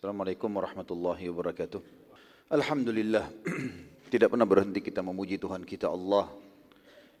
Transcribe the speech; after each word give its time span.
Assalamualaikum 0.00 0.48
warahmatullahi 0.56 1.28
wabarakatuh. 1.28 1.84
Alhamdulillah, 2.48 3.28
tidak 4.16 4.32
pernah 4.32 4.48
berhenti 4.48 4.80
kita 4.80 5.04
memuji 5.04 5.36
Tuhan 5.36 5.60
kita 5.60 5.92
Allah 5.92 6.24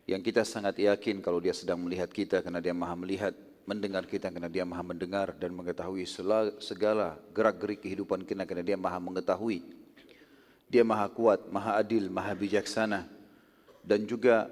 yang 0.08 0.24
kita 0.24 0.48
sangat 0.48 0.80
yakin 0.80 1.20
kalau 1.20 1.44
dia 1.44 1.52
sedang 1.52 1.76
melihat 1.76 2.08
kita 2.08 2.40
karena 2.40 2.56
dia 2.56 2.72
maha 2.72 2.96
melihat, 2.96 3.36
mendengar 3.68 4.08
kita 4.08 4.32
karena 4.32 4.48
dia 4.48 4.64
maha 4.64 4.80
mendengar 4.80 5.36
dan 5.36 5.52
mengetahui 5.52 6.08
segala 6.56 7.20
gerak-gerik 7.36 7.84
kehidupan 7.84 8.24
kita 8.24 8.48
karena 8.48 8.64
dia 8.64 8.80
maha 8.80 8.96
mengetahui. 8.96 9.60
Dia 10.64 10.80
maha 10.80 11.04
kuat, 11.12 11.52
maha 11.52 11.76
adil, 11.76 12.08
maha 12.08 12.32
bijaksana 12.32 13.04
dan 13.84 14.08
juga 14.08 14.48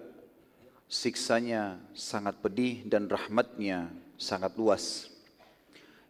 siksanya 0.84 1.80
sangat 1.96 2.36
pedih 2.44 2.84
dan 2.84 3.08
rahmatnya 3.08 3.88
sangat 4.20 4.52
luas. 4.60 5.16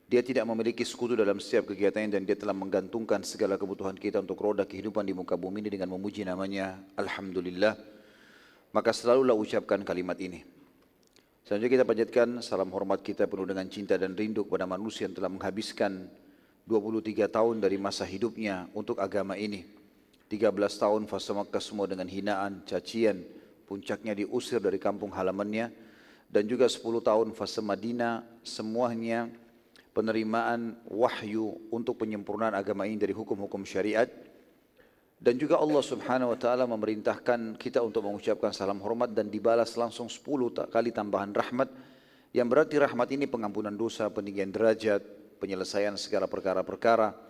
Dia 0.08 0.24
tidak 0.24 0.48
memiliki 0.48 0.88
sekutu 0.88 1.12
dalam 1.12 1.36
setiap 1.36 1.68
kegiatannya 1.68 2.16
dan 2.16 2.24
dia 2.24 2.32
telah 2.32 2.56
menggantungkan 2.56 3.20
segala 3.28 3.60
kebutuhan 3.60 3.92
kita 3.92 4.24
untuk 4.24 4.40
roda 4.40 4.64
kehidupan 4.64 5.04
di 5.04 5.12
muka 5.12 5.36
bumi 5.36 5.60
ini 5.60 5.68
dengan 5.68 5.92
memuji 5.92 6.24
namanya 6.24 6.80
Alhamdulillah. 6.96 7.76
Maka 8.72 8.90
selalulah 8.96 9.36
ucapkan 9.36 9.84
kalimat 9.84 10.16
ini. 10.16 10.40
Selanjutnya 11.44 11.80
kita 11.80 11.84
panjatkan 11.84 12.28
salam 12.40 12.72
hormat 12.72 13.04
kita 13.04 13.28
penuh 13.28 13.44
dengan 13.52 13.68
cinta 13.68 14.00
dan 14.00 14.16
rindu 14.16 14.48
kepada 14.48 14.64
manusia 14.64 15.04
yang 15.04 15.12
telah 15.12 15.28
menghabiskan 15.28 16.08
23 16.64 17.28
tahun 17.28 17.60
dari 17.60 17.76
masa 17.76 18.08
hidupnya 18.08 18.64
untuk 18.72 19.04
agama 19.04 19.36
ini. 19.36 19.68
13 20.32 20.56
tahun 20.56 21.04
fase 21.04 21.36
Makkah 21.36 21.60
semua 21.60 21.84
dengan 21.84 22.08
hinaan, 22.08 22.64
cacian, 22.64 23.24
puncaknya 23.68 24.16
diusir 24.16 24.60
dari 24.60 24.80
kampung 24.80 25.12
halamannya 25.12 25.68
dan 26.32 26.44
juga 26.48 26.64
10 26.64 26.80
tahun 27.04 27.28
fase 27.36 27.60
Madinah 27.60 28.24
semuanya 28.40 29.28
penerimaan 29.92 30.80
wahyu 30.86 31.56
untuk 31.72 32.00
penyempurnaan 32.02 32.54
agama 32.54 32.84
ini 32.84 33.00
dari 33.00 33.14
hukum-hukum 33.16 33.64
syariat 33.64 34.08
dan 35.18 35.34
juga 35.34 35.58
Allah 35.58 35.82
Subhanahu 35.82 36.30
wa 36.30 36.38
taala 36.38 36.64
memerintahkan 36.70 37.58
kita 37.58 37.82
untuk 37.82 38.06
mengucapkan 38.06 38.54
salam 38.54 38.78
hormat 38.78 39.10
dan 39.10 39.26
dibalas 39.26 39.74
langsung 39.74 40.06
10 40.06 40.70
kali 40.70 40.94
tambahan 40.94 41.34
rahmat 41.34 41.66
yang 42.30 42.46
berarti 42.46 42.78
rahmat 42.78 43.08
ini 43.18 43.26
pengampunan 43.26 43.74
dosa, 43.74 44.06
peninggian 44.14 44.54
derajat, 44.54 45.02
penyelesaian 45.42 45.98
segala 45.98 46.30
perkara-perkara. 46.30 47.26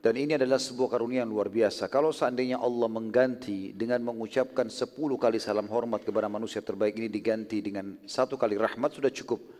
Dan 0.00 0.16
ini 0.16 0.32
adalah 0.40 0.56
sebuah 0.56 0.96
karunia 0.96 1.20
yang 1.20 1.28
luar 1.28 1.52
biasa. 1.52 1.92
Kalau 1.92 2.08
seandainya 2.08 2.56
Allah 2.56 2.88
mengganti 2.88 3.76
dengan 3.76 4.00
mengucapkan 4.00 4.72
10 4.72 4.96
kali 4.96 5.36
salam 5.36 5.68
hormat 5.68 6.00
kepada 6.00 6.24
manusia 6.32 6.64
terbaik 6.64 6.96
ini 6.96 7.12
diganti 7.12 7.60
dengan 7.60 8.00
satu 8.08 8.40
kali 8.40 8.56
rahmat 8.56 8.96
sudah 8.96 9.12
cukup. 9.12 9.59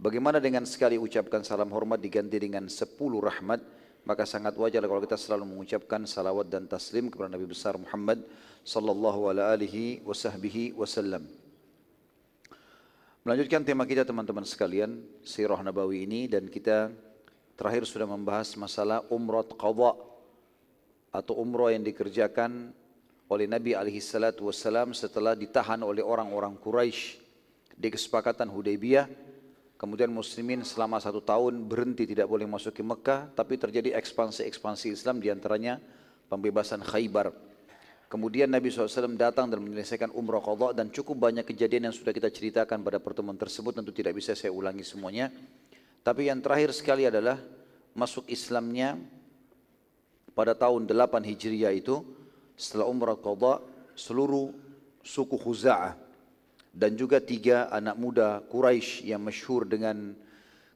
Bagaimana 0.00 0.40
dengan 0.40 0.64
sekali 0.64 0.96
ucapkan 0.96 1.44
salam 1.44 1.68
hormat 1.76 2.00
diganti 2.00 2.40
dengan 2.40 2.72
sepuluh 2.72 3.20
rahmat, 3.20 3.60
maka 4.08 4.24
sangat 4.24 4.56
wajar 4.56 4.80
kalau 4.80 5.04
kita 5.04 5.20
selalu 5.20 5.52
mengucapkan 5.52 6.08
salawat 6.08 6.48
dan 6.48 6.64
taslim 6.64 7.12
kepada 7.12 7.36
Nabi 7.36 7.44
besar 7.44 7.76
Muhammad 7.76 8.24
sallallahu 8.64 9.28
alaihi 9.28 10.00
wasallam. 10.72 11.28
Melanjutkan 13.28 13.60
tema 13.60 13.84
kita 13.84 14.08
teman-teman 14.08 14.48
sekalian, 14.48 15.04
Sirah 15.20 15.60
Nabawi 15.60 16.08
ini 16.08 16.32
dan 16.32 16.48
kita 16.48 16.88
terakhir 17.60 17.84
sudah 17.84 18.08
membahas 18.08 18.56
masalah 18.56 19.04
umrah 19.12 19.44
qadha 19.44 20.00
atau 21.12 21.34
umrah 21.36 21.76
yang 21.76 21.84
dikerjakan 21.84 22.72
oleh 23.28 23.44
Nabi 23.44 23.76
alaihi 23.76 24.00
salatu 24.00 24.48
wasallam 24.48 24.96
setelah 24.96 25.36
ditahan 25.36 25.84
oleh 25.84 26.00
orang-orang 26.00 26.56
Quraisy 26.56 27.20
di 27.76 27.92
kesepakatan 27.92 28.48
Hudaybiyah 28.48 29.28
Kemudian 29.80 30.12
muslimin 30.12 30.60
selama 30.60 31.00
satu 31.00 31.24
tahun 31.24 31.64
berhenti 31.64 32.04
tidak 32.04 32.28
boleh 32.28 32.44
masuk 32.44 32.76
ke 32.76 32.84
Mekah, 32.84 33.32
tapi 33.32 33.56
terjadi 33.56 33.96
ekspansi-ekspansi 33.96 34.92
Islam 34.92 35.24
di 35.24 35.32
antaranya 35.32 35.80
pembebasan 36.28 36.84
Khaybar. 36.84 37.32
Kemudian 38.12 38.52
Nabi 38.52 38.68
SAW 38.68 39.16
datang 39.16 39.48
dan 39.48 39.64
menyelesaikan 39.64 40.12
umrah 40.12 40.44
qadha 40.44 40.76
dan 40.76 40.92
cukup 40.92 41.24
banyak 41.24 41.48
kejadian 41.48 41.88
yang 41.88 41.96
sudah 41.96 42.12
kita 42.12 42.28
ceritakan 42.28 42.84
pada 42.84 43.00
pertemuan 43.00 43.40
tersebut, 43.40 43.80
tentu 43.80 43.88
tidak 43.96 44.20
bisa 44.20 44.36
saya 44.36 44.52
ulangi 44.52 44.84
semuanya. 44.84 45.32
Tapi 46.04 46.28
yang 46.28 46.44
terakhir 46.44 46.76
sekali 46.76 47.08
adalah 47.08 47.40
masuk 47.96 48.28
Islamnya 48.28 49.00
pada 50.36 50.52
tahun 50.52 50.84
8 50.84 51.24
Hijriah 51.24 51.72
itu 51.72 52.04
setelah 52.52 52.84
umrah 52.84 53.16
qadha 53.16 53.64
seluruh 53.96 54.52
suku 55.00 55.40
Khuza'ah 55.40 56.09
dan 56.70 56.94
juga 56.94 57.18
tiga 57.18 57.66
anak 57.70 57.96
muda 57.98 58.42
Quraisy 58.46 59.10
yang 59.10 59.22
masyhur 59.22 59.66
dengan 59.66 60.14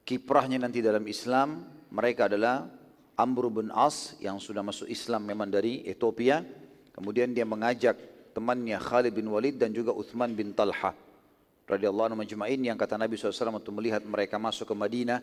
kiprahnya 0.03 0.59
nanti 0.59 0.83
dalam 0.83 1.07
Islam. 1.07 1.65
Mereka 1.95 2.27
adalah 2.27 2.67
Amr 3.15 3.47
bin 3.51 3.71
As 3.71 4.19
yang 4.19 4.43
sudah 4.43 4.67
masuk 4.67 4.91
Islam 4.91 5.23
memang 5.23 5.47
dari 5.47 5.87
Ethiopia. 5.87 6.43
Kemudian 6.91 7.31
dia 7.31 7.47
mengajak 7.47 7.95
temannya 8.35 8.77
Khalid 8.83 9.15
bin 9.15 9.31
Walid 9.31 9.63
dan 9.63 9.71
juga 9.71 9.95
Uthman 9.95 10.35
bin 10.35 10.51
Talha 10.51 11.05
radhiyallahu 11.65 12.13
anhu 12.13 12.19
majma'in 12.21 12.61
yang 12.61 12.77
kata 12.77 13.01
Nabi 13.01 13.17
SAW 13.17 13.57
untuk 13.57 13.73
melihat 13.73 14.05
mereka 14.05 14.37
masuk 14.37 14.69
ke 14.69 14.75
Madinah 14.77 15.23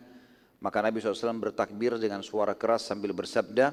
maka 0.58 0.82
Nabi 0.82 0.98
SAW 0.98 1.38
bertakbir 1.38 2.00
dengan 2.00 2.24
suara 2.24 2.56
keras 2.56 2.88
sambil 2.88 3.14
bersabda 3.14 3.70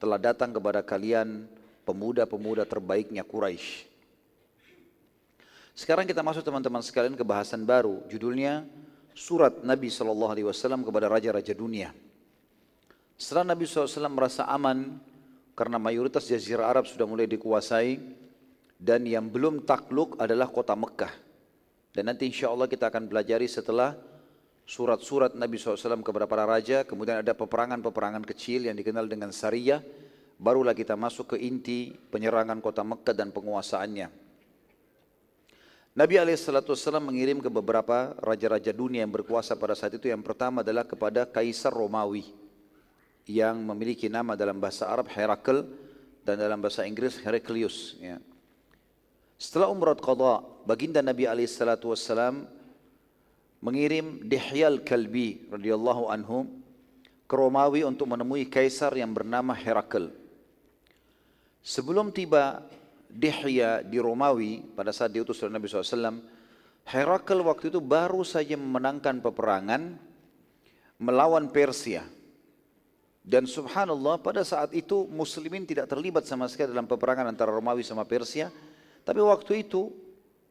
telah 0.00 0.16
datang 0.20 0.54
kepada 0.54 0.80
kalian 0.80 1.44
pemuda-pemuda 1.84 2.64
terbaiknya 2.64 3.26
Quraisy 3.26 3.95
sekarang 5.76 6.08
kita 6.08 6.24
masuk 6.24 6.40
teman-teman 6.40 6.80
sekalian 6.80 7.12
ke 7.12 7.20
bahasan 7.20 7.68
baru. 7.68 8.00
Judulnya 8.08 8.64
Surat 9.16 9.60
Nabi 9.64 9.92
SAW 9.92 10.84
kepada 10.84 11.08
Raja-Raja 11.08 11.52
Dunia. 11.56 11.92
Setelah 13.16 13.52
Nabi 13.52 13.64
SAW 13.64 14.12
merasa 14.12 14.44
aman 14.44 15.00
karena 15.56 15.80
mayoritas 15.80 16.28
jazirah 16.28 16.68
Arab 16.68 16.84
sudah 16.84 17.08
mulai 17.08 17.24
dikuasai 17.24 17.96
dan 18.76 19.08
yang 19.08 19.28
belum 19.28 19.64
takluk 19.64 20.20
adalah 20.20 20.52
kota 20.52 20.76
Mekah. 20.76 21.12
Dan 21.96 22.12
nanti 22.12 22.28
insya 22.28 22.52
Allah 22.52 22.68
kita 22.68 22.92
akan 22.92 23.08
pelajari 23.08 23.48
setelah 23.48 23.96
surat-surat 24.68 25.32
Nabi 25.32 25.56
SAW 25.56 26.04
kepada 26.04 26.28
para 26.28 26.44
raja, 26.44 26.84
kemudian 26.84 27.24
ada 27.24 27.32
peperangan-peperangan 27.32 28.20
kecil 28.24 28.68
yang 28.68 28.76
dikenal 28.76 29.08
dengan 29.08 29.32
Sariyah, 29.32 29.80
barulah 30.36 30.76
kita 30.76 30.92
masuk 30.92 31.32
ke 31.32 31.36
inti 31.40 31.96
penyerangan 32.12 32.60
kota 32.60 32.84
Mekah 32.84 33.16
dan 33.16 33.32
penguasaannya. 33.32 34.25
Nabi 35.96 36.20
SAW 36.36 37.00
mengirim 37.00 37.40
ke 37.40 37.48
beberapa 37.48 38.12
raja-raja 38.20 38.68
dunia 38.68 39.00
yang 39.00 39.08
berkuasa 39.08 39.56
pada 39.56 39.72
saat 39.72 39.96
itu. 39.96 40.12
Yang 40.12 40.28
pertama 40.28 40.60
adalah 40.60 40.84
kepada 40.84 41.24
Kaisar 41.24 41.72
Romawi 41.72 42.36
yang 43.24 43.56
memiliki 43.64 44.12
nama 44.12 44.36
dalam 44.36 44.60
bahasa 44.60 44.84
Arab 44.92 45.08
Herakl 45.08 45.64
dan 46.20 46.36
dalam 46.36 46.60
bahasa 46.60 46.84
Inggris 46.84 47.16
Heraclius. 47.16 47.96
Ya. 47.96 48.20
Setelah 49.40 49.72
umrah 49.72 49.96
qadha, 49.96 50.44
baginda 50.68 51.00
Nabi 51.00 51.24
SAW 51.48 52.44
mengirim 53.64 54.20
Dihyal 54.20 54.84
Kalbi 54.84 55.48
radhiyallahu 55.48 56.12
anhu 56.12 56.44
ke 57.24 57.34
Romawi 57.40 57.88
untuk 57.88 58.04
menemui 58.12 58.44
kaisar 58.52 58.92
yang 58.92 59.16
bernama 59.16 59.56
Herakl. 59.56 60.12
Sebelum 61.64 62.12
tiba 62.12 62.68
Dihya 63.16 63.80
di 63.80 63.96
Romawi 63.96 64.60
pada 64.76 64.92
saat 64.92 65.16
diutus 65.16 65.40
oleh 65.40 65.56
Nabi 65.56 65.72
SAW, 65.72 66.20
Herakl 66.86 67.40
waktu 67.42 67.72
itu 67.72 67.80
baru 67.80 68.20
saja 68.22 68.54
memenangkan 68.54 69.24
peperangan 69.24 69.96
melawan 71.00 71.48
Persia. 71.48 72.04
Dan 73.26 73.42
subhanallah 73.48 74.22
pada 74.22 74.46
saat 74.46 74.70
itu 74.70 75.08
muslimin 75.10 75.66
tidak 75.66 75.90
terlibat 75.90 76.22
sama 76.30 76.46
sekali 76.46 76.70
dalam 76.70 76.86
peperangan 76.86 77.26
antara 77.26 77.50
Romawi 77.50 77.82
sama 77.82 78.06
Persia. 78.06 78.54
Tapi 79.02 79.18
waktu 79.18 79.66
itu 79.66 79.90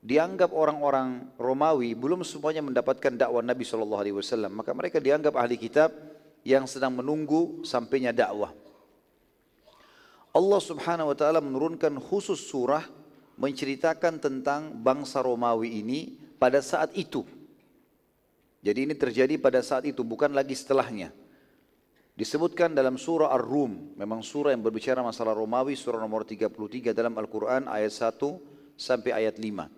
dianggap 0.03 0.51
orang-orang 0.51 1.31
Romawi 1.39 1.95
belum 1.95 2.27
semuanya 2.27 2.59
mendapatkan 2.59 3.15
dakwah 3.15 3.39
Nabi 3.39 3.63
SAW. 3.63 4.51
Maka 4.51 4.75
mereka 4.75 4.99
dianggap 4.99 5.39
ahli 5.39 5.55
kitab 5.55 5.95
yang 6.43 6.67
sedang 6.67 6.99
menunggu 6.99 7.63
sampainya 7.63 8.11
dakwah. 8.11 8.64
Allah 10.35 10.59
subhanahu 10.59 11.15
wa 11.15 11.17
ta'ala 11.17 11.39
menurunkan 11.39 11.95
khusus 12.03 12.43
surah 12.51 12.83
menceritakan 13.39 14.19
tentang 14.19 14.75
bangsa 14.75 15.23
Romawi 15.23 15.79
ini 15.79 16.11
pada 16.35 16.59
saat 16.59 16.91
itu. 16.91 17.23
Jadi 18.59 18.83
ini 18.83 18.93
terjadi 18.99 19.39
pada 19.39 19.63
saat 19.63 19.87
itu, 19.87 20.03
bukan 20.03 20.35
lagi 20.35 20.51
setelahnya. 20.51 21.15
Disebutkan 22.19 22.75
dalam 22.75 22.99
surah 22.99 23.31
Ar-Rum, 23.31 23.95
memang 23.95 24.19
surah 24.23 24.51
yang 24.51 24.63
berbicara 24.63 24.99
masalah 24.99 25.35
Romawi, 25.35 25.79
surah 25.79 26.03
nomor 26.03 26.27
33 26.27 26.91
dalam 26.91 27.15
Al-Quran 27.15 27.71
ayat 27.71 27.91
1 27.91 28.75
sampai 28.75 29.15
ayat 29.15 29.39
5. 29.39 29.71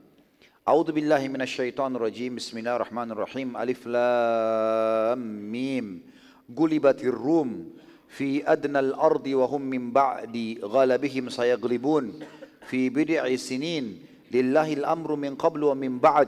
A'udzu 0.65 0.91
billahi 0.93 1.29
minasyaitonir 1.29 2.01
rajim. 2.01 2.37
Bismillahirrahmanirrahim. 2.37 3.53
Alif 3.53 3.85
lam 3.85 5.21
mim. 5.21 6.01
Gulibatir 6.49 7.13
Rum 7.13 7.77
fi 8.07 8.43
adnal 8.43 8.95
ardi 8.95 9.35
wa 9.35 9.45
hum 9.47 9.63
min 9.63 9.91
ba'di 9.91 10.59
ghalabihim 10.63 11.31
sayaglibun. 11.31 12.23
Fi 12.67 12.91
bid'i 12.91 13.35
sinin 13.39 14.01
lillahi 14.31 14.83
al-amru 14.83 15.15
min 15.15 15.35
qablu 15.35 15.71
wa 15.71 15.75
min 15.75 15.99
ba'd. 15.99 16.27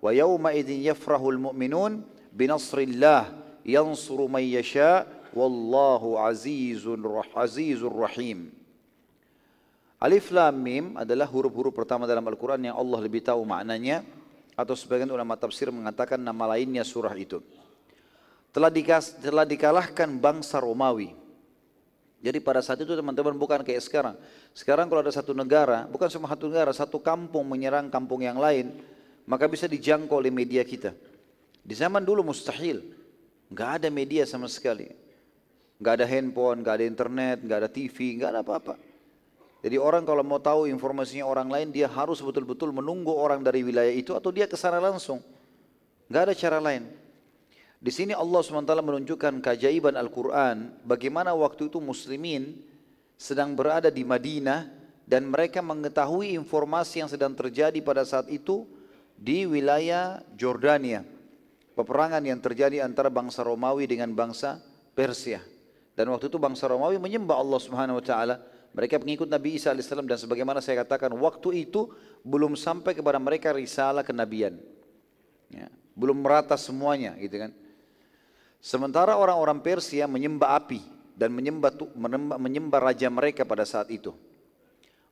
Wa 0.00 0.10
yawma 0.14 0.54
idhin 0.54 0.82
yafrahu 0.86 1.34
al-mu'minun 1.34 2.02
bi 2.34 2.46
nasrillah. 2.46 3.38
Yansuru 3.60 4.26
man 4.26 4.40
yasha 4.40 5.04
Alif 10.00 10.32
Lam 10.32 10.56
Mim 10.56 10.96
adalah 10.96 11.28
huruf-huruf 11.28 11.70
pertama 11.70 12.08
dalam 12.08 12.24
Al-Quran 12.26 12.66
yang 12.66 12.74
Allah 12.74 12.98
lebih 12.98 13.22
tahu 13.22 13.46
maknanya 13.46 14.02
atau 14.58 14.74
sebagian 14.74 15.12
ulama 15.12 15.38
tafsir 15.38 15.70
mengatakan 15.70 16.18
nama 16.18 16.56
lainnya 16.56 16.82
surah 16.82 17.14
itu. 17.14 17.38
Telah, 18.50 18.72
dikas, 18.72 19.22
telah 19.22 19.46
dikalahkan 19.46 20.10
bangsa 20.18 20.58
Romawi. 20.58 21.14
Jadi 22.20 22.36
pada 22.44 22.60
saat 22.60 22.76
itu 22.84 22.92
teman-teman 22.92 23.32
bukan 23.32 23.64
kayak 23.64 23.80
sekarang. 23.80 24.16
Sekarang 24.52 24.92
kalau 24.92 25.00
ada 25.00 25.12
satu 25.12 25.32
negara, 25.32 25.88
bukan 25.88 26.04
cuma 26.12 26.28
satu 26.28 26.52
negara, 26.52 26.70
satu 26.76 27.00
kampung 27.00 27.48
menyerang 27.48 27.88
kampung 27.88 28.20
yang 28.20 28.36
lain, 28.36 28.76
maka 29.24 29.48
bisa 29.48 29.64
dijangkau 29.64 30.20
oleh 30.20 30.28
media 30.28 30.60
kita. 30.60 30.92
Di 31.64 31.72
zaman 31.72 32.04
dulu 32.04 32.20
mustahil. 32.20 32.84
Nggak 33.48 33.70
ada 33.80 33.88
media 33.88 34.28
sama 34.28 34.52
sekali. 34.52 34.92
Nggak 35.80 35.94
ada 35.96 36.06
handphone, 36.06 36.60
nggak 36.60 36.74
ada 36.76 36.84
internet, 36.84 37.36
nggak 37.40 37.58
ada 37.64 37.70
TV, 37.72 37.96
nggak 38.20 38.30
ada 38.36 38.40
apa-apa. 38.44 38.74
Jadi 39.60 39.76
orang 39.76 40.04
kalau 40.04 40.24
mau 40.24 40.40
tahu 40.40 40.68
informasinya 40.68 41.24
orang 41.24 41.48
lain, 41.48 41.68
dia 41.72 41.88
harus 41.88 42.20
betul-betul 42.20 42.72
menunggu 42.72 43.12
orang 43.12 43.44
dari 43.44 43.60
wilayah 43.60 43.92
itu 43.92 44.12
atau 44.16 44.32
dia 44.32 44.48
ke 44.48 44.56
sana 44.56 44.80
langsung. 44.80 45.20
Gak 46.08 46.22
ada 46.28 46.34
cara 46.34 46.58
lain. 46.58 46.99
Di 47.80 47.88
sini 47.88 48.12
Allah 48.12 48.44
SWT 48.44 48.68
menunjukkan 48.68 49.40
keajaiban 49.40 49.96
Al-Quran, 49.96 50.76
bagaimana 50.84 51.32
waktu 51.32 51.72
itu 51.72 51.80
muslimin 51.80 52.60
sedang 53.16 53.56
berada 53.56 53.88
di 53.88 54.04
Madinah 54.04 54.68
dan 55.08 55.24
mereka 55.24 55.64
mengetahui 55.64 56.36
informasi 56.36 57.00
yang 57.00 57.08
sedang 57.08 57.32
terjadi 57.32 57.80
pada 57.80 58.04
saat 58.04 58.28
itu 58.28 58.68
di 59.16 59.48
wilayah 59.48 60.20
Jordania. 60.36 61.08
Peperangan 61.72 62.20
yang 62.20 62.36
terjadi 62.44 62.84
antara 62.84 63.08
bangsa 63.08 63.40
Romawi 63.40 63.88
dengan 63.88 64.12
bangsa 64.12 64.60
Persia. 64.92 65.40
Dan 65.96 66.12
waktu 66.12 66.28
itu 66.28 66.36
bangsa 66.36 66.68
Romawi 66.68 67.00
menyembah 67.00 67.40
Allah 67.40 67.60
Subhanahu 67.64 67.96
wa 67.96 68.04
taala 68.04 68.44
mereka 68.76 69.00
pengikut 69.00 69.26
Nabi 69.26 69.56
Isa 69.56 69.72
AS 69.72 69.88
dan 69.88 70.04
sebagaimana 70.20 70.62
saya 70.62 70.84
katakan 70.86 71.10
waktu 71.16 71.64
itu 71.64 71.90
belum 72.22 72.54
sampai 72.54 72.92
kepada 72.92 73.16
mereka 73.16 73.56
risalah 73.56 74.04
kenabian. 74.06 74.60
Ya, 75.50 75.66
belum 75.98 76.22
merata 76.22 76.54
semuanya 76.54 77.18
gitu 77.18 77.34
kan. 77.40 77.50
Sementara 78.60 79.16
orang-orang 79.16 79.64
Persia 79.64 80.04
menyembah 80.04 80.60
api 80.60 80.84
dan 81.16 81.32
menyembah, 81.32 81.72
menyembah, 81.96 82.36
menyembah 82.36 82.80
raja 82.80 83.08
mereka 83.08 83.48
pada 83.48 83.64
saat 83.64 83.88
itu. 83.88 84.12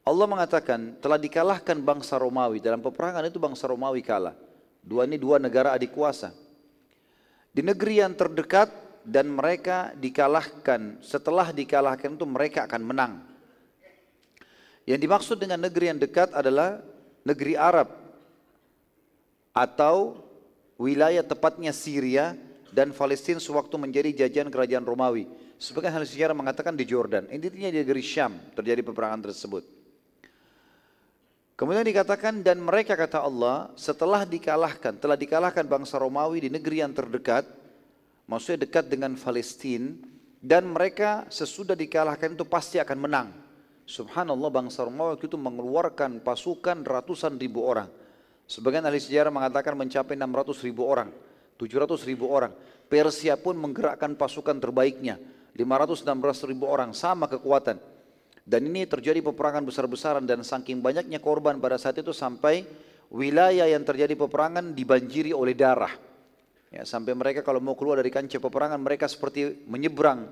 Allah 0.04 0.24
mengatakan 0.24 0.96
telah 1.00 1.20
dikalahkan 1.20 1.76
bangsa 1.84 2.16
Romawi 2.16 2.60
dalam 2.60 2.80
peperangan 2.80 3.24
itu 3.28 3.40
bangsa 3.40 3.68
Romawi 3.68 4.00
kalah. 4.04 4.36
Dua 4.80 5.04
ini 5.04 5.20
dua 5.20 5.36
negara 5.36 5.76
adik 5.76 5.92
kuasa. 5.92 6.32
Di 7.52 7.60
negeri 7.60 8.00
yang 8.00 8.16
terdekat 8.16 8.68
dan 9.04 9.28
mereka 9.32 9.92
dikalahkan. 9.96 11.00
Setelah 11.04 11.52
dikalahkan 11.52 12.16
itu 12.16 12.24
mereka 12.28 12.64
akan 12.68 12.82
menang. 12.84 13.12
Yang 14.88 15.00
dimaksud 15.04 15.36
dengan 15.36 15.60
negeri 15.60 15.92
yang 15.92 16.00
dekat 16.00 16.32
adalah 16.32 16.80
negeri 17.20 17.56
Arab 17.56 17.92
atau 19.52 20.24
wilayah 20.80 21.20
tepatnya 21.20 21.76
Syria 21.76 22.32
dan 22.70 22.92
Palestina 22.92 23.40
sewaktu 23.40 23.74
menjadi 23.80 24.26
jajahan 24.26 24.52
kerajaan 24.52 24.84
Romawi. 24.84 25.24
Sebagian 25.58 25.96
hal 25.96 26.04
sejarah 26.06 26.36
mengatakan 26.36 26.76
di 26.76 26.84
Jordan. 26.86 27.26
Intinya 27.32 27.72
di 27.72 27.82
negeri 27.82 28.02
Syam 28.04 28.36
terjadi 28.54 28.84
peperangan 28.84 29.30
tersebut. 29.30 29.64
Kemudian 31.58 31.82
dikatakan 31.82 32.46
dan 32.46 32.62
mereka 32.62 32.94
kata 32.94 33.18
Allah 33.18 33.74
setelah 33.74 34.22
dikalahkan, 34.22 34.94
telah 34.94 35.18
dikalahkan 35.18 35.66
bangsa 35.66 35.98
Romawi 35.98 36.46
di 36.46 36.50
negeri 36.54 36.86
yang 36.86 36.94
terdekat, 36.94 37.50
maksudnya 38.30 38.62
dekat 38.62 38.86
dengan 38.86 39.18
Palestina 39.18 39.90
dan 40.38 40.70
mereka 40.70 41.26
sesudah 41.26 41.74
dikalahkan 41.74 42.38
itu 42.38 42.46
pasti 42.46 42.78
akan 42.78 42.98
menang. 43.02 43.28
Subhanallah 43.90 44.54
bangsa 44.54 44.86
Romawi 44.86 45.18
itu 45.18 45.34
mengeluarkan 45.34 46.22
pasukan 46.22 46.86
ratusan 46.86 47.34
ribu 47.34 47.66
orang. 47.66 47.90
Sebagian 48.46 48.86
ahli 48.86 49.02
sejarah 49.02 49.34
mengatakan 49.34 49.74
mencapai 49.74 50.14
600 50.14 50.62
ribu 50.62 50.86
orang, 50.86 51.10
700 51.58 52.08
ribu 52.08 52.30
orang. 52.30 52.54
Persia 52.88 53.36
pun 53.36 53.58
menggerakkan 53.58 54.16
pasukan 54.16 54.56
terbaiknya, 54.56 55.20
516 55.52 56.48
ribu 56.48 56.64
orang, 56.64 56.96
sama 56.96 57.28
kekuatan. 57.28 57.76
Dan 58.48 58.64
ini 58.64 58.88
terjadi 58.88 59.20
peperangan 59.20 59.60
besar-besaran 59.60 60.24
dan 60.24 60.40
saking 60.40 60.80
banyaknya 60.80 61.20
korban 61.20 61.60
pada 61.60 61.76
saat 61.76 62.00
itu 62.00 62.16
sampai 62.16 62.64
wilayah 63.12 63.68
yang 63.68 63.84
terjadi 63.84 64.16
peperangan 64.16 64.72
dibanjiri 64.72 65.36
oleh 65.36 65.52
darah. 65.52 65.92
Ya, 66.72 66.88
sampai 66.88 67.12
mereka 67.12 67.44
kalau 67.44 67.60
mau 67.60 67.76
keluar 67.76 68.00
dari 68.00 68.08
kancah 68.08 68.40
peperangan 68.40 68.80
mereka 68.80 69.04
seperti 69.04 69.68
menyeberang 69.68 70.28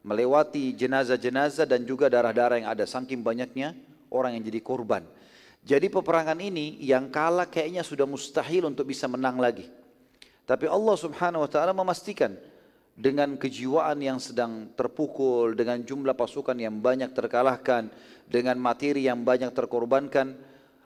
melewati 0.00 0.72
jenazah-jenazah 0.76 1.68
dan 1.68 1.84
juga 1.84 2.08
darah-darah 2.08 2.64
yang 2.64 2.68
ada 2.72 2.88
saking 2.88 3.20
banyaknya 3.20 3.76
orang 4.08 4.40
yang 4.40 4.44
jadi 4.48 4.60
korban. 4.64 5.04
Jadi 5.64 5.92
peperangan 5.92 6.40
ini 6.40 6.80
yang 6.80 7.12
kalah 7.12 7.44
kayaknya 7.44 7.84
sudah 7.84 8.08
mustahil 8.08 8.64
untuk 8.64 8.88
bisa 8.88 9.04
menang 9.04 9.36
lagi. 9.36 9.68
Tapi 10.48 10.64
Allah 10.64 10.96
Subhanahu 10.96 11.44
wa 11.44 11.50
taala 11.52 11.76
memastikan 11.76 12.32
dengan 12.96 13.36
kejiwaan 13.36 14.00
yang 14.00 14.16
sedang 14.16 14.72
terpukul, 14.72 15.52
dengan 15.52 15.84
jumlah 15.84 16.16
pasukan 16.16 16.56
yang 16.56 16.80
banyak 16.80 17.12
terkalahkan, 17.12 17.92
dengan 18.24 18.56
materi 18.56 19.04
yang 19.04 19.20
banyak 19.20 19.52
terkorbankan, 19.52 20.32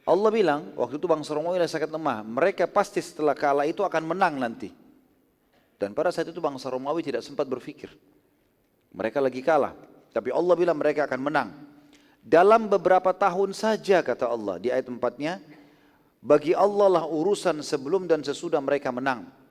Allah 0.03 0.31
bilang 0.35 0.75
waktu 0.75 0.99
itu 0.99 1.07
bangsa 1.07 1.31
Romawi 1.31 1.63
sangat 1.71 1.95
lemah. 1.95 2.27
Mereka 2.27 2.67
pasti 2.75 2.99
setelah 2.99 3.39
kalah 3.39 3.63
itu 3.63 3.87
akan 3.87 4.03
menang 4.03 4.35
nanti. 4.35 4.75
Dan 5.79 5.95
pada 5.95 6.11
saat 6.11 6.27
itu 6.27 6.43
bangsa 6.43 6.67
Romawi 6.67 7.07
tidak 7.07 7.23
sempat 7.23 7.47
berpikir. 7.47 7.91
Mereka 8.91 9.23
lagi 9.23 9.39
kalah. 9.47 9.79
Tapi 10.11 10.35
Allah 10.35 10.55
bilang 10.59 10.77
mereka 10.77 11.07
akan 11.07 11.21
menang. 11.23 11.49
Dalam 12.19 12.67
beberapa 12.67 13.15
tahun 13.15 13.55
saja 13.55 14.03
kata 14.03 14.27
Allah 14.27 14.59
di 14.59 14.75
ayat 14.75 14.91
empatnya. 14.91 15.39
Bagi 16.23 16.55
Allah 16.55 16.87
lah 16.87 17.05
urusan 17.07 17.63
sebelum 17.67 18.07
dan 18.07 18.23
sesudah 18.23 18.63
mereka 18.63 18.95
menang. 18.95 19.42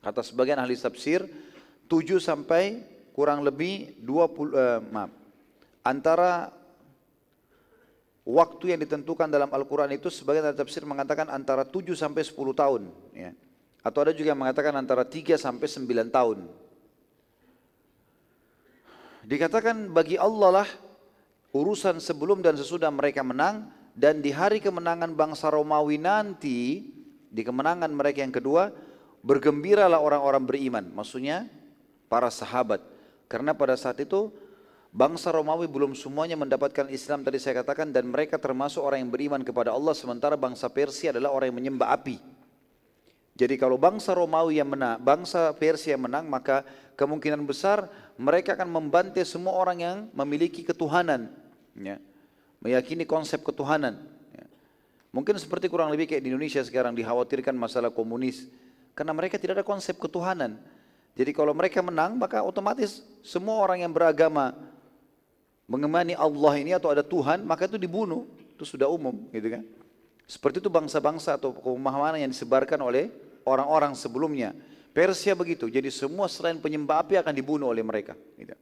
Kata 0.00 0.24
sebagian 0.24 0.56
ahli 0.56 0.76
tafsir. 0.76 1.24
7 1.90 2.22
sampai 2.22 2.80
kurang 3.12 3.42
lebih 3.42 3.98
20, 4.00 4.54
eh, 4.54 4.80
maaf. 4.94 5.10
Antara 5.82 6.54
waktu 8.22 8.76
yang 8.76 8.80
ditentukan 8.80 9.26
dalam 9.26 9.50
Al-Quran 9.50 9.90
itu 9.92 10.08
sebagian 10.08 10.46
ahli 10.46 10.56
tafsir 10.56 10.86
mengatakan 10.86 11.28
antara 11.28 11.66
7 11.66 11.98
sampai 11.98 12.22
10 12.22 12.54
tahun. 12.54 12.88
Ya. 13.12 13.34
Atau 13.82 14.06
ada 14.06 14.12
juga 14.14 14.32
yang 14.32 14.40
mengatakan 14.40 14.72
antara 14.76 15.02
3 15.04 15.34
sampai 15.36 15.66
9 15.66 16.08
tahun. 16.08 16.38
Dikatakan 19.20 19.92
bagi 19.92 20.16
Allah 20.16 20.64
lah 20.64 20.68
urusan 21.52 22.00
sebelum 22.00 22.40
dan 22.40 22.56
sesudah 22.56 22.88
mereka 22.88 23.20
menang 23.20 23.68
dan 23.92 24.22
di 24.24 24.32
hari 24.32 24.62
kemenangan 24.62 25.12
bangsa 25.12 25.52
Romawi 25.52 26.00
nanti 26.00 26.88
di 27.28 27.42
kemenangan 27.44 27.90
mereka 27.92 28.24
yang 28.24 28.32
kedua 28.32 28.72
bergembiralah 29.20 30.00
orang-orang 30.00 30.44
beriman 30.44 30.84
maksudnya 30.92 31.48
para 32.08 32.28
sahabat 32.32 32.80
karena 33.30 33.54
pada 33.54 33.76
saat 33.76 34.00
itu 34.00 34.32
bangsa 34.90 35.30
Romawi 35.30 35.70
belum 35.70 35.94
semuanya 35.94 36.34
mendapatkan 36.34 36.90
Islam 36.90 37.22
tadi 37.22 37.38
saya 37.38 37.62
katakan 37.62 37.94
dan 37.94 38.08
mereka 38.10 38.40
termasuk 38.40 38.82
orang 38.82 39.06
yang 39.06 39.12
beriman 39.12 39.40
kepada 39.44 39.70
Allah 39.70 39.94
sementara 39.94 40.34
bangsa 40.34 40.66
Persia 40.72 41.14
adalah 41.14 41.30
orang 41.30 41.52
yang 41.52 41.58
menyembah 41.62 41.88
api 41.94 42.16
jadi 43.40 43.56
kalau 43.56 43.80
bangsa 43.80 44.12
Romawi 44.12 44.60
yang 44.60 44.68
menang 44.68 45.00
bangsa 45.00 45.54
Persia 45.56 45.94
yang 45.96 46.04
menang 46.04 46.28
maka 46.28 46.66
kemungkinan 47.00 47.40
besar 47.48 47.88
mereka 48.20 48.52
akan 48.52 48.68
membantai 48.68 49.24
semua 49.24 49.56
orang 49.56 49.78
yang 49.80 49.96
memiliki 50.12 50.60
ketuhanan, 50.60 51.32
ya, 51.72 51.96
meyakini 52.60 53.08
konsep 53.08 53.40
ketuhanan. 53.40 53.96
Ya. 54.36 54.44
Mungkin 55.08 55.40
seperti 55.40 55.72
kurang 55.72 55.88
lebih 55.88 56.04
kayak 56.04 56.20
di 56.20 56.28
Indonesia 56.28 56.60
sekarang 56.60 56.92
dikhawatirkan 56.92 57.56
masalah 57.56 57.88
komunis, 57.88 58.44
karena 59.00 59.16
mereka 59.16 59.40
tidak 59.40 59.56
ada 59.56 59.64
konsep 59.64 59.96
ketuhanan. 59.96 60.60
Jadi 61.16 61.32
kalau 61.32 61.56
mereka 61.56 61.80
menang, 61.80 62.20
maka 62.20 62.44
otomatis 62.44 63.00
semua 63.24 63.56
orang 63.56 63.80
yang 63.80 63.88
beragama 63.88 64.52
mengemani 65.64 66.12
Allah 66.12 66.60
ini 66.60 66.76
atau 66.76 66.92
ada 66.92 67.00
Tuhan, 67.00 67.40
maka 67.48 67.64
itu 67.64 67.80
dibunuh. 67.80 68.28
Itu 68.52 68.68
sudah 68.68 68.92
umum, 68.92 69.24
gitu 69.32 69.56
kan? 69.56 69.64
Seperti 70.28 70.60
itu 70.60 70.68
bangsa-bangsa 70.68 71.40
atau 71.40 71.56
pemahaman 71.56 72.20
yang 72.20 72.28
disebarkan 72.28 72.76
oleh 72.76 73.08
orang-orang 73.48 73.96
sebelumnya. 73.96 74.52
Persia 74.92 75.32
begitu, 75.32 75.72
jadi 75.72 75.88
semua 75.88 76.28
selain 76.28 76.60
penyembah 76.60 77.00
api 77.00 77.16
akan 77.24 77.32
dibunuh 77.32 77.72
oleh 77.72 77.80
mereka. 77.80 78.12
Gitu. 78.36 78.52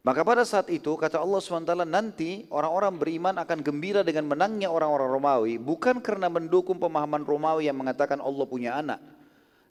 Maka 0.00 0.24
pada 0.24 0.48
saat 0.48 0.72
itu 0.72 0.96
kata 0.96 1.20
Allah 1.20 1.44
SWT 1.44 1.76
nanti 1.84 2.48
orang-orang 2.48 2.94
beriman 2.96 3.34
akan 3.42 3.58
gembira 3.60 4.00
dengan 4.00 4.32
menangnya 4.32 4.72
orang-orang 4.72 5.10
Romawi 5.12 5.54
bukan 5.58 5.98
karena 5.98 6.30
mendukung 6.30 6.78
pemahaman 6.78 7.26
Romawi 7.26 7.66
yang 7.66 7.76
mengatakan 7.76 8.22
Allah 8.22 8.46
punya 8.46 8.78
anak. 8.78 9.15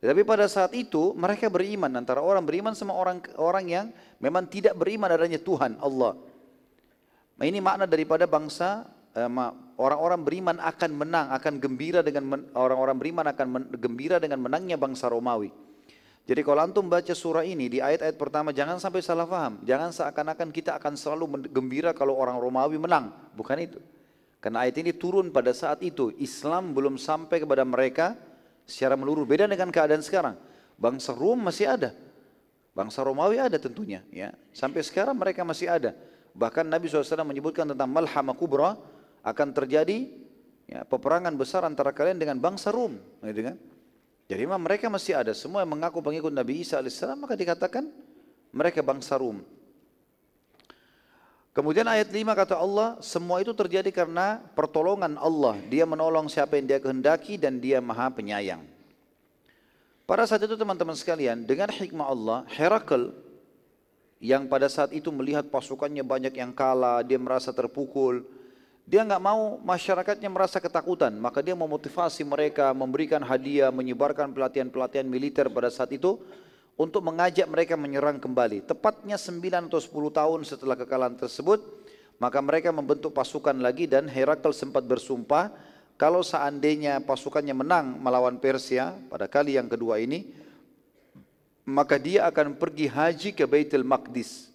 Tetapi 0.06 0.22
pada 0.22 0.46
saat 0.46 0.70
itu 0.78 1.18
mereka 1.18 1.50
beriman 1.50 1.90
antara 1.98 2.22
orang 2.22 2.46
beriman 2.46 2.78
sama 2.78 2.94
orang 2.94 3.26
orang 3.42 3.66
yang 3.66 3.86
memang 4.22 4.46
tidak 4.46 4.78
beriman 4.78 5.10
adanya 5.10 5.42
Tuhan 5.42 5.82
Allah. 5.82 6.14
Nah, 7.42 7.46
ini 7.50 7.58
makna 7.58 7.90
daripada 7.90 8.30
bangsa 8.30 8.86
eh, 9.18 9.26
orang-orang 9.82 10.22
beriman 10.22 10.62
akan 10.62 10.92
menang, 10.94 11.34
akan 11.34 11.58
gembira 11.58 12.06
dengan 12.06 12.38
orang-orang 12.54 13.02
beriman 13.02 13.26
akan 13.34 13.66
gembira 13.82 14.22
dengan 14.22 14.46
menangnya 14.46 14.78
bangsa 14.78 15.10
Romawi. 15.10 15.50
Jadi 16.30 16.42
kalau 16.46 16.62
antum 16.62 16.86
baca 16.86 17.18
surah 17.18 17.42
ini 17.42 17.66
di 17.66 17.82
ayat-ayat 17.82 18.14
pertama 18.14 18.54
jangan 18.54 18.78
sampai 18.78 19.02
salah 19.02 19.26
paham. 19.26 19.58
Jangan 19.66 19.90
seakan-akan 19.90 20.54
kita 20.54 20.78
akan 20.78 20.94
selalu 21.02 21.50
gembira 21.50 21.98
kalau 21.98 22.14
orang 22.14 22.38
Romawi 22.38 22.78
menang. 22.78 23.10
Bukan 23.34 23.58
itu. 23.58 23.82
Karena 24.38 24.70
ayat 24.70 24.78
ini 24.86 24.94
turun 24.94 25.34
pada 25.34 25.50
saat 25.50 25.82
itu. 25.82 26.14
Islam 26.22 26.78
belum 26.78 27.02
sampai 27.02 27.42
kepada 27.42 27.66
mereka 27.66 28.14
secara 28.66 28.98
meluruh. 29.00 29.24
Beda 29.24 29.46
dengan 29.46 29.70
keadaan 29.72 30.02
sekarang. 30.02 30.36
Bangsa 30.76 31.16
Rom 31.16 31.40
masih 31.40 31.70
ada. 31.70 31.96
Bangsa 32.76 33.06
Romawi 33.08 33.40
ada 33.40 33.56
tentunya. 33.56 34.04
ya 34.12 34.36
Sampai 34.52 34.84
sekarang 34.84 35.16
mereka 35.16 35.48
masih 35.48 35.72
ada. 35.72 35.96
Bahkan 36.36 36.68
Nabi 36.68 36.92
SAW 36.92 37.24
menyebutkan 37.24 37.64
tentang 37.72 37.88
malhama 37.88 38.36
kubra 38.36 38.76
akan 39.24 39.48
terjadi 39.56 40.12
ya, 40.68 40.84
peperangan 40.84 41.32
besar 41.40 41.64
antara 41.64 41.96
kalian 41.96 42.20
dengan 42.20 42.36
bangsa 42.36 42.76
Rom. 42.76 43.00
Gitu 43.24 43.42
kan? 43.48 43.56
Jadi 44.28 44.42
memang 44.44 44.60
mereka 44.60 44.92
masih 44.92 45.16
ada. 45.16 45.32
Semua 45.32 45.64
yang 45.64 45.72
mengaku 45.72 46.04
pengikut 46.04 46.34
Nabi 46.34 46.66
Isa 46.66 46.84
AS 46.84 47.00
maka 47.16 47.40
dikatakan 47.40 47.88
mereka 48.52 48.84
bangsa 48.84 49.16
Rum. 49.16 49.55
Kemudian 51.56 51.88
ayat 51.88 52.12
5 52.12 52.36
kata 52.36 52.60
Allah, 52.60 53.00
semua 53.00 53.40
itu 53.40 53.56
terjadi 53.56 53.88
karena 53.88 54.44
pertolongan 54.60 55.16
Allah. 55.16 55.56
Dia 55.72 55.88
menolong 55.88 56.28
siapa 56.28 56.60
yang 56.60 56.68
dia 56.68 56.84
kehendaki 56.84 57.40
dan 57.40 57.64
dia 57.64 57.80
maha 57.80 58.12
penyayang. 58.12 58.68
Pada 60.04 60.28
saat 60.28 60.44
itu 60.44 60.60
teman-teman 60.60 61.00
sekalian, 61.00 61.48
dengan 61.48 61.72
hikmah 61.72 62.12
Allah, 62.12 62.40
Herakl 62.52 63.16
yang 64.20 64.52
pada 64.52 64.68
saat 64.68 64.92
itu 64.92 65.08
melihat 65.16 65.48
pasukannya 65.48 66.04
banyak 66.04 66.36
yang 66.36 66.52
kalah, 66.52 67.00
dia 67.08 67.16
merasa 67.16 67.56
terpukul, 67.56 68.28
dia 68.84 69.08
nggak 69.08 69.24
mau 69.24 69.56
masyarakatnya 69.64 70.28
merasa 70.28 70.60
ketakutan, 70.60 71.16
maka 71.16 71.40
dia 71.40 71.56
memotivasi 71.56 72.28
mereka, 72.28 72.76
memberikan 72.76 73.24
hadiah, 73.24 73.72
menyebarkan 73.72 74.36
pelatihan-pelatihan 74.36 75.08
militer 75.08 75.48
pada 75.48 75.72
saat 75.72 75.96
itu 75.96 76.20
untuk 76.76 77.02
mengajak 77.08 77.48
mereka 77.48 77.80
menyerang 77.80 78.20
kembali. 78.20 78.68
Tepatnya 78.68 79.16
9 79.16 79.72
atau 79.72 79.80
10 79.80 79.92
tahun 80.12 80.40
setelah 80.44 80.76
kekalahan 80.76 81.16
tersebut, 81.16 81.64
maka 82.20 82.40
mereka 82.44 82.72
membentuk 82.76 83.16
pasukan 83.16 83.56
lagi 83.56 83.88
dan 83.88 84.08
Herakl 84.08 84.52
sempat 84.52 84.84
bersumpah 84.84 85.52
kalau 85.96 86.20
seandainya 86.20 87.00
pasukannya 87.00 87.56
menang 87.56 87.96
melawan 88.00 88.36
Persia 88.36 88.92
pada 89.08 89.32
kali 89.32 89.56
yang 89.56 89.72
kedua 89.72 90.04
ini, 90.04 90.28
maka 91.64 91.96
dia 91.96 92.28
akan 92.28 92.60
pergi 92.60 92.92
haji 92.92 93.30
ke 93.32 93.48
Baitul 93.48 93.88
Maqdis 93.88 94.52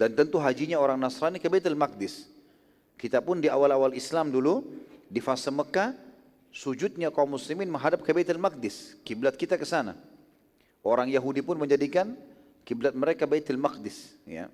dan 0.00 0.16
tentu 0.16 0.40
hajinya 0.40 0.80
orang 0.80 0.96
Nasrani 0.96 1.36
ke 1.36 1.46
Baitul 1.52 1.76
Maqdis. 1.76 2.24
Kita 2.96 3.20
pun 3.20 3.36
di 3.36 3.52
awal-awal 3.52 3.92
Islam 3.92 4.32
dulu, 4.32 4.64
di 5.06 5.20
fase 5.20 5.52
Mekah, 5.52 5.92
sujudnya 6.50 7.10
kaum 7.14 7.30
muslimin 7.30 7.70
menghadap 7.70 8.02
ke 8.02 8.10
Baitul 8.10 8.38
Maqdis. 8.42 8.98
Kiblat 9.06 9.38
kita 9.38 9.54
ke 9.56 9.66
sana. 9.66 9.94
Orang 10.82 11.10
Yahudi 11.10 11.42
pun 11.42 11.58
menjadikan 11.58 12.14
kiblat 12.66 12.94
mereka 12.94 13.26
Baitul 13.26 13.58
Maqdis. 13.58 14.14
Ya. 14.26 14.50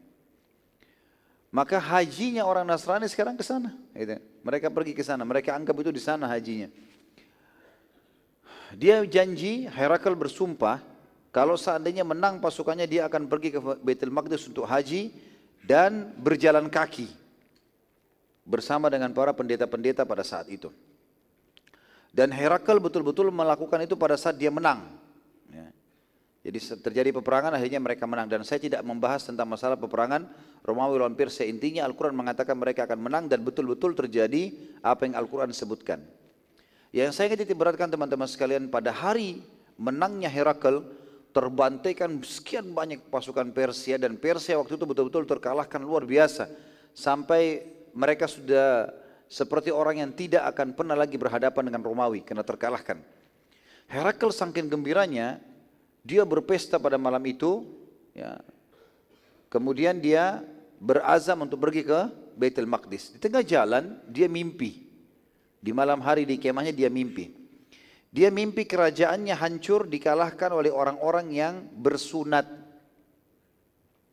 Maka 1.51 1.81
hajinya 1.81 2.45
orang 2.45 2.69
Nasrani 2.69 3.09
sekarang 3.09 3.39
ke 3.39 3.45
sana. 3.47 3.73
Gitu. 3.97 4.21
Mereka 4.45 4.69
pergi 4.69 4.93
ke 4.93 5.01
sana. 5.01 5.25
Mereka 5.25 5.57
anggap 5.57 5.77
itu 5.81 5.91
di 5.95 6.03
sana 6.03 6.29
hajinya. 6.29 6.69
Dia 8.75 9.01
janji, 9.07 9.65
Herakl 9.71 10.13
bersumpah, 10.19 10.83
kalau 11.31 11.55
seandainya 11.55 12.03
menang 12.03 12.43
pasukannya 12.43 12.85
dia 12.89 13.07
akan 13.07 13.31
pergi 13.31 13.55
ke 13.55 13.61
Baitul 13.81 14.11
Maqdis 14.13 14.49
untuk 14.51 14.67
haji 14.67 15.15
dan 15.63 16.13
berjalan 16.19 16.67
kaki 16.67 17.09
bersama 18.47 18.87
dengan 18.87 19.11
para 19.15 19.35
pendeta-pendeta 19.35 20.03
pada 20.03 20.27
saat 20.27 20.51
itu. 20.51 20.71
Dan 22.17 22.33
Herakl 22.33 22.81
betul-betul 22.81 23.29
melakukan 23.29 23.77
itu 23.85 23.93
pada 23.93 24.17
saat 24.17 24.41
dia 24.41 24.49
menang. 24.49 24.89
Ya. 25.53 25.69
Jadi 26.49 26.81
terjadi 26.81 27.13
peperangan 27.13 27.53
akhirnya 27.53 27.77
mereka 27.77 28.09
menang 28.09 28.25
dan 28.25 28.41
saya 28.41 28.57
tidak 28.57 28.81
membahas 28.81 29.21
tentang 29.29 29.45
masalah 29.45 29.77
peperangan 29.77 30.25
Romawi 30.65 30.97
lawan 30.97 31.13
Persia. 31.13 31.45
Intinya 31.45 31.85
Al-Quran 31.85 32.17
mengatakan 32.17 32.57
mereka 32.57 32.89
akan 32.89 33.05
menang 33.05 33.29
dan 33.29 33.45
betul-betul 33.45 33.93
terjadi 33.93 34.49
apa 34.81 35.05
yang 35.05 35.21
Al-Quran 35.21 35.53
sebutkan. 35.53 36.01
Yang 36.89 37.21
saya 37.21 37.37
ingin 37.37 37.53
beratkan 37.53 37.93
teman-teman 37.93 38.25
sekalian 38.25 38.73
pada 38.73 38.97
hari 38.97 39.45
menangnya 39.77 40.33
Herakl 40.33 40.89
terbantaikan 41.37 42.17
sekian 42.25 42.73
banyak 42.73 43.13
pasukan 43.13 43.53
Persia 43.53 44.01
dan 44.01 44.17
Persia 44.17 44.57
waktu 44.57 44.81
itu 44.81 44.89
betul-betul 44.89 45.29
terkalahkan 45.29 45.85
luar 45.85 46.09
biasa 46.09 46.49
sampai 46.97 47.61
mereka 47.93 48.25
sudah 48.25 48.89
seperti 49.27 49.75
orang 49.75 50.03
yang 50.03 50.11
tidak 50.15 50.47
akan 50.55 50.75
pernah 50.75 50.95
lagi 50.95 51.19
berhadapan 51.19 51.71
dengan 51.71 51.83
Romawi 51.83 52.23
karena 52.23 52.47
terkalahkan. 52.47 53.03
Herakl 53.87 54.31
saking 54.31 54.71
gembiranya 54.71 55.39
dia 56.07 56.23
berpesta 56.23 56.79
pada 56.79 56.99
malam 56.99 57.23
itu 57.27 57.67
ya. 58.15 58.39
Kemudian 59.51 59.99
dia 59.99 60.43
berazam 60.79 61.47
untuk 61.47 61.63
pergi 61.63 61.87
ke 61.87 62.01
Baitul 62.39 62.67
Maqdis. 62.71 63.15
Di 63.15 63.19
tengah 63.19 63.43
jalan 63.43 63.99
dia 64.11 64.27
mimpi. 64.31 64.87
Di 65.59 65.75
malam 65.75 65.99
hari 66.03 66.27
di 66.27 66.39
kemahnya 66.39 66.75
dia 66.75 66.87
mimpi. 66.87 67.35
Dia 68.11 68.31
mimpi 68.31 68.67
kerajaannya 68.67 69.35
hancur 69.35 69.87
dikalahkan 69.91 70.51
oleh 70.55 70.71
orang-orang 70.71 71.27
yang 71.35 71.55
bersunat. 71.75 72.47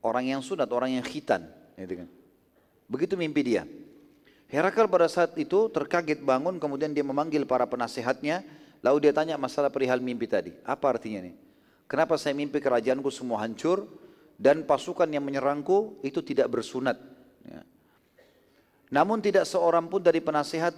Orang 0.04 0.28
yang 0.28 0.42
sunat, 0.42 0.68
orang 0.74 0.98
yang 0.98 1.06
khitan. 1.06 1.46
Gitu 1.78 2.04
kan. 2.04 2.10
Begitu 2.90 3.14
mimpi 3.16 3.42
dia. 3.46 3.64
Herakl 4.54 4.86
pada 4.86 5.10
saat 5.10 5.34
itu 5.42 5.66
terkaget 5.74 6.22
bangun 6.22 6.62
kemudian 6.62 6.94
dia 6.94 7.02
memanggil 7.02 7.42
para 7.50 7.66
penasehatnya. 7.66 8.46
Lalu 8.86 9.10
dia 9.10 9.14
tanya 9.16 9.34
masalah 9.34 9.74
perihal 9.74 9.98
mimpi 9.98 10.30
tadi. 10.30 10.54
Apa 10.62 10.94
artinya 10.94 11.26
ini? 11.26 11.34
Kenapa 11.90 12.22
saya 12.22 12.38
mimpi 12.38 12.62
kerajaanku 12.62 13.10
semua 13.10 13.42
hancur 13.42 13.90
dan 14.38 14.62
pasukan 14.62 15.10
yang 15.10 15.26
menyerangku 15.26 15.98
itu 16.06 16.22
tidak 16.22 16.54
bersunat. 16.54 17.02
Ya. 17.48 17.66
Namun 18.94 19.26
tidak 19.26 19.50
seorang 19.50 19.90
pun 19.90 20.06
dari 20.06 20.22
penasehat 20.22 20.78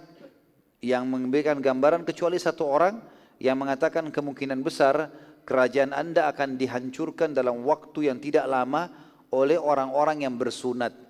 yang 0.80 1.04
memberikan 1.04 1.60
gambaran 1.60 2.06
kecuali 2.08 2.40
satu 2.40 2.64
orang 2.64 2.96
yang 3.36 3.60
mengatakan 3.60 4.08
kemungkinan 4.08 4.64
besar 4.64 5.12
kerajaan 5.44 5.92
anda 5.92 6.32
akan 6.32 6.56
dihancurkan 6.56 7.36
dalam 7.36 7.60
waktu 7.60 8.08
yang 8.08 8.18
tidak 8.24 8.48
lama 8.48 8.88
oleh 9.28 9.60
orang-orang 9.60 10.24
yang 10.24 10.34
bersunat. 10.40 11.05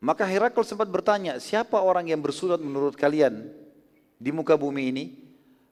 Maka 0.00 0.28
Herakl 0.28 0.60
sempat 0.62 0.88
bertanya, 0.92 1.40
siapa 1.40 1.80
orang 1.80 2.12
yang 2.12 2.20
bersunat 2.20 2.60
menurut 2.60 2.94
kalian 2.94 3.48
di 4.20 4.30
muka 4.30 4.52
bumi 4.54 4.92
ini? 4.92 5.04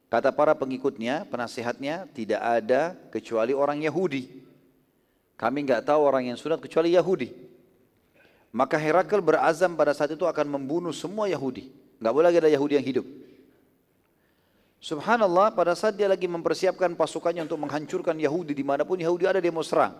Kata 0.08 0.30
para 0.30 0.54
pengikutnya, 0.54 1.26
penasehatnya, 1.28 2.06
tidak 2.14 2.40
ada 2.40 2.94
kecuali 3.10 3.50
orang 3.50 3.82
Yahudi. 3.82 4.46
Kami 5.34 5.66
nggak 5.66 5.90
tahu 5.90 6.00
orang 6.06 6.30
yang 6.30 6.38
sunat 6.38 6.62
kecuali 6.62 6.94
Yahudi. 6.94 7.34
Maka 8.54 8.78
Herakl 8.78 9.18
berazam 9.18 9.74
pada 9.74 9.90
saat 9.90 10.14
itu 10.14 10.22
akan 10.22 10.46
membunuh 10.46 10.94
semua 10.94 11.26
Yahudi. 11.26 11.74
Nggak 11.98 12.12
boleh 12.14 12.26
lagi 12.30 12.38
ada 12.38 12.50
Yahudi 12.54 12.74
yang 12.78 12.86
hidup. 12.86 13.06
Subhanallah 14.78 15.50
pada 15.50 15.74
saat 15.74 15.98
dia 15.98 16.06
lagi 16.06 16.30
mempersiapkan 16.30 16.92
pasukannya 16.94 17.42
untuk 17.48 17.58
menghancurkan 17.58 18.14
Yahudi 18.14 18.54
di 18.54 18.62
mana 18.62 18.86
pun 18.86 19.00
Yahudi 19.00 19.26
ada 19.26 19.42
dia 19.42 19.50
mau 19.50 19.64
serang. 19.66 19.96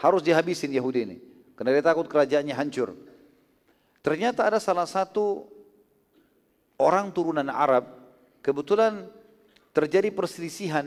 Harus 0.00 0.24
dihabisin 0.24 0.72
Yahudi 0.72 1.00
ini. 1.04 1.16
Karena 1.52 1.76
dia 1.76 1.84
takut 1.84 2.08
kerajaannya 2.08 2.54
hancur. 2.56 2.96
Ternyata 4.04 4.44
ada 4.44 4.60
salah 4.60 4.84
satu 4.84 5.48
orang 6.76 7.08
turunan 7.08 7.48
Arab. 7.48 7.88
Kebetulan 8.44 9.08
terjadi 9.72 10.12
perselisihan. 10.12 10.84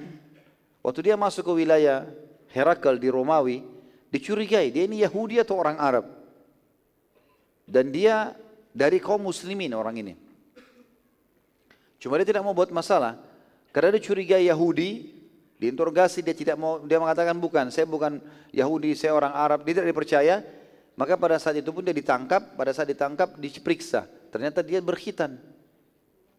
Waktu 0.85 1.09
dia 1.09 1.17
masuk 1.17 1.49
ke 1.49 1.65
wilayah 1.65 2.05
Herakl 2.53 3.01
di 3.01 3.09
Romawi. 3.09 3.65
Dicurigai 4.13 4.69
dia 4.69 4.85
ini 4.85 5.01
Yahudi 5.01 5.41
atau 5.41 5.57
orang 5.57 5.81
Arab. 5.81 6.05
Dan 7.65 7.89
dia 7.89 8.37
dari 8.69 9.01
kaum 9.01 9.25
muslimin 9.25 9.73
orang 9.73 9.97
ini. 9.97 10.13
Cuma 11.97 12.21
dia 12.21 12.29
tidak 12.29 12.45
mau 12.45 12.53
buat 12.53 12.69
masalah. 12.69 13.17
Karena 13.73 13.97
dia 13.97 14.05
curiga 14.05 14.37
Yahudi, 14.37 15.17
diinterogasi 15.57 16.21
dia 16.21 16.37
tidak 16.37 16.55
mau, 16.55 16.79
dia 16.85 17.01
mengatakan 17.01 17.33
bukan, 17.35 17.73
saya 17.73 17.89
bukan 17.89 18.21
Yahudi, 18.53 18.93
saya 18.93 19.17
orang 19.17 19.33
Arab, 19.33 19.65
dia 19.65 19.81
tidak 19.81 19.89
dipercaya. 19.89 20.35
Maka 20.97 21.13
pada 21.13 21.37
saat 21.37 21.61
itu 21.61 21.69
pun 21.69 21.85
dia 21.85 21.93
ditangkap, 21.93 22.57
pada 22.57 22.73
saat 22.73 22.89
ditangkap 22.89 23.37
diperiksa. 23.37 24.09
Ternyata 24.33 24.65
dia 24.65 24.81
berkhitan. 24.81 25.37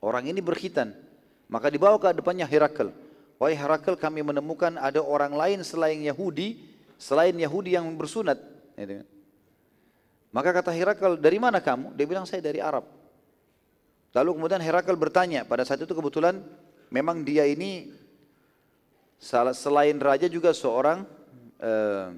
Orang 0.03 0.27
ini 0.27 0.43
berkhitan. 0.43 0.99
Maka 1.47 1.71
dibawa 1.71 1.95
ke 1.97 2.11
depannya 2.11 2.43
Herakl. 2.43 2.91
Wahai 3.39 3.55
Herakl 3.55 3.95
kami 3.95 4.27
menemukan 4.27 4.75
ada 4.75 4.99
orang 4.99 5.31
lain 5.31 5.63
selain 5.63 6.03
Yahudi, 6.03 6.59
selain 6.99 7.39
Yahudi 7.39 7.79
yang 7.79 7.87
bersunat. 7.95 8.43
Maka 10.35 10.51
kata 10.51 10.75
Herakl, 10.75 11.15
dari 11.15 11.39
mana 11.39 11.63
kamu? 11.63 11.95
Dia 11.95 12.07
bilang 12.11 12.27
saya 12.27 12.43
dari 12.43 12.59
Arab. 12.59 12.83
Lalu 14.11 14.43
kemudian 14.43 14.59
Herakl 14.59 14.99
bertanya, 14.99 15.47
pada 15.47 15.63
saat 15.63 15.79
itu 15.79 15.95
kebetulan 15.95 16.43
memang 16.91 17.23
dia 17.23 17.47
ini 17.47 17.95
selain 19.23 20.03
raja 20.03 20.27
juga 20.27 20.51
seorang 20.51 21.07
eh, 21.63 22.11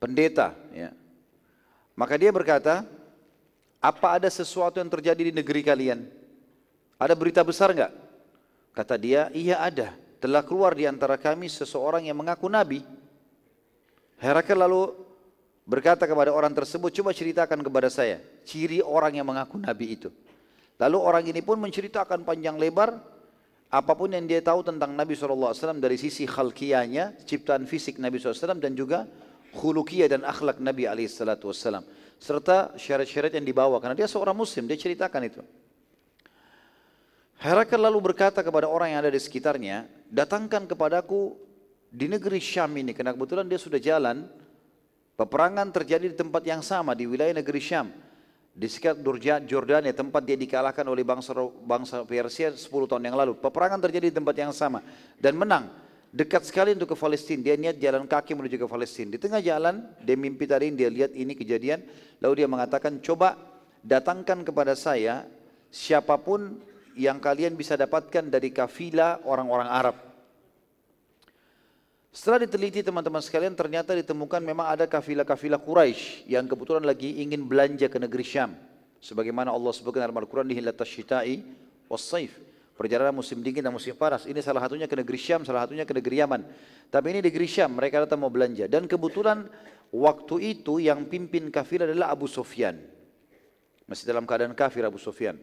pendeta. 0.00 0.56
Ya. 0.72 0.96
Maka 2.00 2.16
dia 2.16 2.32
berkata, 2.32 2.88
apa 3.76 4.16
ada 4.16 4.24
sesuatu 4.32 4.80
yang 4.80 4.88
terjadi 4.88 5.28
di 5.28 5.32
negeri 5.36 5.60
kalian? 5.60 6.08
Ada 6.96 7.12
berita 7.12 7.44
besar 7.44 7.76
enggak? 7.76 7.92
Kata 8.72 8.96
dia, 8.96 9.28
iya 9.36 9.60
ada. 9.60 9.92
Telah 10.16 10.40
keluar 10.40 10.72
di 10.72 10.88
antara 10.88 11.20
kami 11.20 11.52
seseorang 11.52 12.08
yang 12.08 12.16
mengaku 12.16 12.48
nabi. 12.48 12.80
Herakl 14.16 14.56
lalu 14.56 14.96
berkata 15.68 16.08
kepada 16.08 16.32
orang 16.32 16.56
tersebut, 16.56 16.88
coba 16.88 17.12
ceritakan 17.12 17.60
kepada 17.60 17.92
saya 17.92 18.24
ciri 18.48 18.80
orang 18.80 19.20
yang 19.20 19.28
mengaku 19.28 19.60
nabi 19.60 20.00
itu. 20.00 20.08
Lalu 20.80 20.96
orang 20.96 21.24
ini 21.28 21.44
pun 21.44 21.60
menceritakan 21.60 22.24
panjang 22.24 22.56
lebar 22.56 22.96
apa 23.68 23.92
pun 23.92 24.08
yang 24.08 24.24
dia 24.24 24.40
tahu 24.40 24.64
tentang 24.66 24.96
Nabi 24.96 25.14
SAW 25.14 25.54
dari 25.78 25.94
sisi 25.94 26.26
khalqiyahnya, 26.26 27.22
ciptaan 27.22 27.70
fisik 27.70 28.02
Nabi 28.02 28.18
SAW 28.18 28.58
dan 28.58 28.74
juga 28.74 29.06
khulukiyah 29.54 30.08
dan 30.10 30.22
akhlak 30.22 30.62
Nabi 30.62 30.86
SAW. 31.06 31.82
Serta 32.20 32.76
syarat-syarat 32.76 33.32
yang 33.32 33.46
dibawa, 33.48 33.80
karena 33.80 33.96
dia 33.96 34.04
seorang 34.04 34.36
muslim, 34.36 34.68
dia 34.68 34.76
ceritakan 34.76 35.22
itu. 35.24 35.40
Herakl 37.40 37.80
lalu 37.80 38.12
berkata 38.12 38.44
kepada 38.44 38.68
orang 38.68 38.92
yang 38.92 39.00
ada 39.00 39.08
di 39.08 39.16
sekitarnya, 39.16 39.88
datangkan 40.12 40.68
kepadaku 40.68 41.40
di 41.88 42.04
negeri 42.04 42.36
Syam 42.36 42.76
ini, 42.76 42.92
karena 42.92 43.16
kebetulan 43.16 43.48
dia 43.48 43.56
sudah 43.56 43.80
jalan, 43.80 44.28
peperangan 45.16 45.72
terjadi 45.72 46.12
di 46.12 46.16
tempat 46.20 46.44
yang 46.44 46.60
sama, 46.60 46.92
di 46.92 47.08
wilayah 47.08 47.32
negeri 47.32 47.60
Syam. 47.64 47.88
Di 48.52 48.68
sekitar 48.68 49.00
Jordania, 49.48 49.94
tempat 49.96 50.20
dia 50.20 50.36
dikalahkan 50.36 50.84
oleh 50.84 51.00
bangsa, 51.00 51.32
bangsa 51.64 52.04
Persia 52.04 52.52
10 52.52 52.68
tahun 52.68 53.08
yang 53.08 53.16
lalu. 53.16 53.32
Peperangan 53.40 53.80
terjadi 53.88 54.12
di 54.12 54.14
tempat 54.20 54.36
yang 54.36 54.52
sama, 54.52 54.84
dan 55.16 55.32
menang. 55.40 55.72
Dekat 56.10 56.42
sekali 56.42 56.74
untuk 56.74 56.90
ke 56.90 56.96
Palestina, 56.98 57.38
dia 57.38 57.54
niat 57.54 57.78
jalan 57.78 58.02
kaki 58.02 58.34
menuju 58.34 58.58
ke 58.58 58.66
Palestina. 58.66 59.14
Di 59.14 59.18
tengah 59.22 59.38
jalan, 59.38 59.86
dia 60.02 60.18
mimpi 60.18 60.42
tadi, 60.42 60.74
dia 60.74 60.90
lihat 60.90 61.14
ini 61.14 61.38
kejadian, 61.38 61.86
lalu 62.18 62.42
dia 62.42 62.48
mengatakan, 62.50 62.98
coba 62.98 63.38
datangkan 63.86 64.42
kepada 64.42 64.74
saya 64.74 65.30
siapa 65.70 66.18
pun 66.18 66.58
yang 66.98 67.22
kalian 67.22 67.54
bisa 67.54 67.78
dapatkan 67.78 68.26
dari 68.26 68.50
kafilah 68.50 69.22
orang-orang 69.22 69.70
Arab. 69.70 69.96
Setelah 72.10 72.42
diteliti 72.42 72.82
teman-teman 72.82 73.22
sekalian 73.22 73.54
ternyata 73.54 73.94
ditemukan 73.94 74.42
memang 74.42 74.66
ada 74.66 74.90
kafilah-kafilah 74.90 75.62
Quraisy 75.62 76.26
yang 76.26 76.42
kebetulan 76.50 76.82
lagi 76.82 77.22
ingin 77.22 77.46
belanja 77.46 77.86
ke 77.86 78.02
negeri 78.02 78.26
Syam. 78.26 78.58
Sebagaimana 78.98 79.54
Allah 79.54 79.70
sebutkan 79.70 80.02
dalam 80.02 80.18
Al-Quran 80.18 80.50
di 80.50 80.58
hilatas 80.58 80.90
syita'i 80.90 81.46
was 81.86 82.02
saif. 82.02 82.34
Perjalanan 82.80 83.12
musim 83.12 83.44
dingin 83.44 83.60
dan 83.60 83.76
musim 83.76 83.92
panas. 83.92 84.24
Ini 84.24 84.40
salah 84.40 84.64
satunya 84.64 84.88
ke 84.88 84.96
negeri 84.96 85.20
Syam, 85.20 85.44
salah 85.44 85.68
satunya 85.68 85.84
ke 85.84 85.92
negeri 85.92 86.24
Yaman. 86.24 86.48
Tapi 86.88 87.12
ini 87.12 87.20
negeri 87.20 87.44
Syam, 87.44 87.76
mereka 87.76 88.08
datang 88.08 88.24
mau 88.24 88.32
belanja. 88.32 88.64
Dan 88.72 88.88
kebetulan 88.88 89.44
waktu 89.92 90.56
itu 90.56 90.80
yang 90.80 91.04
pimpin 91.04 91.52
kafilah 91.52 91.84
adalah 91.84 92.08
Abu 92.08 92.24
Sufyan. 92.24 92.80
Masih 93.84 94.08
dalam 94.08 94.24
keadaan 94.24 94.56
kafir 94.56 94.80
Abu 94.80 94.96
Sufyan. 94.96 95.36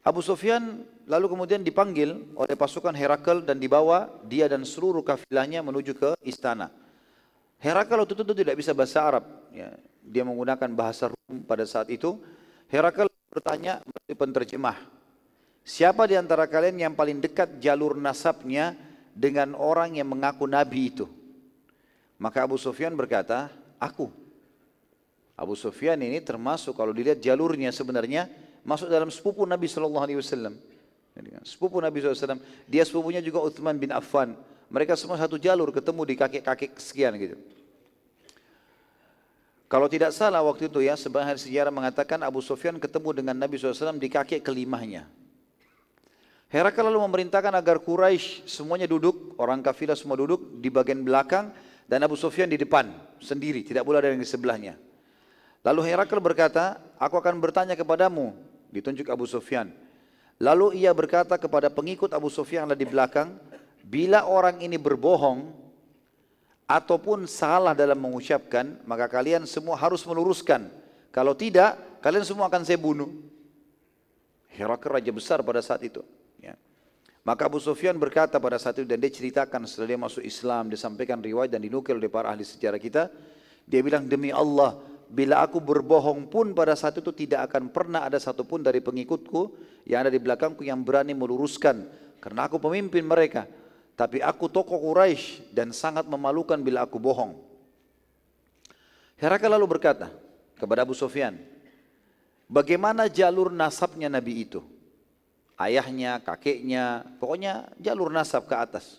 Abu 0.00 0.24
Sufyan 0.24 0.80
lalu 1.04 1.28
kemudian 1.28 1.60
dipanggil 1.60 2.32
oleh 2.32 2.56
pasukan 2.56 2.96
Herakl 2.96 3.44
dan 3.44 3.60
dibawa 3.60 4.08
dia 4.24 4.48
dan 4.48 4.64
seluruh 4.64 5.04
kafilahnya 5.04 5.60
menuju 5.60 5.92
ke 5.92 6.16
istana. 6.24 6.72
Herakl 7.60 8.00
waktu 8.00 8.16
itu 8.16 8.32
tidak 8.32 8.56
bisa 8.56 8.72
bahasa 8.72 9.04
Arab. 9.04 9.28
Ya, 9.52 9.76
dia 10.00 10.24
menggunakan 10.24 10.72
bahasa 10.72 11.12
Rum 11.12 11.44
pada 11.44 11.68
saat 11.68 11.92
itu. 11.92 12.16
Herakl 12.72 13.12
bertanya 13.28 13.84
melalui 13.84 14.16
penterjemah. 14.16 15.01
Siapa 15.62 16.10
di 16.10 16.18
antara 16.18 16.50
kalian 16.50 16.90
yang 16.90 16.94
paling 16.94 17.22
dekat 17.22 17.62
jalur 17.62 17.94
nasabnya 17.94 18.74
dengan 19.14 19.54
orang 19.54 19.94
yang 19.94 20.10
mengaku 20.10 20.50
nabi 20.50 20.90
itu? 20.90 21.06
Maka 22.18 22.42
Abu 22.46 22.58
Sufyan 22.58 22.94
berkata, 22.94 23.50
aku. 23.78 24.10
Abu 25.38 25.54
Sufyan 25.58 25.98
ini 26.02 26.22
termasuk 26.22 26.74
kalau 26.74 26.94
dilihat 26.94 27.18
jalurnya 27.18 27.70
sebenarnya 27.74 28.30
masuk 28.62 28.86
dalam 28.86 29.10
sepupu 29.10 29.42
Nabi 29.42 29.66
Shallallahu 29.66 30.04
Alaihi 30.06 30.18
Wasallam. 30.22 30.54
Sepupu 31.44 31.76
Nabi 31.76 32.00
SAW, 32.00 32.40
dia 32.64 32.88
sepupunya 32.88 33.20
juga 33.20 33.44
Uthman 33.44 33.76
bin 33.76 33.92
Affan. 33.92 34.32
Mereka 34.72 34.96
semua 34.96 35.20
satu 35.20 35.36
jalur 35.36 35.68
ketemu 35.68 36.08
di 36.08 36.14
kakek-kakek 36.16 36.72
sekian 36.80 37.12
gitu. 37.20 37.36
Kalau 39.68 39.88
tidak 39.92 40.16
salah 40.16 40.40
waktu 40.40 40.72
itu 40.72 40.80
ya, 40.80 40.96
sebagian 40.96 41.36
sejarah 41.36 41.72
mengatakan 41.72 42.16
Abu 42.24 42.40
Sufyan 42.40 42.80
ketemu 42.80 43.12
dengan 43.12 43.36
Nabi 43.36 43.60
SAW 43.60 44.00
di 44.00 44.08
kakek 44.08 44.40
kelimahnya. 44.40 45.04
Herakl 46.52 46.84
lalu 46.84 47.00
memerintahkan 47.08 47.56
agar 47.56 47.80
Quraisy 47.80 48.44
semuanya 48.44 48.84
duduk, 48.84 49.32
orang 49.40 49.64
kafilah 49.64 49.96
semua 49.96 50.20
duduk 50.20 50.60
di 50.60 50.68
bagian 50.68 51.00
belakang 51.00 51.48
dan 51.88 52.04
Abu 52.04 52.12
Sufyan 52.12 52.44
di 52.44 52.60
depan 52.60 52.92
sendiri, 53.24 53.64
tidak 53.64 53.88
boleh 53.88 54.04
ada 54.04 54.12
yang 54.12 54.20
di 54.20 54.28
sebelahnya. 54.28 54.76
Lalu 55.64 55.80
Herakl 55.88 56.20
berkata, 56.20 56.76
aku 57.00 57.16
akan 57.16 57.40
bertanya 57.40 57.72
kepadamu, 57.72 58.36
ditunjuk 58.68 59.08
Abu 59.08 59.24
Sufyan. 59.24 59.72
Lalu 60.36 60.84
ia 60.84 60.92
berkata 60.92 61.40
kepada 61.40 61.72
pengikut 61.72 62.12
Abu 62.12 62.28
Sufyan 62.28 62.68
yang 62.68 62.76
ada 62.76 62.76
di 62.76 62.84
belakang, 62.84 63.32
bila 63.80 64.28
orang 64.28 64.60
ini 64.60 64.76
berbohong 64.76 65.56
ataupun 66.68 67.24
salah 67.32 67.72
dalam 67.72 67.96
mengucapkan, 67.96 68.76
maka 68.84 69.08
kalian 69.08 69.48
semua 69.48 69.80
harus 69.80 70.04
meluruskan. 70.04 70.68
Kalau 71.08 71.32
tidak, 71.32 71.80
kalian 72.04 72.28
semua 72.28 72.52
akan 72.52 72.60
saya 72.60 72.76
bunuh. 72.76 73.08
Herakl 74.52 75.00
raja 75.00 75.08
besar 75.08 75.40
pada 75.40 75.64
saat 75.64 75.80
itu. 75.80 76.04
Maka 77.22 77.46
Abu 77.46 77.62
Sufyan 77.62 77.94
berkata 77.94 78.42
pada 78.42 78.58
saat 78.58 78.82
itu 78.82 78.86
dan 78.86 78.98
dia 78.98 79.06
ceritakan 79.06 79.62
setelah 79.62 79.94
dia 79.94 80.00
masuk 80.00 80.22
Islam, 80.26 80.66
dia 80.66 80.78
sampaikan 80.78 81.22
riwayat 81.22 81.54
dan 81.54 81.62
dinukil 81.62 81.94
oleh 81.94 82.10
para 82.10 82.34
ahli 82.34 82.42
sejarah 82.42 82.82
kita. 82.82 83.14
Dia 83.62 83.78
bilang 83.78 84.10
demi 84.10 84.34
Allah, 84.34 84.74
bila 85.06 85.38
aku 85.38 85.62
berbohong 85.62 86.26
pun 86.26 86.50
pada 86.50 86.74
saat 86.74 86.98
itu 86.98 87.14
tidak 87.14 87.46
akan 87.46 87.70
pernah 87.70 88.02
ada 88.02 88.18
satupun 88.18 88.58
dari 88.66 88.82
pengikutku 88.82 89.54
yang 89.86 90.02
ada 90.02 90.10
di 90.10 90.18
belakangku 90.18 90.66
yang 90.66 90.82
berani 90.82 91.14
meluruskan. 91.14 91.86
Karena 92.18 92.50
aku 92.50 92.58
pemimpin 92.58 93.06
mereka. 93.06 93.46
Tapi 93.94 94.18
aku 94.18 94.50
tokoh 94.50 94.82
Quraisy 94.82 95.54
dan 95.54 95.70
sangat 95.70 96.10
memalukan 96.10 96.58
bila 96.58 96.82
aku 96.82 96.98
bohong. 96.98 97.38
Herakl 99.22 99.46
lalu 99.46 99.78
berkata 99.78 100.10
kepada 100.58 100.82
Abu 100.82 100.98
Sufyan 100.98 101.38
bagaimana 102.50 103.06
jalur 103.06 103.54
nasabnya 103.54 104.10
Nabi 104.10 104.42
itu 104.42 104.58
ayahnya, 105.68 106.18
kakeknya 106.24 107.06
pokoknya 107.20 107.70
jalur 107.78 108.08
nasab 108.10 108.48
ke 108.48 108.56
atas 108.56 108.98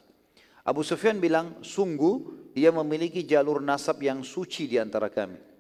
Abu 0.63 0.85
Sufyan 0.85 1.19
bilang 1.19 1.59
sungguh 1.59 2.51
dia 2.55 2.71
memiliki 2.71 3.25
jalur 3.25 3.59
nasab 3.59 3.99
yang 3.99 4.21
suci 4.21 4.69
di 4.69 4.77
antara 4.79 5.11
kami 5.11 5.53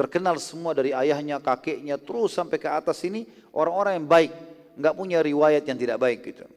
terkenal 0.00 0.40
semua 0.40 0.72
dari 0.72 0.96
ayahnya, 0.96 1.36
kakeknya, 1.44 2.00
terus 2.00 2.32
sampai 2.32 2.56
ke 2.56 2.64
atas 2.64 3.04
ini 3.04 3.28
orang-orang 3.52 4.00
yang 4.00 4.08
baik, 4.08 4.32
nggak 4.80 4.94
punya 4.96 5.20
riwayat 5.20 5.60
yang 5.68 5.76
tidak 5.76 6.00
baik 6.00 6.24
gitu. 6.24 6.48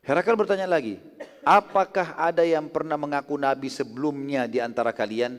Herakal 0.00 0.32
bertanya 0.32 0.64
lagi, 0.64 0.96
apakah 1.44 2.16
ada 2.16 2.40
yang 2.40 2.72
pernah 2.72 2.96
mengaku 2.96 3.36
nabi 3.36 3.68
sebelumnya 3.68 4.48
di 4.48 4.64
antara 4.64 4.96
kalian? 4.96 5.36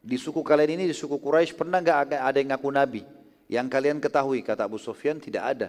Di 0.00 0.16
suku 0.16 0.40
kalian 0.40 0.80
ini, 0.80 0.84
di 0.88 0.96
suku 0.96 1.20
Quraisy 1.20 1.52
pernah 1.52 1.84
nggak 1.84 2.16
ada 2.16 2.38
yang 2.40 2.56
ngaku 2.56 2.68
nabi? 2.72 3.02
Yang 3.44 3.66
kalian 3.68 4.00
ketahui, 4.00 4.40
kata 4.40 4.64
Abu 4.64 4.80
Sufyan, 4.80 5.20
tidak 5.20 5.44
ada. 5.44 5.68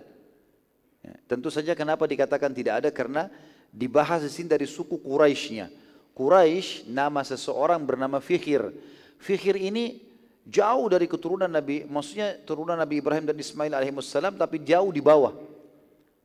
Tentu 1.30 1.50
saja 1.54 1.78
kenapa 1.78 2.10
dikatakan 2.10 2.52
tidak 2.54 2.86
ada, 2.86 2.90
karena 2.90 3.30
dibahas 3.70 4.26
di 4.26 4.32
sini 4.32 4.48
dari 4.50 4.66
suku 4.66 4.98
Quraisynya. 5.00 5.70
Quraisy 6.14 6.92
nama 6.92 7.24
seseorang 7.24 7.80
bernama 7.86 8.20
Fikhir. 8.20 8.76
Fikhir 9.20 9.56
ini 9.56 10.10
Jauh 10.50 10.90
dari 10.90 11.06
keturunan 11.06 11.46
Nabi, 11.46 11.86
maksudnya 11.86 12.34
turunan 12.42 12.74
Nabi 12.74 12.98
Ibrahim 12.98 13.30
dan 13.30 13.38
Ismail 13.38 13.70
alaihissalam, 13.70 14.34
tapi 14.34 14.58
jauh 14.66 14.90
di 14.90 14.98
bawah. 14.98 15.38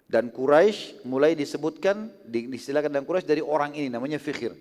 Dan 0.08 0.32
Quraisy 0.32 1.04
mulai 1.04 1.36
disebutkan, 1.36 2.08
diistilahkan 2.24 2.88
dan 2.88 3.04
Quraisy 3.04 3.28
dari 3.28 3.44
orang 3.44 3.76
ini, 3.76 3.92
namanya 3.92 4.16
Fikhir. 4.16 4.56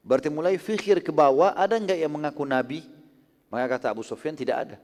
Berarti 0.00 0.32
mulai 0.32 0.56
Fikhir 0.56 1.04
ke 1.04 1.12
bawah, 1.12 1.52
ada 1.52 1.76
enggak 1.76 2.00
yang 2.00 2.08
mengaku 2.08 2.48
Nabi? 2.48 2.88
Maka 3.52 3.76
kata 3.76 3.92
Abu 3.92 4.00
Sufyan, 4.00 4.32
tidak 4.32 4.56
ada. 4.64 4.76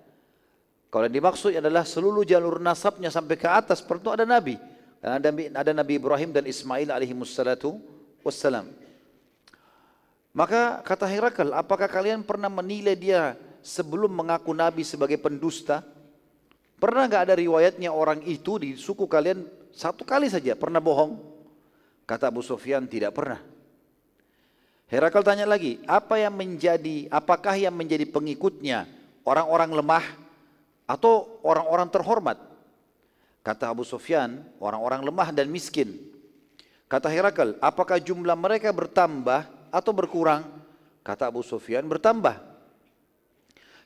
Kalau 0.93 1.09
yang 1.09 1.17
dimaksud 1.25 1.57
adalah 1.57 1.89
seluruh 1.89 2.21
jalur 2.29 2.61
nasabnya 2.61 3.09
sampai 3.09 3.41
ke 3.41 3.49
atas, 3.49 3.81
perlu 3.81 4.13
ada 4.13 4.29
Nabi. 4.29 4.61
Ada, 4.99 5.31
ada 5.31 5.73
Nabi 5.75 5.99
Ibrahim 5.99 6.35
dan 6.35 6.45
Ismail 6.47 6.91
alaihissalatu 6.91 7.79
wassalam. 8.27 8.67
Maka 10.35 10.83
kata 10.83 11.07
Herakl, 11.07 11.55
apakah 11.55 11.87
kalian 11.87 12.23
pernah 12.23 12.51
menilai 12.51 12.95
dia 12.95 13.35
sebelum 13.63 14.11
mengaku 14.11 14.55
Nabi 14.55 14.83
sebagai 14.83 15.19
pendusta? 15.19 15.83
Pernah 16.79 17.11
nggak 17.11 17.23
ada 17.31 17.35
riwayatnya 17.35 17.91
orang 17.91 18.23
itu 18.23 18.59
di 18.63 18.79
suku 18.79 19.11
kalian 19.11 19.43
satu 19.75 20.07
kali 20.07 20.31
saja 20.31 20.55
pernah 20.55 20.79
bohong? 20.79 21.19
Kata 22.07 22.31
Abu 22.31 22.43
Sufyan 22.43 22.87
tidak 22.87 23.19
pernah. 23.19 23.43
Herakal 24.89 25.21
tanya 25.21 25.45
lagi, 25.45 25.85
apa 25.85 26.17
yang 26.17 26.33
menjadi, 26.33 27.13
apakah 27.13 27.53
yang 27.61 27.77
menjadi 27.77 28.09
pengikutnya 28.09 28.89
orang-orang 29.21 29.69
lemah 29.77 30.05
atau 30.89 31.29
orang-orang 31.45 31.93
terhormat? 31.93 32.48
Kata 33.49 33.73
Abu 33.73 33.81
Sufyan, 33.81 34.45
orang-orang 34.61 35.01
lemah 35.01 35.33
dan 35.33 35.49
miskin. 35.49 35.97
Kata 36.85 37.09
Herakal, 37.09 37.57
apakah 37.65 37.97
jumlah 37.97 38.37
mereka 38.37 38.69
bertambah 38.77 39.49
atau 39.73 39.93
berkurang? 39.97 40.45
Kata 41.01 41.33
Abu 41.33 41.41
Sufyan, 41.41 41.89
bertambah. 41.89 42.37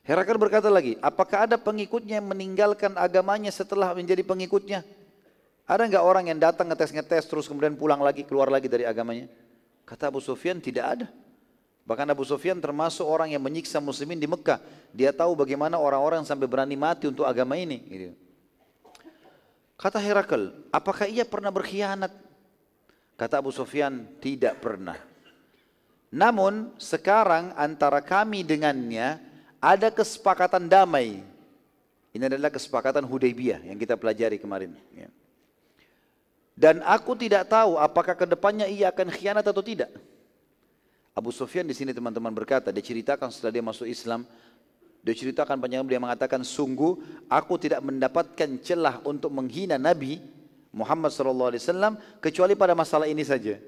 Herakl 0.03 0.35
berkata 0.35 0.67
lagi, 0.67 0.99
apakah 0.99 1.47
ada 1.47 1.55
pengikutnya 1.55 2.19
yang 2.19 2.27
meninggalkan 2.27 2.91
agamanya 2.99 3.55
setelah 3.55 3.95
menjadi 3.95 4.27
pengikutnya? 4.27 4.83
Ada 5.63 5.87
nggak 5.87 6.03
orang 6.03 6.35
yang 6.35 6.43
datang 6.43 6.67
ngetes-ngetes 6.67 7.31
terus 7.31 7.47
kemudian 7.47 7.79
pulang 7.79 8.03
lagi, 8.03 8.27
keluar 8.27 8.51
lagi 8.51 8.67
dari 8.67 8.83
agamanya? 8.83 9.31
Kata 9.87 10.11
Abu 10.11 10.19
Sufyan, 10.19 10.59
tidak 10.59 10.87
ada. 10.99 11.07
Bahkan 11.87 12.11
Abu 12.11 12.27
Sufyan 12.27 12.59
termasuk 12.59 13.07
orang 13.07 13.31
yang 13.31 13.39
menyiksa 13.39 13.79
muslimin 13.79 14.19
di 14.19 14.27
Mekah. 14.27 14.59
Dia 14.91 15.15
tahu 15.15 15.39
bagaimana 15.39 15.79
orang-orang 15.79 16.27
sampai 16.27 16.51
berani 16.51 16.75
mati 16.75 17.07
untuk 17.07 17.23
agama 17.23 17.55
ini. 17.55 17.79
Gitu. 17.87 18.32
Kata 19.83 19.99
Herakl, 19.99 20.71
apakah 20.71 21.11
ia 21.11 21.27
pernah 21.27 21.51
berkhianat? 21.51 22.15
Kata 23.19 23.43
Abu 23.43 23.51
Sufyan, 23.51 24.07
tidak 24.23 24.63
pernah. 24.63 24.95
Namun 26.07 26.71
sekarang 26.79 27.51
antara 27.59 27.99
kami 27.99 28.47
dengannya 28.47 29.19
ada 29.59 29.91
kesepakatan 29.91 30.71
damai. 30.71 31.27
Ini 32.15 32.31
adalah 32.31 32.55
kesepakatan 32.55 33.03
Hudaybiyah 33.03 33.67
yang 33.67 33.75
kita 33.75 33.99
pelajari 33.99 34.39
kemarin. 34.39 34.71
Ya. 34.95 35.11
Dan 36.55 36.79
aku 36.87 37.19
tidak 37.19 37.51
tahu 37.51 37.75
apakah 37.75 38.15
ke 38.15 38.23
depannya 38.29 38.71
ia 38.71 38.93
akan 38.93 39.11
khianat 39.11 39.43
atau 39.43 39.65
tidak. 39.67 39.91
Abu 41.11 41.35
Sufyan 41.35 41.67
di 41.67 41.75
sini 41.75 41.91
teman-teman 41.91 42.31
berkata, 42.31 42.71
dia 42.71 42.85
ceritakan 42.87 43.35
setelah 43.35 43.53
dia 43.53 43.65
masuk 43.65 43.91
Islam, 43.91 44.23
dia 45.03 45.15
ceritakan 45.19 45.59
panjang 45.59 45.83
dia 45.83 45.99
mengatakan 45.99 46.47
sungguh 46.47 47.27
aku 47.27 47.59
tidak 47.59 47.83
mendapatkan 47.83 48.49
celah 48.63 49.03
untuk 49.03 49.35
menghina 49.35 49.75
Nabi 49.75 50.23
Muhammad 50.71 51.11
SAW 51.11 51.53
kecuali 52.23 52.55
pada 52.55 52.73
masalah 52.79 53.11
ini 53.11 53.27
saja. 53.27 53.59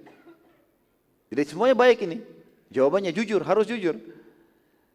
Jadi 1.29 1.43
semuanya 1.51 1.75
baik 1.75 2.07
ini. 2.07 2.23
Jawabannya 2.71 3.11
jujur, 3.11 3.43
harus 3.43 3.67
jujur. 3.67 3.99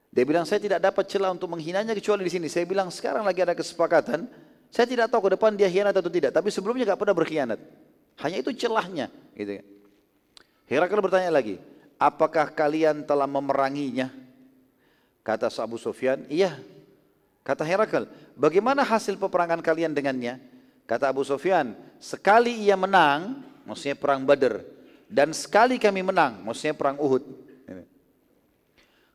Dia 0.10 0.24
bilang 0.26 0.48
saya 0.48 0.58
tidak 0.58 0.82
dapat 0.82 1.06
celah 1.06 1.30
untuk 1.30 1.52
menghinanya 1.52 1.94
kecuali 1.94 2.26
di 2.26 2.32
sini. 2.32 2.48
Saya 2.48 2.66
bilang 2.66 2.90
sekarang 2.90 3.22
lagi 3.28 3.44
ada 3.44 3.54
kesepakatan. 3.54 4.26
Saya 4.72 4.88
tidak 4.90 5.12
tahu 5.14 5.30
ke 5.30 5.38
depan 5.38 5.54
dia 5.54 5.70
khianat 5.70 5.94
atau 5.94 6.10
tidak. 6.10 6.34
Tapi 6.34 6.50
sebelumnya 6.50 6.88
gak 6.96 7.00
pernah 7.04 7.14
berkhianat. 7.14 7.60
Hanya 8.24 8.38
itu 8.42 8.56
celahnya. 8.56 9.12
Gitu. 9.38 9.62
Herakl 10.70 11.02
bertanya 11.02 11.34
lagi, 11.34 11.58
apakah 11.98 12.50
kalian 12.54 13.06
telah 13.06 13.26
memeranginya? 13.26 14.14
Kata 15.22 15.52
Abu 15.62 15.76
Sufyan, 15.78 16.24
iya. 16.32 16.58
Kata 17.44 17.66
Herakl, 17.66 18.06
bagaimana 18.38 18.86
hasil 18.86 19.18
peperangan 19.18 19.60
kalian 19.64 19.94
dengannya? 19.94 20.38
Kata 20.86 21.10
Abu 21.10 21.26
Sufyan, 21.26 21.74
sekali 21.98 22.66
ia 22.66 22.78
menang, 22.78 23.42
maksudnya 23.66 23.98
perang 23.98 24.26
Badr, 24.26 24.62
dan 25.10 25.34
sekali 25.34 25.82
kami 25.82 26.02
menang, 26.06 26.42
maksudnya 26.46 26.78
perang 26.78 26.98
Uhud. 26.98 27.26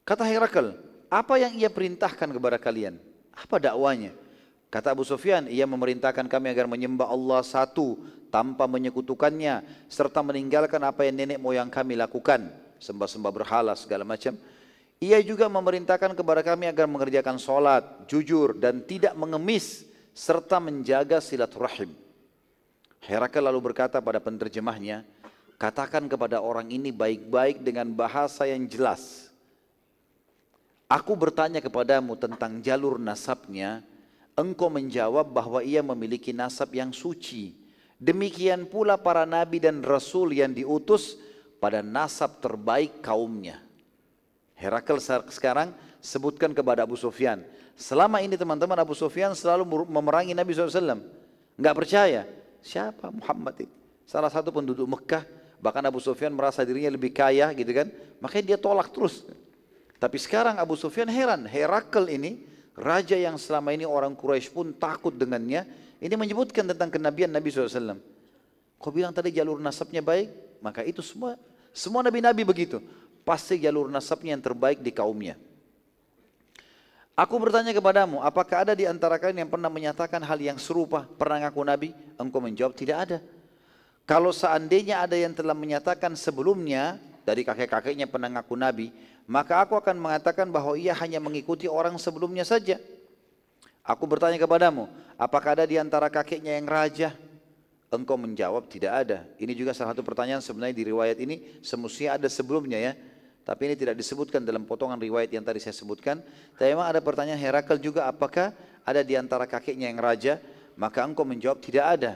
Kata 0.05 0.27
Herakl, 0.27 0.77
apa 1.09 1.35
yang 1.40 1.57
ia 1.57 1.73
perintahkan 1.73 2.29
kepada 2.29 2.61
kalian? 2.61 3.01
Apa 3.33 3.57
dakwanya? 3.57 4.12
Kata 4.69 4.90
Abu 4.90 5.07
Sufyan, 5.07 5.47
ia 5.47 5.64
memerintahkan 5.64 6.27
kami 6.27 6.51
agar 6.51 6.67
menyembah 6.67 7.07
Allah 7.07 7.40
satu 7.47 8.03
tanpa 8.35 8.67
menyekutukannya 8.67 9.62
serta 9.87 10.21
meninggalkan 10.27 10.83
apa 10.83 11.07
yang 11.07 11.14
nenek 11.14 11.38
moyang 11.38 11.71
kami 11.71 11.95
lakukan, 11.95 12.51
sembah-sembah 12.83 13.31
berhala 13.31 13.73
segala 13.79 14.03
macam. 14.03 14.35
Ia 15.03 15.19
juga 15.21 15.51
memerintahkan 15.51 16.15
kepada 16.15 16.41
kami 16.45 16.71
agar 16.71 16.87
mengerjakan 16.87 17.37
solat, 17.41 18.07
jujur 18.07 18.55
dan 18.57 18.83
tidak 18.87 19.13
mengemis 19.19 19.85
serta 20.15 20.63
menjaga 20.63 21.19
silaturahim. 21.19 21.91
Herakl 23.05 23.45
lalu 23.45 23.61
berkata 23.73 24.01
pada 24.01 24.23
penerjemahnya, 24.23 25.05
katakan 25.59 26.09
kepada 26.09 26.41
orang 26.41 26.71
ini 26.71 26.95
baik-baik 26.95 27.61
dengan 27.61 27.91
bahasa 27.93 28.49
yang 28.49 28.65
jelas. 28.65 29.29
Aku 30.89 31.17
bertanya 31.19 31.59
kepadamu 31.65 32.15
tentang 32.15 32.63
jalur 32.63 33.01
nasabnya, 33.01 33.83
engkau 34.37 34.71
menjawab 34.71 35.27
bahwa 35.27 35.61
ia 35.65 35.81
memiliki 35.81 36.31
nasab 36.31 36.71
yang 36.77 36.95
suci. 36.95 37.57
Demikian 37.99 38.69
pula 38.69 39.01
para 39.01 39.25
nabi 39.25 39.59
dan 39.59 39.81
rasul 39.81 40.37
yang 40.37 40.53
diutus 40.53 41.17
pada 41.57 41.81
nasab 41.81 42.39
terbaik 42.45 43.01
kaumnya. 43.01 43.63
Herakl 44.55 45.03
sekarang 45.29 45.75
sebutkan 45.99 46.55
kepada 46.55 46.87
Abu 46.87 46.95
Sufyan. 46.95 47.43
Selama 47.75 48.23
ini 48.23 48.38
teman-teman 48.38 48.79
Abu 48.79 48.95
Sufyan 48.95 49.35
selalu 49.35 49.67
memerangi 49.90 50.31
Nabi 50.31 50.55
SAW. 50.55 51.03
Enggak 51.59 51.75
percaya. 51.75 52.23
Siapa 52.62 53.11
Muhammad 53.11 53.67
itu? 53.67 53.75
Salah 54.07 54.31
satu 54.31 54.55
penduduk 54.55 54.87
Mekah. 54.87 55.27
Bahkan 55.59 55.83
Abu 55.90 55.99
Sufyan 55.99 56.31
merasa 56.31 56.62
dirinya 56.62 56.93
lebih 56.93 57.11
kaya 57.11 57.51
gitu 57.57 57.73
kan. 57.75 57.90
Makanya 58.23 58.55
dia 58.55 58.59
tolak 58.61 58.95
terus. 58.95 59.27
Tapi 59.99 60.17
sekarang 60.23 60.61
Abu 60.61 60.79
Sufyan 60.79 61.11
heran. 61.11 61.49
Herakl 61.51 62.07
ini 62.07 62.47
raja 62.79 63.19
yang 63.19 63.35
selama 63.40 63.75
ini 63.75 63.83
orang 63.88 64.14
Quraisy 64.14 64.55
pun 64.55 64.71
takut 64.77 65.17
dengannya. 65.17 65.67
Ini 65.99 66.14
menyebutkan 66.14 66.69
tentang 66.69 66.93
kenabian 66.93 67.33
Nabi 67.33 67.49
SAW. 67.49 67.97
Kau 68.77 68.93
bilang 68.93 69.17
tadi 69.17 69.33
jalur 69.33 69.59
nasabnya 69.59 70.05
baik? 70.05 70.61
Maka 70.61 70.85
itu 70.85 71.01
semua 71.01 71.40
semua 71.75 72.07
nabi-nabi 72.07 72.47
begitu 72.47 72.79
pasti 73.25 73.59
jalur 73.59 73.89
nasabnya 73.89 74.37
yang 74.37 74.45
terbaik 74.45 74.85
di 74.85 74.93
kaumnya. 74.93 75.35
Aku 77.15 77.39
bertanya 77.39 77.71
kepadamu, 77.71 78.19
apakah 78.21 78.67
ada 78.67 78.75
di 78.75 78.91
antara 78.91 79.17
kalian 79.23 79.47
yang 79.47 79.51
pernah 79.51 79.71
menyatakan 79.71 80.19
hal 80.19 80.39
yang 80.39 80.59
serupa, 80.59 81.07
pernah 81.07 81.47
ngaku 81.47 81.63
Nabi? 81.63 81.89
Engkau 82.19 82.43
menjawab, 82.43 82.75
tidak 82.75 82.99
ada. 83.07 83.19
Kalau 84.03 84.35
seandainya 84.35 84.99
ada 85.01 85.15
yang 85.15 85.31
telah 85.31 85.55
menyatakan 85.55 86.13
sebelumnya, 86.19 86.99
dari 87.23 87.47
kakek-kakeknya 87.47 88.11
pernah 88.11 88.29
ngaku 88.35 88.55
Nabi, 88.59 88.91
maka 89.31 89.63
aku 89.63 89.79
akan 89.79 89.97
mengatakan 89.97 90.51
bahwa 90.51 90.77
ia 90.77 90.93
hanya 90.93 91.23
mengikuti 91.23 91.71
orang 91.71 91.97
sebelumnya 91.97 92.43
saja. 92.45 92.77
Aku 93.87 94.05
bertanya 94.11 94.37
kepadamu, 94.37 94.91
apakah 95.15 95.55
ada 95.55 95.65
di 95.65 95.79
antara 95.79 96.11
kakeknya 96.11 96.59
yang 96.59 96.67
raja? 96.67 97.15
Engkau 97.95 98.19
menjawab, 98.19 98.67
tidak 98.67 99.07
ada. 99.07 99.19
Ini 99.39 99.55
juga 99.55 99.71
salah 99.71 99.95
satu 99.95 100.03
pertanyaan 100.03 100.43
sebenarnya 100.43 100.75
di 100.75 100.85
riwayat 100.91 101.15
ini, 101.23 101.63
semestinya 101.63 102.19
ada 102.19 102.27
sebelumnya 102.27 102.75
ya. 102.75 102.93
Tapi 103.45 103.61
ini 103.69 103.77
tidak 103.77 104.01
disebutkan 104.01 104.41
dalam 104.41 104.65
potongan 104.65 104.97
riwayat 104.97 105.29
yang 105.29 105.45
tadi 105.45 105.61
saya 105.61 105.77
sebutkan. 105.77 106.25
Tapi 106.57 106.73
memang 106.73 106.89
ada 106.89 107.05
pertanyaan 107.05 107.37
Herakl 107.37 107.77
juga 107.77 108.09
apakah 108.09 108.57
ada 108.81 109.01
di 109.05 109.21
antara 109.21 109.45
kakeknya 109.45 109.93
yang 109.93 110.01
raja? 110.01 110.41
Maka 110.81 111.05
engkau 111.05 111.29
menjawab 111.29 111.61
tidak 111.61 111.85
ada. 111.85 112.13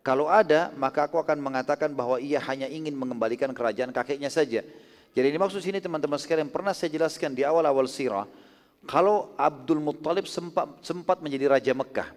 Kalau 0.00 0.32
ada, 0.32 0.72
maka 0.80 1.04
aku 1.04 1.20
akan 1.20 1.36
mengatakan 1.36 1.92
bahwa 1.92 2.16
ia 2.16 2.40
hanya 2.48 2.64
ingin 2.64 2.96
mengembalikan 2.96 3.52
kerajaan 3.52 3.92
kakeknya 3.92 4.32
saja. 4.32 4.64
Jadi 5.12 5.26
ini 5.28 5.36
maksud 5.36 5.60
sini 5.60 5.84
teman-teman 5.84 6.16
sekalian 6.16 6.48
pernah 6.48 6.72
saya 6.72 6.88
jelaskan 6.88 7.36
di 7.36 7.44
awal-awal 7.44 7.84
sirah. 7.84 8.24
Kalau 8.88 9.36
Abdul 9.36 9.84
Muttalib 9.84 10.24
sempat, 10.24 10.80
sempat 10.80 11.20
menjadi 11.20 11.52
Raja 11.52 11.76
Mekah. 11.76 12.08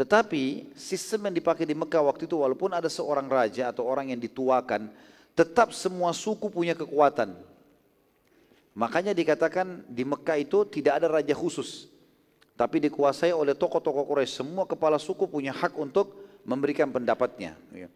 Tetapi 0.00 0.72
sistem 0.72 1.28
yang 1.28 1.36
dipakai 1.36 1.68
di 1.68 1.76
Mekah 1.76 2.00
waktu 2.00 2.24
itu 2.24 2.40
walaupun 2.40 2.72
ada 2.72 2.88
seorang 2.88 3.28
raja 3.28 3.68
atau 3.68 3.84
orang 3.84 4.08
yang 4.08 4.20
dituakan, 4.22 4.88
tetap 5.36 5.76
semua 5.76 6.16
suku 6.16 6.48
punya 6.48 6.72
kekuatan. 6.72 7.49
Makanya 8.80 9.12
dikatakan 9.12 9.84
di 9.84 10.08
Mekah 10.08 10.40
itu 10.40 10.64
tidak 10.64 11.04
ada 11.04 11.20
raja 11.20 11.36
khusus. 11.36 11.92
Tapi 12.56 12.80
dikuasai 12.80 13.28
oleh 13.28 13.52
tokoh-tokoh 13.52 14.08
Quraisy. 14.08 14.40
Semua 14.40 14.64
kepala 14.64 14.96
suku 14.96 15.28
punya 15.28 15.52
hak 15.52 15.76
untuk 15.76 16.16
memberikan 16.48 16.88
pendapatnya. 16.88 17.60
Ya. 17.76 17.92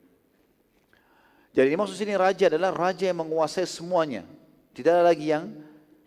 Jadi 1.56 1.72
maksud 1.72 1.96
sini 1.96 2.12
raja 2.12 2.52
adalah 2.52 2.76
raja 2.76 3.08
yang 3.08 3.16
menguasai 3.16 3.64
semuanya. 3.64 4.28
Tidak 4.76 4.92
ada 4.92 5.08
lagi 5.08 5.32
yang 5.32 5.48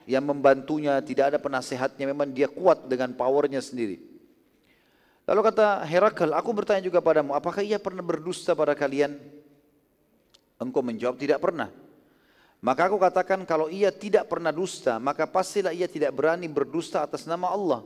yang 0.05 0.21
membantunya, 0.21 1.01
tidak 1.01 1.33
ada 1.33 1.39
penasehatnya. 1.41 2.05
Memang 2.13 2.29
dia 2.29 2.45
kuat 2.45 2.85
dengan 2.85 3.17
powernya 3.17 3.65
sendiri. 3.65 3.97
Lalu 5.25 5.41
kata 5.41 5.81
Herakl, 5.89 6.37
aku 6.37 6.49
bertanya 6.53 6.85
juga 6.85 7.01
padamu, 7.01 7.33
apakah 7.33 7.65
ia 7.65 7.81
pernah 7.81 8.05
berdusta 8.05 8.53
pada 8.53 8.77
kalian? 8.77 9.17
Engkau 10.61 10.85
menjawab, 10.85 11.17
tidak 11.19 11.41
pernah. 11.43 11.67
Maka 12.57 12.89
aku 12.89 12.97
katakan 12.97 13.45
kalau 13.45 13.69
ia 13.69 13.93
tidak 13.93 14.25
pernah 14.25 14.49
dusta, 14.49 14.97
maka 14.97 15.29
pastilah 15.29 15.69
ia 15.69 15.85
tidak 15.85 16.09
berani 16.17 16.49
berdusta 16.49 17.05
atas 17.05 17.29
nama 17.29 17.53
Allah. 17.53 17.85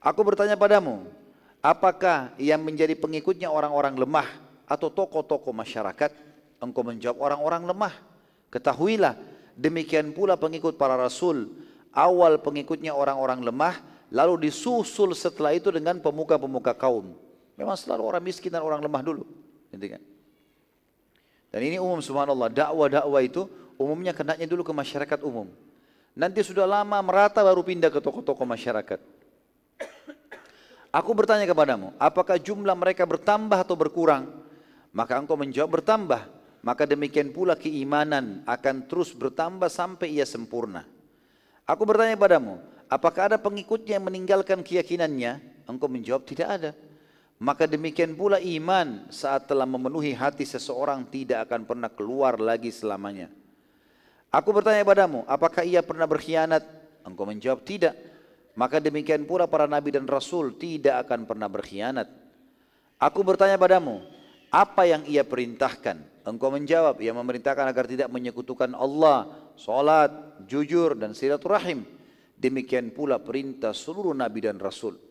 Aku 0.00 0.24
bertanya 0.24 0.56
padamu, 0.56 1.04
apakah 1.60 2.32
yang 2.40 2.64
menjadi 2.64 2.96
pengikutnya 2.96 3.52
orang-orang 3.52 4.00
lemah 4.00 4.28
atau 4.64 4.88
tokoh-tokoh 4.88 5.52
masyarakat? 5.52 6.08
Engkau 6.60 6.80
menjawab 6.80 7.20
orang-orang 7.20 7.68
lemah. 7.68 7.94
Ketahuilah, 8.48 9.20
demikian 9.60 10.16
pula 10.16 10.40
pengikut 10.40 10.80
para 10.80 10.96
rasul. 10.96 11.52
Awal 11.92 12.40
pengikutnya 12.40 12.96
orang-orang 12.96 13.44
lemah, 13.44 13.76
lalu 14.08 14.48
disusul 14.48 15.12
setelah 15.12 15.52
itu 15.52 15.68
dengan 15.68 16.00
pemuka-pemuka 16.00 16.72
kaum. 16.72 17.12
Memang 17.60 17.76
selalu 17.76 18.02
orang 18.08 18.24
miskin 18.24 18.48
dan 18.48 18.64
orang 18.64 18.80
lemah 18.80 19.04
dulu. 19.04 19.24
Kan? 19.68 20.00
Dan 21.50 21.60
ini 21.66 21.76
umum 21.82 21.98
subhanallah, 21.98 22.50
dakwah-dakwah 22.50 23.22
itu 23.26 23.50
umumnya 23.74 24.14
kenanya 24.14 24.46
dulu 24.46 24.62
ke 24.62 24.70
masyarakat 24.70 25.18
umum. 25.26 25.50
Nanti 26.14 26.42
sudah 26.46 26.66
lama 26.66 26.98
merata 27.02 27.42
baru 27.42 27.62
pindah 27.66 27.90
ke 27.90 27.98
tokoh-tokoh 27.98 28.46
masyarakat. 28.46 28.98
Aku 30.90 31.10
bertanya 31.14 31.46
kepadamu, 31.46 31.94
apakah 32.02 32.34
jumlah 32.34 32.74
mereka 32.74 33.06
bertambah 33.06 33.62
atau 33.62 33.78
berkurang? 33.78 34.26
Maka 34.90 35.18
engkau 35.22 35.38
menjawab 35.38 35.78
bertambah. 35.78 36.22
Maka 36.60 36.84
demikian 36.84 37.32
pula 37.32 37.56
keimanan 37.56 38.44
akan 38.44 38.84
terus 38.84 39.16
bertambah 39.16 39.70
sampai 39.72 40.12
ia 40.12 40.28
sempurna. 40.28 40.84
Aku 41.64 41.86
bertanya 41.88 42.18
kepadamu, 42.18 42.60
apakah 42.90 43.32
ada 43.32 43.38
pengikutnya 43.40 43.96
yang 43.96 44.04
meninggalkan 44.04 44.60
keyakinannya? 44.60 45.40
Engkau 45.64 45.88
menjawab 45.88 46.26
tidak 46.26 46.48
ada. 46.50 46.70
Maka 47.40 47.64
demikian 47.64 48.12
pula 48.12 48.36
iman 48.36 49.08
saat 49.08 49.48
telah 49.48 49.64
memenuhi 49.64 50.12
hati 50.12 50.44
seseorang 50.44 51.08
tidak 51.08 51.48
akan 51.48 51.64
pernah 51.64 51.88
keluar 51.88 52.36
lagi 52.36 52.68
selamanya. 52.68 53.32
Aku 54.28 54.52
bertanya 54.52 54.84
padamu, 54.84 55.24
apakah 55.24 55.64
ia 55.64 55.80
pernah 55.80 56.04
berkhianat? 56.04 56.60
Engkau 57.00 57.24
menjawab 57.24 57.64
tidak. 57.64 57.96
Maka 58.52 58.76
demikian 58.76 59.24
pula 59.24 59.48
para 59.48 59.64
nabi 59.64 59.88
dan 59.88 60.04
rasul 60.04 60.52
tidak 60.60 61.08
akan 61.08 61.24
pernah 61.24 61.48
berkhianat. 61.48 62.12
Aku 63.00 63.24
bertanya 63.24 63.56
padamu, 63.56 64.04
apa 64.52 64.84
yang 64.84 65.08
ia 65.08 65.24
perintahkan? 65.24 66.28
Engkau 66.28 66.52
menjawab, 66.52 67.00
ia 67.00 67.16
memerintahkan 67.16 67.64
agar 67.64 67.88
tidak 67.88 68.12
menyekutukan 68.12 68.76
Allah, 68.76 69.32
salat, 69.56 70.12
jujur 70.44 70.92
dan 70.92 71.16
silaturahim. 71.16 71.88
Demikian 72.36 72.92
pula 72.92 73.16
perintah 73.16 73.72
seluruh 73.72 74.12
nabi 74.12 74.44
dan 74.44 74.60
rasul. 74.60 75.09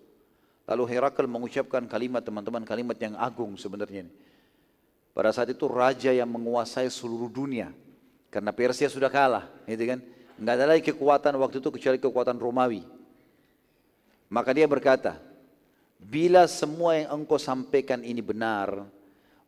Lalu 0.69 0.83
Herakl 0.85 1.25
mengucapkan 1.25 1.81
kalimat 1.89 2.21
teman-teman 2.21 2.61
kalimat 2.61 2.93
yang 3.01 3.17
agung 3.17 3.57
sebenarnya 3.57 4.05
ini. 4.05 4.13
Pada 5.17 5.33
saat 5.33 5.49
itu 5.49 5.65
raja 5.65 6.13
yang 6.13 6.29
menguasai 6.29 6.85
seluruh 6.93 7.25
dunia. 7.25 7.73
Karena 8.29 8.53
Persia 8.53 8.85
sudah 8.85 9.09
kalah, 9.09 9.49
gitu 9.65 9.89
kan? 9.89 9.99
Enggak 10.37 10.53
ada 10.61 10.65
lagi 10.69 10.83
kekuatan 10.93 11.33
waktu 11.41 11.57
itu 11.57 11.69
kecuali 11.73 11.97
kekuatan 11.97 12.37
Romawi. 12.37 12.85
Maka 14.29 14.53
dia 14.53 14.69
berkata, 14.69 15.17
bila 15.97 16.45
semua 16.45 16.95
yang 16.95 17.17
engkau 17.17 17.41
sampaikan 17.41 18.05
ini 18.05 18.21
benar, 18.21 18.85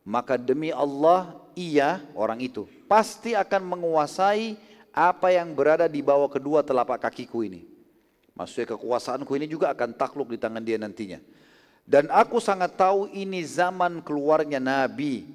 maka 0.02 0.36
demi 0.42 0.74
Allah 0.74 1.38
ia 1.54 2.02
orang 2.18 2.42
itu 2.42 2.66
pasti 2.90 3.38
akan 3.38 3.78
menguasai 3.78 4.58
apa 4.92 5.32
yang 5.32 5.54
berada 5.56 5.86
di 5.88 6.04
bawah 6.04 6.28
kedua 6.28 6.66
telapak 6.66 7.08
kakiku 7.08 7.46
ini. 7.46 7.71
Maksudnya 8.36 8.76
kekuasaanku 8.76 9.32
ini 9.36 9.48
juga 9.48 9.72
akan 9.76 9.92
takluk 9.96 10.32
di 10.32 10.40
tangan 10.40 10.64
dia 10.64 10.80
nantinya. 10.80 11.20
Dan 11.84 12.08
aku 12.08 12.40
sangat 12.40 12.80
tahu 12.80 13.12
ini 13.12 13.44
zaman 13.44 14.00
keluarnya 14.00 14.62
Nabi. 14.62 15.28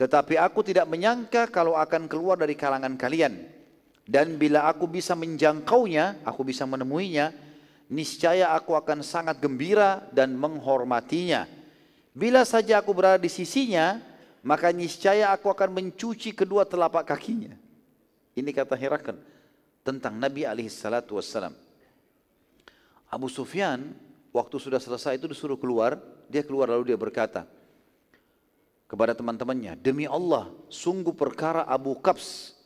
Tetapi 0.00 0.40
aku 0.40 0.64
tidak 0.64 0.88
menyangka 0.88 1.44
kalau 1.52 1.76
akan 1.76 2.08
keluar 2.08 2.40
dari 2.40 2.56
kalangan 2.56 2.96
kalian. 2.96 3.36
Dan 4.08 4.40
bila 4.40 4.64
aku 4.64 4.88
bisa 4.88 5.12
menjangkaunya, 5.12 6.24
aku 6.24 6.40
bisa 6.42 6.64
menemuinya, 6.64 7.36
niscaya 7.92 8.56
aku 8.56 8.72
akan 8.72 9.04
sangat 9.04 9.36
gembira 9.38 10.00
dan 10.10 10.32
menghormatinya. 10.34 11.44
Bila 12.16 12.42
saja 12.48 12.80
aku 12.80 12.96
berada 12.96 13.20
di 13.20 13.28
sisinya, 13.28 14.00
maka 14.40 14.72
niscaya 14.72 15.30
aku 15.30 15.52
akan 15.52 15.68
mencuci 15.68 16.32
kedua 16.32 16.64
telapak 16.64 17.06
kakinya. 17.06 17.52
Ini 18.32 18.50
kata 18.56 18.74
Herakl 18.74 19.29
tentang 19.80 20.16
Nabi 20.16 20.44
alaihi 20.44 20.68
salatu 20.68 21.16
wassalam. 21.16 21.56
Abu 23.10 23.26
Sufyan 23.26 23.90
waktu 24.30 24.56
sudah 24.60 24.78
selesai 24.78 25.18
itu 25.18 25.26
disuruh 25.26 25.58
keluar, 25.58 25.98
dia 26.30 26.46
keluar 26.46 26.70
lalu 26.70 26.94
dia 26.94 26.98
berkata 26.98 27.46
kepada 28.90 29.14
teman-temannya, 29.14 29.78
demi 29.78 30.02
Allah, 30.02 30.50
sungguh 30.66 31.14
perkara 31.14 31.62
Abu 31.62 31.94
Kabs. 32.02 32.58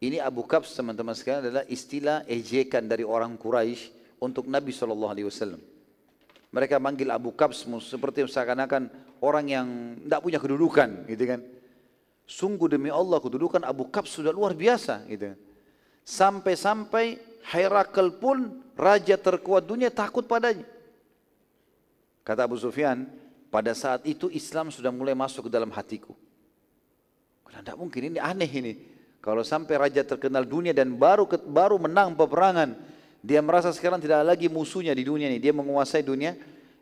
Ini 0.00 0.16
Abu 0.16 0.48
Kabs 0.48 0.72
teman-teman 0.72 1.12
sekalian 1.12 1.44
adalah 1.44 1.64
istilah 1.68 2.24
ejekan 2.24 2.88
dari 2.88 3.04
orang 3.04 3.36
Quraisy 3.36 4.16
untuk 4.16 4.48
Nabi 4.48 4.72
Wasallam. 4.72 5.60
Mereka 6.48 6.80
manggil 6.80 7.12
Abu 7.12 7.36
Kabs 7.36 7.68
seperti 7.84 8.24
seakan-akan 8.24 8.88
orang 9.20 9.46
yang 9.52 9.66
tidak 10.00 10.20
punya 10.24 10.38
kedudukan, 10.40 11.04
gitu 11.04 11.24
kan? 11.28 11.40
Sungguh 12.24 12.72
demi 12.72 12.88
Allah 12.88 13.20
kedudukan 13.20 13.60
Abu 13.60 13.92
Kabs 13.92 14.08
sudah 14.08 14.32
luar 14.32 14.56
biasa, 14.56 15.04
gitu. 15.04 15.36
Kan? 15.36 15.38
Sampai-sampai 16.08 17.20
Herakl 17.52 18.16
pun 18.16 18.64
raja 18.72 19.20
terkuat 19.20 19.68
dunia 19.68 19.92
takut 19.92 20.24
padanya. 20.24 20.64
Kata 22.24 22.48
Abu 22.48 22.56
Sufyan, 22.56 23.04
pada 23.52 23.76
saat 23.76 24.08
itu 24.08 24.32
Islam 24.32 24.72
sudah 24.72 24.88
mulai 24.88 25.12
masuk 25.12 25.48
ke 25.48 25.50
dalam 25.52 25.68
hatiku. 25.68 26.16
Tidak 27.48 27.76
mungkin 27.76 28.14
ini 28.14 28.18
aneh 28.22 28.48
ini. 28.48 28.72
Kalau 29.20 29.44
sampai 29.44 29.76
raja 29.76 30.00
terkenal 30.06 30.46
dunia 30.48 30.72
dan 30.72 30.94
baru 30.96 31.28
baru 31.44 31.76
menang 31.76 32.16
peperangan, 32.16 32.72
dia 33.20 33.42
merasa 33.44 33.74
sekarang 33.74 33.98
tidak 33.98 34.24
lagi 34.24 34.46
musuhnya 34.48 34.94
di 34.96 35.04
dunia 35.04 35.28
ini. 35.28 35.42
Dia 35.42 35.52
menguasai 35.52 36.06
dunia. 36.06 36.38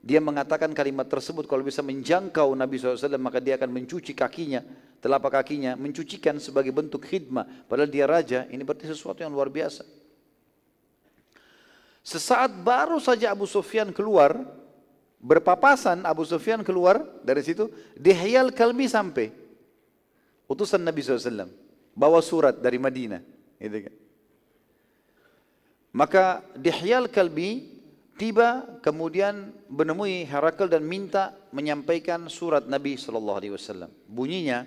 Dia 0.07 0.23
mengatakan 0.23 0.71
kalimat 0.71 1.11
tersebut 1.11 1.51
kalau 1.51 1.67
bisa 1.67 1.83
menjangkau 1.83 2.55
Nabi 2.55 2.79
SAW 2.79 3.19
maka 3.19 3.43
dia 3.43 3.59
akan 3.59 3.75
mencuci 3.75 4.15
kakinya 4.15 4.63
telapak 5.07 5.39
kakinya, 5.43 5.77
mencucikan 5.79 6.41
sebagai 6.43 6.73
bentuk 6.73 7.05
khidmah. 7.05 7.47
Padahal 7.71 7.87
dia 7.87 8.11
raja, 8.11 8.43
ini 8.51 8.67
berarti 8.67 8.89
sesuatu 8.89 9.23
yang 9.23 9.33
luar 9.33 9.47
biasa. 9.53 9.87
Sesaat 12.07 12.55
baru 12.63 13.03
saja 13.03 13.35
Abu 13.35 13.47
Sufyan 13.47 13.91
keluar, 13.91 14.35
berpapasan 15.23 16.07
Abu 16.07 16.23
Sufyan 16.27 16.63
keluar 16.63 17.03
dari 17.23 17.43
situ, 17.43 17.71
Dihyal 17.95 18.55
Kalbi 18.55 18.87
sampai. 18.91 19.31
Utusan 20.47 20.83
Nabi 20.83 21.03
SAW, 21.03 21.51
bawa 21.95 22.23
surat 22.23 22.55
dari 22.59 22.79
Madinah. 22.79 23.23
Gitu 23.59 23.91
kan. 23.91 23.95
Maka 25.91 26.25
Dihyal 26.55 27.11
Kalbi 27.11 27.76
tiba 28.17 28.81
kemudian 28.81 29.53
menemui 29.69 30.25
Herakl 30.25 30.69
dan 30.69 30.83
minta 30.85 31.37
menyampaikan 31.53 32.27
surat 32.33 32.65
Nabi 32.65 32.97
SAW. 32.97 33.89
Bunyinya, 34.09 34.67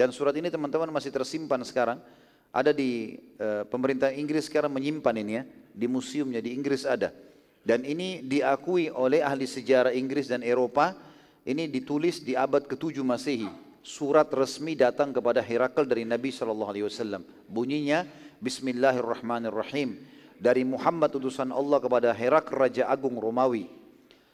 dan 0.00 0.16
surat 0.16 0.32
ini 0.32 0.48
teman-teman 0.48 0.88
masih 0.88 1.12
tersimpan 1.12 1.60
sekarang. 1.60 2.00
Ada 2.48 2.72
di 2.72 3.20
e, 3.36 3.68
pemerintah 3.68 4.08
Inggris 4.08 4.48
sekarang 4.48 4.72
menyimpan 4.72 5.12
ini 5.20 5.32
ya. 5.36 5.44
Di 5.76 5.84
museumnya 5.84 6.40
di 6.40 6.56
Inggris 6.56 6.88
ada. 6.88 7.12
Dan 7.60 7.84
ini 7.84 8.24
diakui 8.24 8.88
oleh 8.88 9.20
ahli 9.20 9.44
sejarah 9.44 9.92
Inggris 9.92 10.32
dan 10.32 10.40
Eropa. 10.40 10.96
Ini 11.44 11.68
ditulis 11.68 12.24
di 12.24 12.32
abad 12.32 12.64
ke-7 12.64 12.96
Masehi. 13.04 13.48
Surat 13.84 14.32
resmi 14.32 14.72
datang 14.72 15.12
kepada 15.12 15.44
Herakl 15.44 15.84
dari 15.84 16.08
Nabi 16.08 16.32
SAW. 16.32 17.20
Bunyinya 17.44 18.08
Bismillahirrahmanirrahim. 18.40 20.00
Dari 20.40 20.64
Muhammad 20.64 21.12
utusan 21.12 21.52
Allah 21.52 21.78
kepada 21.84 22.16
Herakl 22.16 22.56
Raja 22.56 22.88
Agung 22.88 23.20
Romawi. 23.20 23.68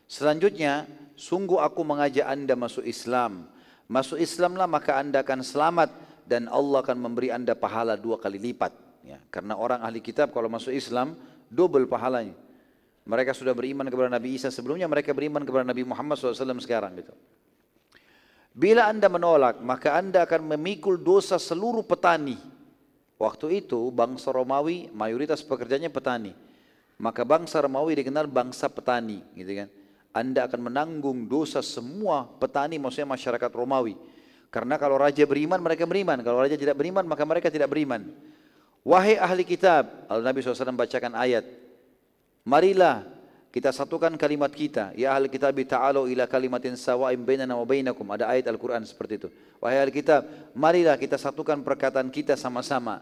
Selanjutnya, 0.06 0.86
sungguh 1.18 1.58
aku 1.58 1.82
mengajak 1.82 2.30
anda 2.30 2.54
masuk 2.54 2.86
Islam 2.86 3.50
Masuk 3.86 4.18
Islamlah 4.18 4.66
maka 4.66 4.98
anda 4.98 5.22
akan 5.22 5.46
selamat 5.46 5.94
dan 6.26 6.50
Allah 6.50 6.82
akan 6.82 6.98
memberi 6.98 7.30
anda 7.30 7.54
pahala 7.54 7.94
dua 7.94 8.18
kali 8.18 8.42
lipat. 8.42 8.74
Ya, 9.06 9.22
karena 9.30 9.54
orang 9.54 9.78
ahli 9.86 10.02
kitab 10.02 10.34
kalau 10.34 10.50
masuk 10.50 10.74
Islam 10.74 11.14
double 11.46 11.86
pahalanya. 11.86 12.34
Mereka 13.06 13.30
sudah 13.30 13.54
beriman 13.54 13.86
kepada 13.86 14.10
Nabi 14.10 14.34
Isa 14.34 14.50
sebelumnya, 14.50 14.90
mereka 14.90 15.14
beriman 15.14 15.46
kepada 15.46 15.62
Nabi 15.62 15.86
Muhammad 15.86 16.18
SAW 16.18 16.58
sekarang 16.58 16.98
gitu. 16.98 17.14
Bila 18.50 18.90
anda 18.90 19.06
menolak, 19.06 19.62
maka 19.62 19.94
anda 19.94 20.26
akan 20.26 20.58
memikul 20.58 20.98
dosa 20.98 21.38
seluruh 21.38 21.86
petani. 21.86 22.34
Waktu 23.16 23.64
itu 23.64 23.88
bangsa 23.88 24.28
Romawi 24.28 24.92
mayoritas 24.92 25.40
pekerjanya 25.40 25.88
petani. 25.88 26.36
Maka 27.00 27.24
bangsa 27.24 27.60
Romawi 27.60 27.96
dikenal 28.00 28.28
bangsa 28.28 28.68
petani, 28.68 29.20
gitu 29.36 29.64
kan. 29.64 29.68
Anda 30.16 30.48
akan 30.48 30.72
menanggung 30.72 31.28
dosa 31.28 31.60
semua 31.60 32.24
petani 32.24 32.80
maksudnya 32.80 33.08
masyarakat 33.12 33.50
Romawi. 33.52 33.96
Karena 34.48 34.80
kalau 34.80 34.96
raja 34.96 35.24
beriman 35.28 35.60
mereka 35.60 35.84
beriman, 35.84 36.20
kalau 36.24 36.40
raja 36.40 36.56
tidak 36.56 36.76
beriman 36.76 37.04
maka 37.04 37.24
mereka 37.28 37.52
tidak 37.52 37.68
beriman. 37.68 38.08
Wahai 38.80 39.20
ahli 39.20 39.44
kitab, 39.44 40.08
Al 40.08 40.24
Nabi 40.24 40.40
SAW 40.40 40.72
bacakan 40.72 41.12
ayat. 41.18 41.44
Marilah 42.46 43.15
kita 43.56 43.72
satukan 43.72 44.12
kalimat 44.20 44.52
kita. 44.52 44.92
Ya 44.92 45.16
ahli 45.16 45.32
kitab 45.32 45.56
ta'alu 45.56 46.12
ila 46.12 46.28
kalimatin 46.28 46.76
sawa'im 46.76 47.24
bainana 47.24 47.56
wa 47.56 47.64
bainakum. 47.64 48.04
Ada 48.12 48.28
ayat 48.28 48.52
Al-Quran 48.52 48.84
seperti 48.84 49.24
itu. 49.24 49.28
Wahai 49.64 49.80
ahli 49.80 49.96
kitab, 49.96 50.28
marilah 50.52 51.00
kita 51.00 51.16
satukan 51.16 51.64
perkataan 51.64 52.12
kita 52.12 52.36
sama-sama. 52.36 53.00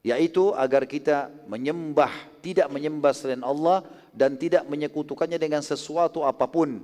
Yaitu 0.00 0.56
agar 0.56 0.88
kita 0.88 1.28
menyembah, 1.44 2.08
tidak 2.40 2.72
menyembah 2.72 3.12
selain 3.12 3.44
Allah 3.44 3.84
dan 4.08 4.40
tidak 4.40 4.64
menyekutukannya 4.72 5.36
dengan 5.36 5.60
sesuatu 5.60 6.24
apa 6.24 6.48
pun. 6.48 6.80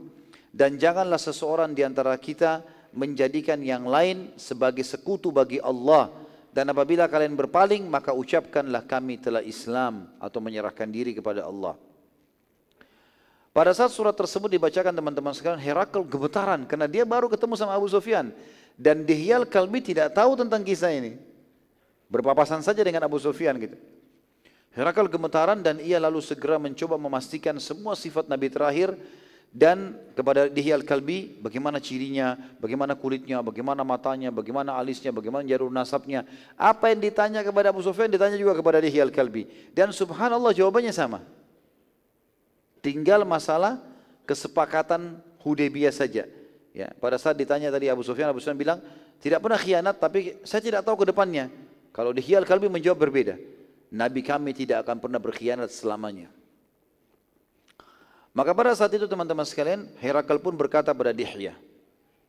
Dan 0.53 0.77
janganlah 0.77 1.17
seseorang 1.17 1.73
di 1.73 1.81
antara 1.81 2.13
kita 2.21 2.61
menjadikan 2.93 3.65
yang 3.65 3.89
lain 3.89 4.37
sebagai 4.37 4.85
sekutu 4.85 5.33
bagi 5.33 5.57
Allah. 5.57 6.13
Dan 6.53 6.69
apabila 6.69 7.09
kalian 7.09 7.33
berpaling, 7.33 7.81
maka 7.89 8.13
ucapkanlah 8.13 8.85
kami 8.85 9.25
telah 9.25 9.41
Islam 9.41 10.13
atau 10.21 10.45
menyerahkan 10.45 10.93
diri 10.93 11.17
kepada 11.17 11.49
Allah. 11.49 11.81
Pada 13.51 13.75
saat 13.75 13.91
surat 13.91 14.15
tersebut 14.15 14.47
dibacakan 14.47 14.95
teman-teman 14.95 15.35
sekalian, 15.35 15.59
Herakl 15.59 16.07
gemetaran 16.07 16.63
karena 16.71 16.87
dia 16.87 17.03
baru 17.03 17.27
ketemu 17.27 17.59
sama 17.59 17.75
Abu 17.75 17.91
Sufyan. 17.91 18.31
Dan 18.79 19.03
Dihyal 19.03 19.45
Kalbi 19.45 19.83
tidak 19.83 20.15
tahu 20.15 20.39
tentang 20.39 20.63
kisah 20.63 20.95
ini. 20.95 21.19
Berpapasan 22.07 22.63
saja 22.63 22.81
dengan 22.81 23.05
Abu 23.05 23.19
Sufyan 23.19 23.59
gitu. 23.59 23.75
Herakal 24.71 25.11
gemetaran 25.11 25.67
dan 25.67 25.83
ia 25.83 25.99
lalu 25.99 26.23
segera 26.23 26.55
mencoba 26.55 26.95
memastikan 26.95 27.59
semua 27.59 27.99
sifat 27.99 28.31
Nabi 28.31 28.47
terakhir 28.47 28.95
dan 29.51 29.99
kepada 30.15 30.47
Dihyal 30.47 30.87
Kalbi 30.87 31.43
bagaimana 31.43 31.83
cirinya, 31.83 32.39
bagaimana 32.63 32.95
kulitnya, 32.95 33.43
bagaimana 33.43 33.83
matanya, 33.83 34.31
bagaimana 34.31 34.79
alisnya, 34.79 35.11
bagaimana 35.11 35.43
jalur 35.43 35.75
nasabnya. 35.75 36.23
Apa 36.55 36.95
yang 36.95 37.03
ditanya 37.03 37.43
kepada 37.43 37.75
Abu 37.75 37.83
Sufyan 37.83 38.07
ditanya 38.07 38.39
juga 38.39 38.55
kepada 38.55 38.79
Dihyal 38.79 39.11
Kalbi. 39.11 39.75
Dan 39.75 39.91
subhanallah 39.91 40.55
jawabannya 40.55 40.95
sama. 40.95 41.19
Tinggal 42.81 43.29
masalah 43.29 43.81
kesepakatan 44.25 45.21
Hudaybiyah 45.45 45.93
saja. 45.93 46.25
Ya, 46.71 46.88
pada 46.97 47.19
saat 47.21 47.37
ditanya 47.37 47.69
tadi 47.69 47.90
Abu 47.90 48.01
Sufyan, 48.07 48.31
Abu 48.31 48.40
Sufyan 48.40 48.57
bilang, 48.57 48.79
tidak 49.21 49.45
pernah 49.45 49.61
khianat 49.61 50.01
tapi 50.01 50.40
saya 50.47 50.64
tidak 50.64 50.81
tahu 50.87 51.05
ke 51.05 51.12
depannya. 51.12 51.53
Kalau 51.90 52.14
Dihyal 52.14 52.47
Kalbi 52.47 52.71
menjawab 52.71 53.11
berbeda. 53.11 53.37
Nabi 53.90 54.23
kami 54.23 54.55
tidak 54.55 54.87
akan 54.87 55.03
pernah 55.03 55.19
berkhianat 55.19 55.66
selamanya. 55.75 56.31
Maka 58.31 58.55
pada 58.55 58.71
saat 58.79 58.95
itu 58.95 59.11
teman-teman 59.11 59.43
sekalian, 59.43 59.90
Herakal 59.99 60.38
pun 60.38 60.55
berkata 60.55 60.95
pada 60.95 61.11
Dihya, 61.11 61.59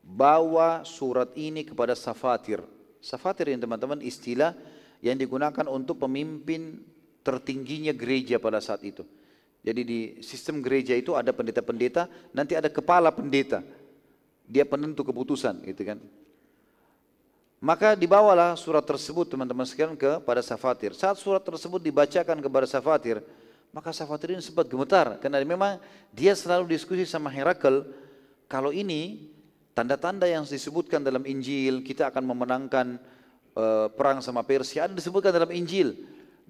bawa 0.01 0.81
surat 0.81 1.29
ini 1.37 1.61
kepada 1.61 1.93
Safatir. 1.93 2.65
Safatir 2.97 3.53
yang 3.53 3.61
teman-teman 3.61 4.01
istilah 4.01 4.57
yang 5.05 5.13
digunakan 5.13 5.69
untuk 5.69 6.01
pemimpin 6.01 6.81
tertingginya 7.21 7.93
gereja 7.93 8.41
pada 8.41 8.57
saat 8.57 8.81
itu. 8.81 9.05
Jadi 9.61 9.81
di 9.85 9.99
sistem 10.25 10.57
gereja 10.65 10.97
itu 10.97 11.13
ada 11.13 11.29
pendeta-pendeta, 11.29 12.09
nanti 12.33 12.57
ada 12.57 12.65
kepala 12.65 13.13
pendeta. 13.13 13.61
Dia 14.49 14.65
penentu 14.65 15.05
keputusan 15.05 15.61
gitu 15.63 15.81
kan. 15.85 16.01
Maka 17.61 17.93
dibawalah 17.93 18.57
surat 18.57 18.81
tersebut 18.81 19.29
teman-teman 19.29 19.69
sekalian 19.69 19.93
kepada 19.93 20.41
Safatir. 20.41 20.97
Saat 20.97 21.21
surat 21.21 21.45
tersebut 21.45 21.77
dibacakan 21.77 22.41
kepada 22.41 22.65
Safatir, 22.65 23.21
maka 23.69 23.93
Safatir 23.93 24.33
ini 24.33 24.41
sempat 24.41 24.65
gemetar 24.65 25.21
karena 25.21 25.39
memang 25.45 25.77
dia 26.09 26.33
selalu 26.33 26.73
diskusi 26.73 27.05
sama 27.05 27.29
Herakl 27.29 27.85
kalau 28.51 28.73
ini 28.73 29.31
tanda-tanda 29.71 30.27
yang 30.27 30.43
disebutkan 30.43 31.05
dalam 31.05 31.23
Injil 31.23 31.79
kita 31.85 32.11
akan 32.11 32.23
memenangkan 32.27 32.99
uh, 33.55 33.87
perang 33.93 34.19
sama 34.19 34.43
Persia 34.43 34.89
ada 34.89 34.93
disebutkan 34.97 35.31
dalam 35.31 35.53
Injil 35.55 35.95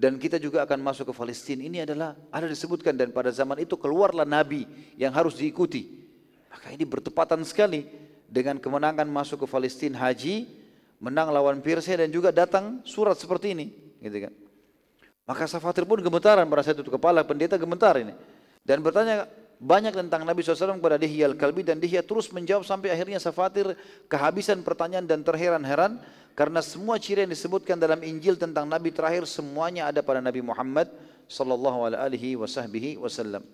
dan 0.02 0.18
kita 0.18 0.42
juga 0.42 0.66
akan 0.66 0.82
masuk 0.82 1.06
ke 1.06 1.14
Palestina 1.14 1.62
ini 1.62 1.86
adalah 1.86 2.18
ada 2.34 2.50
disebutkan 2.50 2.98
dan 2.98 3.14
pada 3.14 3.30
zaman 3.30 3.62
itu 3.62 3.78
keluarlah 3.78 4.26
nabi 4.26 4.66
yang 4.98 5.14
harus 5.14 5.38
diikuti. 5.38 6.02
Maka 6.50 6.74
ini 6.74 6.90
bertepatan 6.90 7.46
sekali 7.46 7.86
dengan 8.26 8.58
kemenangan 8.58 9.06
masuk 9.06 9.46
ke 9.46 9.48
Palestina 9.48 10.02
haji 10.02 10.50
menang 10.98 11.30
lawan 11.30 11.62
Persia 11.62 12.02
dan 12.02 12.10
juga 12.10 12.34
datang 12.34 12.82
surat 12.82 13.14
seperti 13.14 13.54
ini 13.54 13.70
gitu 14.02 14.26
kan. 14.26 14.34
Maka 15.30 15.46
Safatir 15.46 15.86
pun 15.86 16.02
gemetaran 16.02 16.50
saat 16.66 16.82
itu 16.82 16.90
kepala 16.90 17.22
pendeta 17.22 17.54
gemetar 17.62 18.02
ini. 18.02 18.18
Dan 18.66 18.82
bertanya 18.82 19.30
banyak 19.62 19.94
tentang 19.94 20.26
Nabi 20.26 20.42
SAW 20.42 20.82
kepada 20.82 20.98
Dihya 20.98 21.30
Al-Kalbi 21.30 21.62
dan 21.62 21.78
Dihya 21.78 22.02
terus 22.02 22.34
menjawab 22.34 22.66
sampai 22.66 22.90
akhirnya 22.90 23.22
Safatir 23.22 23.78
kehabisan 24.10 24.66
pertanyaan 24.66 25.06
dan 25.06 25.22
terheran-heran 25.22 26.02
karena 26.34 26.66
semua 26.66 26.98
ciri 26.98 27.30
yang 27.30 27.32
disebutkan 27.32 27.78
dalam 27.78 28.02
Injil 28.02 28.42
tentang 28.42 28.66
Nabi 28.66 28.90
terakhir 28.90 29.30
semuanya 29.30 29.94
ada 29.94 30.02
pada 30.02 30.18
Nabi 30.18 30.42
Muhammad 30.42 30.90
sallallahu 31.30 31.94
alaihi 31.94 32.34
wasallam. 32.34 33.46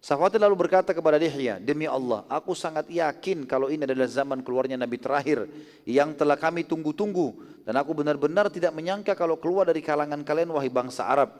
Sahabat 0.00 0.36
lalu 0.36 0.68
berkata 0.68 0.92
kepada 0.92 1.16
Dihya, 1.20 1.60
demi 1.60 1.88
Allah, 1.88 2.28
aku 2.28 2.52
sangat 2.52 2.88
yakin 2.92 3.48
kalau 3.48 3.72
ini 3.72 3.88
adalah 3.88 4.04
zaman 4.04 4.40
keluarnya 4.44 4.76
Nabi 4.76 5.00
terakhir 5.00 5.48
yang 5.88 6.12
telah 6.12 6.36
kami 6.36 6.64
tunggu-tunggu. 6.64 7.32
Dan 7.64 7.80
aku 7.80 7.96
benar-benar 7.96 8.52
tidak 8.52 8.76
menyangka 8.76 9.16
kalau 9.16 9.40
keluar 9.40 9.64
dari 9.64 9.80
kalangan 9.80 10.20
kalian 10.20 10.52
wahai 10.52 10.68
bangsa 10.68 11.08
Arab. 11.08 11.32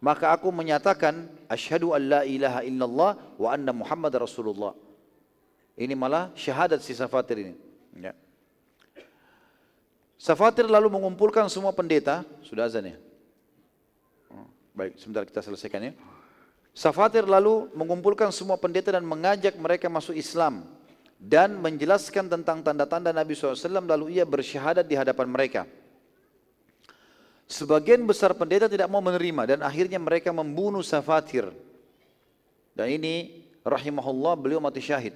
Maka 0.00 0.36
aku 0.36 0.52
menyatakan, 0.52 1.28
Ashadu 1.48 1.96
an 1.96 2.02
la 2.04 2.20
ilaha 2.26 2.60
illallah 2.66 3.10
wa 3.40 3.48
anna 3.48 3.72
Muhammad 3.72 4.12
Rasulullah. 4.20 4.76
Ini 5.76 5.92
malah 5.96 6.32
syahadat 6.36 6.80
si 6.80 6.92
Safatir 6.96 7.36
ini. 7.40 7.54
Ya. 8.00 8.12
Safatir 10.16 10.64
lalu 10.64 10.88
mengumpulkan 10.88 11.44
semua 11.52 11.76
pendeta, 11.76 12.24
sudah 12.40 12.64
azan 12.64 12.92
ya? 12.92 12.96
Oh, 14.32 14.48
baik, 14.72 14.96
sebentar 14.96 15.28
kita 15.28 15.44
selesaikan 15.44 15.80
ya. 15.80 15.92
Safatir 16.76 17.24
lalu 17.24 17.72
mengumpulkan 17.72 18.28
semua 18.32 18.60
pendeta 18.60 18.92
dan 18.92 19.04
mengajak 19.04 19.56
mereka 19.56 19.88
masuk 19.88 20.12
Islam 20.12 20.64
dan 21.16 21.56
menjelaskan 21.56 22.28
tentang 22.28 22.60
tanda-tanda 22.60 23.12
Nabi 23.16 23.32
SAW 23.32 23.56
lalu 23.88 24.20
ia 24.20 24.28
bersyahadat 24.28 24.84
di 24.84 24.92
hadapan 24.92 25.24
mereka. 25.28 25.64
Sebagian 27.46 28.02
besar 28.02 28.34
pendeta 28.34 28.66
tidak 28.66 28.90
mau 28.90 28.98
menerima 28.98 29.54
dan 29.54 29.58
akhirnya 29.62 30.02
mereka 30.02 30.34
membunuh 30.34 30.82
Safatir. 30.82 31.46
Dan 32.74 32.90
ini 32.90 33.46
rahimahullah 33.62 34.34
beliau 34.34 34.58
mati 34.58 34.82
syahid 34.82 35.14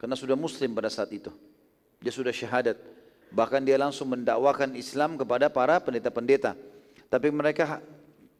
karena 0.00 0.16
sudah 0.16 0.34
muslim 0.34 0.72
pada 0.72 0.88
saat 0.88 1.12
itu. 1.12 1.28
Dia 2.00 2.08
sudah 2.08 2.32
syahadat. 2.32 2.80
Bahkan 3.30 3.62
dia 3.62 3.76
langsung 3.76 4.10
mendakwakan 4.10 4.74
Islam 4.74 5.20
kepada 5.20 5.52
para 5.52 5.78
pendeta-pendeta. 5.78 6.56
Tapi 7.12 7.28
mereka 7.28 7.78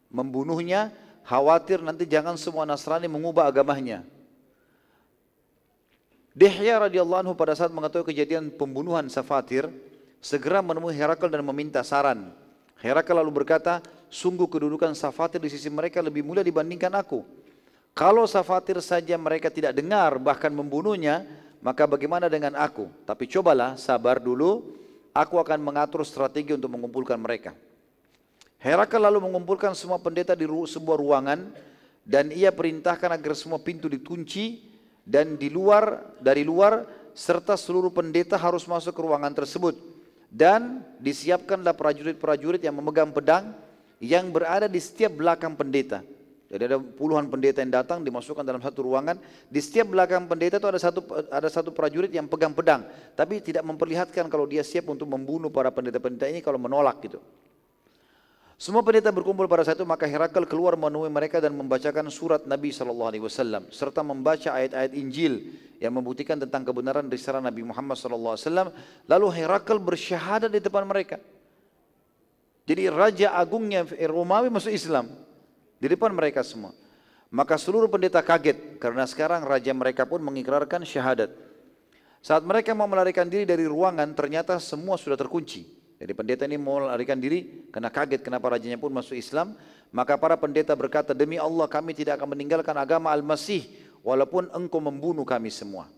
membunuhnya 0.08 0.90
khawatir 1.28 1.84
nanti 1.84 2.08
jangan 2.08 2.40
semua 2.40 2.64
Nasrani 2.64 3.06
mengubah 3.06 3.46
agamanya. 3.46 4.02
Dihya 6.32 6.80
radhiyallahu 6.88 7.20
anhu 7.28 7.34
pada 7.36 7.52
saat 7.52 7.68
mengetahui 7.68 8.16
kejadian 8.16 8.48
pembunuhan 8.54 9.06
Safatir, 9.12 9.68
segera 10.24 10.64
menemui 10.64 10.96
Herakl 10.96 11.28
dan 11.28 11.44
meminta 11.44 11.84
saran. 11.84 12.32
Herakl 12.80 13.12
lalu 13.12 13.44
berkata, 13.44 13.84
sungguh 14.08 14.48
kedudukan 14.48 14.96
Safatir 14.96 15.38
di 15.40 15.52
sisi 15.52 15.68
mereka 15.68 16.00
lebih 16.00 16.24
mulia 16.24 16.40
dibandingkan 16.40 16.90
aku. 16.96 17.22
Kalau 17.92 18.24
Safatir 18.24 18.80
saja 18.80 19.20
mereka 19.20 19.52
tidak 19.52 19.76
dengar 19.76 20.16
bahkan 20.16 20.48
membunuhnya, 20.48 21.28
maka 21.60 21.84
bagaimana 21.84 22.32
dengan 22.32 22.56
aku? 22.56 22.88
Tapi 23.04 23.28
cobalah 23.28 23.76
sabar 23.76 24.16
dulu, 24.16 24.64
aku 25.12 25.36
akan 25.36 25.60
mengatur 25.60 26.00
strategi 26.08 26.56
untuk 26.56 26.72
mengumpulkan 26.72 27.20
mereka. 27.20 27.52
Herakl 28.60 29.00
lalu 29.00 29.28
mengumpulkan 29.28 29.72
semua 29.76 30.00
pendeta 30.00 30.32
di 30.36 30.44
sebuah 30.48 30.96
ruangan 31.00 31.52
dan 32.04 32.32
ia 32.32 32.52
perintahkan 32.52 33.12
agar 33.12 33.32
semua 33.36 33.60
pintu 33.60 33.88
dikunci 33.88 34.60
dan 35.04 35.36
di 35.36 35.48
luar 35.52 36.16
dari 36.20 36.44
luar 36.44 36.84
serta 37.16 37.56
seluruh 37.56 37.92
pendeta 37.92 38.36
harus 38.36 38.64
masuk 38.68 38.92
ke 38.96 39.00
ruangan 39.00 39.32
tersebut 39.32 39.76
dan 40.30 40.86
disiapkanlah 41.02 41.74
prajurit-prajurit 41.74 42.62
yang 42.62 42.78
memegang 42.78 43.10
pedang 43.10 43.50
yang 43.98 44.30
berada 44.30 44.70
di 44.70 44.78
setiap 44.78 45.18
belakang 45.18 45.58
pendeta. 45.58 46.00
Jadi 46.50 46.66
ada 46.66 46.82
puluhan 46.82 47.30
pendeta 47.30 47.62
yang 47.62 47.70
datang 47.70 48.02
dimasukkan 48.02 48.42
dalam 48.42 48.58
satu 48.58 48.82
ruangan. 48.82 49.14
Di 49.46 49.62
setiap 49.62 49.94
belakang 49.94 50.26
pendeta 50.26 50.58
itu 50.58 50.66
ada 50.66 50.80
satu 50.82 51.00
ada 51.30 51.46
satu 51.46 51.70
prajurit 51.70 52.10
yang 52.10 52.26
pegang 52.26 52.50
pedang, 52.50 52.82
tapi 53.14 53.38
tidak 53.38 53.62
memperlihatkan 53.62 54.26
kalau 54.26 54.50
dia 54.50 54.66
siap 54.66 54.90
untuk 54.90 55.06
membunuh 55.06 55.46
para 55.46 55.70
pendeta-pendeta 55.70 56.26
ini 56.26 56.42
kalau 56.42 56.58
menolak 56.58 56.98
gitu. 57.06 57.22
Semua 58.60 58.84
pendeta 58.84 59.08
berkumpul 59.08 59.48
pada 59.48 59.64
saat 59.64 59.80
itu 59.80 59.88
maka 59.88 60.04
Herakl 60.04 60.44
keluar 60.44 60.76
menemui 60.76 61.08
mereka 61.08 61.40
dan 61.40 61.56
membacakan 61.56 62.12
surat 62.12 62.44
Nabi 62.44 62.76
sallallahu 62.76 63.08
alaihi 63.08 63.24
wasallam 63.24 63.64
serta 63.72 64.04
membaca 64.04 64.52
ayat-ayat 64.52 64.92
Injil 65.00 65.56
yang 65.80 65.96
membuktikan 65.96 66.36
tentang 66.36 66.68
kebenaran 66.68 67.08
risalah 67.08 67.40
Nabi 67.40 67.64
Muhammad 67.64 67.96
sallallahu 67.96 68.36
alaihi 68.36 68.44
wasallam 68.44 68.68
lalu 69.08 69.26
Herakl 69.32 69.80
bersyahadat 69.80 70.52
di 70.52 70.60
depan 70.60 70.84
mereka. 70.84 71.16
Jadi 72.68 72.92
raja 72.92 73.32
agungnya 73.32 73.88
Romawi 73.88 74.52
masuk 74.52 74.76
Islam 74.76 75.08
di 75.80 75.88
depan 75.88 76.12
mereka 76.12 76.44
semua. 76.44 76.76
Maka 77.32 77.56
seluruh 77.56 77.88
pendeta 77.88 78.20
kaget 78.20 78.76
karena 78.76 79.08
sekarang 79.08 79.40
raja 79.40 79.72
mereka 79.72 80.04
pun 80.04 80.20
mengikrarkan 80.20 80.84
syahadat. 80.84 81.32
Saat 82.20 82.44
mereka 82.44 82.76
mau 82.76 82.84
melarikan 82.84 83.24
diri 83.24 83.48
dari 83.48 83.64
ruangan 83.64 84.12
ternyata 84.12 84.60
semua 84.60 85.00
sudah 85.00 85.16
terkunci. 85.16 85.79
Jadi 86.00 86.12
pendeta 86.16 86.48
ini 86.48 86.56
mau 86.56 86.80
larikan 86.80 87.20
diri 87.20 87.68
karena 87.68 87.92
kaget 87.92 88.24
kenapa 88.24 88.56
rajanya 88.56 88.80
pun 88.80 88.88
masuk 88.88 89.20
Islam. 89.20 89.52
Maka 89.92 90.16
para 90.16 90.32
pendeta 90.40 90.72
berkata, 90.72 91.12
demi 91.12 91.36
Allah 91.36 91.68
kami 91.68 91.92
tidak 91.92 92.16
akan 92.16 92.32
meninggalkan 92.32 92.72
agama 92.72 93.12
Al-Masih 93.12 93.68
walaupun 94.00 94.48
engkau 94.56 94.80
membunuh 94.80 95.28
kami 95.28 95.52
semua. 95.52 95.92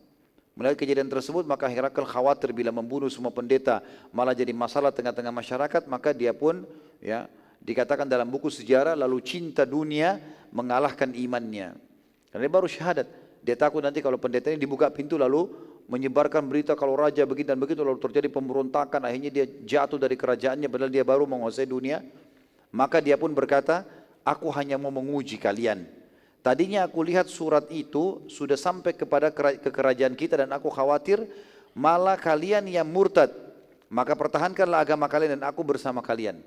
Melihat 0.59 0.75
kejadian 0.75 1.07
tersebut 1.07 1.47
maka 1.47 1.71
Herakl 1.71 2.05
khawatir 2.05 2.51
bila 2.53 2.75
membunuh 2.75 3.09
semua 3.09 3.33
pendeta 3.33 3.81
malah 4.13 4.37
jadi 4.37 4.53
masalah 4.53 4.93
tengah-tengah 4.93 5.33
masyarakat 5.33 5.83
maka 5.89 6.13
dia 6.13 6.37
pun 6.37 6.69
ya 7.01 7.25
dikatakan 7.63 8.05
dalam 8.05 8.29
buku 8.29 8.53
sejarah 8.53 8.93
lalu 8.99 9.23
cinta 9.25 9.63
dunia 9.65 10.19
mengalahkan 10.53 11.15
imannya. 11.15 11.73
Karena 12.29 12.43
dia 12.43 12.53
baru 12.53 12.69
syahadat. 12.69 13.09
Dia 13.43 13.57
takut 13.57 13.81
nanti 13.81 14.05
kalau 14.05 14.19
pendeta 14.21 14.51
ini 14.51 14.59
dibuka 14.61 14.91
pintu 14.93 15.17
lalu 15.17 15.72
menyebarkan 15.93 16.41
berita 16.49 16.73
kalau 16.73 16.97
raja 16.97 17.21
begitu 17.29 17.53
dan 17.53 17.61
begitu 17.61 17.85
lalu 17.85 18.01
terjadi 18.01 18.33
pemberontakan 18.33 19.05
akhirnya 19.05 19.29
dia 19.29 19.45
jatuh 19.45 20.01
dari 20.01 20.17
kerajaannya 20.17 20.65
padahal 20.73 20.89
dia 20.89 21.05
baru 21.05 21.29
menguasai 21.29 21.69
dunia. 21.69 22.01
Maka 22.73 23.05
dia 23.05 23.21
pun 23.21 23.37
berkata 23.37 23.85
aku 24.25 24.49
hanya 24.57 24.81
mau 24.81 24.89
menguji 24.89 25.37
kalian. 25.37 25.85
Tadinya 26.41 26.89
aku 26.89 27.05
lihat 27.05 27.29
surat 27.29 27.69
itu 27.69 28.25
sudah 28.33 28.57
sampai 28.57 28.97
kepada 28.97 29.29
kekerajaan 29.37 30.17
kita 30.17 30.41
dan 30.41 30.51
aku 30.57 30.73
khawatir 30.73 31.21
malah 31.77 32.17
kalian 32.17 32.65
yang 32.73 32.89
murtad. 32.89 33.29
Maka 33.93 34.17
pertahankanlah 34.17 34.89
agama 34.89 35.05
kalian 35.13 35.37
dan 35.37 35.45
aku 35.45 35.61
bersama 35.61 36.01
kalian. 36.01 36.41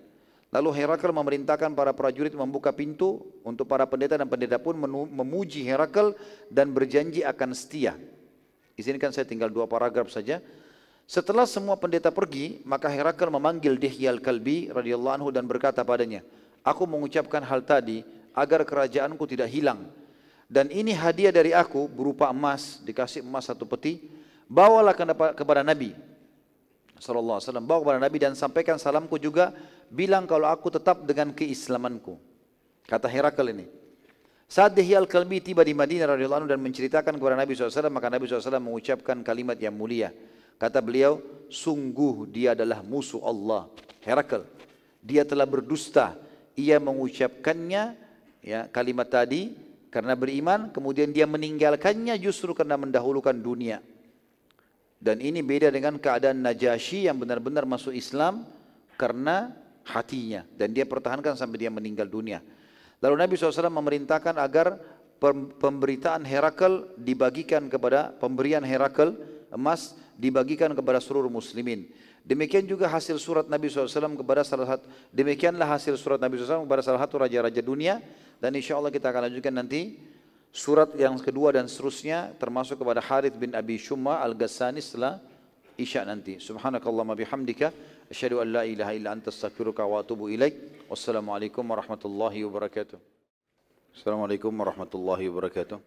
Lalu 0.50 0.82
Herakl 0.82 1.14
memerintahkan 1.14 1.78
para 1.78 1.94
prajurit 1.94 2.34
membuka 2.34 2.74
pintu 2.74 3.22
untuk 3.46 3.70
para 3.70 3.86
pendeta 3.86 4.18
dan 4.18 4.26
pendeta 4.26 4.58
pun 4.58 4.74
memuji 5.14 5.62
Herakl 5.62 6.18
dan 6.50 6.74
berjanji 6.74 7.22
akan 7.22 7.54
setia. 7.54 7.94
Izinkan 8.76 9.12
saya 9.16 9.24
tinggal 9.24 9.48
dua 9.52 9.66
paragraf 9.68 10.12
saja. 10.12 10.44
Setelah 11.06 11.46
semua 11.46 11.80
pendeta 11.80 12.10
pergi, 12.10 12.60
maka 12.66 12.90
Herakl 12.90 13.30
memanggil 13.30 13.78
Dihya 13.78 14.12
al-Kalbi 14.12 14.74
radhiyallahu 14.74 15.16
anhu 15.22 15.30
dan 15.32 15.46
berkata 15.46 15.86
padanya, 15.86 16.26
Aku 16.66 16.90
mengucapkan 16.90 17.46
hal 17.46 17.62
tadi 17.62 18.02
agar 18.34 18.66
kerajaanku 18.66 19.24
tidak 19.30 19.54
hilang. 19.54 19.86
Dan 20.50 20.74
ini 20.74 20.94
hadiah 20.98 21.30
dari 21.30 21.54
aku 21.54 21.86
berupa 21.90 22.30
emas, 22.34 22.82
dikasih 22.82 23.22
emas 23.22 23.50
satu 23.50 23.70
peti, 23.70 24.10
bawalah 24.50 24.94
kepada 25.34 25.62
Nabi 25.62 25.94
sallallahu 27.00 27.38
alaihi 27.40 27.48
wasallam, 27.50 27.68
bawa 27.68 27.80
kepada 27.84 28.00
Nabi 28.02 28.18
dan 28.22 28.34
sampaikan 28.34 28.78
salamku 28.80 29.20
juga, 29.20 29.52
bilang 29.92 30.26
kalau 30.26 30.48
aku 30.48 30.72
tetap 30.72 31.04
dengan 31.04 31.32
keislamanku. 31.36 32.18
Kata 32.86 33.10
Herakl 33.10 33.50
ini. 33.52 33.66
Saat 34.46 34.78
Dihyal 34.78 35.10
Kalbi 35.10 35.42
tiba 35.42 35.66
di 35.66 35.74
Madinah 35.74 36.14
radhiyallahu 36.14 36.46
anhu 36.46 36.52
dan 36.54 36.62
menceritakan 36.62 37.18
kepada 37.18 37.34
Nabi 37.34 37.58
SAW, 37.58 37.90
maka 37.90 38.08
Nabi 38.14 38.30
SAW 38.30 38.62
mengucapkan 38.62 39.18
kalimat 39.26 39.58
yang 39.58 39.74
mulia. 39.74 40.14
Kata 40.62 40.80
beliau, 40.86 41.18
sungguh 41.50 42.30
dia 42.30 42.54
adalah 42.54 42.86
musuh 42.86 43.26
Allah. 43.26 43.68
Herakl, 44.06 44.46
dia 45.02 45.26
telah 45.26 45.50
berdusta. 45.50 46.14
Ia 46.56 46.80
mengucapkannya 46.80 47.84
ya 48.46 48.70
kalimat 48.70 49.10
tadi 49.12 49.58
karena 49.92 50.14
beriman, 50.16 50.70
kemudian 50.72 51.10
dia 51.12 51.26
meninggalkannya 51.26 52.16
justru 52.22 52.54
karena 52.54 52.78
mendahulukan 52.80 53.36
dunia. 53.36 53.82
Dan 55.02 55.20
ini 55.20 55.44
beda 55.44 55.74
dengan 55.74 56.00
keadaan 56.00 56.40
Najasyi 56.46 57.12
yang 57.12 57.20
benar-benar 57.20 57.68
masuk 57.68 57.92
Islam 57.92 58.48
karena 58.96 59.52
hatinya. 59.84 60.48
Dan 60.56 60.72
dia 60.72 60.88
pertahankan 60.88 61.36
sampai 61.36 61.68
dia 61.68 61.72
meninggal 61.74 62.08
dunia. 62.08 62.40
Lalu 63.04 63.16
Nabi 63.16 63.34
SAW 63.36 63.72
memerintahkan 63.72 64.36
agar 64.40 64.80
pemberitaan 65.60 66.24
Herakl 66.24 66.96
dibagikan 67.00 67.68
kepada 67.72 68.12
pemberian 68.16 68.62
Herakl 68.62 69.16
emas 69.52 69.96
dibagikan 70.16 70.72
kepada 70.76 71.00
seluruh 71.00 71.32
muslimin. 71.32 71.88
Demikian 72.26 72.66
juga 72.66 72.90
hasil 72.90 73.22
surat 73.22 73.46
Nabi 73.46 73.70
SAW 73.70 74.18
kepada 74.18 74.42
salah 74.42 74.66
satu 74.66 74.90
demikianlah 75.14 75.78
hasil 75.78 75.94
surat 75.94 76.18
Nabi 76.18 76.42
SAW 76.42 76.66
kepada 76.66 76.82
salah 76.82 76.98
satu 77.06 77.22
raja-raja 77.22 77.62
dunia 77.62 78.02
dan 78.42 78.50
insya 78.58 78.82
Allah 78.82 78.90
kita 78.90 79.14
akan 79.14 79.30
lanjutkan 79.30 79.54
nanti 79.54 80.02
surat 80.50 80.90
yang 80.98 81.22
kedua 81.22 81.54
dan 81.54 81.70
seterusnya 81.70 82.34
termasuk 82.42 82.82
kepada 82.82 82.98
Harith 82.98 83.38
bin 83.38 83.54
Abi 83.54 83.78
Shumma 83.78 84.26
al-Ghassani 84.26 84.82
setelah 84.82 85.22
Isya 85.76 86.08
nanti. 86.08 86.40
Subhanakallahumma 86.42 87.14
bihamdika 87.14 87.70
asyhadu 88.12 88.42
an 88.42 88.52
la 88.52 88.64
ilaha 88.66 88.94
illa 88.94 89.12
anta 89.12 89.30
astaghfiruka 89.34 89.86
wa 89.86 90.00
atubu 90.02 90.30
ilaik. 90.30 90.86
Wassalamualaikum 90.90 91.66
warahmatullahi 91.66 92.46
wabarakatuh. 92.46 92.98
Assalamualaikum 93.96 94.54
warahmatullahi 94.54 95.26
wabarakatuh. 95.32 95.80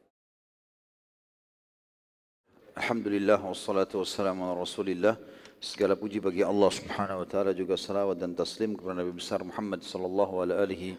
Alhamdulillah 2.79 3.39
wassalatu 3.43 4.03
wassalamu 4.03 4.51
ala 4.51 4.59
rasulillah. 4.59 5.15
Segala 5.59 5.99
puji 5.99 6.23
bagi 6.23 6.47
Allah 6.47 6.71
subhanahu 6.71 7.23
wa 7.23 7.27
ta'ala 7.27 7.51
juga 7.51 7.75
salawat 7.75 8.15
dan 8.15 8.35
taslim 8.35 8.79
kepada 8.79 9.03
Nabi 9.03 9.11
besar 9.11 9.43
Muhammad 9.43 9.83
sallallahu 9.83 10.47
alaihi 10.47 10.95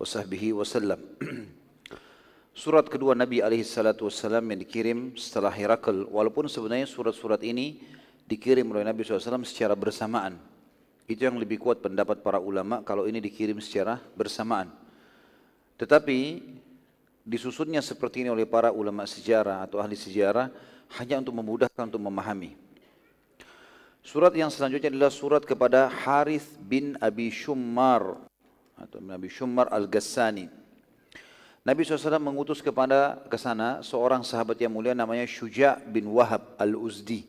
wasallam. 0.00 1.00
Surat 2.56 2.88
kedua 2.88 3.14
Nabi 3.14 3.38
alaihi 3.44 3.62
salatu 3.62 4.08
wassalam 4.08 4.42
yang 4.50 4.60
dikirim 4.60 4.98
setelah 5.14 5.52
Herakl. 5.52 6.08
Walaupun 6.08 6.50
sebenarnya 6.50 6.90
surat-surat 6.90 7.38
ini 7.46 7.78
dikirim 8.26 8.66
oleh 8.74 8.82
Nabi 8.82 9.06
SAW 9.06 9.46
secara 9.46 9.78
bersamaan. 9.78 10.57
Itu 11.08 11.24
yang 11.24 11.40
lebih 11.40 11.56
kuat 11.56 11.80
pendapat 11.80 12.20
para 12.20 12.36
ulama 12.36 12.84
kalau 12.84 13.08
ini 13.08 13.16
dikirim 13.16 13.56
secara 13.64 13.96
bersamaan. 14.12 14.68
Tetapi 15.80 16.44
disusunnya 17.24 17.80
seperti 17.80 18.22
ini 18.22 18.28
oleh 18.28 18.44
para 18.44 18.68
ulama 18.68 19.08
sejarah 19.08 19.64
atau 19.64 19.80
ahli 19.80 19.96
sejarah 19.96 20.52
hanya 21.00 21.16
untuk 21.24 21.32
memudahkan 21.32 21.88
untuk 21.88 22.04
memahami. 22.04 22.52
Surat 24.04 24.36
yang 24.36 24.52
selanjutnya 24.52 24.92
adalah 24.92 25.12
surat 25.12 25.44
kepada 25.48 25.88
Harith 25.88 26.60
bin 26.60 27.00
Abi 27.00 27.32
Shummar 27.32 28.20
atau 28.76 29.00
bin 29.00 29.12
Abi 29.12 29.32
Shummar 29.32 29.68
Al-Ghassani. 29.72 30.48
Nabi 31.64 31.84
SAW 31.84 32.16
mengutus 32.16 32.64
kepada 32.64 33.20
ke 33.28 33.36
sana 33.36 33.84
seorang 33.84 34.24
sahabat 34.24 34.56
yang 34.56 34.72
mulia 34.72 34.96
namanya 34.96 35.28
Syuja 35.28 35.76
bin 35.84 36.08
Wahab 36.08 36.56
Al-Uzdi. 36.56 37.28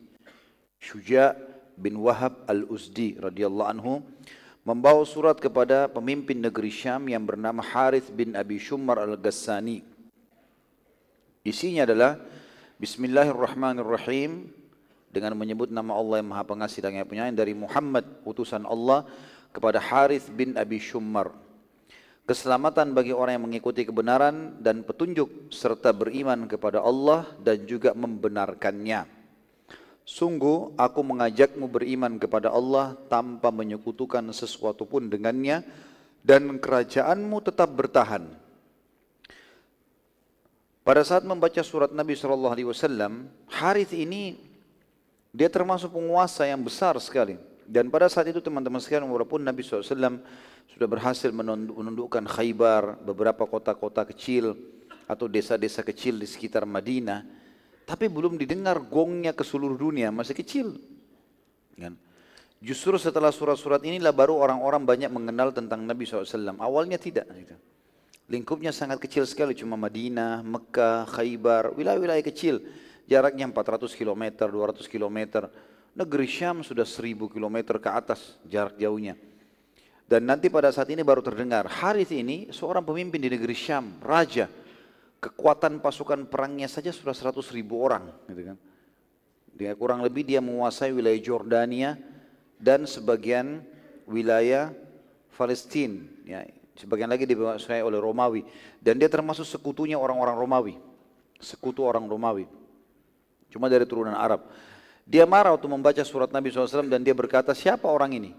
Syuja 0.80 1.36
bin 1.80 1.95
Wahab 2.03 2.43
al-Uzdi 2.45 3.15
radhiyallahu 3.15 3.71
anhu 3.71 4.03
membawa 4.67 5.01
surat 5.07 5.39
kepada 5.39 5.88
pemimpin 5.88 6.38
negeri 6.38 6.69
Syam 6.69 7.07
yang 7.07 7.23
bernama 7.23 7.63
Harith 7.63 8.11
bin 8.11 8.36
Abi 8.36 8.59
Shumar 8.59 8.99
al-Ghassani. 8.99 9.82
Isinya 11.47 11.88
adalah 11.88 12.19
Bismillahirrahmanirrahim 12.77 14.51
dengan 15.09 15.34
menyebut 15.34 15.73
nama 15.73 15.97
Allah 15.97 16.21
yang 16.21 16.30
Maha 16.30 16.45
Pengasih 16.45 16.80
dan 16.86 16.95
yang 16.95 17.07
Penyayang 17.09 17.36
dari 17.36 17.57
Muhammad 17.57 18.05
utusan 18.27 18.67
Allah 18.67 19.09
kepada 19.49 19.82
Harith 19.82 20.30
bin 20.30 20.53
Abi 20.53 20.77
Shumar. 20.77 21.34
Keselamatan 22.30 22.93
bagi 22.93 23.09
orang 23.09 23.41
yang 23.41 23.45
mengikuti 23.49 23.89
kebenaran 23.89 24.61
dan 24.61 24.86
petunjuk 24.86 25.49
serta 25.49 25.89
beriman 25.97 26.45
kepada 26.45 26.77
Allah 26.77 27.25
dan 27.41 27.65
juga 27.65 27.97
membenarkannya. 27.97 29.18
Sungguh 30.10 30.74
aku 30.74 31.05
mengajakmu 31.05 31.70
beriman 31.70 32.18
kepada 32.18 32.49
Allah 32.49 32.97
tanpa 33.14 33.53
menyekutukan 33.53 34.26
sesuatu 34.34 34.82
pun 34.82 35.05
dengannya 35.05 35.62
dan 36.26 36.57
kerajaanmu 36.57 37.38
tetap 37.45 37.70
bertahan. 37.78 38.26
Pada 40.82 41.05
saat 41.05 41.22
membaca 41.22 41.62
surat 41.62 41.93
Nabi 41.93 42.18
Shallallahu 42.18 42.53
Alaihi 42.57 42.66
Wasallam, 42.74 43.30
Harith 43.53 43.93
ini 43.93 44.34
dia 45.30 45.45
termasuk 45.45 45.93
penguasa 45.93 46.41
yang 46.49 46.66
besar 46.66 46.97
sekali. 46.97 47.38
Dan 47.70 47.93
pada 47.93 48.10
saat 48.10 48.26
itu 48.34 48.41
teman-teman 48.41 48.82
sekalian 48.82 49.05
walaupun 49.05 49.45
Nabi 49.45 49.62
SAW 49.62 50.26
sudah 50.74 50.88
berhasil 50.89 51.30
menundukkan 51.30 52.26
Khaybar, 52.26 52.97
beberapa 53.05 53.45
kota-kota 53.45 54.10
kecil 54.10 54.57
atau 55.05 55.30
desa-desa 55.30 55.86
kecil 55.86 56.18
di 56.18 56.26
sekitar 56.26 56.66
Madinah, 56.66 57.22
tapi 57.90 58.06
belum 58.06 58.38
didengar 58.38 58.78
gongnya 58.86 59.34
ke 59.34 59.42
seluruh 59.42 59.74
dunia, 59.74 60.14
masih 60.14 60.38
kecil. 60.38 60.78
Kan? 61.74 61.98
Justru 62.62 63.02
setelah 63.02 63.34
surat-surat 63.34 63.82
inilah 63.82 64.14
baru 64.14 64.38
orang-orang 64.38 64.86
banyak 64.86 65.10
mengenal 65.10 65.50
tentang 65.50 65.82
Nabi 65.82 66.06
SAW. 66.06 66.54
Awalnya 66.62 67.02
tidak. 67.02 67.26
Gitu. 67.34 67.58
Lingkupnya 68.30 68.70
sangat 68.70 69.02
kecil 69.02 69.26
sekali, 69.26 69.58
cuma 69.58 69.74
Madinah, 69.74 70.46
Mekah, 70.46 71.10
Khaybar, 71.10 71.74
wilayah-wilayah 71.74 72.22
kecil. 72.22 72.62
Jaraknya 73.10 73.50
400 73.50 73.90
km, 73.98 74.46
200 74.46 74.86
km. 74.86 75.50
Negeri 75.98 76.28
Syam 76.30 76.62
sudah 76.62 76.86
1000 76.86 77.26
km 77.26 77.58
ke 77.82 77.90
atas 77.90 78.38
jarak 78.46 78.78
jauhnya. 78.78 79.18
Dan 80.06 80.30
nanti 80.30 80.46
pada 80.54 80.70
saat 80.70 80.94
ini 80.94 81.02
baru 81.02 81.26
terdengar, 81.26 81.66
Harith 81.66 82.14
ini 82.14 82.54
seorang 82.54 82.86
pemimpin 82.86 83.18
di 83.18 83.34
negeri 83.34 83.58
Syam, 83.58 83.98
raja 83.98 84.46
kekuatan 85.20 85.84
pasukan 85.84 86.26
perangnya 86.28 86.72
saja 86.72 86.89
sudah 86.89 87.13
100 87.13 87.36
ribu 87.51 87.84
orang. 87.84 88.07
Gitu 88.28 88.55
kan. 88.55 88.57
Dia 89.59 89.76
kurang 89.76 89.99
lebih 89.99 90.24
dia 90.24 90.39
menguasai 90.39 90.95
wilayah 90.95 91.20
Jordania 91.20 91.99
dan 92.55 92.88
sebagian 92.88 93.59
wilayah 94.07 94.72
Palestina. 95.36 95.99
Ya, 96.24 96.47
sebagian 96.80 97.11
lagi 97.11 97.28
dikuasai 97.28 97.84
oleh 97.84 97.99
Romawi. 97.99 98.47
Dan 98.80 98.95
dia 98.95 99.11
termasuk 99.11 99.43
sekutunya 99.43 99.99
orang-orang 99.99 100.36
Romawi. 100.39 100.76
Sekutu 101.39 101.84
orang 101.84 102.07
Romawi. 102.07 102.47
Cuma 103.51 103.67
dari 103.67 103.84
turunan 103.84 104.15
Arab. 104.15 104.47
Dia 105.09 105.26
marah 105.26 105.57
waktu 105.57 105.65
membaca 105.65 106.03
surat 106.05 106.30
Nabi 106.30 106.53
SAW 106.53 106.86
dan 106.86 107.01
dia 107.01 107.17
berkata, 107.17 107.51
siapa 107.57 107.89
orang 107.89 108.13
ini? 108.13 108.32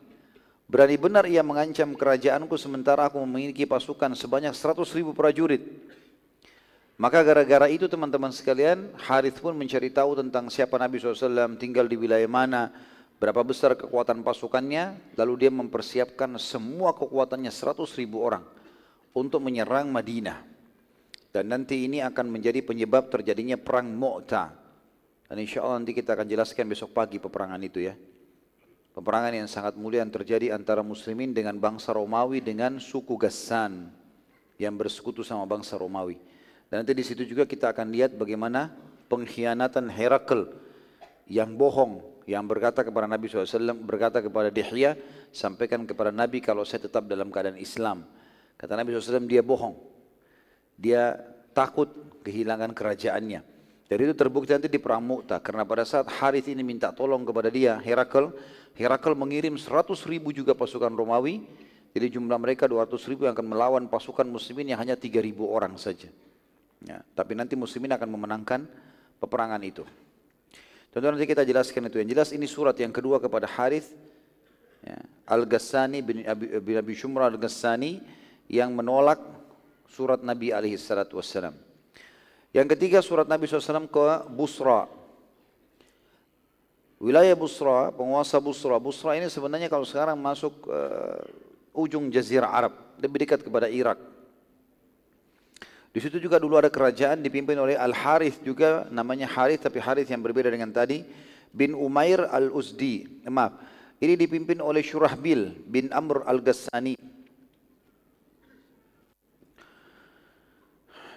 Berani 0.70 0.94
benar 0.94 1.26
ia 1.26 1.42
mengancam 1.42 1.98
kerajaanku 1.98 2.54
sementara 2.54 3.10
aku 3.10 3.18
memiliki 3.26 3.66
pasukan 3.66 4.14
sebanyak 4.14 4.54
100 4.54 4.78
ribu 4.94 5.10
prajurit. 5.10 5.66
Maka 7.00 7.24
gara-gara 7.24 7.64
itu 7.72 7.88
teman-teman 7.88 8.28
sekalian, 8.28 8.92
Harith 9.08 9.40
pun 9.40 9.56
mencari 9.56 9.88
tahu 9.88 10.20
tentang 10.20 10.52
siapa 10.52 10.76
Nabi 10.76 11.00
SAW, 11.00 11.56
tinggal 11.56 11.88
di 11.88 11.96
wilayah 11.96 12.28
mana, 12.28 12.68
berapa 13.16 13.40
besar 13.40 13.72
kekuatan 13.72 14.20
pasukannya, 14.20 15.16
lalu 15.16 15.48
dia 15.48 15.48
mempersiapkan 15.48 16.28
semua 16.36 16.92
kekuatannya 16.92 17.48
100 17.48 17.88
ribu 17.96 18.20
orang 18.20 18.44
untuk 19.16 19.40
menyerang 19.40 19.88
Madinah. 19.88 20.44
Dan 21.32 21.48
nanti 21.48 21.88
ini 21.88 22.04
akan 22.04 22.28
menjadi 22.28 22.60
penyebab 22.60 23.08
terjadinya 23.08 23.56
perang 23.56 23.88
Mu'ta. 23.96 24.52
Dan 25.24 25.40
insya 25.40 25.64
Allah 25.64 25.80
nanti 25.80 25.96
kita 25.96 26.12
akan 26.12 26.28
jelaskan 26.28 26.68
besok 26.68 26.92
pagi 26.92 27.16
peperangan 27.16 27.64
itu 27.64 27.80
ya. 27.80 27.96
Peperangan 28.92 29.40
yang 29.40 29.48
sangat 29.48 29.72
mulia 29.72 30.04
yang 30.04 30.12
terjadi 30.12 30.52
antara 30.52 30.84
muslimin 30.84 31.32
dengan 31.32 31.56
bangsa 31.56 31.96
Romawi 31.96 32.44
dengan 32.44 32.76
suku 32.76 33.16
Gassan 33.16 33.88
yang 34.60 34.76
bersekutu 34.76 35.24
sama 35.24 35.48
bangsa 35.48 35.80
Romawi. 35.80 36.28
Dan 36.70 36.86
nanti 36.86 36.94
di 36.94 37.02
situ 37.02 37.26
juga 37.26 37.42
kita 37.50 37.74
akan 37.74 37.90
lihat 37.90 38.14
bagaimana 38.14 38.70
pengkhianatan 39.10 39.90
Herakl 39.90 40.54
yang 41.26 41.58
bohong, 41.58 41.98
yang 42.30 42.46
berkata 42.46 42.86
kepada 42.86 43.10
Nabi 43.10 43.26
SAW, 43.26 43.74
berkata 43.82 44.22
kepada 44.22 44.54
Dihya, 44.54 44.94
sampaikan 45.34 45.82
kepada 45.82 46.14
Nabi 46.14 46.38
kalau 46.38 46.62
saya 46.62 46.86
tetap 46.86 47.10
dalam 47.10 47.34
keadaan 47.34 47.58
Islam. 47.58 48.06
Kata 48.54 48.78
Nabi 48.78 48.94
SAW, 48.94 49.26
dia 49.26 49.42
bohong. 49.42 49.74
Dia 50.78 51.18
takut 51.50 51.90
kehilangan 52.22 52.70
kerajaannya. 52.70 53.42
Dari 53.90 54.06
itu 54.06 54.14
terbukti 54.14 54.54
nanti 54.54 54.70
di 54.70 54.78
perang 54.78 55.02
Mu'ta. 55.02 55.42
Karena 55.42 55.66
pada 55.66 55.82
saat 55.82 56.06
Harith 56.06 56.46
ini 56.46 56.62
minta 56.62 56.94
tolong 56.94 57.26
kepada 57.26 57.50
dia, 57.50 57.82
Herakl, 57.82 58.30
Herakl 58.78 59.18
mengirim 59.18 59.58
100 59.58 59.90
ribu 60.06 60.30
juga 60.30 60.54
pasukan 60.54 60.94
Romawi. 60.94 61.42
Jadi 61.90 62.14
jumlah 62.14 62.38
mereka 62.38 62.70
200 62.70 62.94
ribu 63.10 63.26
yang 63.26 63.34
akan 63.34 63.50
melawan 63.50 63.84
pasukan 63.90 64.22
muslimin 64.30 64.70
yang 64.70 64.78
hanya 64.78 64.94
3 64.94 65.18
ribu 65.18 65.50
orang 65.50 65.74
saja. 65.74 66.06
Ya, 66.80 67.04
tapi 67.12 67.36
nanti 67.36 67.52
muslimin 67.56 67.92
akan 67.92 68.08
memenangkan 68.08 68.64
peperangan 69.20 69.60
itu. 69.60 69.84
Tentu 70.90 71.06
nanti 71.06 71.28
kita 71.28 71.44
jelaskan 71.44 71.86
itu. 71.86 72.00
Yang 72.00 72.10
jelas 72.16 72.28
ini 72.32 72.46
surat 72.48 72.74
yang 72.80 72.90
kedua 72.90 73.20
kepada 73.20 73.46
Harith 73.46 73.92
ya, 74.82 74.96
Al-Ghassani 75.28 76.00
bin 76.02 76.24
Abi, 76.24 76.56
bin 76.58 76.74
Abi 76.80 76.96
Shumra 76.96 77.28
Al-Ghassani 77.28 78.00
yang 78.50 78.74
menolak 78.74 79.20
surat 79.86 80.24
Nabi 80.24 80.50
alaihi 80.50 80.80
salatu. 80.80 81.20
Yang 82.50 82.66
ketiga 82.74 82.98
surat 82.98 83.30
Nabi 83.30 83.46
SAW 83.46 83.86
ke 83.86 84.06
Busra. 84.34 84.90
Wilayah 86.98 87.38
Busra, 87.38 87.94
penguasa 87.94 88.42
Busra. 88.42 88.76
Busra 88.82 89.14
ini 89.14 89.30
sebenarnya 89.30 89.70
kalau 89.70 89.86
sekarang 89.86 90.18
masuk 90.18 90.66
uh, 90.66 91.22
ujung 91.72 92.10
jazirah 92.10 92.50
Arab, 92.50 92.74
lebih 92.98 93.24
dekat 93.24 93.40
kepada 93.46 93.70
Irak. 93.70 93.96
Di 95.90 95.98
situ 95.98 96.22
juga 96.22 96.38
dulu 96.38 96.54
ada 96.54 96.70
kerajaan 96.70 97.18
dipimpin 97.18 97.58
oleh 97.58 97.74
Al 97.74 97.90
Harith 97.90 98.46
juga 98.46 98.86
namanya 98.94 99.26
Harith 99.26 99.66
tapi 99.66 99.82
Harith 99.82 100.06
yang 100.06 100.22
berbeda 100.22 100.46
dengan 100.46 100.70
tadi 100.70 101.02
bin 101.50 101.74
Umair 101.74 102.30
Al 102.30 102.46
Uzdi. 102.54 103.26
Maaf, 103.26 103.58
ini 103.98 104.14
dipimpin 104.14 104.62
oleh 104.62 104.86
Shurahbil 104.86 105.66
bin 105.66 105.90
Amr 105.90 106.22
Al 106.30 106.38
Ghassani. 106.38 106.94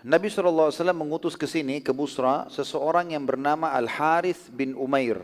Nabi 0.03 0.27
SAW 0.27 0.91
mengutus 0.91 1.39
ke 1.39 1.47
sini, 1.47 1.79
ke 1.79 1.95
Busra, 1.95 2.51
seseorang 2.51 3.15
yang 3.15 3.23
bernama 3.23 3.71
Al 3.71 3.87
Harith 3.87 4.51
bin 4.51 4.75
Umair. 4.75 5.15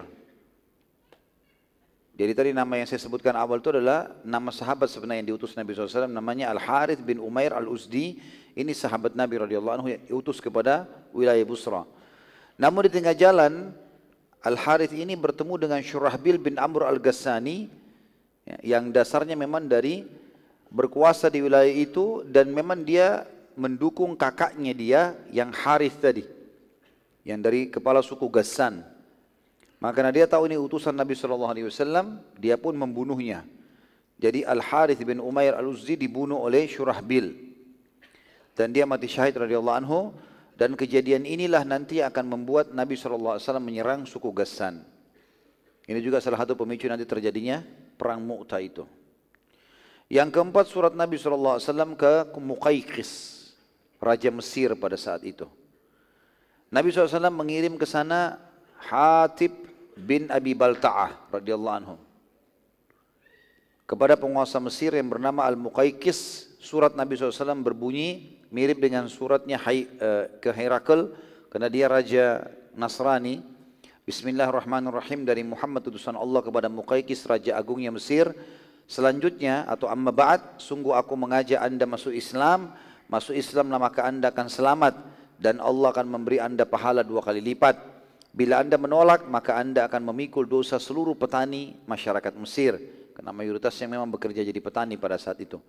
Jadi 2.15 2.31
tadi 2.35 2.49
nama 2.55 2.79
yang 2.79 2.87
saya 2.87 2.99
sebutkan 2.99 3.35
awal 3.35 3.59
itu 3.59 3.75
adalah 3.75 4.11
nama 4.23 4.51
sahabat 4.51 4.87
sebenarnya 4.87 5.23
yang 5.23 5.29
diutus 5.35 5.55
Nabi 5.55 5.71
SAW 5.71 6.07
namanya 6.07 6.51
Al 6.51 6.59
Harith 6.59 6.99
bin 7.03 7.19
Umair 7.19 7.55
Al 7.55 7.67
Uzdi 7.67 8.19
ini 8.60 8.76
sahabat 8.76 9.16
Nabi 9.16 9.39
radhiyallahu 9.39 9.76
anhu 9.80 9.88
yang 9.88 10.03
diutus 10.03 10.43
kepada 10.43 10.84
wilayah 11.16 11.41
Busra. 11.47 11.88
Namun 12.60 12.91
di 12.91 12.91
tengah 12.91 13.16
jalan 13.16 13.72
Al 14.43 14.60
Harith 14.60 14.91
ini 14.91 15.16
bertemu 15.16 15.55
dengan 15.55 15.80
Syurahbil 15.80 16.36
bin 16.36 16.55
Amr 16.60 16.84
Al 16.84 16.99
Ghassani 16.99 17.72
ya, 18.43 18.76
yang 18.76 18.91
dasarnya 18.91 19.39
memang 19.39 19.64
dari 19.72 20.03
berkuasa 20.68 21.32
di 21.32 21.39
wilayah 21.39 21.72
itu 21.72 22.28
dan 22.28 22.51
memang 22.51 22.84
dia 22.84 23.24
mendukung 23.55 24.16
kakaknya 24.20 24.76
dia 24.76 25.01
yang 25.32 25.55
Harith 25.55 25.99
tadi 26.03 26.24
yang 27.24 27.39
dari 27.39 27.72
kepala 27.72 28.03
suku 28.03 28.28
Ghassan. 28.28 28.84
Maka 29.80 30.03
dia 30.12 30.28
tahu 30.28 30.51
ini 30.51 30.60
utusan 30.60 30.91
Nabi 30.91 31.16
Shallallahu 31.16 31.51
Alaihi 31.55 31.68
Wasallam, 31.72 32.20
dia 32.36 32.60
pun 32.60 32.76
membunuhnya. 32.76 33.47
Jadi 34.20 34.43
Al 34.43 34.60
Harith 34.60 34.99
bin 35.07 35.24
Umair 35.24 35.55
Al 35.55 35.72
Uzzi 35.72 35.95
dibunuh 35.95 36.36
oleh 36.36 36.68
Syurahbil 36.68 37.48
dan 38.60 38.76
dia 38.76 38.84
mati 38.84 39.07
syahid 39.07 39.39
radhiyallahu 39.39 39.80
anhu 39.80 40.12
dan 40.60 40.76
kejadian 40.76 41.24
inilah 41.24 41.64
nanti 41.64 42.03
akan 42.03 42.28
membuat 42.28 42.76
Nabi 42.76 42.99
SAW 42.99 43.39
menyerang 43.64 44.03
suku 44.03 44.36
Gassan. 44.36 44.84
Ini 45.88 46.03
juga 46.03 46.20
salah 46.20 46.43
satu 46.43 46.60
pemicu 46.60 46.91
nanti 46.91 47.07
terjadinya 47.07 47.64
perang 47.95 48.20
Mu'tah 48.20 48.60
itu. 48.60 48.84
Yang 50.12 50.36
keempat 50.36 50.66
surat 50.68 50.91
Nabi 50.91 51.16
SAW 51.16 51.64
ke 51.95 52.36
Muqaykis, 52.36 53.12
Raja 54.03 54.28
Mesir 54.28 54.76
pada 54.76 54.99
saat 54.99 55.24
itu. 55.24 55.47
Nabi 56.68 56.91
SAW 56.91 57.32
mengirim 57.32 57.80
ke 57.80 57.88
sana 57.88 58.43
Hatib 58.76 59.55
bin 59.95 60.28
Abi 60.28 60.51
Balta'ah 60.51 61.32
radhiyallahu 61.32 61.78
anhu. 61.80 61.95
Kepada 63.88 64.20
penguasa 64.20 64.60
Mesir 64.60 64.91
yang 64.93 65.07
bernama 65.07 65.47
Al-Muqaykis, 65.47 66.51
surat 66.60 66.93
Nabi 66.93 67.16
SAW 67.16 67.64
berbunyi, 67.64 68.38
mirip 68.49 68.81
dengan 68.81 69.05
suratnya 69.05 69.61
uh, 69.61 70.25
ke 70.41 70.49
Herakl 70.49 71.13
karena 71.49 71.67
dia 71.69 71.85
raja 71.89 72.25
Nasrani. 72.73 73.41
Bismillahirrahmanirrahim 74.09 75.21
dari 75.21 75.45
Muhammad 75.45 75.85
utusan 75.85 76.17
Allah 76.17 76.41
kepada 76.41 76.65
Muqaykis 76.65 77.29
raja 77.29 77.53
agungnya 77.53 77.93
Mesir. 77.93 78.33
Selanjutnya 78.89 79.69
atau 79.69 79.85
amma 79.85 80.09
ba'd 80.09 80.57
sungguh 80.57 80.97
aku 80.97 81.13
mengajak 81.13 81.61
Anda 81.61 81.85
masuk 81.85 82.09
Islam, 82.09 82.73
masuk 83.05 83.37
Islam 83.37 83.69
maka 83.77 84.09
Anda 84.09 84.33
akan 84.33 84.49
selamat 84.49 84.97
dan 85.37 85.61
Allah 85.61 85.93
akan 85.93 86.09
memberi 86.09 86.41
Anda 86.41 86.65
pahala 86.65 87.05
dua 87.05 87.21
kali 87.21 87.37
lipat. 87.37 87.77
Bila 88.33 88.65
Anda 88.65 88.81
menolak 88.81 89.29
maka 89.29 89.61
Anda 89.61 89.85
akan 89.85 90.09
memikul 90.09 90.49
dosa 90.49 90.81
seluruh 90.81 91.13
petani 91.13 91.77
masyarakat 91.85 92.33
Mesir 92.33 92.81
karena 93.13 93.29
mayoritasnya 93.29 93.85
memang 93.85 94.09
bekerja 94.09 94.41
jadi 94.41 94.57
petani 94.57 94.97
pada 94.97 95.21
saat 95.21 95.37
itu. 95.37 95.61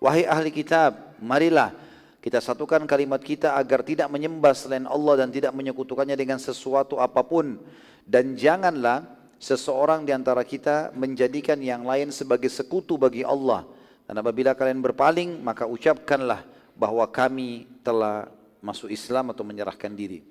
Wahai 0.00 0.24
ahli 0.24 0.48
kitab, 0.48 0.96
marilah 1.20 1.76
kita 2.22 2.38
satukan 2.38 2.86
kalimat 2.86 3.18
kita 3.18 3.58
agar 3.58 3.82
tidak 3.82 4.06
menyembah 4.06 4.54
selain 4.54 4.86
Allah 4.86 5.26
dan 5.26 5.34
tidak 5.34 5.50
menyekutukannya 5.58 6.14
dengan 6.14 6.38
sesuatu 6.38 7.02
apa 7.02 7.26
pun. 7.26 7.58
Dan 8.06 8.38
janganlah 8.38 9.02
seseorang 9.42 10.06
di 10.06 10.14
antara 10.14 10.46
kita 10.46 10.94
menjadikan 10.94 11.58
yang 11.58 11.82
lain 11.82 12.14
sebagai 12.14 12.46
sekutu 12.46 12.94
bagi 12.94 13.26
Allah. 13.26 13.66
Dan 14.06 14.22
apabila 14.22 14.54
kalian 14.54 14.78
berpaling, 14.78 15.42
maka 15.42 15.66
ucapkanlah 15.66 16.46
bahwa 16.78 17.02
kami 17.10 17.66
telah 17.82 18.30
masuk 18.62 18.94
Islam 18.94 19.34
atau 19.34 19.42
menyerahkan 19.42 19.90
diri. 19.90 20.22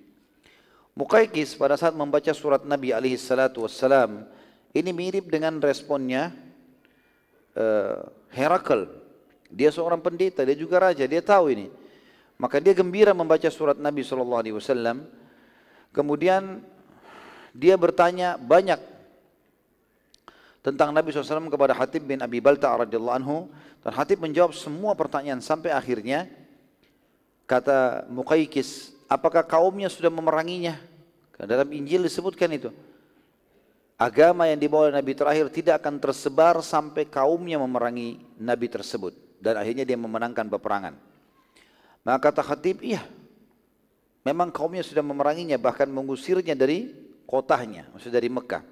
Muqaykis 0.96 1.60
pada 1.60 1.76
saat 1.76 1.92
membaca 1.92 2.32
surat 2.32 2.64
Nabi 2.64 2.96
alaihi 2.96 3.20
salatu 3.20 3.68
wassalam, 3.68 4.24
ini 4.72 4.96
mirip 4.96 5.28
dengan 5.28 5.60
responnya 5.60 6.32
uh, 7.60 8.08
Herakl. 8.32 8.88
Dia 9.52 9.76
seorang 9.76 10.00
pendeta, 10.00 10.48
dia 10.48 10.56
juga 10.56 10.80
raja, 10.80 11.04
dia 11.04 11.20
tahu 11.20 11.52
ini. 11.52 11.81
Maka 12.42 12.58
dia 12.58 12.74
gembira 12.74 13.14
membaca 13.14 13.46
surat 13.54 13.78
Nabi 13.78 14.02
Shallallahu 14.02 14.42
Alaihi 14.42 14.58
Wasallam. 14.58 15.06
Kemudian 15.94 16.66
dia 17.54 17.78
bertanya 17.78 18.34
banyak 18.42 18.82
tentang 20.66 20.90
Nabi 20.90 21.14
SAW 21.14 21.54
kepada 21.54 21.78
Hatib 21.78 22.02
bin 22.02 22.18
Abi 22.18 22.42
Balta 22.42 22.74
radhiyallahu 22.74 23.14
anhu. 23.22 23.46
Dan 23.86 23.94
Hatib 23.94 24.26
menjawab 24.26 24.58
semua 24.58 24.98
pertanyaan 24.98 25.38
sampai 25.38 25.70
akhirnya. 25.70 26.26
Kata 27.46 28.10
Muqaykis 28.10 28.98
apakah 29.06 29.46
kaumnya 29.46 29.86
sudah 29.86 30.10
memeranginya? 30.10 30.82
Dalam 31.38 31.70
Injil 31.70 32.10
disebutkan 32.10 32.50
itu. 32.58 32.74
Agama 34.02 34.50
yang 34.50 34.58
dibawa 34.58 34.90
oleh 34.90 34.98
Nabi 34.98 35.14
terakhir 35.14 35.46
tidak 35.54 35.86
akan 35.86 36.02
tersebar 36.02 36.58
sampai 36.66 37.06
kaumnya 37.06 37.62
memerangi 37.62 38.18
Nabi 38.42 38.66
tersebut. 38.66 39.14
Dan 39.38 39.62
akhirnya 39.62 39.86
dia 39.86 39.94
memenangkan 39.94 40.50
peperangan 40.50 41.11
maka 42.02 42.32
kata 42.32 42.42
khatib, 42.42 42.82
iya. 42.82 43.06
Memang 44.22 44.54
kaumnya 44.54 44.86
sudah 44.86 45.02
memeranginya, 45.02 45.58
bahkan 45.58 45.90
mengusirnya 45.90 46.54
dari 46.54 46.94
kotanya, 47.26 47.90
maksudnya 47.90 48.22
dari 48.22 48.30
Mekah. 48.30 48.64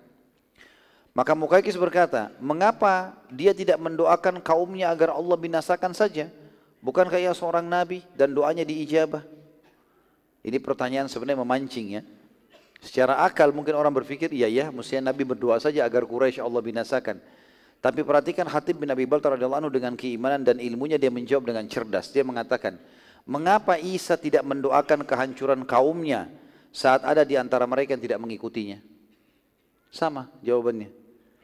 Maka 1.14 1.34
Mukaikis 1.34 1.74
berkata, 1.74 2.30
mengapa 2.38 3.18
dia 3.34 3.52
tidak 3.52 3.82
mendoakan 3.82 4.40
kaumnya 4.46 4.94
agar 4.94 5.18
Allah 5.18 5.38
binasakan 5.38 5.92
saja? 5.92 6.30
Bukankah 6.80 7.18
ia 7.18 7.34
seorang 7.34 7.66
nabi 7.66 8.06
dan 8.14 8.32
doanya 8.32 8.64
diijabah? 8.64 9.26
Ini 10.46 10.58
pertanyaan 10.64 11.12
sebenarnya 11.12 11.44
memancing 11.44 11.88
ya. 12.00 12.02
Secara 12.80 13.28
akal 13.28 13.52
mungkin 13.52 13.76
orang 13.76 13.92
berpikir, 13.92 14.32
iya 14.32 14.48
ya, 14.48 14.72
mestinya 14.72 15.12
Nabi 15.12 15.28
berdoa 15.28 15.60
saja 15.60 15.84
agar 15.84 16.08
Quraisy 16.08 16.40
Allah 16.40 16.64
binasakan. 16.64 17.20
Tapi 17.84 18.08
perhatikan 18.08 18.48
Hatib 18.48 18.80
bin 18.80 18.88
Abi 18.88 19.04
Baltar 19.04 19.36
radhiyallahu 19.36 19.68
dengan 19.68 20.00
keimanan 20.00 20.48
dan 20.48 20.64
ilmunya 20.64 20.96
dia 20.96 21.12
menjawab 21.12 21.52
dengan 21.52 21.68
cerdas. 21.68 22.08
Dia 22.16 22.24
mengatakan, 22.24 22.80
Mengapa 23.30 23.78
Isa 23.78 24.18
tidak 24.18 24.42
mendoakan 24.42 25.06
kehancuran 25.06 25.62
kaumnya 25.62 26.34
saat 26.74 27.06
ada 27.06 27.22
di 27.22 27.38
antara 27.38 27.70
mereka 27.70 27.94
yang 27.94 28.02
tidak 28.02 28.18
mengikutinya? 28.26 28.82
Sama 29.94 30.34
jawabannya. 30.42 30.90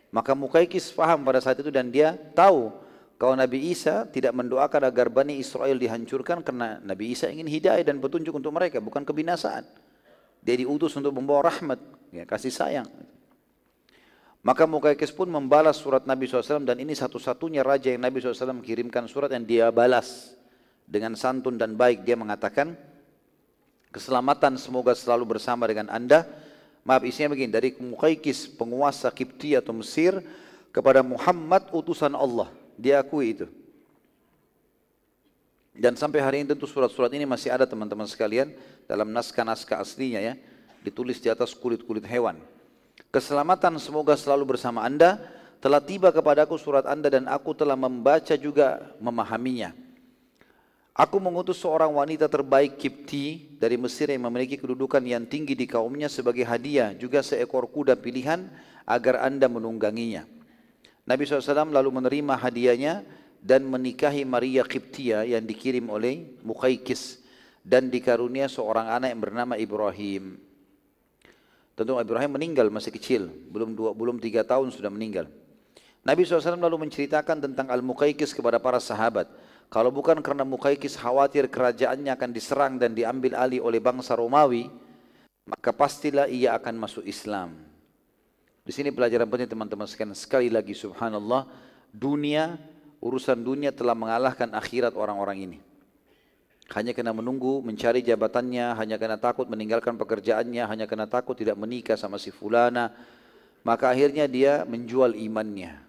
Maka 0.10 0.34
Mukaikis 0.34 0.90
paham 0.90 1.22
pada 1.22 1.38
saat 1.46 1.62
itu 1.62 1.70
dan 1.70 1.94
dia 1.94 2.18
tahu 2.34 2.74
kalau 3.22 3.38
Nabi 3.38 3.70
Isa 3.70 4.10
tidak 4.10 4.34
mendoakan 4.34 4.82
agar 4.82 5.14
Bani 5.14 5.38
Israel 5.38 5.78
dihancurkan 5.78 6.42
karena 6.42 6.82
Nabi 6.82 7.14
Isa 7.14 7.30
ingin 7.30 7.46
hidayah 7.46 7.86
dan 7.86 8.02
petunjuk 8.02 8.34
untuk 8.34 8.50
mereka, 8.50 8.82
bukan 8.82 9.06
kebinasaan. 9.06 9.70
Dia 10.42 10.58
diutus 10.58 10.98
untuk 10.98 11.14
membawa 11.14 11.54
rahmat, 11.54 11.78
ya, 12.10 12.26
kasih 12.26 12.50
sayang. 12.50 12.90
Maka 14.42 14.66
Mukaikis 14.66 15.14
pun 15.14 15.30
membalas 15.30 15.78
surat 15.78 16.02
Nabi 16.10 16.26
SAW 16.26 16.66
dan 16.66 16.82
ini 16.82 16.98
satu-satunya 16.98 17.62
raja 17.62 17.94
yang 17.94 18.02
Nabi 18.02 18.26
SAW 18.26 18.62
kirimkan 18.66 19.06
surat 19.06 19.30
yang 19.30 19.46
dia 19.46 19.70
balas 19.70 20.34
dengan 20.86 21.18
santun 21.18 21.58
dan 21.58 21.74
baik 21.74 22.06
dia 22.06 22.14
mengatakan 22.14 22.78
keselamatan 23.90 24.56
semoga 24.62 24.94
selalu 24.94 25.38
bersama 25.38 25.66
dengan 25.66 25.90
anda. 25.90 26.26
Maaf 26.86 27.02
isinya 27.02 27.34
begini 27.34 27.50
dari 27.50 27.74
Muqaykis 27.74 28.54
penguasa 28.62 29.10
Kipti 29.10 29.58
atau 29.58 29.74
Mesir 29.74 30.22
kepada 30.70 31.02
Muhammad 31.02 31.74
utusan 31.74 32.14
Allah. 32.14 32.54
Dia 32.78 33.02
akui 33.02 33.34
itu. 33.34 33.50
Dan 35.74 35.98
sampai 35.98 36.22
hari 36.22 36.38
ini 36.46 36.54
tentu 36.54 36.70
surat-surat 36.70 37.10
ini 37.18 37.26
masih 37.26 37.50
ada 37.50 37.66
teman-teman 37.66 38.06
sekalian 38.06 38.54
dalam 38.86 39.10
naskah-naskah 39.10 39.82
aslinya 39.82 40.22
ya 40.22 40.34
ditulis 40.86 41.18
di 41.18 41.28
atas 41.28 41.58
kulit-kulit 41.58 42.06
hewan. 42.06 42.38
Keselamatan 43.10 43.82
semoga 43.82 44.14
selalu 44.14 44.56
bersama 44.56 44.86
anda. 44.86 45.18
Telah 45.58 45.82
tiba 45.82 46.14
kepadaku 46.14 46.62
surat 46.62 46.86
anda 46.86 47.10
dan 47.10 47.26
aku 47.26 47.58
telah 47.58 47.74
membaca 47.74 48.38
juga 48.38 48.94
memahaminya 49.02 49.74
Aku 50.96 51.20
mengutus 51.20 51.60
seorang 51.60 51.92
wanita 51.92 52.32
terbaik 52.32 52.80
Kipti 52.80 53.52
dari 53.60 53.76
Mesir 53.76 54.08
yang 54.08 54.32
memiliki 54.32 54.56
kedudukan 54.56 55.04
yang 55.04 55.28
tinggi 55.28 55.52
di 55.52 55.68
kaumnya 55.68 56.08
sebagai 56.08 56.48
hadiah, 56.48 56.96
juga 56.96 57.20
seekor 57.20 57.68
kuda 57.68 58.00
pilihan 58.00 58.48
agar 58.88 59.28
anda 59.28 59.52
menungganginya. 59.52 60.24
Nabi 61.04 61.28
SAW 61.28 61.68
lalu 61.68 62.00
menerima 62.00 62.40
hadiahnya 62.40 63.04
dan 63.44 63.68
menikahi 63.68 64.24
Maria 64.24 64.64
Kiptia 64.64 65.28
yang 65.28 65.44
dikirim 65.44 65.84
oleh 65.92 66.32
Mukaikis 66.48 67.20
dan 67.60 67.92
dikarunia 67.92 68.48
seorang 68.48 68.96
anak 68.96 69.12
yang 69.12 69.20
bernama 69.20 69.60
Ibrahim. 69.60 70.40
Tentu 71.76 71.92
Ibrahim 72.00 72.40
meninggal 72.40 72.72
masih 72.72 72.96
kecil, 72.96 73.28
belum 73.52 73.76
dua, 73.76 73.92
belum 73.92 74.16
tiga 74.24 74.48
tahun 74.48 74.72
sudah 74.72 74.88
meninggal. 74.88 75.28
Nabi 76.08 76.24
SAW 76.24 76.56
lalu 76.56 76.88
menceritakan 76.88 77.44
tentang 77.44 77.68
Al-Muqaykis 77.68 78.32
kepada 78.32 78.64
para 78.64 78.80
sahabat. 78.80 79.28
Kalau 79.70 79.92
bukan 79.92 80.22
karena 80.24 80.48
Muqaykis 80.48 80.96
khawatir 80.96 81.52
kerajaannya 81.52 82.12
akan 82.14 82.30
diserang 82.32 82.74
dan 82.80 82.96
diambil 82.96 83.36
alih 83.36 83.60
oleh 83.60 83.82
bangsa 83.82 84.16
Romawi, 84.16 84.72
maka 85.46 85.70
pastilah 85.76 86.26
ia 86.26 86.58
akan 86.58 86.80
masuk 86.80 87.06
Islam. 87.06 87.54
Di 88.66 88.74
sini 88.74 88.90
pelajaran 88.90 89.30
penting 89.30 89.46
teman-teman 89.46 89.86
sekalian. 89.86 90.18
Sekali 90.18 90.50
lagi 90.50 90.74
subhanallah, 90.74 91.46
dunia, 91.94 92.58
urusan 92.98 93.38
dunia 93.38 93.70
telah 93.70 93.94
mengalahkan 93.94 94.50
akhirat 94.50 94.98
orang-orang 94.98 95.38
ini. 95.46 95.60
Hanya 96.74 96.98
karena 96.98 97.14
menunggu 97.14 97.62
mencari 97.62 98.02
jabatannya, 98.02 98.74
hanya 98.74 98.98
karena 98.98 99.22
takut 99.22 99.46
meninggalkan 99.46 99.94
pekerjaannya, 100.02 100.66
hanya 100.66 100.90
karena 100.90 101.06
takut 101.06 101.38
tidak 101.38 101.54
menikah 101.62 101.94
sama 101.94 102.18
si 102.18 102.34
fulana, 102.34 102.90
maka 103.62 103.94
akhirnya 103.94 104.26
dia 104.26 104.66
menjual 104.66 105.14
imannya. 105.14 105.85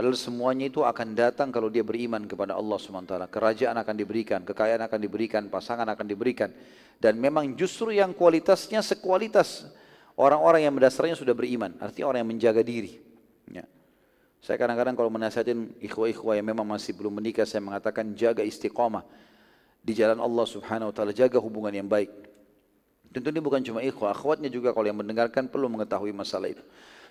Padahal 0.00 0.16
semuanya 0.16 0.64
itu 0.64 0.80
akan 0.80 1.12
datang 1.12 1.52
kalau 1.52 1.68
dia 1.68 1.84
beriman 1.84 2.24
kepada 2.24 2.56
Allah 2.56 2.80
SWT. 2.80 3.20
Kerajaan 3.28 3.76
akan 3.76 3.94
diberikan, 4.00 4.40
kekayaan 4.48 4.80
akan 4.88 4.96
diberikan, 4.96 5.44
pasangan 5.52 5.84
akan 5.92 6.08
diberikan. 6.08 6.48
Dan 6.96 7.20
memang 7.20 7.52
justru 7.52 7.92
yang 7.92 8.16
kualitasnya 8.16 8.80
sekualitas 8.80 9.68
orang-orang 10.16 10.64
yang 10.64 10.72
mendasarnya 10.72 11.20
sudah 11.20 11.36
beriman. 11.36 11.76
Artinya 11.76 12.16
orang 12.16 12.24
yang 12.24 12.32
menjaga 12.32 12.64
diri. 12.64 12.96
Ya. 13.52 13.68
Saya 14.40 14.56
kadang-kadang 14.56 14.96
kalau 14.96 15.12
menasihatin 15.12 15.68
ikhwah-ikhwah 15.84 16.32
yang 16.32 16.48
memang 16.48 16.64
masih 16.64 16.96
belum 16.96 17.20
menikah, 17.20 17.44
saya 17.44 17.60
mengatakan 17.60 18.16
jaga 18.16 18.40
istiqamah 18.40 19.04
di 19.84 19.92
jalan 19.92 20.16
Allah 20.16 20.48
Subhanahu 20.48 20.88
wa 20.88 20.94
taala, 20.96 21.12
jaga 21.12 21.36
hubungan 21.36 21.76
yang 21.76 21.84
baik. 21.84 22.08
Tentu 23.12 23.28
ini 23.28 23.44
bukan 23.44 23.60
cuma 23.60 23.84
ikhwah, 23.84 24.16
akhwatnya 24.16 24.48
juga 24.48 24.72
kalau 24.72 24.88
yang 24.88 24.96
mendengarkan 24.96 25.44
perlu 25.44 25.68
mengetahui 25.68 26.16
masalah 26.16 26.56
itu. 26.56 26.64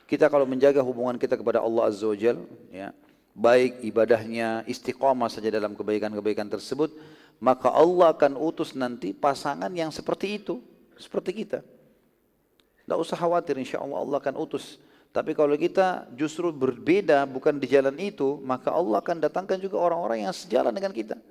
Kita 0.09 0.25
kalau 0.25 0.49
menjaga 0.49 0.81
hubungan 0.81 1.21
kita 1.21 1.37
kepada 1.37 1.61
Allah 1.61 1.85
Azza 1.85 2.09
wa 2.09 2.17
Jal, 2.17 2.41
ya, 2.73 2.89
baik 3.37 3.85
ibadahnya, 3.85 4.65
istiqamah 4.65 5.29
saja 5.29 5.53
dalam 5.53 5.77
kebaikan-kebaikan 5.77 6.49
tersebut, 6.49 6.89
maka 7.37 7.69
Allah 7.69 8.09
akan 8.17 8.33
utus 8.41 8.73
nanti 8.73 9.13
pasangan 9.13 9.69
yang 9.69 9.93
seperti 9.93 10.41
itu, 10.41 10.57
seperti 10.97 11.45
kita. 11.45 11.61
Tidak 11.61 12.97
usah 12.97 13.21
khawatir, 13.21 13.61
insya 13.61 13.85
Allah 13.85 14.01
Allah 14.01 14.17
akan 14.17 14.33
utus. 14.41 14.81
Tapi 15.13 15.37
kalau 15.37 15.53
kita 15.53 16.09
justru 16.17 16.49
berbeda, 16.49 17.29
bukan 17.29 17.61
di 17.61 17.69
jalan 17.69 17.93
itu, 18.01 18.41
maka 18.41 18.73
Allah 18.73 18.97
akan 19.05 19.21
datangkan 19.21 19.61
juga 19.61 19.77
orang-orang 19.77 20.25
yang 20.25 20.33
sejalan 20.33 20.73
dengan 20.73 20.89
kita. 20.89 21.21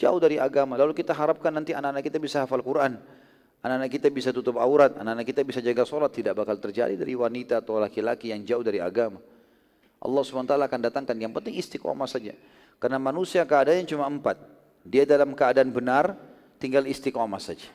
Jauh 0.00 0.16
dari 0.16 0.40
agama. 0.40 0.80
Lalu 0.80 0.96
kita 0.96 1.12
harapkan 1.12 1.52
nanti 1.52 1.76
anak-anak 1.76 2.00
kita 2.00 2.16
bisa 2.16 2.48
hafal 2.48 2.64
Quran 2.64 2.96
anak-anak 3.66 3.90
kita 3.90 4.08
bisa 4.14 4.30
tutup 4.30 4.62
aurat, 4.62 4.94
anak-anak 4.94 5.26
kita 5.26 5.42
bisa 5.42 5.58
jaga 5.58 5.82
sholat, 5.82 6.14
tidak 6.14 6.38
bakal 6.38 6.54
terjadi 6.54 6.94
dari 6.94 7.18
wanita 7.18 7.58
atau 7.58 7.82
laki-laki 7.82 8.30
yang 8.30 8.46
jauh 8.46 8.62
dari 8.62 8.78
agama. 8.78 9.18
Allah 9.98 10.22
SWT 10.22 10.54
akan 10.54 10.80
datangkan, 10.86 11.16
yang 11.18 11.34
penting 11.34 11.58
istiqomah 11.58 12.06
saja. 12.06 12.30
Karena 12.78 13.02
manusia 13.02 13.42
keadaannya 13.42 13.90
cuma 13.90 14.06
empat. 14.06 14.38
Dia 14.86 15.02
dalam 15.02 15.34
keadaan 15.34 15.74
benar, 15.74 16.14
tinggal 16.62 16.86
istiqomah 16.86 17.42
saja. 17.42 17.66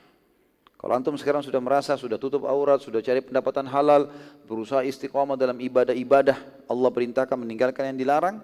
Kalau 0.80 0.98
antum 0.98 1.14
sekarang 1.20 1.44
sudah 1.44 1.60
merasa, 1.60 1.94
sudah 2.00 2.16
tutup 2.16 2.48
aurat, 2.48 2.80
sudah 2.82 3.04
cari 3.04 3.22
pendapatan 3.22 3.68
halal, 3.70 4.10
berusaha 4.48 4.82
istiqomah 4.82 5.36
dalam 5.38 5.60
ibadah-ibadah, 5.60 6.66
Allah 6.72 6.90
perintahkan 6.90 7.38
meninggalkan 7.38 7.94
yang 7.94 7.98
dilarang, 8.00 8.42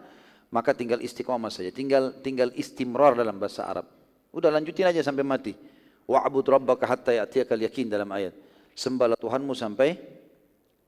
maka 0.51 0.75
tinggal 0.75 0.99
istiqomah 0.99 1.49
saja. 1.49 1.71
Tinggal 1.71 2.13
tinggal 2.21 2.51
istimrar 2.53 3.15
dalam 3.17 3.39
bahasa 3.39 3.65
Arab. 3.65 3.87
Udah 4.35 4.53
lanjutin 4.53 4.85
aja 4.85 5.01
sampai 5.01 5.25
mati. 5.25 5.76
Wa'bud 6.07 6.47
rabbaka 6.47 6.87
hatta 6.87 7.11
ya'tiyakal 7.11 7.59
yakin 7.67 7.91
dalam 7.91 8.07
ayat. 8.15 8.31
Sembahlah 8.71 9.19
Tuhanmu 9.19 9.51
sampai 9.51 9.99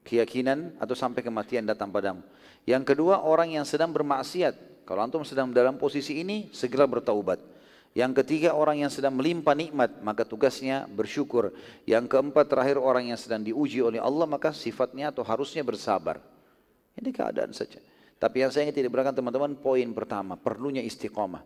keyakinan 0.08 0.80
atau 0.80 0.96
sampai 0.96 1.20
kematian 1.20 1.68
datang 1.68 1.92
padamu. 1.92 2.24
Yang 2.64 2.96
kedua, 2.96 3.22
orang 3.28 3.60
yang 3.60 3.66
sedang 3.68 3.92
bermaksiat. 3.92 4.88
Kalau 4.88 5.04
antum 5.04 5.22
sedang 5.28 5.52
dalam 5.52 5.76
posisi 5.76 6.24
ini, 6.24 6.48
segera 6.56 6.88
bertaubat. 6.88 7.38
Yang 7.98 8.24
ketiga, 8.24 8.56
orang 8.56 8.86
yang 8.86 8.92
sedang 8.94 9.18
melimpah 9.18 9.58
nikmat, 9.58 10.00
maka 10.00 10.24
tugasnya 10.24 10.88
bersyukur. 10.88 11.52
Yang 11.84 12.16
keempat, 12.16 12.46
terakhir 12.48 12.78
orang 12.80 13.12
yang 13.12 13.20
sedang 13.20 13.44
diuji 13.44 13.84
oleh 13.84 14.00
Allah, 14.00 14.24
maka 14.30 14.56
sifatnya 14.56 15.12
atau 15.12 15.26
harusnya 15.26 15.66
bersabar. 15.66 16.22
Ini 16.96 17.10
keadaan 17.12 17.52
saja. 17.52 17.82
Tapi 18.22 18.46
yang 18.46 18.52
saya 18.54 18.70
ingin 18.70 18.86
tidak 18.86 18.92
berakan 18.94 19.16
teman-teman, 19.18 19.52
poin 19.58 19.90
pertama, 19.92 20.38
perlunya 20.38 20.86
istiqomah. 20.86 21.42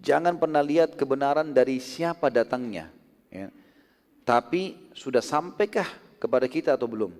Jangan 0.00 0.40
pernah 0.40 0.64
lihat 0.64 0.96
kebenaran 0.96 1.52
dari 1.52 1.78
siapa 1.78 2.32
datangnya. 2.32 3.03
Ya. 3.34 3.50
Tapi 4.22 4.94
sudah 4.94 5.20
sampaikah 5.20 5.90
kepada 6.22 6.46
kita 6.46 6.78
atau 6.78 6.86
belum? 6.86 7.10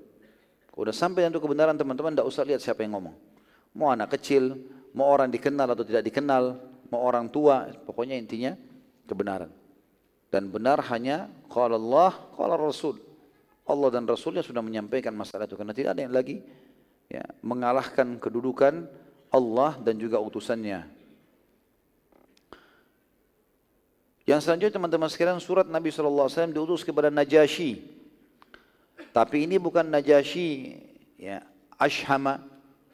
Kalau 0.70 0.82
sudah 0.86 0.94
sampai 0.94 1.26
untuk 1.26 1.44
kebenaran 1.44 1.74
teman-teman, 1.74 2.14
tidak 2.14 2.26
usah 2.30 2.46
lihat 2.46 2.62
siapa 2.62 2.86
yang 2.86 2.96
ngomong. 2.96 3.14
Mau 3.74 3.90
anak 3.90 4.14
kecil, 4.14 4.54
mau 4.94 5.10
orang 5.10 5.28
dikenal 5.28 5.74
atau 5.74 5.82
tidak 5.82 6.06
dikenal, 6.06 6.56
mau 6.88 7.02
orang 7.02 7.26
tua, 7.28 7.66
pokoknya 7.84 8.14
intinya 8.14 8.54
kebenaran. 9.10 9.50
Dan 10.30 10.50
benar 10.50 10.82
hanya 10.90 11.30
kalau 11.50 11.78
Allah, 11.78 12.14
kalau 12.34 12.56
Rasul. 12.58 12.96
Allah 13.64 13.88
dan 13.90 14.04
Rasulnya 14.04 14.44
sudah 14.44 14.60
menyampaikan 14.60 15.16
masalah 15.16 15.48
itu 15.48 15.56
karena 15.56 15.72
tidak 15.72 15.96
ada 15.96 16.02
yang 16.04 16.12
lagi 16.12 16.44
ya, 17.08 17.24
mengalahkan 17.40 18.20
kedudukan 18.20 18.84
Allah 19.32 19.80
dan 19.80 19.96
juga 19.96 20.20
utusannya 20.20 20.84
Yang 24.24 24.48
selanjutnya 24.48 24.80
teman-teman 24.80 25.08
sekalian 25.12 25.36
surat 25.36 25.68
Nabi 25.68 25.92
SAW 25.92 26.48
diutus 26.48 26.80
kepada 26.80 27.12
Najasyi. 27.12 27.84
Tapi 29.12 29.44
ini 29.44 29.60
bukan 29.60 29.84
Najasyi 29.84 30.80
ya, 31.20 31.44
Ashama 31.76 32.40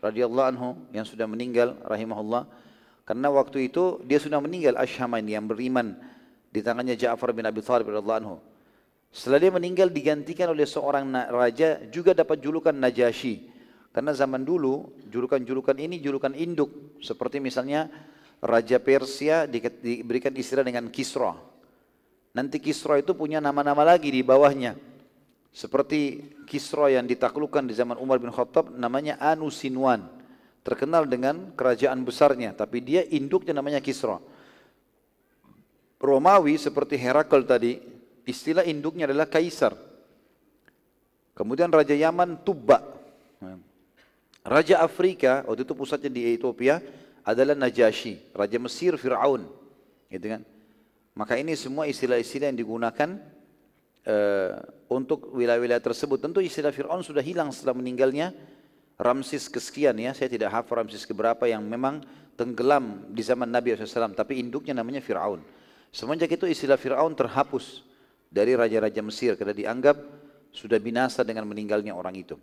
radhiyallahu 0.02 0.48
anhu 0.50 0.68
yang 0.90 1.06
sudah 1.06 1.30
meninggal 1.30 1.78
rahimahullah. 1.86 2.50
Karena 3.06 3.30
waktu 3.30 3.70
itu 3.70 4.02
dia 4.02 4.18
sudah 4.18 4.42
meninggal 4.42 4.74
Ashama 4.74 5.22
ini 5.22 5.38
yang 5.38 5.46
beriman 5.46 5.94
di 6.50 6.66
tangannya 6.66 6.98
Ja'far 6.98 7.30
bin 7.30 7.46
Abi 7.46 7.62
Thalib 7.62 7.86
radhiyallahu 7.86 8.20
anhu. 8.26 8.36
Setelah 9.14 9.38
dia 9.38 9.52
meninggal 9.54 9.86
digantikan 9.90 10.50
oleh 10.50 10.66
seorang 10.66 11.14
raja 11.30 11.78
juga 11.94 12.10
dapat 12.10 12.42
julukan 12.42 12.74
Najasyi. 12.74 13.50
Karena 13.90 14.14
zaman 14.14 14.42
dulu 14.42 14.98
julukan-julukan 15.10 15.78
ini 15.78 15.98
julukan 15.98 16.30
induk 16.34 16.98
seperti 17.02 17.42
misalnya 17.42 17.90
Raja 18.40 18.80
Persia 18.80 19.44
diberikan 19.48 20.32
istilah 20.32 20.64
dengan 20.64 20.88
Kisra. 20.88 21.36
Nanti 22.32 22.56
Kisra 22.56 22.96
itu 22.96 23.12
punya 23.12 23.36
nama-nama 23.36 23.84
lagi 23.84 24.08
di 24.08 24.24
bawahnya. 24.24 24.76
Seperti 25.52 26.30
Kisra 26.48 26.88
yang 26.88 27.04
ditaklukkan 27.04 27.68
di 27.68 27.74
zaman 27.76 28.00
Umar 28.00 28.16
bin 28.16 28.32
Khattab 28.32 28.72
namanya 28.72 29.20
Anu 29.20 29.52
Sinwan. 29.52 30.08
Terkenal 30.64 31.04
dengan 31.04 31.52
kerajaan 31.52 32.00
besarnya. 32.00 32.56
Tapi 32.56 32.80
dia 32.80 33.04
induknya 33.04 33.52
namanya 33.52 33.84
Kisra. 33.84 34.16
Romawi 36.00 36.56
seperti 36.56 36.96
Herakl 36.96 37.44
tadi, 37.44 37.76
istilah 38.24 38.64
induknya 38.64 39.04
adalah 39.04 39.28
Kaisar. 39.28 39.76
Kemudian 41.36 41.68
Raja 41.68 41.92
Yaman 41.92 42.40
Tubba. 42.40 42.80
Raja 44.40 44.80
Afrika, 44.80 45.44
waktu 45.44 45.68
itu 45.68 45.76
pusatnya 45.76 46.08
di 46.08 46.24
Ethiopia, 46.32 46.80
adalah 47.24 47.54
Najasyi, 47.56 48.32
Raja 48.32 48.58
Mesir 48.58 48.96
Fir'aun. 48.96 49.46
Gitu 50.10 50.26
kan? 50.26 50.42
Maka 51.14 51.36
ini 51.36 51.54
semua 51.58 51.84
istilah-istilah 51.90 52.48
yang 52.54 52.58
digunakan 52.58 53.18
uh, 54.06 54.52
untuk 54.90 55.30
wilayah-wilayah 55.34 55.82
tersebut. 55.82 56.18
Tentu 56.22 56.40
istilah 56.40 56.72
Fir'aun 56.72 57.04
sudah 57.04 57.20
hilang 57.20 57.52
setelah 57.52 57.76
meninggalnya 57.76 58.32
Ramses 59.00 59.48
kesekian 59.48 59.96
ya. 59.96 60.12
Saya 60.12 60.28
tidak 60.28 60.52
hafal 60.52 60.84
Ramses 60.84 61.04
keberapa 61.04 61.48
yang 61.48 61.64
memang 61.64 62.04
tenggelam 62.36 63.08
di 63.12 63.22
zaman 63.24 63.48
Nabi 63.48 63.76
SAW. 63.76 64.16
Tapi 64.16 64.40
induknya 64.40 64.76
namanya 64.76 65.04
Fir'aun. 65.04 65.42
Semenjak 65.90 66.30
itu 66.30 66.46
istilah 66.46 66.78
Fir'aun 66.78 67.12
terhapus 67.18 67.82
dari 68.30 68.54
raja-raja 68.54 69.02
Mesir 69.02 69.34
karena 69.34 69.52
dianggap 69.52 69.98
sudah 70.54 70.78
binasa 70.78 71.26
dengan 71.26 71.46
meninggalnya 71.46 71.94
orang 71.94 72.14
itu. 72.14 72.38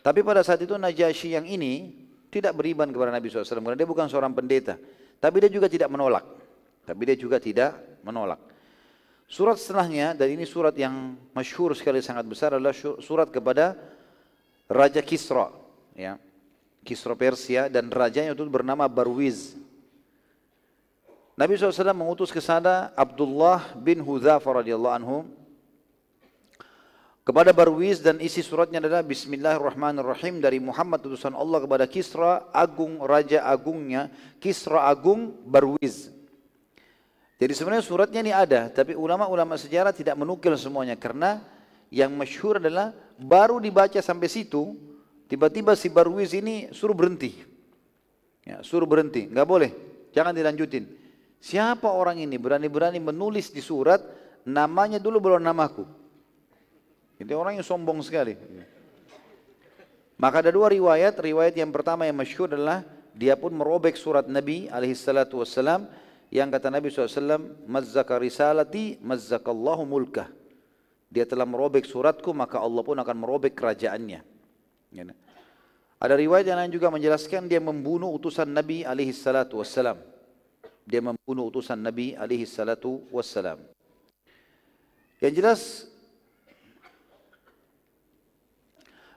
Tapi 0.00 0.22
pada 0.24 0.40
saat 0.40 0.62
itu 0.62 0.72
Najasyi 0.72 1.36
yang 1.36 1.44
ini 1.44 2.05
tidak 2.36 2.52
beriman 2.52 2.92
kepada 2.92 3.08
Nabi 3.08 3.32
SAW 3.32 3.48
karena 3.48 3.78
dia 3.78 3.88
bukan 3.88 4.06
seorang 4.12 4.36
pendeta. 4.36 4.76
Tapi 5.16 5.36
dia 5.40 5.50
juga 5.50 5.72
tidak 5.72 5.88
menolak. 5.88 6.24
Tapi 6.84 7.02
dia 7.08 7.16
juga 7.16 7.40
tidak 7.40 7.74
menolak. 8.04 8.38
Surat 9.26 9.58
setelahnya, 9.58 10.14
dan 10.14 10.30
ini 10.30 10.46
surat 10.46 10.70
yang 10.78 11.18
masyhur 11.34 11.74
sekali 11.74 11.98
sangat 11.98 12.22
besar 12.30 12.54
adalah 12.54 12.70
surat 12.76 13.26
kepada 13.26 13.74
Raja 14.70 15.02
Kisra. 15.02 15.50
Ya. 15.98 16.20
Kisra 16.86 17.18
Persia 17.18 17.66
dan 17.66 17.90
rajanya 17.90 18.30
itu 18.30 18.46
bernama 18.46 18.86
Barwiz. 18.86 19.58
Nabi 21.34 21.58
SAW 21.58 21.90
mengutus 21.90 22.30
ke 22.30 22.38
sana 22.38 22.94
Abdullah 22.94 23.74
bin 23.74 23.98
Hudzafah 23.98 24.62
radhiyallahu 24.62 24.94
anhu 24.94 25.16
kepada 27.26 27.50
Barwiz 27.50 27.98
dan 27.98 28.22
isi 28.22 28.38
suratnya 28.38 28.78
adalah 28.78 29.02
Bismillahirrahmanirrahim 29.02 30.38
dari 30.38 30.62
Muhammad 30.62 31.02
utusan 31.10 31.34
Allah 31.34 31.58
kepada 31.58 31.84
Kisra 31.90 32.46
agung 32.54 33.02
raja 33.02 33.42
agungnya 33.42 34.14
Kisra 34.38 34.86
agung 34.86 35.34
Barwiz. 35.42 36.14
Jadi 37.36 37.52
sebenarnya 37.52 37.82
suratnya 37.82 38.22
ini 38.22 38.30
ada, 38.30 38.70
tapi 38.70 38.94
ulama-ulama 38.94 39.58
sejarah 39.58 39.90
tidak 39.90 40.14
menukil 40.14 40.54
semuanya 40.54 40.94
karena 40.94 41.42
yang 41.90 42.14
masyhur 42.14 42.62
adalah 42.62 42.94
baru 43.18 43.58
dibaca 43.58 43.98
sampai 43.98 44.30
situ, 44.30 44.78
tiba-tiba 45.26 45.74
si 45.74 45.90
Barwiz 45.90 46.30
ini 46.30 46.70
suruh 46.70 46.94
berhenti. 46.94 47.42
Ya, 48.46 48.62
suruh 48.62 48.86
berhenti, 48.86 49.26
nggak 49.26 49.44
boleh, 49.50 49.74
jangan 50.14 50.30
dilanjutin. 50.30 50.86
Siapa 51.42 51.90
orang 51.90 52.22
ini 52.22 52.38
berani-berani 52.38 53.02
menulis 53.02 53.50
di 53.50 53.60
surat 53.60 54.00
namanya 54.46 55.02
dulu 55.02 55.18
belum 55.18 55.42
namaku. 55.42 56.05
Jadi 57.16 57.32
orang 57.32 57.56
yang 57.56 57.66
sombong 57.66 58.04
sekali. 58.04 58.36
Maka 60.16 60.44
ada 60.44 60.52
dua 60.52 60.68
riwayat. 60.72 61.16
Riwayat 61.16 61.56
yang 61.56 61.72
pertama 61.72 62.04
yang 62.04 62.16
masyhur 62.16 62.52
adalah 62.52 62.84
dia 63.16 63.36
pun 63.36 63.52
merobek 63.52 63.96
surat 63.96 64.28
Nabi 64.28 64.68
alaihi 64.68 64.96
salatu 64.96 65.40
wassalam 65.40 65.88
yang 66.28 66.50
kata 66.50 66.68
Nabi 66.68 66.90
SAW, 66.90 67.64
Mazzaka 67.70 68.18
risalati, 68.18 68.98
mazzakallahu 69.00 69.86
mulkah. 69.86 70.28
Dia 71.06 71.22
telah 71.24 71.46
merobek 71.46 71.86
suratku, 71.86 72.34
maka 72.34 72.58
Allah 72.58 72.82
pun 72.82 72.98
akan 72.98 73.16
merobek 73.16 73.54
kerajaannya. 73.54 74.20
Ya. 74.90 75.04
Ada 75.96 76.14
riwayat 76.18 76.44
yang 76.44 76.58
lain 76.60 76.72
juga 76.74 76.92
menjelaskan 76.92 77.48
dia 77.48 77.62
membunuh 77.62 78.12
utusan 78.12 78.50
Nabi 78.52 78.84
alaihi 78.84 79.16
salatu 79.16 79.62
wassalam. 79.62 79.96
Dia 80.84 81.00
membunuh 81.00 81.48
utusan 81.48 81.78
Nabi 81.78 82.12
alaihi 82.12 82.44
salatu 82.44 83.06
wassalam. 83.08 83.62
Yang 85.22 85.32
jelas 85.40 85.60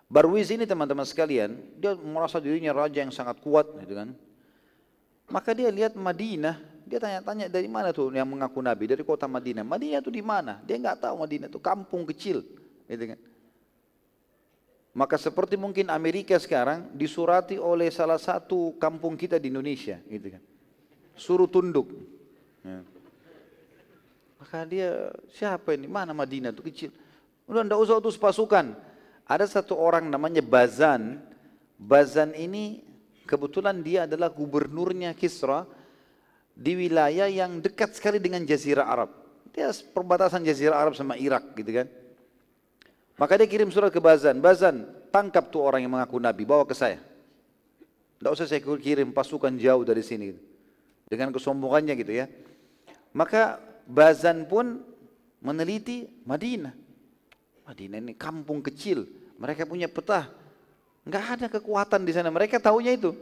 Barwiz 0.09 0.49
ini 0.49 0.65
teman-teman 0.65 1.05
sekalian, 1.05 1.53
dia 1.77 1.93
merasa 1.93 2.41
dirinya 2.41 2.73
raja 2.73 2.97
yang 2.97 3.13
sangat 3.13 3.37
kuat, 3.45 3.69
gitu 3.85 3.93
kan. 3.93 4.09
Maka 5.29 5.53
dia 5.53 5.69
lihat 5.69 5.93
Madinah, 5.93 6.57
dia 6.89 6.97
tanya-tanya 6.97 7.45
dari 7.45 7.69
mana 7.69 7.93
tuh 7.93 8.09
yang 8.09 8.25
mengaku 8.25 8.57
Nabi, 8.57 8.89
dari 8.89 9.05
kota 9.05 9.29
Madinah. 9.29 9.61
Madinah 9.61 10.01
itu 10.01 10.09
di 10.09 10.25
mana? 10.25 10.57
Dia 10.65 10.81
nggak 10.81 11.05
tahu 11.05 11.13
Madinah 11.13 11.45
itu 11.45 11.61
kampung 11.61 12.09
kecil, 12.09 12.41
gitu 12.89 13.03
kan. 13.05 13.21
Maka 14.97 15.21
seperti 15.21 15.53
mungkin 15.53 15.93
Amerika 15.93 16.33
sekarang 16.41 16.89
disurati 16.97 17.61
oleh 17.61 17.93
salah 17.93 18.17
satu 18.17 18.73
kampung 18.81 19.13
kita 19.13 19.37
di 19.37 19.53
Indonesia, 19.53 20.01
gitu 20.09 20.33
kan. 20.33 20.41
Suruh 21.13 21.45
tunduk. 21.45 21.93
Ya. 22.65 22.81
Maka 24.41 24.65
dia 24.65 25.13
siapa 25.37 25.77
ini? 25.77 25.85
Mana 25.85 26.17
Madinah 26.17 26.49
itu 26.49 26.65
kecil? 26.65 26.89
Udah 27.45 27.61
ndak 27.61 27.77
usah 27.77 28.01
utus 28.01 28.17
pasukan 28.17 28.73
ada 29.29 29.45
satu 29.45 29.77
orang 29.77 30.09
namanya 30.09 30.41
Bazan. 30.41 31.21
Bazan 31.77 32.33
ini 32.33 32.81
kebetulan 33.29 33.85
dia 33.85 34.09
adalah 34.09 34.33
gubernurnya 34.33 35.13
Kisra 35.13 35.69
di 36.57 36.73
wilayah 36.73 37.29
yang 37.29 37.61
dekat 37.61 37.93
sekali 37.93 38.17
dengan 38.17 38.41
Jazirah 38.41 38.89
Arab. 38.89 39.13
Dia 39.53 39.69
perbatasan 39.69 40.41
Jazirah 40.41 40.81
Arab 40.81 40.97
sama 40.97 41.13
Irak 41.13 41.53
gitu 41.53 41.71
kan. 41.77 41.87
Maka 43.21 43.37
dia 43.37 43.45
kirim 43.45 43.69
surat 43.69 43.93
ke 43.93 44.01
Bazan. 44.01 44.41
Bazan, 44.41 44.89
tangkap 45.13 45.53
tuh 45.53 45.61
orang 45.61 45.85
yang 45.85 45.93
mengaku 45.93 46.17
Nabi, 46.17 46.47
bawa 46.47 46.65
ke 46.65 46.73
saya. 46.73 46.97
Tidak 48.17 48.31
usah 48.33 48.49
saya 48.49 48.59
kirim 48.59 49.13
pasukan 49.13 49.53
jauh 49.61 49.85
dari 49.85 50.01
sini. 50.01 50.33
Dengan 51.05 51.29
kesombongannya 51.29 51.93
gitu 51.99 52.17
ya. 52.17 52.25
Maka 53.13 53.61
Bazan 53.85 54.49
pun 54.49 54.81
meneliti 55.43 56.07
Madinah. 56.25 56.73
Madinah 57.67 57.97
ini 58.01 58.13
kampung 58.17 58.65
kecil. 58.65 59.18
Mereka 59.39 59.63
punya 59.63 59.87
peta. 59.87 60.27
Enggak 61.07 61.25
ada 61.39 61.47
kekuatan 61.47 62.03
di 62.03 62.11
sana. 62.11 62.27
Mereka 62.27 62.59
tahunya 62.59 62.93
itu. 62.99 63.15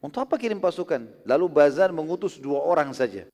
Untuk 0.00 0.24
apa 0.24 0.40
kirim 0.40 0.56
pasukan? 0.56 1.04
Lalu 1.28 1.46
Bazar 1.52 1.92
mengutus 1.92 2.40
dua 2.40 2.64
orang 2.64 2.96
saja. 2.96 3.28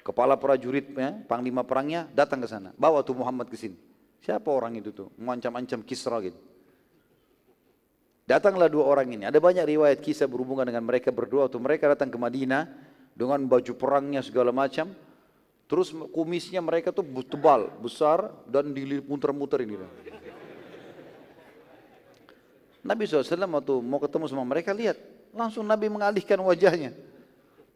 Kepala 0.00 0.40
prajuritnya, 0.40 1.20
panglima 1.28 1.60
perangnya 1.60 2.08
datang 2.16 2.40
ke 2.40 2.48
sana. 2.48 2.72
Bawa 2.80 3.04
tuh 3.04 3.12
Muhammad 3.12 3.52
ke 3.52 3.60
sini. 3.60 3.76
Siapa 4.24 4.48
orang 4.48 4.80
itu 4.80 4.88
tuh? 4.88 5.12
Mengancam-ancam 5.20 5.84
Kisra 5.84 6.16
gitu. 6.24 6.40
Datanglah 8.24 8.72
dua 8.72 8.88
orang 8.88 9.08
ini. 9.08 9.24
Ada 9.28 9.40
banyak 9.40 9.64
riwayat 9.64 10.04
kisah 10.04 10.28
berhubungan 10.28 10.64
dengan 10.64 10.84
mereka 10.84 11.08
berdua. 11.08 11.48
Waktu 11.48 11.60
mereka 11.60 11.92
datang 11.92 12.08
ke 12.08 12.16
Madinah 12.20 12.68
dengan 13.16 13.40
baju 13.44 13.72
perangnya 13.76 14.20
segala 14.20 14.52
macam. 14.52 14.92
Terus 15.68 15.92
kumisnya 16.12 16.64
mereka 16.64 16.92
tuh 16.92 17.04
tebal, 17.28 17.68
besar 17.80 18.32
dan 18.48 18.72
dimuter-muter 18.72 19.64
ini. 19.64 19.76
Nabi 22.88 23.04
SAW 23.04 23.36
waktu 23.52 23.74
mau 23.84 24.00
ketemu 24.00 24.24
sama 24.32 24.48
mereka 24.48 24.72
lihat 24.72 24.96
langsung 25.36 25.68
Nabi 25.68 25.92
mengalihkan 25.92 26.40
wajahnya. 26.40 26.96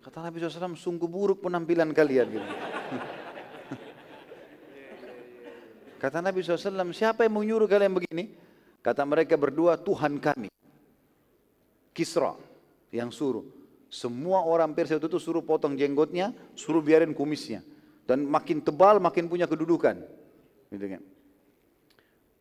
Kata 0.01 0.25
Nabi 0.25 0.41
SAW 0.41 0.73
sungguh 0.73 1.05
buruk 1.05 1.45
penampilan 1.45 1.93
kalian. 1.93 2.27
Gitu. 2.33 2.49
Kata 6.03 6.25
Nabi 6.25 6.41
SAW 6.41 6.91
siapa 6.97 7.29
yang 7.29 7.37
menyuruh 7.37 7.69
kalian 7.69 7.93
begini? 7.93 8.33
Kata 8.81 9.05
mereka 9.05 9.37
berdua 9.37 9.77
Tuhan 9.79 10.17
kami. 10.19 10.49
Kisra 11.93 12.35
yang 12.91 13.13
suruh. 13.13 13.45
Semua 13.93 14.43
orang 14.43 14.73
Persia 14.73 14.97
itu 14.97 15.21
suruh 15.21 15.45
potong 15.45 15.77
jenggotnya, 15.77 16.33
suruh 16.57 16.81
biarin 16.81 17.13
kumisnya. 17.13 17.61
Dan 18.09 18.25
makin 18.27 18.65
tebal 18.65 18.99
makin 18.99 19.29
punya 19.29 19.45
kedudukan. 19.47 20.01
Gitu 20.73 20.87
kan. 20.99 21.03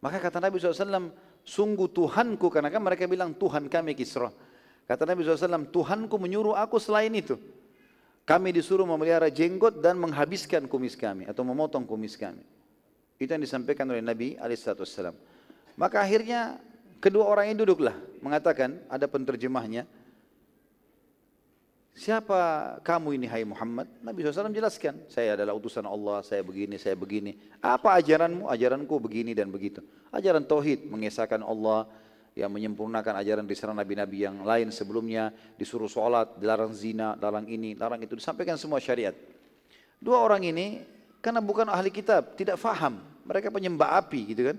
Maka 0.01 0.17
kata 0.17 0.41
Nabi 0.41 0.57
SAW, 0.57 1.13
sungguh 1.45 1.89
Tuhanku 1.89 2.47
karena 2.49 2.69
kan 2.69 2.81
mereka 2.81 3.05
bilang 3.09 3.33
Tuhan 3.35 3.67
kami 3.67 3.97
Kisra. 3.97 4.29
Kata 4.85 5.07
Nabi 5.07 5.23
SAW, 5.23 5.71
Tuhanku 5.71 6.15
menyuruh 6.19 6.57
aku 6.57 6.75
selain 6.75 7.13
itu. 7.15 7.39
Kami 8.27 8.53
disuruh 8.53 8.85
memelihara 8.85 9.31
jenggot 9.33 9.81
dan 9.81 9.97
menghabiskan 9.97 10.69
kumis 10.69 10.93
kami 10.93 11.25
atau 11.25 11.41
memotong 11.41 11.87
kumis 11.87 12.19
kami. 12.19 12.43
Itu 13.17 13.33
yang 13.33 13.41
disampaikan 13.41 13.89
oleh 13.89 14.01
Nabi 14.01 14.37
SAW. 14.37 15.13
Maka 15.77 16.03
akhirnya 16.03 16.61
kedua 17.01 17.25
orang 17.25 17.53
ini 17.53 17.65
duduklah 17.65 17.95
mengatakan 18.21 18.77
ada 18.89 19.05
penterjemahnya. 19.09 19.85
Siapa 21.91 22.79
kamu 22.87 23.19
ini 23.19 23.27
hai 23.27 23.43
Muhammad? 23.43 23.83
Nabi 23.99 24.23
SAW 24.23 24.55
jelaskan, 24.55 24.95
saya 25.11 25.35
adalah 25.35 25.51
utusan 25.51 25.83
Allah, 25.83 26.23
saya 26.23 26.39
begini, 26.39 26.79
saya 26.79 26.95
begini. 26.95 27.35
Apa 27.59 27.99
ajaranmu? 27.99 28.47
Ajaranku 28.47 28.95
begini 29.03 29.35
dan 29.35 29.51
begitu. 29.51 29.83
Ajaran 30.07 30.47
Tauhid, 30.47 30.87
mengesahkan 30.87 31.43
Allah, 31.43 31.91
yang 32.31 32.47
menyempurnakan 32.47 33.19
ajaran 33.19 33.43
di 33.43 33.55
sana 33.59 33.75
nabi-nabi 33.75 34.23
yang 34.23 34.47
lain 34.47 34.71
sebelumnya, 34.71 35.35
disuruh 35.59 35.91
sholat, 35.91 36.39
dilarang 36.39 36.71
zina, 36.71 37.19
larang 37.19 37.43
ini, 37.51 37.75
larang 37.75 37.99
itu, 37.99 38.15
disampaikan 38.15 38.55
semua 38.55 38.79
syariat. 38.79 39.11
Dua 39.99 40.23
orang 40.23 40.47
ini, 40.47 40.79
karena 41.19 41.43
bukan 41.43 41.67
ahli 41.67 41.91
kitab, 41.91 42.39
tidak 42.39 42.55
faham. 42.55 43.03
Mereka 43.27 43.51
penyembah 43.51 43.99
api 43.99 44.31
gitu 44.31 44.47
kan. 44.47 44.57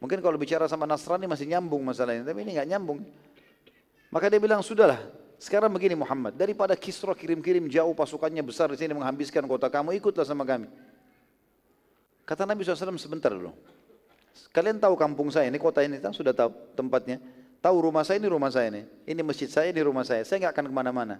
Mungkin 0.00 0.18
kalau 0.18 0.40
bicara 0.40 0.66
sama 0.66 0.88
Nasrani 0.88 1.28
masih 1.28 1.46
nyambung 1.46 1.84
masalahnya, 1.84 2.24
tapi 2.24 2.42
ini 2.48 2.56
nggak 2.56 2.68
nyambung. 2.74 3.04
Maka 4.08 4.32
dia 4.32 4.40
bilang, 4.40 4.64
sudahlah, 4.64 4.98
sekarang 5.42 5.74
begini 5.74 5.98
Muhammad, 5.98 6.38
daripada 6.38 6.78
Kisra 6.78 7.18
kirim-kirim 7.18 7.66
jauh 7.66 7.90
pasukannya 7.98 8.46
besar 8.46 8.70
di 8.70 8.78
sini 8.78 8.94
menghabiskan 8.94 9.42
kota 9.50 9.66
kamu, 9.66 9.98
ikutlah 9.98 10.22
sama 10.22 10.46
kami. 10.46 10.70
Kata 12.22 12.46
Nabi 12.46 12.62
SAW 12.62 12.94
sebentar 12.94 13.34
dulu. 13.34 13.50
Kalian 14.54 14.78
tahu 14.78 14.94
kampung 14.94 15.34
saya, 15.34 15.50
ini 15.50 15.58
kota 15.58 15.82
ini, 15.82 15.98
sudah 15.98 16.30
tahu 16.30 16.54
tempatnya. 16.78 17.18
Tahu 17.58 17.90
rumah 17.90 18.06
saya, 18.06 18.22
ini 18.22 18.30
rumah 18.30 18.54
saya 18.54 18.70
ini. 18.70 18.86
Ini 19.02 19.18
masjid 19.26 19.50
saya, 19.50 19.74
ini 19.74 19.82
rumah 19.82 20.06
saya. 20.06 20.22
Saya 20.22 20.46
nggak 20.46 20.54
akan 20.54 20.64
ke 20.70 20.74
mana-mana. 20.78 21.18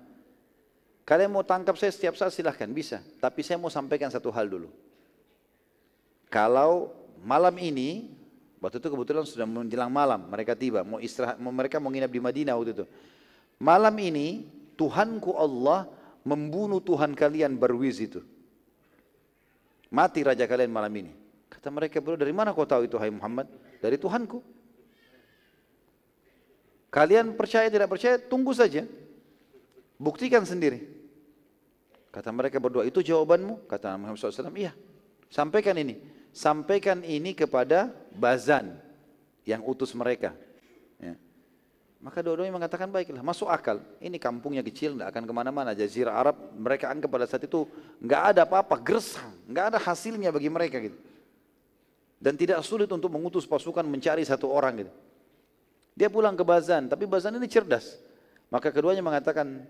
Kalian 1.02 1.34
mau 1.34 1.42
tangkap 1.42 1.74
saya 1.74 1.90
setiap 1.90 2.14
saat 2.14 2.30
silahkan, 2.30 2.70
bisa. 2.70 3.02
Tapi 3.18 3.42
saya 3.42 3.58
mau 3.58 3.74
sampaikan 3.74 4.06
satu 4.06 4.30
hal 4.30 4.46
dulu. 4.46 4.70
Kalau 6.30 6.94
malam 7.26 7.58
ini, 7.58 8.06
waktu 8.62 8.78
itu 8.78 8.86
kebetulan 8.86 9.26
sudah 9.26 9.50
menjelang 9.50 9.90
malam, 9.90 10.30
mereka 10.30 10.54
tiba, 10.54 10.86
mau 10.86 11.02
istirahat, 11.02 11.42
mereka 11.42 11.82
mau 11.82 11.90
nginap 11.90 12.10
di 12.14 12.20
Madinah 12.22 12.54
waktu 12.54 12.70
itu. 12.70 12.86
Malam 13.62 13.94
ini 14.02 14.42
Tuhanku 14.74 15.38
Allah 15.38 15.86
membunuh 16.26 16.82
Tuhan 16.82 17.14
kalian 17.14 17.54
Barwiz 17.54 18.02
itu. 18.02 18.18
Mati 19.86 20.26
raja 20.26 20.42
kalian 20.50 20.74
malam 20.74 20.90
ini. 20.90 21.14
Kata 21.46 21.70
mereka 21.70 22.02
bro, 22.02 22.18
dari 22.18 22.34
mana 22.34 22.50
kau 22.50 22.66
tahu 22.66 22.90
itu 22.90 22.98
hai 22.98 23.12
Muhammad? 23.14 23.46
Dari 23.78 23.94
Tuhanku. 23.94 24.42
Kalian 26.90 27.38
percaya 27.38 27.70
tidak 27.70 27.86
percaya, 27.86 28.18
tunggu 28.18 28.50
saja. 28.50 28.82
Buktikan 29.94 30.42
sendiri. 30.42 30.82
Kata 32.10 32.34
mereka 32.34 32.58
berdua, 32.58 32.82
itu 32.82 32.98
jawabanmu? 33.00 33.70
Kata 33.70 33.94
Muhammad 33.94 34.18
SAW, 34.18 34.52
iya. 34.58 34.74
Sampaikan 35.30 35.78
ini. 35.78 36.02
Sampaikan 36.34 37.00
ini 37.06 37.32
kepada 37.32 37.94
Bazan 38.12 38.76
yang 39.46 39.64
utus 39.64 39.94
mereka. 39.96 40.36
Maka 42.02 42.18
dua-duanya 42.18 42.50
mengatakan 42.50 42.90
baiklah, 42.90 43.22
masuk 43.22 43.46
akal. 43.46 43.78
Ini 44.02 44.18
kampungnya 44.18 44.58
kecil, 44.66 44.98
tidak 44.98 45.14
akan 45.14 45.22
ke 45.22 45.32
mana-mana. 45.32 45.70
Jazirah 45.70 46.18
Arab, 46.18 46.34
mereka 46.58 46.90
anggap 46.90 47.06
pada 47.06 47.30
saat 47.30 47.46
itu 47.46 47.62
nggak 48.02 48.22
ada 48.34 48.40
apa-apa, 48.42 48.74
gersang, 48.82 49.30
nggak 49.46 49.64
ada 49.70 49.78
hasilnya 49.78 50.34
bagi 50.34 50.50
mereka 50.50 50.82
gitu. 50.82 50.98
Dan 52.18 52.34
tidak 52.34 52.58
sulit 52.66 52.90
untuk 52.90 53.06
mengutus 53.06 53.46
pasukan 53.46 53.86
mencari 53.86 54.26
satu 54.26 54.50
orang 54.50 54.82
gitu. 54.82 54.92
Dia 55.94 56.10
pulang 56.10 56.34
ke 56.34 56.42
Bazan, 56.42 56.90
tapi 56.90 57.06
Bazan 57.06 57.38
ini 57.38 57.46
cerdas. 57.46 57.94
Maka 58.50 58.74
keduanya 58.74 59.06
mengatakan, 59.06 59.62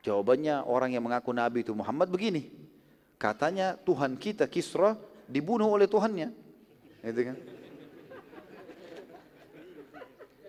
jawabannya 0.00 0.64
orang 0.64 0.96
yang 0.96 1.04
mengaku 1.04 1.36
Nabi 1.36 1.68
itu 1.68 1.76
Muhammad 1.76 2.08
begini. 2.08 2.48
Katanya 3.20 3.76
Tuhan 3.84 4.16
kita 4.16 4.48
Kisra 4.48 4.96
dibunuh 5.28 5.68
oleh 5.68 5.84
Tuhannya. 5.84 6.32
Gitu 7.04 7.20
kan? 7.28 7.36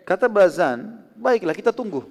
Kata 0.08 0.26
Bazan, 0.32 1.09
baiklah 1.20 1.52
kita 1.52 1.76
tunggu. 1.76 2.08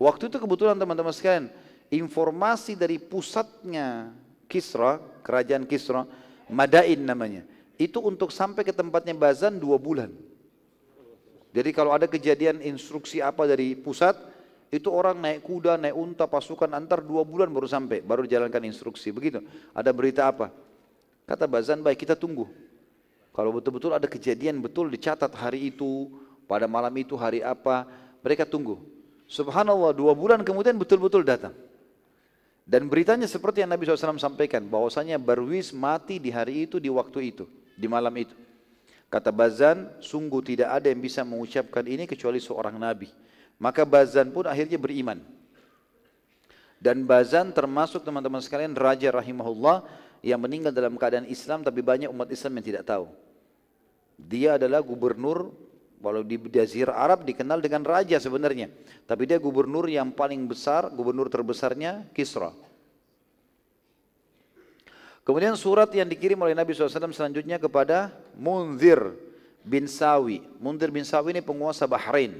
Waktu 0.00 0.32
itu 0.32 0.36
kebetulan 0.40 0.76
teman-teman 0.80 1.12
sekalian, 1.12 1.52
informasi 1.92 2.76
dari 2.76 2.96
pusatnya 2.96 4.12
Kisra, 4.48 5.00
kerajaan 5.20 5.68
Kisra, 5.68 6.08
Madain 6.48 7.00
namanya. 7.00 7.44
Itu 7.76 8.00
untuk 8.00 8.32
sampai 8.32 8.64
ke 8.64 8.72
tempatnya 8.72 9.12
Bazan 9.12 9.60
dua 9.60 9.76
bulan. 9.76 10.08
Jadi 11.52 11.70
kalau 11.72 11.92
ada 11.92 12.04
kejadian 12.04 12.60
instruksi 12.60 13.24
apa 13.24 13.48
dari 13.48 13.72
pusat, 13.76 14.16
itu 14.68 14.92
orang 14.92 15.16
naik 15.16 15.40
kuda, 15.44 15.80
naik 15.80 15.96
unta, 15.96 16.28
pasukan 16.28 16.68
antar 16.76 17.00
dua 17.00 17.24
bulan 17.24 17.48
baru 17.48 17.64
sampai, 17.64 18.04
baru 18.04 18.28
dijalankan 18.28 18.60
instruksi. 18.68 19.08
Begitu. 19.08 19.40
Ada 19.72 19.90
berita 19.92 20.28
apa? 20.28 20.52
Kata 21.24 21.48
Bazan, 21.48 21.80
baik 21.80 22.04
kita 22.04 22.12
tunggu. 22.12 22.46
Kalau 23.32 23.52
betul-betul 23.52 23.92
ada 23.92 24.08
kejadian 24.08 24.60
betul 24.60 24.88
dicatat 24.88 25.32
hari 25.32 25.72
itu, 25.72 26.08
pada 26.48 26.64
malam 26.68 26.92
itu 26.96 27.16
hari 27.16 27.44
apa, 27.44 27.84
mereka 28.26 28.42
tunggu. 28.42 28.82
Subhanallah, 29.30 29.94
dua 29.94 30.10
bulan 30.18 30.42
kemudian 30.42 30.74
betul-betul 30.74 31.22
datang. 31.22 31.54
Dan 32.66 32.90
beritanya 32.90 33.30
seperti 33.30 33.62
yang 33.62 33.70
Nabi 33.70 33.86
SAW 33.86 34.18
sampaikan, 34.18 34.66
bahwasanya 34.66 35.22
Barwis 35.22 35.70
mati 35.70 36.18
di 36.18 36.34
hari 36.34 36.66
itu, 36.66 36.82
di 36.82 36.90
waktu 36.90 37.30
itu, 37.30 37.46
di 37.78 37.86
malam 37.86 38.10
itu. 38.18 38.34
Kata 39.06 39.30
Bazan, 39.30 39.86
sungguh 40.02 40.42
tidak 40.42 40.74
ada 40.74 40.90
yang 40.90 40.98
bisa 40.98 41.22
mengucapkan 41.22 41.86
ini 41.86 42.10
kecuali 42.10 42.42
seorang 42.42 42.74
Nabi. 42.74 43.06
Maka 43.62 43.86
Bazan 43.86 44.34
pun 44.34 44.50
akhirnya 44.50 44.82
beriman. 44.82 45.22
Dan 46.82 47.06
Bazan 47.06 47.54
termasuk 47.54 48.02
teman-teman 48.02 48.42
sekalian 48.42 48.74
Raja 48.74 49.14
rahimahullah 49.14 49.86
yang 50.26 50.42
meninggal 50.42 50.74
dalam 50.74 50.98
keadaan 50.98 51.30
Islam 51.30 51.62
tapi 51.62 51.86
banyak 51.86 52.10
umat 52.10 52.26
Islam 52.34 52.58
yang 52.58 52.66
tidak 52.74 52.84
tahu. 52.90 53.06
Dia 54.18 54.58
adalah 54.58 54.82
gubernur 54.82 55.54
Walau 56.06 56.22
di 56.22 56.38
Jazirah 56.38 56.94
Arab 56.94 57.26
dikenal 57.26 57.58
dengan 57.58 57.82
raja 57.82 58.14
sebenarnya. 58.22 58.70
Tapi 59.10 59.26
dia 59.26 59.42
gubernur 59.42 59.90
yang 59.90 60.14
paling 60.14 60.46
besar, 60.46 60.86
gubernur 60.94 61.26
terbesarnya 61.26 62.06
Kisra. 62.14 62.54
Kemudian 65.26 65.58
surat 65.58 65.90
yang 65.90 66.06
dikirim 66.06 66.38
oleh 66.38 66.54
Nabi 66.54 66.70
SAW 66.70 67.10
selanjutnya 67.10 67.58
kepada 67.58 68.14
Munzir 68.38 69.18
bin 69.66 69.90
Sawi. 69.90 70.46
Munzir 70.62 70.94
bin 70.94 71.02
Sawi 71.02 71.34
ini 71.34 71.42
penguasa 71.42 71.90
Bahrain. 71.90 72.38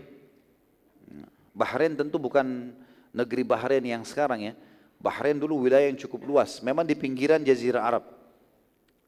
Bahrain 1.51 1.99
tentu 1.99 2.23
bukan 2.23 2.71
negeri 3.11 3.43
Bahrain 3.43 3.83
yang 3.83 4.07
sekarang 4.07 4.47
ya. 4.47 4.55
Bahrain 5.03 5.35
dulu 5.35 5.67
wilayah 5.67 5.91
yang 5.91 5.99
cukup 5.99 6.23
luas. 6.23 6.63
Memang 6.63 6.87
di 6.87 6.95
pinggiran 6.95 7.43
Jazirah 7.43 7.83
Arab. 7.83 8.07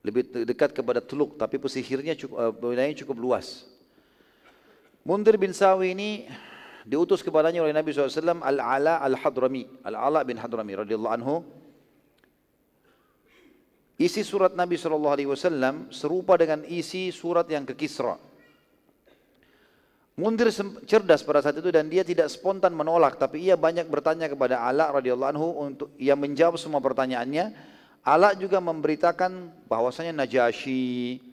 Lebih 0.02 0.50
dekat 0.50 0.74
kepada 0.74 0.98
Teluk, 0.98 1.38
tapi 1.38 1.62
pesisirnya 1.62 2.18
cukup, 2.18 2.34
uh, 2.34 2.50
wilayahnya 2.58 3.06
cukup 3.06 3.14
luas. 3.22 3.77
Mundir 5.08 5.40
bin 5.40 5.56
Sawi 5.56 5.96
ini 5.96 6.10
diutus 6.84 7.24
kepadanya 7.24 7.64
oleh 7.64 7.72
Nabi 7.72 7.96
SAW 7.96 8.44
Al-Ala 8.44 9.00
Al-Hadrami. 9.00 9.64
Al-Ala 9.80 10.20
bin 10.20 10.36
Hadrami 10.36 10.76
radhiyallahu 10.76 11.14
anhu. 11.16 11.40
Isi 13.96 14.20
surat 14.20 14.52
Nabi 14.52 14.76
SAW 14.76 15.88
serupa 15.88 16.36
dengan 16.36 16.60
isi 16.68 17.08
surat 17.08 17.48
yang 17.48 17.64
ke 17.64 17.72
Kisra. 17.72 18.20
Mundir 20.20 20.52
cerdas 20.84 21.24
pada 21.24 21.40
saat 21.40 21.56
itu 21.56 21.72
dan 21.72 21.88
dia 21.88 22.04
tidak 22.04 22.28
spontan 22.28 22.76
menolak 22.76 23.16
tapi 23.16 23.48
ia 23.48 23.56
banyak 23.56 23.88
bertanya 23.88 24.28
kepada 24.28 24.60
Ala 24.60 24.92
radhiyallahu 24.92 25.30
anhu 25.32 25.48
untuk 25.56 25.88
ia 25.96 26.12
menjawab 26.20 26.60
semua 26.60 26.84
pertanyaannya. 26.84 27.56
Ala 28.04 28.36
juga 28.36 28.60
memberitakan 28.60 29.56
bahwasanya 29.72 30.12
Najasyi 30.20 31.24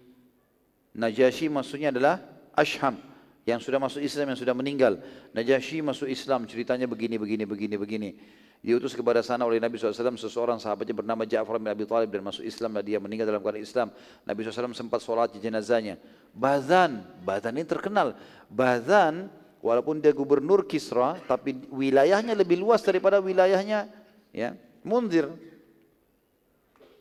Najasyi 0.95 1.51
maksudnya 1.51 1.91
adalah 1.91 2.23
Asham 2.55 3.14
yang 3.45 3.61
sudah 3.61 3.77
masuk 3.77 4.01
Islam, 4.01 4.33
yang 4.33 4.39
sudah 4.41 4.57
meninggal. 4.57 4.97
Najasyi 5.29 5.85
masuk 5.85 6.09
Islam, 6.09 6.49
ceritanya 6.49 6.89
begini, 6.89 7.21
begini, 7.21 7.45
begini, 7.45 7.75
begini. 7.77 8.09
Diutus 8.65 8.97
kepada 8.97 9.21
sana 9.21 9.45
oleh 9.45 9.61
Nabi 9.61 9.77
SAW 9.77 10.17
seseorang 10.17 10.57
sahabatnya 10.57 10.97
bernama 10.97 11.21
Ja'far 11.21 11.61
bin 11.61 11.69
Abi 11.69 11.85
Talib 11.85 12.09
dan 12.09 12.25
masuk 12.25 12.41
Islam 12.41 12.73
dan 12.73 12.81
dia 12.81 12.97
meninggal 12.97 13.29
dalam 13.29 13.45
keadaan 13.45 13.61
Islam. 13.61 13.87
Nabi 14.25 14.41
SAW 14.41 14.73
sempat 14.73 15.05
sholat 15.05 15.29
di 15.29 15.37
jenazahnya. 15.37 16.01
Bazan, 16.33 17.05
Bazan 17.21 17.53
ini 17.61 17.69
terkenal. 17.69 18.17
Bazan, 18.49 19.29
walaupun 19.61 20.01
dia 20.01 20.09
gubernur 20.09 20.65
Kisra, 20.65 21.21
tapi 21.29 21.53
wilayahnya 21.69 22.33
lebih 22.33 22.57
luas 22.57 22.81
daripada 22.81 23.21
wilayahnya 23.21 23.85
ya 24.33 24.57
Mundir. 24.81 25.29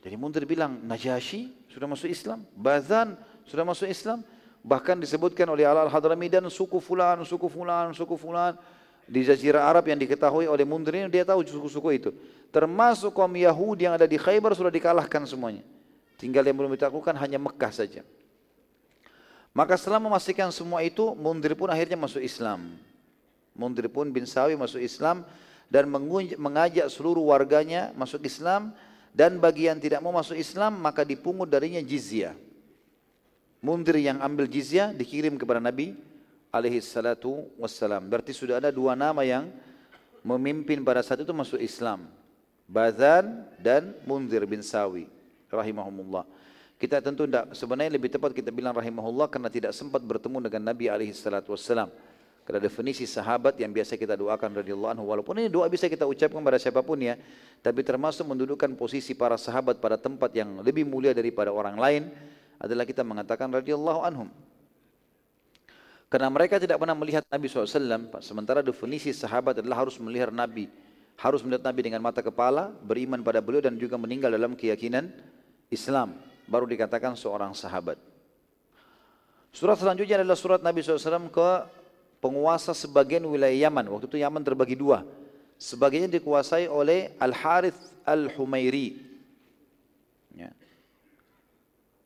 Jadi 0.05 0.21
Mundir 0.21 0.45
bilang, 0.45 0.85
Najasyi 0.85 1.49
sudah 1.73 1.89
masuk 1.89 2.13
Islam, 2.13 2.45
Bazan 2.53 3.17
sudah 3.49 3.65
masuk 3.65 3.89
Islam, 3.89 4.21
Bahkan 4.65 4.97
disebutkan 4.97 5.45
oleh 5.53 5.69
Al-Hadrami 5.69 6.33
dan 6.33 6.49
suku 6.49 6.81
fulan, 6.81 7.21
suku 7.29 7.53
fulan, 7.53 7.93
suku 7.93 8.17
fulan. 8.17 8.57
Di 9.05 9.21
Jazirah 9.21 9.69
Arab 9.69 9.85
yang 9.85 10.01
diketahui 10.01 10.49
oleh 10.49 10.65
Mundir 10.65 10.97
ini 10.97 11.13
dia 11.13 11.29
tahu 11.29 11.45
suku-suku 11.45 11.89
itu. 11.93 12.11
Termasuk 12.49 13.13
kaum 13.13 13.37
Yahudi 13.37 13.85
yang 13.85 14.01
ada 14.01 14.09
di 14.09 14.17
Khaybar 14.17 14.57
sudah 14.57 14.73
dikalahkan 14.73 15.29
semuanya. 15.29 15.61
Tinggal 16.17 16.41
yang 16.49 16.57
belum 16.57 16.73
ditaklukkan 16.73 17.13
hanya 17.21 17.37
Mekah 17.37 17.69
saja. 17.69 18.01
Maka 19.53 19.77
setelah 19.77 20.01
memastikan 20.01 20.49
semua 20.49 20.81
itu, 20.81 21.13
Mundir 21.13 21.53
pun 21.53 21.69
akhirnya 21.69 22.01
masuk 22.01 22.25
Islam. 22.25 22.81
Mundir 23.53 23.93
pun 23.93 24.09
bin 24.09 24.25
Sawi 24.25 24.57
masuk 24.57 24.81
Islam 24.81 25.23
dan 25.69 25.87
mengajak 26.41 26.89
seluruh 26.89 27.29
warganya 27.29 27.93
masuk 27.95 28.25
Islam 28.25 28.73
dan 29.15 29.39
bagi 29.39 29.71
yang 29.71 29.79
tidak 29.79 30.03
mau 30.03 30.11
masuk 30.11 30.35
Islam 30.35 30.75
maka 30.81 31.07
dipungut 31.07 31.47
darinya 31.47 31.79
jizyah. 31.79 32.35
Mundir 33.65 33.97
yang 33.97 34.21
ambil 34.21 34.45
jizyah 34.45 34.93
dikirim 34.93 35.41
kepada 35.41 35.57
Nabi 35.57 35.97
alaihi 36.53 36.85
salatu 36.85 37.49
wassalam. 37.57 38.05
Berarti 38.05 38.37
sudah 38.37 38.61
ada 38.61 38.69
dua 38.69 38.93
nama 38.93 39.25
yang 39.25 39.49
memimpin 40.21 40.85
pada 40.85 41.01
saat 41.01 41.25
itu 41.25 41.33
masuk 41.33 41.57
Islam. 41.57 42.05
Bazan 42.69 43.49
dan 43.57 43.97
Mundir 44.05 44.45
bin 44.45 44.61
Sawi 44.61 45.09
rahimahumullah. 45.49 46.29
Kita 46.77 47.01
tentu 47.01 47.25
tidak, 47.25 47.57
sebenarnya 47.57 47.97
lebih 47.97 48.13
tepat 48.13 48.37
kita 48.37 48.53
bilang 48.53 48.77
rahimahullah 48.77 49.33
karena 49.33 49.49
tidak 49.49 49.73
sempat 49.73 50.05
bertemu 50.05 50.45
dengan 50.45 50.69
Nabi 50.69 50.93
alaihi 50.93 51.17
salatu 51.17 51.57
wassalam. 51.57 51.89
Karena 52.45 52.61
definisi 52.61 53.09
sahabat 53.09 53.57
yang 53.57 53.73
biasa 53.73 53.97
kita 53.97 54.21
doakan 54.21 54.61
radhiyallahu 54.61 54.93
anhu 54.93 55.09
walaupun 55.09 55.41
ini 55.41 55.49
doa 55.49 55.65
bisa 55.73 55.89
kita 55.89 56.05
ucapkan 56.05 56.45
pada 56.45 56.61
siapa 56.61 56.85
pun 56.85 57.01
ya, 57.01 57.17
tapi 57.65 57.81
termasuk 57.81 58.29
mendudukkan 58.29 58.77
posisi 58.77 59.17
para 59.17 59.41
sahabat 59.41 59.81
pada 59.81 59.97
tempat 59.97 60.29
yang 60.37 60.61
lebih 60.61 60.85
mulia 60.85 61.17
daripada 61.17 61.49
orang 61.49 61.81
lain 61.81 62.13
adalah 62.65 62.85
kita 62.89 63.05
mengatakan 63.05 63.49
radhiyallahu 63.53 64.01
anhum. 64.05 64.29
Karena 66.09 66.31
mereka 66.31 66.63
tidak 66.63 66.79
pernah 66.79 66.95
melihat 66.95 67.27
Nabi 67.27 67.51
SAW, 67.51 68.23
sementara 68.23 68.63
definisi 68.63 69.11
sahabat 69.11 69.59
adalah 69.59 69.83
harus 69.83 69.99
melihat 69.99 70.31
Nabi. 70.31 70.71
Harus 71.19 71.43
melihat 71.43 71.67
Nabi 71.67 71.81
dengan 71.83 72.01
mata 72.03 72.23
kepala, 72.23 72.71
beriman 72.83 73.23
pada 73.23 73.43
beliau 73.43 73.63
dan 73.63 73.75
juga 73.75 73.99
meninggal 73.99 74.31
dalam 74.31 74.55
keyakinan 74.55 75.11
Islam. 75.71 76.15
Baru 76.47 76.71
dikatakan 76.71 77.19
seorang 77.19 77.51
sahabat. 77.55 77.99
Surat 79.55 79.79
selanjutnya 79.79 80.19
adalah 80.19 80.35
surat 80.35 80.61
Nabi 80.63 80.83
SAW 80.83 81.31
ke 81.31 81.51
penguasa 82.19 82.75
sebagian 82.75 83.23
wilayah 83.29 83.71
Yaman. 83.71 83.87
Waktu 83.87 84.07
itu 84.11 84.19
Yaman 84.19 84.43
terbagi 84.43 84.75
dua. 84.75 85.07
Sebagiannya 85.55 86.11
dikuasai 86.11 86.67
oleh 86.67 87.15
Al-Harith 87.23 87.79
Al-Humairi. 88.03 89.04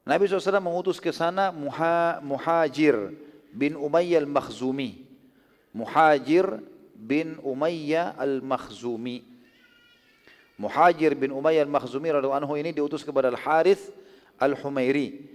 Nabi 0.09 0.25
SAW 0.25 0.57
mengutus 0.65 0.97
ke 0.97 1.13
sana 1.13 1.53
Muha, 1.53 2.17
Muhajir 2.25 3.13
bin 3.53 3.77
Umayyah 3.77 4.25
al-Makhzumi. 4.25 5.05
Muhajir 5.77 6.65
bin 6.97 7.37
Umayyah 7.45 8.17
al-Makhzumi. 8.17 9.21
Muhajir 10.57 11.13
bin 11.13 11.29
Umayyah 11.29 11.69
al-Makhzumi 11.69 12.09
anhu 12.09 12.57
ini 12.57 12.73
diutus 12.73 13.05
kepada 13.05 13.29
Al-Harith 13.29 13.93
al-Humairi. 14.41 15.29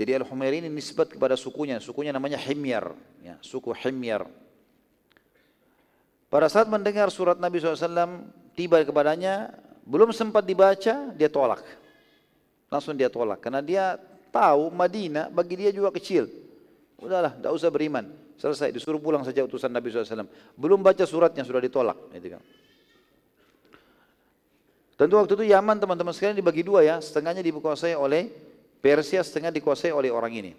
Jadi 0.00 0.16
Al-Humairi 0.16 0.64
ini 0.64 0.72
nisbat 0.72 1.12
kepada 1.12 1.36
sukunya, 1.36 1.76
sukunya 1.76 2.08
namanya 2.08 2.40
Himyar, 2.40 2.96
ya, 3.20 3.36
suku 3.44 3.76
Himyar. 3.76 4.24
Pada 6.32 6.48
saat 6.48 6.72
mendengar 6.72 7.12
surat 7.12 7.36
Nabi 7.36 7.60
SAW 7.60 8.32
tiba 8.56 8.80
kepadanya, 8.80 9.52
belum 9.84 10.08
sempat 10.16 10.48
dibaca, 10.48 11.12
dia 11.12 11.28
tolak. 11.28 11.60
Langsung 12.70 12.94
dia 12.94 13.10
tolak. 13.10 13.42
Karena 13.42 13.60
dia 13.60 13.98
tahu 14.30 14.70
Madinah 14.70 15.28
bagi 15.28 15.58
dia 15.58 15.74
juga 15.74 15.90
kecil. 15.90 16.30
Udahlah, 16.96 17.34
tidak 17.34 17.52
usah 17.52 17.68
beriman. 17.68 18.06
Selesai, 18.40 18.72
disuruh 18.72 19.02
pulang 19.02 19.20
saja 19.20 19.44
utusan 19.44 19.68
Nabi 19.68 19.92
SAW. 19.92 20.24
Belum 20.56 20.80
baca 20.80 21.04
suratnya 21.04 21.44
sudah 21.44 21.60
ditolak. 21.60 21.98
Gitu 22.16 22.38
kan. 22.38 22.42
Tentu 24.96 25.16
waktu 25.16 25.32
itu 25.32 25.44
Yaman 25.48 25.80
teman-teman 25.80 26.12
sekalian 26.12 26.36
dibagi 26.36 26.60
dua 26.60 26.84
ya, 26.84 26.96
setengahnya 27.00 27.40
dikuasai 27.40 27.96
oleh 27.96 28.28
Persia, 28.84 29.24
setengah 29.24 29.48
dikuasai 29.48 29.92
oleh 29.92 30.12
orang 30.12 30.32
ini. 30.32 30.52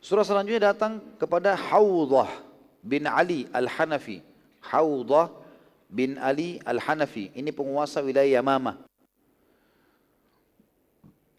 Surah 0.00 0.24
selanjutnya 0.24 0.72
datang 0.72 1.00
kepada 1.20 1.56
Hawdah 1.56 2.28
bin 2.80 3.04
Ali 3.08 3.44
Al-Hanafi. 3.52 4.24
Hawdah 4.60 5.32
bin 5.88 6.16
Ali 6.16 6.60
Al-Hanafi. 6.64 7.32
Ini 7.36 7.48
penguasa 7.52 8.00
wilayah 8.00 8.40
Yamamah. 8.40 8.89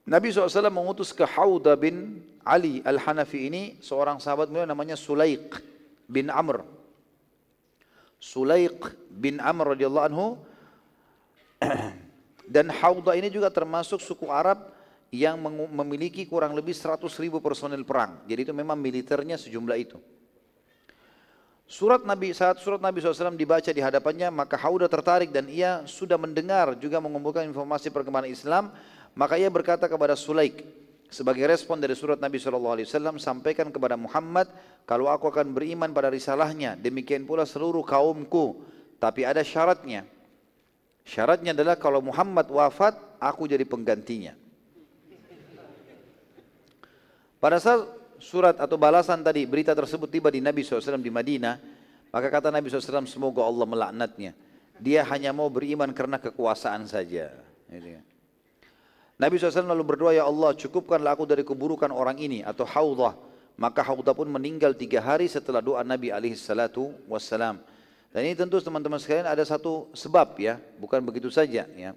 Nabi 0.01 0.33
SAW 0.33 0.73
mengutus 0.73 1.13
ke 1.13 1.21
Hawdah 1.21 1.77
bin 1.77 2.25
Ali 2.41 2.81
Al-Hanafi 2.81 3.45
ini 3.45 3.77
seorang 3.85 4.17
sahabat 4.17 4.49
beliau 4.49 4.65
namanya 4.65 4.97
Sulaik 4.97 5.61
bin 6.09 6.33
Amr. 6.33 6.65
Sulaik 8.17 8.81
bin 9.13 9.37
Amr 9.37 9.77
radhiyallahu 9.77 10.07
anhu 10.09 10.27
dan 12.53 12.73
Hawdah 12.73 13.13
ini 13.13 13.29
juga 13.29 13.53
termasuk 13.53 14.01
suku 14.01 14.25
Arab 14.29 14.73
yang 15.13 15.37
memiliki 15.69 16.25
kurang 16.25 16.55
lebih 16.55 16.73
100 16.73 17.05
ribu 17.21 17.43
personil 17.43 17.83
perang. 17.83 18.23
Jadi 18.25 18.47
itu 18.47 18.53
memang 18.55 18.79
militernya 18.79 19.35
sejumlah 19.37 19.77
itu. 19.77 19.99
Surat 21.71 22.03
Nabi 22.03 22.35
saat 22.35 22.59
surat 22.59 22.83
Nabi 22.83 22.99
SAW 22.99 23.31
dibaca 23.31 23.71
di 23.71 23.79
hadapannya 23.79 24.27
maka 24.27 24.59
Hauda 24.59 24.91
tertarik 24.91 25.31
dan 25.31 25.47
ia 25.47 25.87
sudah 25.87 26.19
mendengar 26.19 26.75
juga 26.75 26.99
mengumpulkan 26.99 27.47
informasi 27.47 27.87
perkembangan 27.87 28.27
Islam 28.27 28.75
maka 29.13 29.35
ia 29.35 29.51
berkata 29.51 29.87
kepada 29.87 30.15
Sulaik 30.15 30.63
sebagai 31.11 31.43
respon 31.43 31.75
dari 31.75 31.91
surat 31.91 32.23
Nabi 32.23 32.39
SAW, 32.39 33.19
sampaikan 33.19 33.67
kepada 33.67 33.99
Muhammad, 33.99 34.47
kalau 34.87 35.11
aku 35.11 35.27
akan 35.27 35.51
beriman 35.51 35.91
pada 35.91 36.07
risalahnya, 36.07 36.79
demikian 36.79 37.27
pula 37.27 37.43
seluruh 37.43 37.83
kaumku. 37.83 38.63
Tapi 38.95 39.27
ada 39.27 39.43
syaratnya. 39.43 40.07
Syaratnya 41.03 41.51
adalah 41.51 41.75
kalau 41.75 41.99
Muhammad 41.99 42.47
wafat, 42.47 42.95
aku 43.19 43.43
jadi 43.43 43.67
penggantinya. 43.67 44.39
Pada 47.43 47.59
saat 47.59 47.83
surat 48.21 48.55
atau 48.55 48.79
balasan 48.79 49.19
tadi, 49.19 49.43
berita 49.43 49.75
tersebut 49.75 50.07
tiba 50.07 50.31
di 50.31 50.39
Nabi 50.39 50.63
SAW 50.63 51.01
di 51.01 51.11
Madinah, 51.11 51.59
maka 52.13 52.27
kata 52.31 52.55
Nabi 52.55 52.71
SAW, 52.71 53.03
semoga 53.03 53.43
Allah 53.43 53.67
melaknatnya. 53.67 54.31
Dia 54.79 55.03
hanya 55.11 55.35
mau 55.35 55.51
beriman 55.51 55.91
karena 55.91 56.23
kekuasaan 56.23 56.87
saja. 56.87 57.35
Nabi 59.21 59.37
SAW 59.37 59.69
lalu 59.69 59.85
berdoa, 59.85 60.17
Ya 60.17 60.25
Allah 60.25 60.57
cukupkanlah 60.57 61.13
aku 61.13 61.29
dari 61.29 61.45
keburukan 61.45 61.93
orang 61.93 62.17
ini 62.17 62.41
atau 62.41 62.65
haudah. 62.65 63.13
Maka 63.53 63.85
haudah 63.85 64.17
pun 64.17 64.25
meninggal 64.25 64.73
tiga 64.73 64.97
hari 64.97 65.29
setelah 65.29 65.61
doa 65.61 65.85
Nabi 65.85 66.09
SAW. 66.09 67.61
Dan 68.11 68.21
ini 68.25 68.33
tentu 68.33 68.57
teman-teman 68.57 68.97
sekalian 68.97 69.29
ada 69.29 69.45
satu 69.45 69.93
sebab 69.93 70.41
ya, 70.41 70.57
bukan 70.81 71.05
begitu 71.05 71.29
saja 71.29 71.69
ya. 71.69 71.93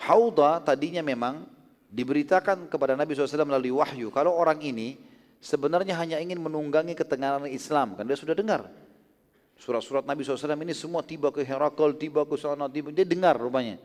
Haudah 0.00 0.64
tadinya 0.64 1.04
memang 1.04 1.44
diberitakan 1.92 2.72
kepada 2.72 2.96
Nabi 2.96 3.12
SAW 3.12 3.44
melalui 3.44 3.76
wahyu. 3.76 4.08
Kalau 4.08 4.32
orang 4.32 4.64
ini 4.64 4.96
sebenarnya 5.44 5.92
hanya 6.00 6.16
ingin 6.24 6.40
menunggangi 6.40 6.96
ketegangan 6.96 7.44
Islam, 7.52 8.00
kan 8.00 8.08
dia 8.08 8.16
sudah 8.16 8.32
dengar. 8.32 8.64
Surat-surat 9.60 10.08
Nabi 10.08 10.24
SAW 10.24 10.56
ini 10.56 10.72
semua 10.72 11.04
tiba 11.04 11.28
ke 11.28 11.44
Herakl, 11.44 11.92
tiba 12.00 12.24
ke 12.24 12.40
sana, 12.40 12.70
tiba, 12.72 12.88
dia 12.94 13.04
dengar 13.04 13.36
rupanya. 13.36 13.76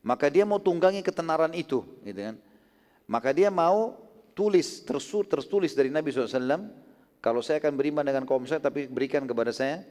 Maka 0.00 0.32
dia 0.32 0.48
mau 0.48 0.56
tunggangi 0.56 1.04
ketenaran 1.04 1.52
itu, 1.52 1.84
gitu 2.04 2.20
kan. 2.20 2.36
Maka 3.04 3.36
dia 3.36 3.52
mau 3.52 4.00
tulis, 4.32 4.80
tersur, 4.80 5.28
tertulis 5.28 5.76
dari 5.76 5.92
Nabi 5.92 6.08
SAW, 6.08 6.72
kalau 7.20 7.44
saya 7.44 7.60
akan 7.60 7.76
beriman 7.76 8.00
dengan 8.00 8.24
kaum 8.24 8.48
saya, 8.48 8.64
tapi 8.64 8.88
berikan 8.88 9.28
kepada 9.28 9.52
saya 9.52 9.84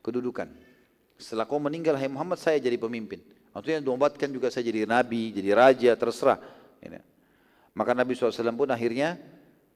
kedudukan. 0.00 0.48
Setelah 1.20 1.44
kau 1.44 1.60
meninggal, 1.60 2.00
hai 2.00 2.08
Muhammad, 2.08 2.40
saya 2.40 2.56
jadi 2.56 2.80
pemimpin. 2.80 3.20
Maksudnya 3.52 3.80
diobatkan 3.80 4.28
juga 4.32 4.52
saya 4.52 4.68
jadi 4.68 4.84
nabi, 4.84 5.32
jadi 5.32 5.56
raja, 5.56 5.92
terserah. 5.96 6.40
Gitu. 6.80 7.00
Maka 7.76 7.92
Nabi 7.92 8.16
SAW 8.16 8.56
pun 8.56 8.68
akhirnya 8.72 9.20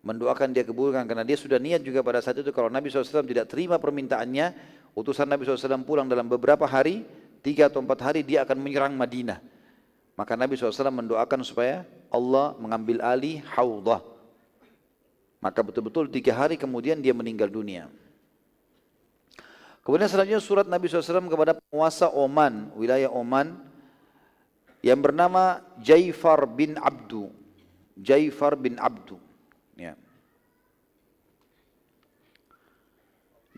mendoakan 0.00 0.56
dia 0.56 0.64
keburukan 0.64 1.04
karena 1.04 1.24
dia 1.24 1.36
sudah 1.36 1.60
niat 1.60 1.84
juga 1.84 2.00
pada 2.00 2.24
saat 2.24 2.40
itu 2.40 2.48
kalau 2.52 2.72
Nabi 2.72 2.88
SAW 2.88 3.24
tidak 3.24 3.52
terima 3.52 3.76
permintaannya, 3.76 4.56
utusan 4.96 5.28
Nabi 5.28 5.44
SAW 5.44 5.84
pulang 5.84 6.08
dalam 6.08 6.28
beberapa 6.28 6.64
hari, 6.64 7.04
tiga 7.40 7.68
atau 7.68 7.80
empat 7.80 8.00
hari 8.00 8.20
dia 8.24 8.44
akan 8.44 8.56
menyerang 8.60 8.94
Madinah. 8.94 9.40
Maka 10.16 10.36
Nabi 10.36 10.56
SAW 10.56 10.92
mendoakan 10.92 11.40
supaya 11.40 11.88
Allah 12.12 12.52
mengambil 12.60 13.00
alih 13.00 13.40
haudah. 13.56 14.04
Maka 15.40 15.64
betul-betul 15.64 16.12
tiga 16.12 16.36
hari 16.36 16.60
kemudian 16.60 17.00
dia 17.00 17.16
meninggal 17.16 17.48
dunia. 17.48 17.88
Kemudian 19.80 20.12
selanjutnya 20.12 20.44
surat 20.44 20.68
Nabi 20.68 20.92
SAW 20.92 21.32
kepada 21.32 21.56
penguasa 21.56 22.12
Oman, 22.12 22.68
wilayah 22.76 23.08
Oman, 23.08 23.56
yang 24.84 25.00
bernama 25.00 25.64
Jaifar 25.80 26.44
bin 26.44 26.76
Abdu. 26.76 27.32
Jaifar 27.96 28.60
bin 28.60 28.76
Abdu. 28.76 29.16
Ya. 29.80 29.96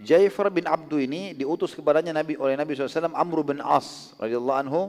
Jaifar 0.03 0.51
bin 0.51 0.67
Abdu 0.67 0.99
ini 0.99 1.33
diutus 1.33 1.79
kepadanya 1.79 2.11
Nabi 2.11 2.35
oleh 2.35 2.59
Nabi 2.59 2.75
SAW 2.75 3.15
Amr 3.15 3.39
bin 3.47 3.59
As 3.63 4.13
radhiyallahu 4.19 4.61
anhu. 4.67 4.83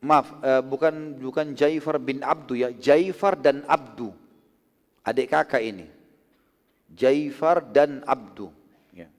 Maaf 0.00 0.30
uh, 0.40 0.62
bukan 0.64 1.18
bukan 1.20 1.52
Jaifar 1.52 2.00
bin 2.00 2.24
Abdu 2.24 2.56
ya 2.56 2.72
Jaifar 2.72 3.36
dan 3.36 3.68
Abdu. 3.68 4.16
Adik 5.04 5.28
kakak 5.28 5.60
ini. 5.60 5.86
Jaifar 6.88 7.60
dan 7.68 8.00
Abdu. 8.08 8.48
Ya. 8.96 9.12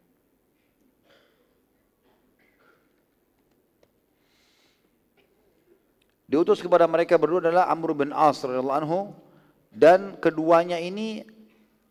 diutus 6.26 6.66
kepada 6.66 6.89
mereka 6.89 7.14
berdua 7.22 7.45
adalah 7.45 7.70
Amr 7.70 7.93
bin 7.93 8.10
As 8.10 8.41
radhiyallahu 8.41 8.80
anhu. 8.82 8.99
Dan 9.70 10.18
keduanya 10.18 10.82
ini 10.82 11.22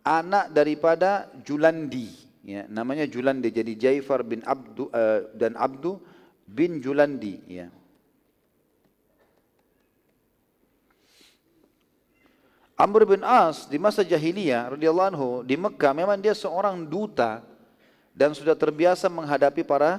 anak 0.08 0.48
daripada 0.56 1.28
Julandi. 1.44 2.08
Ya 2.40 2.64
namanya 2.64 3.04
Julandi. 3.04 3.52
Jadi 3.52 3.76
Jaifar 3.76 4.24
bin 4.24 4.40
Abdu 4.48 4.88
uh, 4.88 5.28
dan 5.36 5.52
Abdu 5.60 6.00
bin 6.48 6.80
Julandi 6.80 7.36
ya. 7.44 7.68
Amr 12.78 13.04
bin 13.04 13.26
As 13.26 13.66
di 13.66 13.74
masa 13.74 14.06
jahiliyah 14.06 14.78
radhiyallahu 14.78 15.08
anhu 15.10 15.28
di 15.42 15.58
Mekah 15.58 15.92
memang 15.92 16.14
dia 16.22 16.30
seorang 16.30 16.86
duta 16.86 17.42
dan 18.14 18.30
sudah 18.32 18.54
terbiasa 18.54 19.10
menghadapi 19.10 19.66
para 19.66 19.98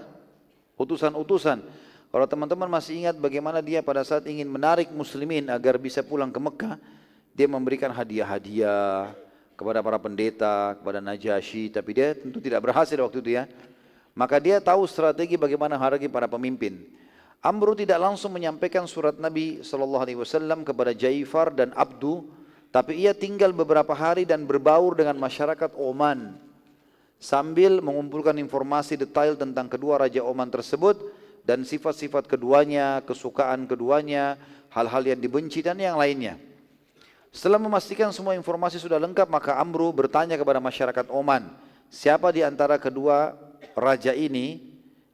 utusan-utusan. 0.80 1.60
Kalau 2.10 2.26
teman-teman 2.26 2.72
masih 2.72 3.04
ingat 3.04 3.20
bagaimana 3.20 3.60
dia 3.60 3.84
pada 3.84 4.02
saat 4.02 4.26
ingin 4.26 4.48
menarik 4.48 4.90
muslimin 4.96 5.52
agar 5.52 5.76
bisa 5.76 6.02
pulang 6.02 6.32
ke 6.32 6.40
Mekah, 6.40 6.80
dia 7.36 7.46
memberikan 7.52 7.92
hadiah-hadiah, 7.94 9.14
kepada 9.60 9.84
para 9.84 10.00
pendeta, 10.00 10.80
kepada 10.80 11.04
Najasyi, 11.04 11.68
tapi 11.68 11.92
dia 11.92 12.16
tentu 12.16 12.40
tidak 12.40 12.64
berhasil 12.64 12.96
waktu 12.96 13.20
itu 13.20 13.36
ya. 13.36 13.44
Maka 14.16 14.40
dia 14.40 14.64
tahu 14.64 14.88
strategi 14.88 15.36
bagaimana 15.36 15.76
haragi 15.76 16.08
para 16.08 16.32
pemimpin. 16.32 16.80
Amru 17.44 17.76
tidak 17.76 18.00
langsung 18.00 18.32
menyampaikan 18.32 18.88
surat 18.88 19.20
Nabi 19.20 19.60
SAW 19.60 20.64
kepada 20.64 20.96
Jaifar 20.96 21.52
dan 21.52 21.76
Abdu, 21.76 22.24
tapi 22.72 23.04
ia 23.04 23.12
tinggal 23.12 23.52
beberapa 23.52 23.92
hari 23.92 24.24
dan 24.24 24.48
berbaur 24.48 24.96
dengan 24.96 25.20
masyarakat 25.20 25.76
Oman 25.76 26.40
sambil 27.20 27.84
mengumpulkan 27.84 28.40
informasi 28.40 28.96
detail 28.96 29.36
tentang 29.36 29.68
kedua 29.68 30.00
raja 30.08 30.24
Oman 30.24 30.48
tersebut 30.48 30.96
dan 31.44 31.68
sifat-sifat 31.68 32.32
keduanya, 32.32 33.04
kesukaan 33.04 33.68
keduanya, 33.68 34.40
hal-hal 34.72 35.04
yang 35.04 35.20
dibenci 35.20 35.60
dan 35.60 35.76
yang 35.80 36.00
lainnya. 36.00 36.40
Setelah 37.30 37.62
memastikan 37.62 38.10
semua 38.10 38.34
informasi 38.34 38.82
sudah 38.82 38.98
lengkap, 38.98 39.30
maka 39.30 39.54
Amru 39.62 39.94
bertanya 39.94 40.34
kepada 40.34 40.58
masyarakat 40.58 41.06
Oman, 41.14 41.46
siapa 41.86 42.34
di 42.34 42.42
antara 42.42 42.82
kedua 42.82 43.38
raja 43.78 44.18
ini 44.18 44.66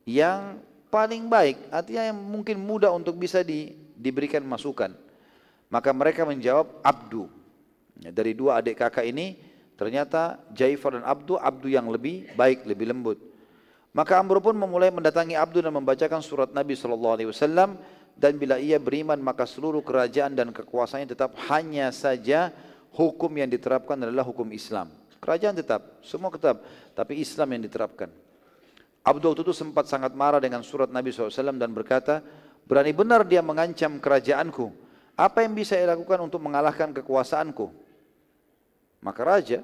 yang 0.07 0.63
paling 0.87 1.27
baik, 1.27 1.59
artinya 1.67 2.07
yang 2.07 2.15
mungkin 2.15 2.55
mudah 2.55 2.95
untuk 2.95 3.19
bisa 3.19 3.43
di, 3.43 3.75
diberikan 3.99 4.39
masukan. 4.47 4.95
Maka 5.67 5.91
mereka 5.91 6.23
menjawab 6.23 6.79
Abdu. 6.79 7.27
Ya, 7.99 8.15
dari 8.15 8.31
dua 8.31 8.63
adik 8.63 8.79
kakak 8.79 9.03
ini, 9.03 9.35
ternyata 9.75 10.39
Jaifar 10.55 10.95
dan 10.95 11.03
Abdu, 11.03 11.35
Abdu 11.35 11.67
yang 11.67 11.91
lebih 11.91 12.31
baik, 12.39 12.63
lebih 12.63 12.95
lembut. 12.95 13.19
Maka 13.91 14.19
Amru 14.19 14.39
pun 14.39 14.55
memulai 14.55 14.91
mendatangi 14.91 15.35
Abdu 15.35 15.59
dan 15.59 15.71
membacakan 15.71 16.23
surat 16.23 16.51
Nabi 16.51 16.75
SAW 16.79 17.15
dan 18.15 18.39
bila 18.39 18.55
ia 18.55 18.79
beriman 18.79 19.19
maka 19.19 19.43
seluruh 19.43 19.83
kerajaan 19.83 20.31
dan 20.31 20.55
kekuasaannya 20.55 21.11
tetap 21.11 21.35
hanya 21.51 21.91
saja 21.91 22.55
hukum 22.95 23.27
yang 23.35 23.51
diterapkan 23.51 23.99
adalah 23.99 24.23
hukum 24.23 24.47
Islam. 24.55 24.87
Kerajaan 25.19 25.57
tetap, 25.59 25.99
semua 25.99 26.31
tetap, 26.31 26.63
tapi 26.95 27.19
Islam 27.19 27.59
yang 27.59 27.63
diterapkan. 27.67 28.07
Abdul 29.05 29.37
itu 29.37 29.53
sempat 29.53 29.85
sangat 29.85 30.17
marah 30.17 30.41
dengan 30.41 30.65
surat 30.65 30.89
Nabi 30.89 31.13
SAW 31.13 31.61
dan 31.61 31.69
berkata, 31.75 32.25
berani 32.65 32.95
benar 32.95 33.21
dia 33.21 33.43
mengancam 33.43 34.01
kerajaanku. 34.01 34.73
Apa 35.13 35.45
yang 35.45 35.53
bisa 35.53 35.77
ia 35.77 35.91
lakukan 35.93 36.19
untuk 36.25 36.41
mengalahkan 36.41 36.91
kekuasaanku? 36.91 37.71
Maka 39.05 39.21
raja 39.21 39.59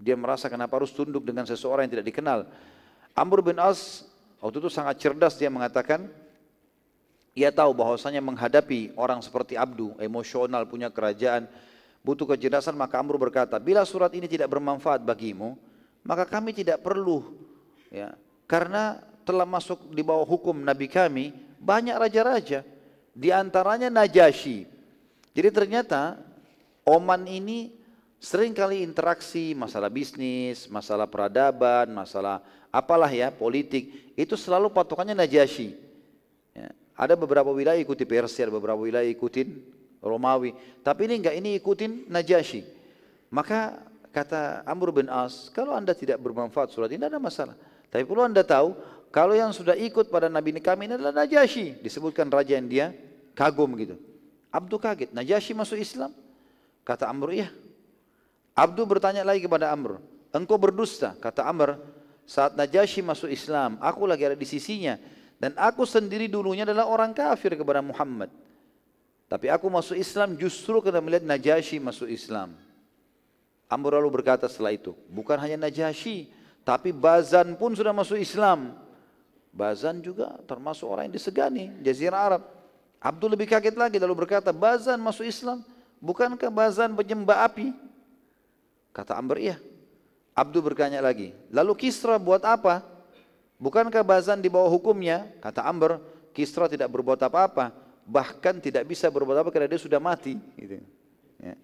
Dia 0.00 0.16
merasa 0.16 0.48
kenapa 0.48 0.80
harus 0.80 0.96
tunduk 0.96 1.20
dengan 1.20 1.44
seseorang 1.44 1.84
yang 1.84 2.00
tidak 2.00 2.08
dikenal. 2.08 2.48
Amr 3.12 3.44
bin 3.44 3.60
As 3.60 4.08
waktu 4.40 4.56
itu 4.64 4.72
sangat 4.72 4.96
cerdas 4.96 5.36
dia 5.36 5.52
mengatakan, 5.52 6.08
ia 7.34 7.54
tahu 7.54 7.70
bahwasanya 7.70 8.18
menghadapi 8.18 8.94
orang 8.98 9.22
seperti 9.22 9.54
Abdu, 9.54 9.94
emosional, 10.02 10.66
punya 10.66 10.90
kerajaan, 10.90 11.46
butuh 12.02 12.26
kecerdasan, 12.26 12.74
maka 12.74 12.98
Amr 12.98 13.20
berkata, 13.20 13.60
bila 13.62 13.86
surat 13.86 14.10
ini 14.16 14.26
tidak 14.26 14.50
bermanfaat 14.50 15.04
bagimu, 15.04 15.54
maka 16.02 16.26
kami 16.26 16.50
tidak 16.56 16.82
perlu, 16.82 17.22
ya, 17.92 18.16
karena 18.50 18.98
telah 19.22 19.46
masuk 19.46 19.92
di 19.94 20.02
bawah 20.02 20.26
hukum 20.26 20.56
Nabi 20.58 20.90
kami, 20.90 21.30
banyak 21.60 21.94
raja-raja, 21.94 22.66
di 23.14 23.28
antaranya 23.30 23.92
Najasyi. 23.92 24.66
Jadi 25.30 25.48
ternyata 25.54 26.18
Oman 26.82 27.28
ini 27.28 27.70
sering 28.18 28.56
kali 28.56 28.82
interaksi 28.82 29.52
masalah 29.54 29.92
bisnis, 29.92 30.66
masalah 30.66 31.06
peradaban, 31.06 31.92
masalah 31.92 32.42
apalah 32.72 33.12
ya 33.12 33.30
politik 33.30 34.14
itu 34.16 34.34
selalu 34.34 34.72
patokannya 34.72 35.14
Najasyi. 35.14 35.89
Ada 37.00 37.16
beberapa 37.16 37.48
wilayah 37.48 37.80
ikuti 37.80 38.04
Persia, 38.04 38.44
ada 38.44 38.52
beberapa 38.52 38.76
wilayah 38.76 39.08
ikutin 39.08 39.56
Romawi, 40.04 40.52
tapi 40.84 41.08
ini 41.08 41.16
enggak 41.16 41.32
ini 41.40 41.56
ikutin 41.56 42.12
Najasyi. 42.12 42.60
Maka 43.32 43.80
kata 44.12 44.60
Amr 44.68 44.92
bin 44.92 45.08
As, 45.08 45.48
kalau 45.48 45.72
anda 45.72 45.96
tidak 45.96 46.20
bermanfaat 46.20 46.68
surat 46.68 46.92
ini 46.92 47.00
tidak 47.00 47.16
ada 47.16 47.20
masalah. 47.22 47.56
Tapi 47.88 48.04
perlu 48.04 48.20
anda 48.20 48.44
tahu, 48.44 48.76
kalau 49.08 49.32
yang 49.32 49.48
sudah 49.48 49.72
ikut 49.80 50.12
pada 50.12 50.28
Nabi 50.28 50.60
kami 50.60 50.92
ini 50.92 51.00
adalah 51.00 51.24
Najasyi, 51.24 51.80
disebutkan 51.80 52.28
raja 52.28 52.52
yang 52.52 52.68
dia 52.68 52.92
kagum 53.32 53.72
gitu. 53.80 53.96
Abdu 54.52 54.76
kaget, 54.76 55.16
Najasyi 55.16 55.56
masuk 55.56 55.80
Islam. 55.80 56.12
Kata 56.84 57.08
Amr, 57.08 57.32
iya. 57.32 57.48
Abdu 58.52 58.84
bertanya 58.84 59.24
lagi 59.24 59.40
kepada 59.40 59.72
Amr, 59.72 60.04
engkau 60.36 60.60
berdusta. 60.60 61.16
Kata 61.16 61.48
Amr, 61.48 61.80
saat 62.28 62.52
Najasyi 62.60 63.00
masuk 63.00 63.32
Islam, 63.32 63.80
aku 63.80 64.04
lagi 64.04 64.26
ada 64.26 64.36
di 64.36 64.44
sisinya. 64.44 65.00
Dan 65.40 65.56
aku 65.56 65.88
sendiri 65.88 66.28
dulunya 66.28 66.68
adalah 66.68 66.84
orang 66.84 67.16
kafir 67.16 67.56
kepada 67.56 67.80
Muhammad. 67.80 68.28
Tapi 69.24 69.48
aku 69.48 69.72
masuk 69.72 69.96
Islam 69.96 70.36
justru 70.36 70.84
karena 70.84 71.00
melihat 71.00 71.24
Najasyi 71.24 71.80
masuk 71.80 72.12
Islam. 72.12 72.52
Amr 73.70 73.96
lalu 73.96 74.20
berkata 74.20 74.50
setelah 74.50 74.76
itu, 74.76 74.92
bukan 75.08 75.40
hanya 75.40 75.56
Najasyi, 75.64 76.28
tapi 76.60 76.92
Bazan 76.92 77.56
pun 77.56 77.72
sudah 77.72 77.94
masuk 77.94 78.20
Islam. 78.20 78.76
Bazan 79.54 80.02
juga 80.04 80.34
termasuk 80.44 80.84
orang 80.90 81.08
yang 81.08 81.16
disegani, 81.16 81.72
Jazirah 81.80 82.20
Arab. 82.20 82.42
Abdul 83.00 83.32
lebih 83.32 83.48
kaget 83.48 83.78
lagi 83.78 83.96
lalu 83.96 84.26
berkata, 84.26 84.50
Bazan 84.50 84.98
masuk 85.00 85.24
Islam, 85.24 85.64
bukankah 86.02 86.50
Bazan 86.50 86.92
penyembah 86.92 87.46
api? 87.46 87.72
Kata 88.90 89.14
Amr, 89.16 89.40
iya. 89.40 89.56
Abdul 90.34 90.66
bertanya 90.66 90.98
lagi, 90.98 91.30
lalu 91.54 91.78
Kisra 91.78 92.18
buat 92.18 92.42
apa? 92.42 92.82
Bukankah 93.60 94.00
Bazan 94.00 94.40
di 94.40 94.48
bawah 94.48 94.72
hukumnya? 94.72 95.28
Kata 95.44 95.68
Amr, 95.68 96.00
Kisra 96.32 96.64
tidak 96.64 96.88
berbuat 96.88 97.20
apa-apa, 97.20 97.76
bahkan 98.08 98.56
tidak 98.56 98.88
bisa 98.88 99.12
berbuat 99.12 99.44
apa 99.44 99.52
karena 99.52 99.68
dia 99.68 99.76
sudah 99.76 100.00
mati. 100.00 100.40
Gitu. 100.56 100.80
Ya. 101.36 101.54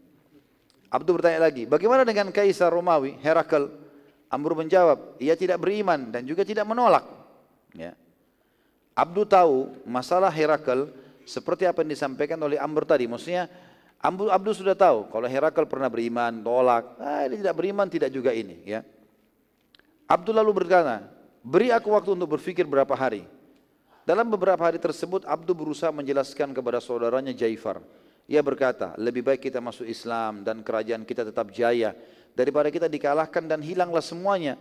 Abdul 0.92 1.16
bertanya 1.16 1.48
lagi, 1.48 1.64
bagaimana 1.64 2.04
dengan 2.04 2.28
Kaisar 2.28 2.68
Romawi, 2.68 3.16
Herakl? 3.24 3.88
Amr 4.28 4.52
menjawab, 4.58 5.16
ia 5.22 5.38
tidak 5.38 5.62
beriman 5.62 6.12
dan 6.12 6.26
juga 6.28 6.44
tidak 6.44 6.68
menolak. 6.68 7.06
Ya. 7.72 7.96
Abdul 8.92 9.24
tahu 9.24 9.56
masalah 9.88 10.28
Herakl 10.28 10.92
seperti 11.24 11.64
apa 11.64 11.80
yang 11.80 11.96
disampaikan 11.96 12.36
oleh 12.44 12.60
Amr 12.60 12.84
tadi. 12.84 13.08
Maksudnya 13.08 13.48
Abdul, 14.02 14.28
Abdul 14.28 14.52
sudah 14.52 14.76
tahu 14.76 15.08
kalau 15.08 15.24
Herakl 15.24 15.64
pernah 15.64 15.88
beriman, 15.88 16.44
tolak. 16.44 17.00
Ah, 17.00 17.24
ini 17.24 17.40
tidak 17.40 17.56
beriman, 17.56 17.86
tidak 17.88 18.10
juga 18.12 18.34
ini. 18.36 18.60
Ya. 18.66 18.84
Abdul 20.10 20.36
lalu 20.36 20.52
berkata, 20.64 21.15
beri 21.46 21.70
aku 21.70 21.94
waktu 21.94 22.18
untuk 22.18 22.34
berfikir 22.34 22.66
berapa 22.66 22.90
hari. 22.98 23.22
Dalam 24.02 24.26
beberapa 24.26 24.58
hari 24.58 24.82
tersebut 24.82 25.22
Abdul 25.22 25.54
berusaha 25.54 25.94
menjelaskan 25.94 26.50
kepada 26.50 26.82
saudaranya 26.82 27.30
Jaifar. 27.30 27.78
Ia 28.26 28.42
berkata, 28.42 28.98
lebih 28.98 29.22
baik 29.22 29.46
kita 29.46 29.62
masuk 29.62 29.86
Islam 29.86 30.42
dan 30.42 30.58
kerajaan 30.66 31.06
kita 31.06 31.22
tetap 31.22 31.54
jaya 31.54 31.94
daripada 32.34 32.66
kita 32.74 32.90
dikalahkan 32.90 33.46
dan 33.46 33.62
hilanglah 33.62 34.02
semuanya. 34.02 34.58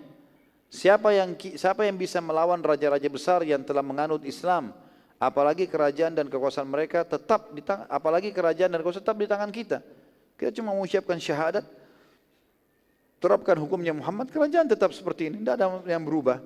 Siapa 0.70 1.14
yang 1.14 1.34
siapa 1.38 1.86
yang 1.86 1.98
bisa 1.98 2.22
melawan 2.22 2.62
raja-raja 2.62 3.10
besar 3.10 3.42
yang 3.42 3.66
telah 3.66 3.82
menganut 3.82 4.22
Islam? 4.22 4.74
Apalagi 5.18 5.66
kerajaan 5.66 6.14
dan 6.14 6.30
kekuasaan 6.30 6.68
mereka 6.70 7.02
tetap 7.02 7.54
di 7.56 7.62
tangan, 7.64 7.88
apalagi 7.90 8.30
kerajaan 8.30 8.70
dan 8.70 8.80
kekuasaan 8.82 9.06
tetap 9.06 9.18
di 9.18 9.28
tangan 9.30 9.50
kita. 9.50 9.78
Kita 10.36 10.52
cuma 10.60 10.76
mengucapkan 10.76 11.16
syahadat, 11.16 11.64
terapkan 13.24 13.56
hukumnya 13.56 13.96
Muhammad, 13.96 14.28
kerajaan 14.28 14.68
tetap 14.68 14.92
seperti 14.92 15.32
ini, 15.32 15.42
tidak 15.42 15.56
ada 15.58 15.66
yang 15.88 16.04
berubah. 16.04 16.44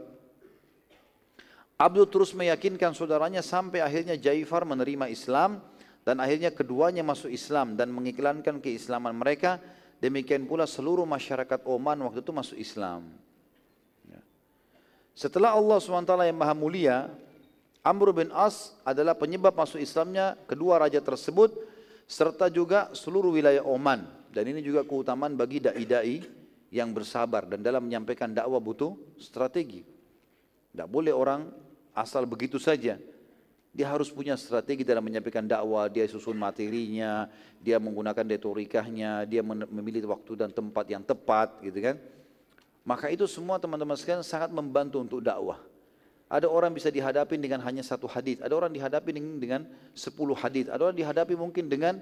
Abdul 1.80 2.12
terus 2.12 2.36
meyakinkan 2.36 2.92
saudaranya 2.92 3.40
sampai 3.40 3.80
akhirnya 3.80 4.20
Jaifar 4.20 4.68
menerima 4.68 5.08
Islam 5.08 5.64
dan 6.04 6.20
akhirnya 6.20 6.52
keduanya 6.52 7.08
masuk 7.08 7.32
Islam 7.32 7.80
dan 7.80 7.96
mengiklankan 7.96 8.60
keislaman 8.60 9.16
mereka. 9.16 9.64
Demikian 10.04 10.44
pula 10.44 10.68
seluruh 10.68 11.08
masyarakat 11.08 11.64
Oman 11.64 12.04
waktu 12.04 12.20
itu 12.20 12.36
masuk 12.36 12.60
Islam. 12.60 13.08
Ya. 14.12 14.20
Setelah 15.16 15.56
Allah 15.56 15.80
SWT 15.80 16.12
yang 16.28 16.36
maha 16.40 16.56
mulia 16.56 16.98
Amr 17.80 18.12
bin 18.12 18.28
As 18.36 18.76
adalah 18.84 19.16
penyebab 19.16 19.56
masuk 19.56 19.80
Islamnya 19.80 20.36
kedua 20.52 20.84
raja 20.84 21.00
tersebut 21.00 21.56
serta 22.12 22.52
juga 22.52 22.92
seluruh 22.92 23.32
wilayah 23.32 23.64
Oman 23.64 24.04
dan 24.36 24.44
ini 24.52 24.60
juga 24.60 24.84
keutamaan 24.84 25.40
bagi 25.40 25.64
dai-dai 25.64 26.28
yang 26.76 26.92
bersabar 26.92 27.48
dan 27.48 27.64
dalam 27.64 27.88
menyampaikan 27.88 28.36
dakwah 28.36 28.60
butuh 28.60 29.00
strategi. 29.16 29.84
Tidak 30.76 30.88
boleh 30.88 31.16
orang 31.16 31.69
asal 32.00 32.24
begitu 32.24 32.56
saja. 32.56 32.96
Dia 33.70 33.86
harus 33.86 34.10
punya 34.10 34.34
strategi 34.34 34.82
dalam 34.82 35.06
menyampaikan 35.06 35.46
dakwah, 35.46 35.86
dia 35.86 36.10
susun 36.10 36.34
materinya, 36.34 37.30
dia 37.62 37.78
menggunakan 37.78 38.26
retorikahnya, 38.26 39.30
dia 39.30 39.46
memilih 39.46 40.10
waktu 40.10 40.34
dan 40.34 40.50
tempat 40.50 40.90
yang 40.90 41.06
tepat 41.06 41.62
gitu 41.62 41.78
kan. 41.78 41.96
Maka 42.82 43.14
itu 43.14 43.30
semua 43.30 43.62
teman-teman 43.62 43.94
sekalian 43.94 44.26
sangat 44.26 44.50
membantu 44.50 44.98
untuk 44.98 45.22
dakwah. 45.22 45.62
Ada 46.30 46.50
orang 46.50 46.74
bisa 46.74 46.90
dihadapi 46.90 47.38
dengan 47.38 47.62
hanya 47.62 47.86
satu 47.86 48.10
hadis, 48.10 48.42
ada 48.42 48.54
orang 48.58 48.74
dihadapi 48.74 49.10
dengan 49.38 49.70
sepuluh 49.94 50.38
hadis, 50.38 50.66
ada 50.70 50.90
orang 50.90 50.98
dihadapi 50.98 51.34
mungkin 51.38 51.70
dengan 51.70 52.02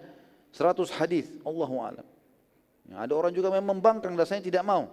seratus 0.55 0.91
hadis. 0.95 1.27
Allahu 1.43 1.83
a'lam. 1.83 2.07
Ya, 2.87 3.03
ada 3.03 3.13
orang 3.15 3.35
juga 3.35 3.51
memang 3.51 3.75
membangkang 3.79 4.15
rasanya 4.15 4.43
tidak 4.47 4.63
mau. 4.63 4.87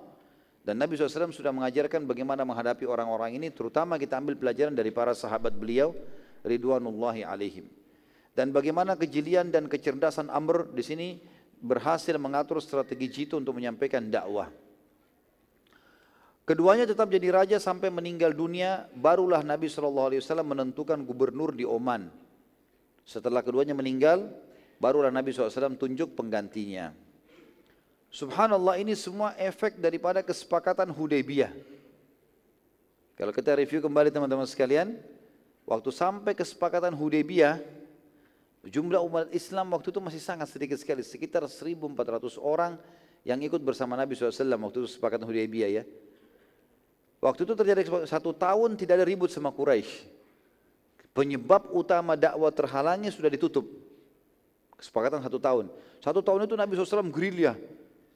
Dan 0.64 0.80
Nabi 0.80 0.96
SAW 0.96 1.28
sudah 1.28 1.52
mengajarkan 1.52 2.08
bagaimana 2.08 2.40
menghadapi 2.48 2.88
orang-orang 2.88 3.36
ini, 3.36 3.52
terutama 3.52 4.00
kita 4.00 4.16
ambil 4.16 4.40
pelajaran 4.40 4.72
dari 4.72 4.88
para 4.88 5.12
sahabat 5.12 5.52
beliau, 5.52 5.92
Ridwanullahi 6.40 7.20
alaihim. 7.20 7.68
Dan 8.32 8.48
bagaimana 8.48 8.96
kejelian 8.96 9.52
dan 9.52 9.68
kecerdasan 9.68 10.32
Amr 10.32 10.72
di 10.72 10.80
sini 10.80 11.08
berhasil 11.60 12.16
mengatur 12.16 12.64
strategi 12.64 13.12
jitu 13.12 13.36
untuk 13.36 13.60
menyampaikan 13.60 14.08
dakwah. 14.08 14.48
Keduanya 16.44 16.84
tetap 16.88 17.08
jadi 17.08 17.28
raja 17.28 17.56
sampai 17.56 17.88
meninggal 17.88 18.32
dunia, 18.32 18.88
barulah 18.92 19.40
Nabi 19.40 19.68
SAW 19.68 20.12
menentukan 20.44 21.00
gubernur 21.04 21.56
di 21.56 21.64
Oman. 21.64 22.08
Setelah 23.04 23.44
keduanya 23.44 23.72
meninggal, 23.76 24.28
barulah 24.80 25.08
Nabi 25.08 25.32
SAW 25.32 25.76
tunjuk 25.76 26.16
penggantinya. 26.16 27.03
Subhanallah 28.14 28.78
ini 28.78 28.94
semua 28.94 29.34
efek 29.34 29.74
daripada 29.82 30.22
kesepakatan 30.22 30.86
Hudaybiyah. 30.86 31.50
Kalau 33.18 33.34
kita 33.34 33.58
review 33.58 33.82
kembali 33.82 34.14
teman-teman 34.14 34.46
sekalian, 34.46 34.94
waktu 35.66 35.90
sampai 35.90 36.30
kesepakatan 36.30 36.94
Hudaybiyah, 36.94 37.58
jumlah 38.70 39.02
umat 39.02 39.34
Islam 39.34 39.66
waktu 39.74 39.90
itu 39.90 39.98
masih 39.98 40.22
sangat 40.22 40.46
sedikit 40.46 40.78
sekali, 40.78 41.02
sekitar 41.02 41.42
1.400 41.42 42.38
orang 42.38 42.78
yang 43.26 43.42
ikut 43.42 43.58
bersama 43.58 43.98
Nabi 43.98 44.14
SAW 44.14 44.30
waktu 44.62 44.76
itu 44.78 44.94
kesepakatan 44.94 45.26
Hudaybiyah 45.26 45.82
ya. 45.82 45.84
Waktu 47.18 47.50
itu 47.50 47.58
terjadi 47.58 48.06
satu 48.06 48.30
tahun 48.30 48.78
tidak 48.78 49.02
ada 49.02 49.06
ribut 49.10 49.34
sama 49.34 49.50
Quraisy. 49.50 50.06
Penyebab 51.10 51.66
utama 51.74 52.14
dakwah 52.14 52.54
terhalangnya 52.54 53.10
sudah 53.10 53.26
ditutup. 53.26 53.66
Kesepakatan 54.78 55.18
satu 55.18 55.42
tahun. 55.42 55.66
Satu 55.98 56.22
tahun 56.22 56.46
itu 56.46 56.54
Nabi 56.54 56.78
SAW 56.78 57.10
gerilya. 57.10 57.58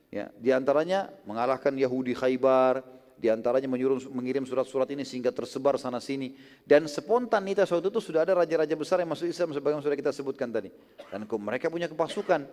Ya, 0.08 0.32
di 0.40 0.48
antaranya 0.56 1.12
mengalahkan 1.28 1.76
Yahudi 1.76 2.16
Khaybar, 2.16 2.80
di 3.18 3.28
antaranya 3.28 3.66
menyuruh 3.66 4.08
mengirim 4.14 4.46
surat-surat 4.46 4.88
ini 4.94 5.02
sehingga 5.02 5.34
tersebar 5.34 5.76
sana 5.76 5.98
sini. 5.98 6.38
Dan 6.64 6.86
spontanitas 6.88 7.68
waktu 7.74 7.90
itu 7.90 8.00
sudah 8.00 8.22
ada 8.22 8.38
raja-raja 8.38 8.72
besar 8.78 9.02
yang 9.02 9.10
masuk 9.10 9.28
Islam 9.28 9.52
sebagaimana 9.52 9.82
sudah 9.82 9.98
kita 9.98 10.14
sebutkan 10.14 10.48
tadi. 10.48 10.70
Dan 11.10 11.26
mereka 11.26 11.66
punya 11.68 11.90
kepasukan. 11.90 12.46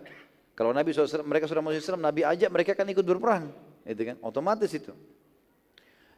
Kalau 0.56 0.72
Nabi 0.74 0.92
SAW, 0.92 1.24
mereka 1.24 1.46
sudah 1.48 1.62
masuk 1.62 1.80
Islam, 1.80 2.00
Nabi 2.02 2.26
ajak 2.26 2.50
mereka 2.50 2.72
kan 2.74 2.88
ikut 2.90 3.04
berperang. 3.04 3.48
Itu 3.86 4.02
kan, 4.02 4.16
otomatis 4.20 4.72
itu. 4.74 4.92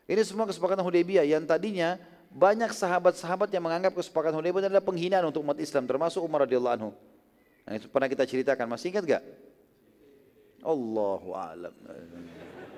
Ini 0.09 0.24
semua 0.24 0.48
kesepakatan 0.48 0.81
Hudaybiyah 0.81 1.28
yang 1.28 1.44
tadinya 1.44 2.01
banyak 2.32 2.73
sahabat-sahabat 2.73 3.52
yang 3.52 3.62
menganggap 3.62 3.93
kesepakatan 3.93 4.40
Hudaybiyah 4.40 4.73
adalah 4.73 4.82
penghinaan 4.82 5.28
untuk 5.28 5.44
umat 5.44 5.60
Islam 5.60 5.85
termasuk 5.85 6.24
Umar 6.24 6.48
radhiyallahu 6.48 6.74
anhu. 6.81 6.90
Nah, 7.69 7.77
itu 7.77 7.86
pernah 7.93 8.09
kita 8.09 8.24
ceritakan, 8.24 8.65
masih 8.65 8.97
ingat 8.97 9.05
gak? 9.05 9.23
Allahu 10.62 11.35
a'lam. 11.35 11.74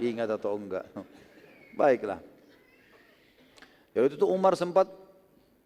ingat 0.01 0.29
atau 0.33 0.57
enggak. 0.57 0.85
Baiklah. 1.79 2.21
Ya 3.93 4.07
itu 4.07 4.17
tuh 4.17 4.31
Umar 4.31 4.55
sempat 4.55 4.87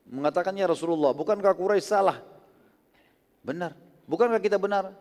mengatakannya 0.09 0.65
Rasulullah, 0.65 1.13
bukankah 1.13 1.55
Quraisy 1.55 1.87
salah? 1.87 2.19
Benar. 3.45 3.77
Bukankah 4.05 4.41
kita 4.41 4.57
benar? 4.61 4.93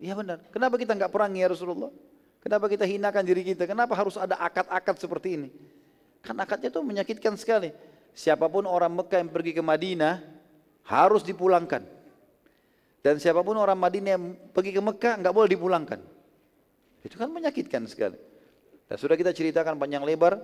Iya 0.00 0.16
benar. 0.16 0.40
Kenapa 0.52 0.76
kita 0.80 0.96
enggak 0.96 1.12
perangi 1.12 1.40
ya 1.44 1.48
Rasulullah? 1.52 1.92
Kenapa 2.42 2.66
kita 2.66 2.82
hinakan 2.82 3.22
diri 3.22 3.42
kita? 3.46 3.70
Kenapa 3.70 3.94
harus 3.94 4.18
ada 4.18 4.34
akad-akad 4.34 4.98
seperti 4.98 5.28
ini? 5.38 5.48
Kan 6.26 6.34
akadnya 6.42 6.74
itu 6.74 6.80
menyakitkan 6.82 7.38
sekali. 7.38 7.70
Siapa 8.12 8.50
pun 8.50 8.66
orang 8.66 8.90
Mekah 8.92 9.22
yang 9.22 9.30
pergi 9.30 9.52
ke 9.54 9.62
Madinah 9.62 10.20
harus 10.84 11.22
dipulangkan. 11.22 11.86
Dan 13.02 13.18
siapa 13.22 13.46
pun 13.46 13.54
orang 13.58 13.78
Madinah 13.78 14.10
yang 14.18 14.24
pergi 14.54 14.74
ke 14.74 14.82
Mekah 14.82 15.22
nggak 15.22 15.34
boleh 15.34 15.50
dipulangkan. 15.54 16.11
Itu 17.02 17.18
kan 17.18 17.28
menyakitkan 17.28 17.84
sekali. 17.90 18.18
Dan 18.86 18.96
sudah 18.96 19.18
kita 19.18 19.34
ceritakan 19.34 19.76
panjang 19.76 20.06
lebar 20.06 20.38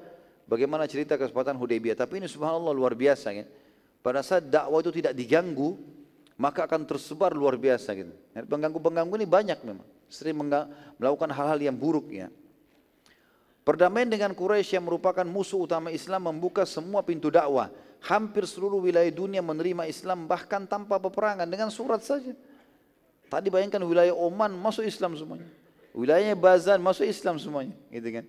bagaimana 0.51 0.85
cerita 0.91 1.15
kesempatan 1.15 1.55
Hudaybiyah. 1.55 1.95
Tapi 1.95 2.19
ini 2.19 2.27
subhanallah 2.27 2.75
luar 2.75 2.99
biasa. 2.99 3.31
Ya. 3.35 3.47
Pada 4.03 4.23
saat 4.27 4.47
dakwah 4.51 4.83
itu 4.83 4.91
tidak 4.91 5.15
diganggu, 5.15 5.79
maka 6.39 6.67
akan 6.67 6.87
tersebar 6.87 7.35
luar 7.35 7.55
biasa. 7.55 7.95
Gitu. 7.95 8.13
Pengganggu-pengganggu 8.35 9.15
ini 9.19 9.27
banyak 9.27 9.59
memang 9.63 9.87
sering 10.09 10.41
melakukan 10.97 11.31
hal-hal 11.31 11.61
yang 11.61 11.77
buruk 11.77 12.09
ya. 12.11 12.33
Perdamaian 13.63 14.09
dengan 14.09 14.33
Quraisy 14.33 14.81
yang 14.81 14.89
merupakan 14.89 15.29
musuh 15.29 15.61
utama 15.69 15.93
Islam 15.93 16.33
membuka 16.33 16.65
semua 16.65 17.05
pintu 17.05 17.29
dakwah. 17.29 17.69
Hampir 18.01 18.49
seluruh 18.49 18.81
wilayah 18.81 19.13
dunia 19.13 19.45
menerima 19.45 19.85
Islam 19.85 20.25
bahkan 20.25 20.65
tanpa 20.65 20.97
peperangan 20.97 21.45
dengan 21.45 21.69
surat 21.69 22.01
saja. 22.01 22.33
Tadi 23.29 23.53
bayangkan 23.53 23.85
wilayah 23.85 24.17
Oman 24.17 24.57
masuk 24.57 24.89
Islam 24.89 25.13
semuanya. 25.21 25.45
Wilayahnya 25.97 26.37
Bazan 26.37 26.81
masuk 26.81 27.09
Islam 27.09 27.41
semuanya, 27.41 27.77
gitu 27.89 28.09
kan. 28.21 28.25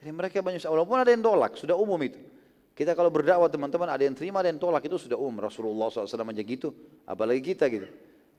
Jadi 0.00 0.10
mereka 0.12 0.40
banyak 0.40 0.64
walaupun 0.64 0.96
ada 1.00 1.10
yang 1.12 1.20
tolak, 1.20 1.56
sudah 1.56 1.76
umum 1.76 2.00
itu. 2.00 2.20
Kita 2.72 2.96
kalau 2.96 3.12
berdakwah 3.12 3.52
teman-teman 3.52 3.92
ada 3.92 4.00
yang 4.00 4.16
terima, 4.16 4.40
ada 4.40 4.48
yang 4.48 4.56
tolak 4.56 4.80
itu 4.88 4.96
sudah 4.96 5.20
umum. 5.20 5.44
Rasulullah 5.44 5.92
SAW 5.92 6.08
aja 6.08 6.42
gitu, 6.44 6.72
apalagi 7.04 7.52
kita 7.52 7.68
gitu. 7.68 7.88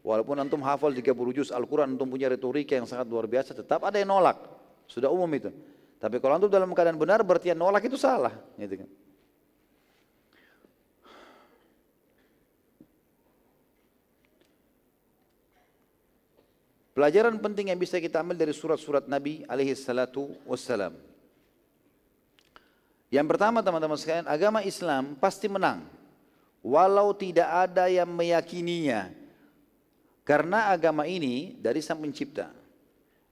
Walaupun 0.02 0.34
antum 0.42 0.66
hafal 0.66 0.90
30 0.90 1.14
juz 1.30 1.54
Al-Quran, 1.54 1.94
antum 1.94 2.10
punya 2.10 2.26
retorika 2.26 2.74
yang 2.74 2.90
sangat 2.90 3.06
luar 3.06 3.30
biasa, 3.30 3.54
tetap 3.54 3.86
ada 3.86 4.02
yang 4.02 4.10
nolak. 4.10 4.42
Sudah 4.90 5.14
umum 5.14 5.30
itu. 5.30 5.54
Tapi 6.02 6.18
kalau 6.18 6.42
antum 6.42 6.50
dalam 6.50 6.74
keadaan 6.74 6.98
benar, 6.98 7.22
berarti 7.22 7.54
yang 7.54 7.62
nolak 7.62 7.86
itu 7.86 8.02
salah. 8.02 8.34
Gitu 8.58 8.82
kan. 8.82 8.90
Pelajaran 16.92 17.40
penting 17.40 17.72
yang 17.72 17.80
bisa 17.80 18.04
kita 18.04 18.20
ambil 18.20 18.36
dari 18.36 18.52
surat-surat 18.52 19.08
Nabi 19.08 19.48
alaihi 19.48 19.72
salatu 19.80 20.36
wassalam. 20.44 20.92
Yang 23.08 23.28
pertama 23.32 23.64
teman-teman 23.64 23.96
sekalian, 23.96 24.28
agama 24.28 24.60
Islam 24.64 25.16
pasti 25.16 25.48
menang. 25.48 25.88
Walau 26.64 27.16
tidak 27.16 27.48
ada 27.48 27.88
yang 27.88 28.12
meyakininya. 28.12 29.12
Karena 30.28 30.72
agama 30.72 31.08
ini 31.08 31.56
dari 31.60 31.80
sang 31.80 32.00
pencipta. 32.00 32.52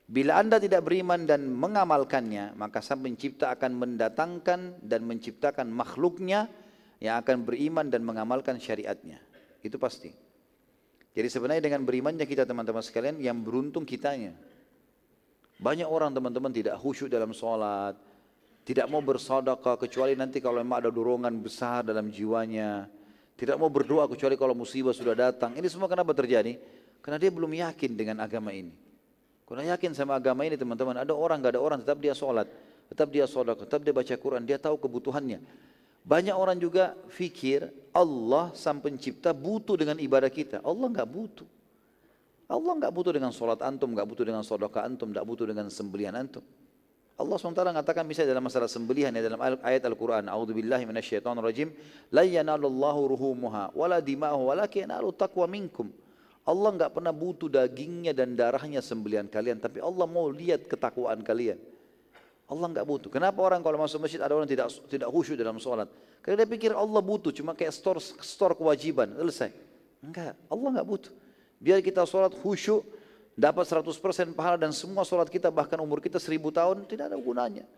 Bila 0.10 0.42
anda 0.42 0.58
tidak 0.58 0.90
beriman 0.90 1.24
dan 1.28 1.46
mengamalkannya, 1.46 2.58
maka 2.58 2.82
sang 2.82 3.06
pencipta 3.06 3.54
akan 3.54 3.78
mendatangkan 3.78 4.82
dan 4.82 5.06
menciptakan 5.06 5.70
makhluknya 5.70 6.50
yang 6.98 7.22
akan 7.22 7.46
beriman 7.46 7.88
dan 7.88 8.02
mengamalkan 8.04 8.58
syariatnya. 8.58 9.22
Itu 9.62 9.78
pasti. 9.78 10.29
Jadi 11.20 11.28
sebenarnya 11.28 11.60
dengan 11.60 11.84
berimannya 11.84 12.24
kita 12.24 12.48
teman-teman 12.48 12.80
sekalian 12.80 13.20
yang 13.20 13.44
beruntung 13.44 13.84
kitanya. 13.84 14.32
Banyak 15.60 15.84
orang 15.84 16.16
teman-teman 16.16 16.48
tidak 16.56 16.80
khusyuk 16.80 17.12
dalam 17.12 17.36
sholat, 17.36 18.00
tidak 18.64 18.88
mau 18.88 19.04
bersedekah 19.04 19.76
kecuali 19.76 20.16
nanti 20.16 20.40
kalau 20.40 20.64
memang 20.64 20.88
ada 20.88 20.88
dorongan 20.88 21.36
besar 21.44 21.84
dalam 21.84 22.08
jiwanya. 22.08 22.88
Tidak 23.36 23.60
mau 23.60 23.68
berdoa 23.68 24.08
kecuali 24.08 24.40
kalau 24.40 24.56
musibah 24.56 24.96
sudah 24.96 25.12
datang. 25.12 25.60
Ini 25.60 25.68
semua 25.68 25.92
kenapa 25.92 26.16
terjadi? 26.16 26.56
Karena 27.04 27.20
dia 27.20 27.32
belum 27.36 27.52
yakin 27.52 28.00
dengan 28.00 28.24
agama 28.24 28.56
ini. 28.56 28.72
Kalau 29.44 29.60
yakin 29.60 29.92
sama 29.92 30.16
agama 30.16 30.48
ini 30.48 30.56
teman-teman, 30.56 31.04
ada 31.04 31.12
orang 31.12 31.44
gak 31.44 31.60
ada 31.60 31.60
orang 31.60 31.84
tetap 31.84 32.00
dia 32.00 32.16
sholat, 32.16 32.48
tetap 32.96 33.12
dia 33.12 33.28
sholat, 33.28 33.60
tetap 33.60 33.84
dia 33.84 33.92
baca 33.92 34.16
Quran, 34.16 34.48
dia 34.48 34.56
tahu 34.56 34.80
kebutuhannya. 34.80 35.44
Banyak 36.04 36.36
orang 36.36 36.58
juga 36.58 36.96
fikir 37.12 37.70
Allah 37.92 38.54
sang 38.56 38.80
pencipta 38.80 39.36
butuh 39.36 39.76
dengan 39.76 39.98
ibadah 40.00 40.32
kita. 40.32 40.64
Allah 40.64 40.88
nggak 40.90 41.10
butuh. 41.10 41.48
Allah 42.50 42.72
nggak 42.82 42.94
butuh 42.94 43.14
dengan 43.14 43.30
sholat 43.30 43.62
antum, 43.62 43.94
nggak 43.94 44.08
butuh 44.10 44.26
dengan 44.26 44.42
sodaka 44.42 44.82
antum, 44.82 45.14
nggak 45.14 45.22
butuh 45.22 45.46
dengan 45.46 45.70
sembelihan 45.70 46.18
antum. 46.18 46.42
Allah 47.20 47.36
SWT 47.36 47.60
mengatakan 47.60 48.08
misalnya 48.08 48.32
dalam 48.32 48.48
masalah 48.48 48.72
sembelihan 48.72 49.12
ya 49.12 49.20
dalam 49.20 49.44
ayat 49.44 49.84
Al-Quran 49.84 50.32
A'udhu 50.32 50.56
billahi 50.56 50.88
minasyaitonir 50.88 51.44
rajim 51.44 51.68
La 52.16 52.24
yanalullahu 52.24 53.12
ruhumuha 53.12 53.76
wala 53.76 54.00
dima'hu 54.00 54.56
walakin 54.56 54.88
yanalu 54.88 55.12
taqwa 55.12 55.44
minkum 55.52 55.92
Allah 56.48 56.70
nggak 56.80 56.96
pernah 56.96 57.12
butuh 57.12 57.52
dagingnya 57.52 58.16
dan 58.16 58.40
darahnya 58.40 58.80
sembelihan 58.80 59.28
kalian 59.28 59.60
Tapi 59.60 59.84
Allah 59.84 60.08
mau 60.08 60.32
lihat 60.32 60.72
ketakwaan 60.72 61.20
kalian 61.20 61.60
Allah 62.50 62.66
nggak 62.66 62.88
butuh. 62.90 63.10
Kenapa 63.14 63.40
orang 63.46 63.62
kalau 63.62 63.78
masuk 63.78 64.02
masjid 64.02 64.18
ada 64.18 64.34
orang 64.34 64.50
tidak 64.50 64.74
tidak 64.90 65.06
khusyuk 65.14 65.38
dalam 65.38 65.62
sholat? 65.62 65.86
Karena 66.26 66.42
dia 66.42 66.50
pikir 66.50 66.74
Allah 66.74 66.98
butuh, 66.98 67.30
cuma 67.30 67.54
kayak 67.54 67.70
store 67.70 68.02
store 68.02 68.58
kewajiban, 68.58 69.14
selesai. 69.14 69.54
Enggak, 70.02 70.34
Allah 70.50 70.70
nggak 70.82 70.88
butuh. 70.90 71.14
Biar 71.62 71.78
kita 71.86 72.10
sholat 72.10 72.34
khusyuk, 72.34 72.82
dapat 73.38 73.70
100% 73.70 74.34
pahala 74.34 74.58
dan 74.58 74.74
semua 74.74 75.06
sholat 75.06 75.30
kita 75.30 75.54
bahkan 75.54 75.78
umur 75.78 76.02
kita 76.02 76.18
seribu 76.18 76.50
tahun 76.50 76.90
tidak 76.90 77.14
ada 77.14 77.18
gunanya. 77.22 77.70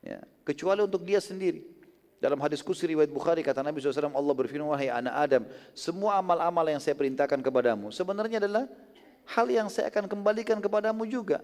Ya, 0.00 0.24
kecuali 0.42 0.88
untuk 0.88 1.04
dia 1.04 1.20
sendiri. 1.20 1.76
Dalam 2.18 2.40
hadis 2.42 2.64
kursi 2.66 2.82
riwayat 2.90 3.14
Bukhari 3.14 3.46
kata 3.46 3.62
Nabi 3.62 3.78
SAW 3.78 4.10
Allah 4.10 4.34
berfirman 4.34 4.74
wahai 4.74 4.90
anak 4.90 5.14
Adam 5.14 5.42
semua 5.70 6.18
amal-amal 6.18 6.66
yang 6.66 6.82
saya 6.82 6.98
perintahkan 6.98 7.38
kepadamu 7.38 7.94
sebenarnya 7.94 8.42
adalah 8.42 8.66
hal 9.38 9.46
yang 9.46 9.70
saya 9.70 9.86
akan 9.86 10.10
kembalikan 10.10 10.58
kepadamu 10.58 11.06
juga. 11.06 11.38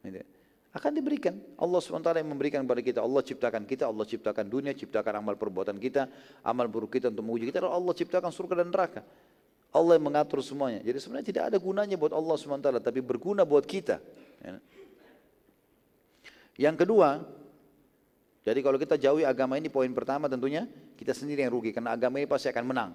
Gitu. 0.00 0.35
Akan 0.76 0.92
diberikan. 0.92 1.40
Allah 1.56 1.80
SWT 1.80 2.20
yang 2.20 2.28
memberikan 2.28 2.60
kepada 2.60 2.84
kita. 2.84 3.00
Allah 3.00 3.24
ciptakan 3.24 3.64
kita, 3.64 3.88
Allah 3.88 4.04
ciptakan 4.04 4.44
dunia, 4.44 4.76
ciptakan 4.76 5.24
amal 5.24 5.32
perbuatan 5.32 5.80
kita, 5.80 6.04
amal 6.44 6.68
buruk 6.68 7.00
kita 7.00 7.08
untuk 7.08 7.24
menguji 7.24 7.48
kita. 7.48 7.64
Allah 7.64 7.96
ciptakan 7.96 8.28
surga 8.28 8.60
dan 8.60 8.68
neraka. 8.68 9.00
Allah 9.72 9.96
yang 9.96 10.04
mengatur 10.04 10.44
semuanya. 10.44 10.84
Jadi 10.84 11.00
sebenarnya 11.00 11.26
tidak 11.32 11.42
ada 11.48 11.56
gunanya 11.56 11.96
buat 11.96 12.12
Allah 12.12 12.36
SWT, 12.36 12.68
tapi 12.84 13.00
berguna 13.00 13.48
buat 13.48 13.64
kita. 13.64 14.04
Ya. 14.44 14.60
Yang 16.68 16.84
kedua, 16.84 17.24
jadi 18.44 18.60
kalau 18.60 18.76
kita 18.76 19.00
jauhi 19.00 19.24
agama 19.24 19.56
ini, 19.56 19.72
poin 19.72 19.88
pertama 19.96 20.28
tentunya 20.28 20.68
kita 21.00 21.16
sendiri 21.16 21.40
yang 21.40 21.52
rugi, 21.56 21.72
karena 21.72 21.96
agama 21.96 22.20
ini 22.20 22.28
pasti 22.28 22.52
akan 22.52 22.64
menang. 22.68 22.90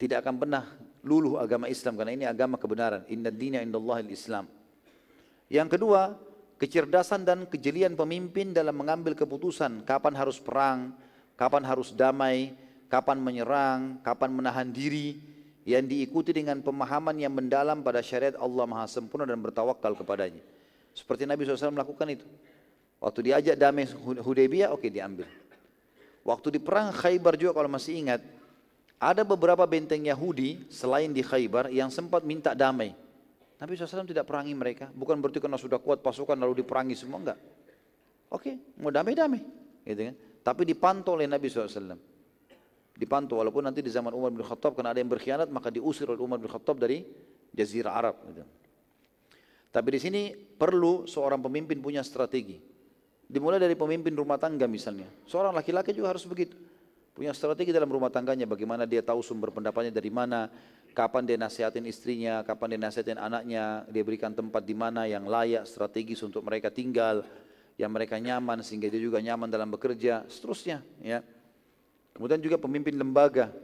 Tidak 0.00 0.24
akan 0.24 0.34
pernah 0.40 0.64
luluh 1.04 1.36
agama 1.36 1.68
Islam, 1.68 2.00
karena 2.00 2.12
ini 2.16 2.24
agama 2.24 2.56
kebenaran. 2.56 3.04
Inna 3.12 3.28
dina 3.28 3.60
indallah 3.60 4.00
islam 4.08 4.48
Yang 5.48 5.68
kedua, 5.76 6.27
kecerdasan 6.58 7.22
dan 7.22 7.46
kejelian 7.46 7.94
pemimpin 7.94 8.50
dalam 8.50 8.74
mengambil 8.74 9.14
keputusan 9.14 9.86
kapan 9.86 10.14
harus 10.18 10.42
perang, 10.42 10.92
kapan 11.38 11.62
harus 11.62 11.94
damai, 11.94 12.52
kapan 12.90 13.22
menyerang, 13.22 14.02
kapan 14.02 14.30
menahan 14.34 14.68
diri, 14.68 15.22
yang 15.68 15.86
diikuti 15.86 16.34
dengan 16.34 16.58
pemahaman 16.58 17.14
yang 17.20 17.30
mendalam 17.30 17.84
pada 17.84 18.02
syariat 18.02 18.34
Allah 18.40 18.64
Maha 18.66 18.88
Sempurna 18.90 19.28
dan 19.28 19.38
bertawakal 19.38 19.94
kepadanya. 19.94 20.42
Seperti 20.96 21.28
Nabi 21.28 21.46
SAW 21.46 21.76
melakukan 21.76 22.08
itu. 22.10 22.26
Waktu 22.98 23.30
diajak 23.30 23.54
damai 23.54 23.86
Hudaybiyah, 24.18 24.74
oke 24.74 24.82
okay, 24.82 24.90
diambil. 24.90 25.30
Waktu 26.26 26.58
di 26.58 26.60
perang 26.60 26.90
Khaybar 26.90 27.38
juga 27.38 27.54
kalau 27.54 27.70
masih 27.70 27.94
ingat, 27.94 28.20
ada 28.98 29.22
beberapa 29.22 29.62
benteng 29.62 30.02
Yahudi 30.02 30.66
selain 30.66 31.14
di 31.14 31.22
Khaybar 31.22 31.70
yang 31.70 31.92
sempat 31.92 32.26
minta 32.26 32.56
damai. 32.56 32.96
Nabi 33.58 33.74
SAW 33.74 34.06
tidak 34.06 34.24
perangi 34.24 34.54
mereka, 34.54 34.86
bukan 34.94 35.18
berarti 35.18 35.42
karena 35.42 35.58
sudah 35.58 35.82
kuat 35.82 35.98
pasukan 35.98 36.38
lalu 36.38 36.62
diperangi 36.62 36.94
semua, 36.94 37.18
enggak. 37.18 37.38
Oke, 38.30 38.78
mau 38.78 38.94
damai-damai. 38.94 39.42
Gitu 39.82 40.02
kan? 40.12 40.14
Tapi 40.46 40.62
dipantau 40.62 41.18
oleh 41.18 41.26
Nabi 41.26 41.50
SAW 41.50 41.98
dipantau 42.98 43.38
walaupun 43.38 43.62
nanti 43.62 43.78
di 43.78 43.94
zaman 43.94 44.10
Umar 44.10 44.34
bin 44.34 44.42
Khattab 44.42 44.74
karena 44.74 44.90
ada 44.90 44.98
yang 44.98 45.06
berkhianat 45.06 45.46
maka 45.54 45.70
diusir 45.70 46.10
oleh 46.10 46.18
Umar 46.18 46.42
bin 46.42 46.50
Khattab 46.50 46.82
dari 46.82 47.06
jazirah 47.54 47.94
Arab 47.94 48.18
gitu. 48.26 48.42
Tapi 49.70 49.88
di 49.94 50.00
sini 50.02 50.22
perlu 50.34 51.06
seorang 51.06 51.38
pemimpin 51.38 51.78
punya 51.78 52.02
strategi. 52.02 52.58
Dimulai 53.28 53.62
dari 53.62 53.78
pemimpin 53.78 54.10
rumah 54.16 54.40
tangga 54.40 54.66
misalnya. 54.66 55.06
Seorang 55.30 55.54
laki-laki 55.54 55.94
juga 55.94 56.10
harus 56.10 56.26
begitu. 56.26 56.58
Punya 57.14 57.30
strategi 57.36 57.70
dalam 57.70 57.86
rumah 57.86 58.08
tangganya 58.10 58.48
bagaimana 58.48 58.88
dia 58.88 59.04
tahu 59.04 59.20
sumber 59.22 59.52
pendapatnya 59.52 59.92
dari 59.92 60.08
mana, 60.08 60.48
kapan 60.98 61.22
dia 61.22 61.38
nasihatin 61.38 61.86
istrinya, 61.86 62.42
kapan 62.42 62.74
dia 62.74 62.80
nasihatin 62.90 63.22
anaknya, 63.22 63.86
dia 63.86 64.02
berikan 64.02 64.34
tempat 64.34 64.66
di 64.66 64.74
mana 64.74 65.06
yang 65.06 65.30
layak 65.30 65.62
strategis 65.62 66.18
untuk 66.26 66.42
mereka 66.42 66.74
tinggal, 66.74 67.22
yang 67.78 67.94
mereka 67.94 68.18
nyaman 68.18 68.66
sehingga 68.66 68.90
dia 68.90 68.98
juga 68.98 69.22
nyaman 69.22 69.46
dalam 69.46 69.70
bekerja, 69.70 70.26
seterusnya 70.26 70.82
ya. 70.98 71.22
Kemudian 72.18 72.42
juga 72.42 72.58
pemimpin 72.58 72.98
lembaga. 72.98 73.54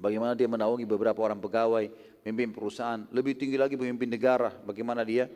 Bagaimana 0.00 0.32
dia 0.32 0.48
menaungi 0.48 0.88
beberapa 0.88 1.20
orang 1.20 1.36
pegawai, 1.36 1.92
pemimpin 2.24 2.56
perusahaan. 2.56 3.04
Lebih 3.12 3.36
tinggi 3.36 3.60
lagi 3.60 3.76
pemimpin 3.76 4.08
negara. 4.08 4.48
Bagaimana 4.64 5.04
dia 5.04 5.28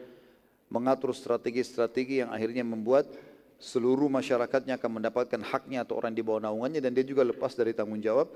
mengatur 0.73 1.13
strategi-strategi 1.13 2.25
yang 2.25 2.33
akhirnya 2.33 2.65
membuat 2.65 3.13
seluruh 3.61 4.09
masyarakatnya 4.09 4.81
akan 4.81 5.05
mendapatkan 5.05 5.41
haknya 5.53 5.85
atau 5.85 6.01
orang 6.01 6.17
di 6.17 6.25
bawah 6.25 6.49
naungannya 6.49 6.81
dan 6.81 6.97
dia 6.97 7.05
juga 7.05 7.21
lepas 7.29 7.53
dari 7.53 7.77
tanggung 7.77 8.01
jawab 8.01 8.33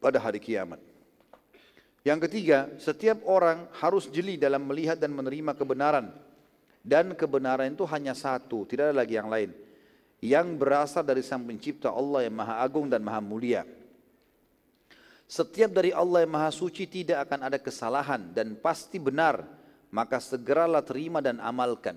pada 0.00 0.16
hari 0.16 0.40
kiamat. 0.40 0.93
Yang 2.04 2.28
ketiga, 2.28 2.68
setiap 2.76 3.24
orang 3.24 3.64
harus 3.80 4.12
jeli 4.12 4.36
dalam 4.36 4.68
melihat 4.68 5.00
dan 5.00 5.16
menerima 5.16 5.56
kebenaran. 5.56 6.12
Dan 6.84 7.16
kebenaran 7.16 7.72
itu 7.72 7.88
hanya 7.88 8.12
satu, 8.12 8.68
tidak 8.68 8.92
ada 8.92 9.00
lagi 9.00 9.16
yang 9.16 9.32
lain. 9.32 9.56
Yang 10.20 10.46
berasal 10.60 11.00
dari 11.00 11.24
sang 11.24 11.48
pencipta 11.48 11.88
Allah 11.88 12.28
yang 12.28 12.36
maha 12.36 12.60
agung 12.60 12.92
dan 12.92 13.00
maha 13.00 13.24
mulia. 13.24 13.64
Setiap 15.24 15.72
dari 15.72 15.96
Allah 15.96 16.28
yang 16.28 16.36
maha 16.36 16.52
suci 16.52 16.84
tidak 16.84 17.24
akan 17.24 17.48
ada 17.48 17.56
kesalahan 17.56 18.36
dan 18.36 18.52
pasti 18.60 19.00
benar. 19.00 19.40
Maka 19.88 20.20
segeralah 20.20 20.84
terima 20.84 21.24
dan 21.24 21.40
amalkan. 21.40 21.96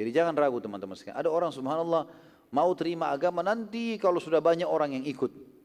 Jadi 0.00 0.10
jangan 0.16 0.32
ragu 0.32 0.62
teman-teman 0.64 0.96
sekalian. 0.96 1.20
Ada 1.20 1.28
orang 1.28 1.50
subhanallah 1.52 2.08
mau 2.54 2.70
terima 2.72 3.12
agama 3.12 3.44
nanti 3.44 4.00
kalau 4.00 4.16
sudah 4.16 4.40
banyak 4.40 4.64
orang 4.64 4.96
yang 4.96 5.04
ikut. 5.04 5.55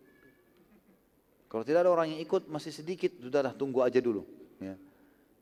Kalau 1.51 1.67
tidak 1.67 1.83
ada 1.83 1.91
orang 1.91 2.15
yang 2.15 2.23
ikut 2.23 2.47
masih 2.47 2.71
sedikit, 2.71 3.11
sudahlah 3.19 3.51
tunggu 3.51 3.83
aja 3.83 3.99
dulu. 3.99 4.23
Ya. 4.63 4.79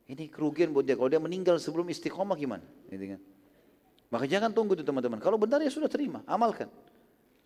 Ini 0.09 0.25
kerugian 0.33 0.73
buat 0.73 0.81
dia. 0.81 0.97
Kalau 0.97 1.05
dia 1.05 1.21
meninggal 1.21 1.61
sebelum 1.61 1.85
istiqomah 1.85 2.33
gimana? 2.33 2.65
Gitu 2.89 3.13
kan? 3.13 3.21
Maka 4.09 4.25
jangan 4.25 4.49
tunggu 4.49 4.73
itu 4.73 4.81
teman-teman. 4.81 5.21
Kalau 5.21 5.37
benar 5.37 5.61
ya 5.61 5.69
sudah 5.69 5.85
terima, 5.85 6.25
amalkan. 6.25 6.65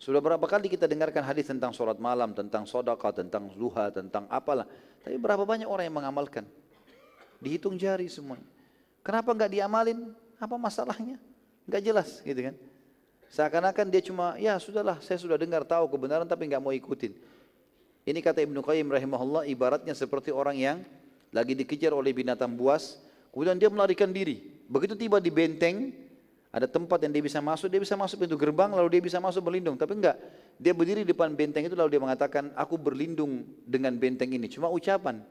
Sudah 0.00 0.24
berapa 0.24 0.40
kali 0.48 0.72
kita 0.72 0.88
dengarkan 0.88 1.20
hadis 1.28 1.44
tentang 1.44 1.76
sholat 1.76 2.00
malam, 2.00 2.32
tentang 2.32 2.64
sodaka, 2.64 3.12
tentang 3.12 3.52
duha, 3.52 3.92
tentang 3.92 4.24
apalah. 4.32 4.64
Tapi 5.04 5.20
berapa 5.20 5.44
banyak 5.44 5.68
orang 5.68 5.84
yang 5.84 5.96
mengamalkan? 6.00 6.48
Dihitung 7.44 7.76
jari 7.76 8.08
semuanya. 8.08 8.48
Kenapa 9.04 9.36
nggak 9.36 9.60
diamalin? 9.60 10.16
Apa 10.40 10.56
masalahnya? 10.56 11.20
Nggak 11.68 11.82
jelas 11.84 12.08
gitu 12.24 12.40
kan. 12.40 12.56
Seakan-akan 13.28 13.86
dia 13.92 14.00
cuma, 14.00 14.40
ya 14.40 14.56
sudahlah 14.56 15.04
saya 15.04 15.20
sudah 15.20 15.36
dengar 15.36 15.68
tahu 15.68 15.84
kebenaran 15.92 16.24
tapi 16.24 16.48
nggak 16.48 16.64
mau 16.64 16.72
ikutin. 16.72 17.12
Ini 18.04 18.20
kata 18.20 18.44
Ibnu 18.44 18.60
Qayyim 18.60 18.92
rahimahullah 18.92 19.48
ibaratnya 19.48 19.96
seperti 19.96 20.28
orang 20.28 20.60
yang 20.60 20.78
lagi 21.32 21.56
dikejar 21.56 21.96
oleh 21.96 22.12
binatang 22.12 22.52
buas, 22.52 23.00
kemudian 23.32 23.56
dia 23.56 23.72
melarikan 23.72 24.12
diri. 24.12 24.44
Begitu 24.68 24.92
tiba 24.92 25.16
di 25.24 25.32
benteng, 25.32 25.88
ada 26.54 26.68
tempat 26.68 27.00
yang 27.00 27.10
dia 27.16 27.24
bisa 27.24 27.40
masuk, 27.40 27.66
dia 27.66 27.80
bisa 27.80 27.96
masuk 27.96 28.22
pintu 28.22 28.36
gerbang 28.36 28.70
lalu 28.70 29.00
dia 29.00 29.02
bisa 29.02 29.18
masuk 29.18 29.48
berlindung. 29.48 29.74
Tapi 29.74 29.96
enggak, 29.96 30.20
dia 30.60 30.70
berdiri 30.76 31.02
di 31.02 31.10
depan 31.10 31.32
benteng 31.32 31.64
itu 31.64 31.72
lalu 31.72 31.96
dia 31.96 32.02
mengatakan, 32.04 32.52
aku 32.54 32.76
berlindung 32.76 33.42
dengan 33.64 33.96
benteng 33.96 34.30
ini. 34.30 34.46
Cuma 34.52 34.68
ucapan. 34.68 35.24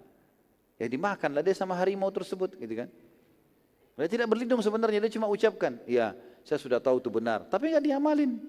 Ya 0.82 0.90
dimakanlah 0.90 1.46
dia 1.46 1.54
sama 1.54 1.78
harimau 1.78 2.10
tersebut 2.10 2.58
gitu 2.58 2.74
kan. 2.74 2.90
Dia 4.02 4.10
tidak 4.10 4.28
berlindung 4.34 4.60
sebenarnya, 4.66 4.98
dia 4.98 5.14
cuma 5.14 5.30
ucapkan, 5.30 5.78
ya 5.86 6.18
saya 6.42 6.58
sudah 6.58 6.82
tahu 6.82 6.98
itu 6.98 7.14
benar. 7.14 7.46
Tapi 7.46 7.70
enggak 7.70 7.86
diamalin. 7.86 8.42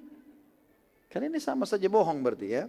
Kan 1.12 1.22
ini 1.28 1.38
sama 1.38 1.68
saja 1.68 1.86
bohong 1.86 2.24
berarti 2.24 2.48
ya. 2.50 2.64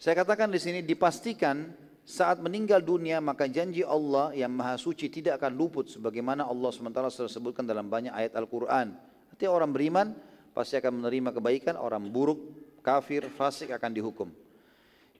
Saya 0.00 0.16
katakan 0.16 0.48
di 0.48 0.56
sini 0.56 0.80
dipastikan 0.80 1.76
saat 2.08 2.40
meninggal 2.40 2.80
dunia 2.80 3.20
maka 3.20 3.44
janji 3.44 3.84
Allah 3.84 4.32
yang 4.32 4.48
maha 4.48 4.80
suci 4.80 5.12
tidak 5.12 5.36
akan 5.36 5.52
luput 5.52 5.92
sebagaimana 5.92 6.48
Allah 6.48 6.72
SWT 6.72 7.28
sebutkan 7.28 7.68
dalam 7.68 7.84
banyak 7.84 8.08
ayat 8.08 8.32
Al-Quran. 8.32 8.96
Artinya 9.28 9.52
orang 9.52 9.70
beriman 9.76 10.16
pasti 10.56 10.80
akan 10.80 11.04
menerima 11.04 11.36
kebaikan, 11.36 11.76
orang 11.76 12.08
buruk, 12.08 12.40
kafir, 12.80 13.28
fasik 13.28 13.76
akan 13.76 13.92
dihukum. 13.92 14.28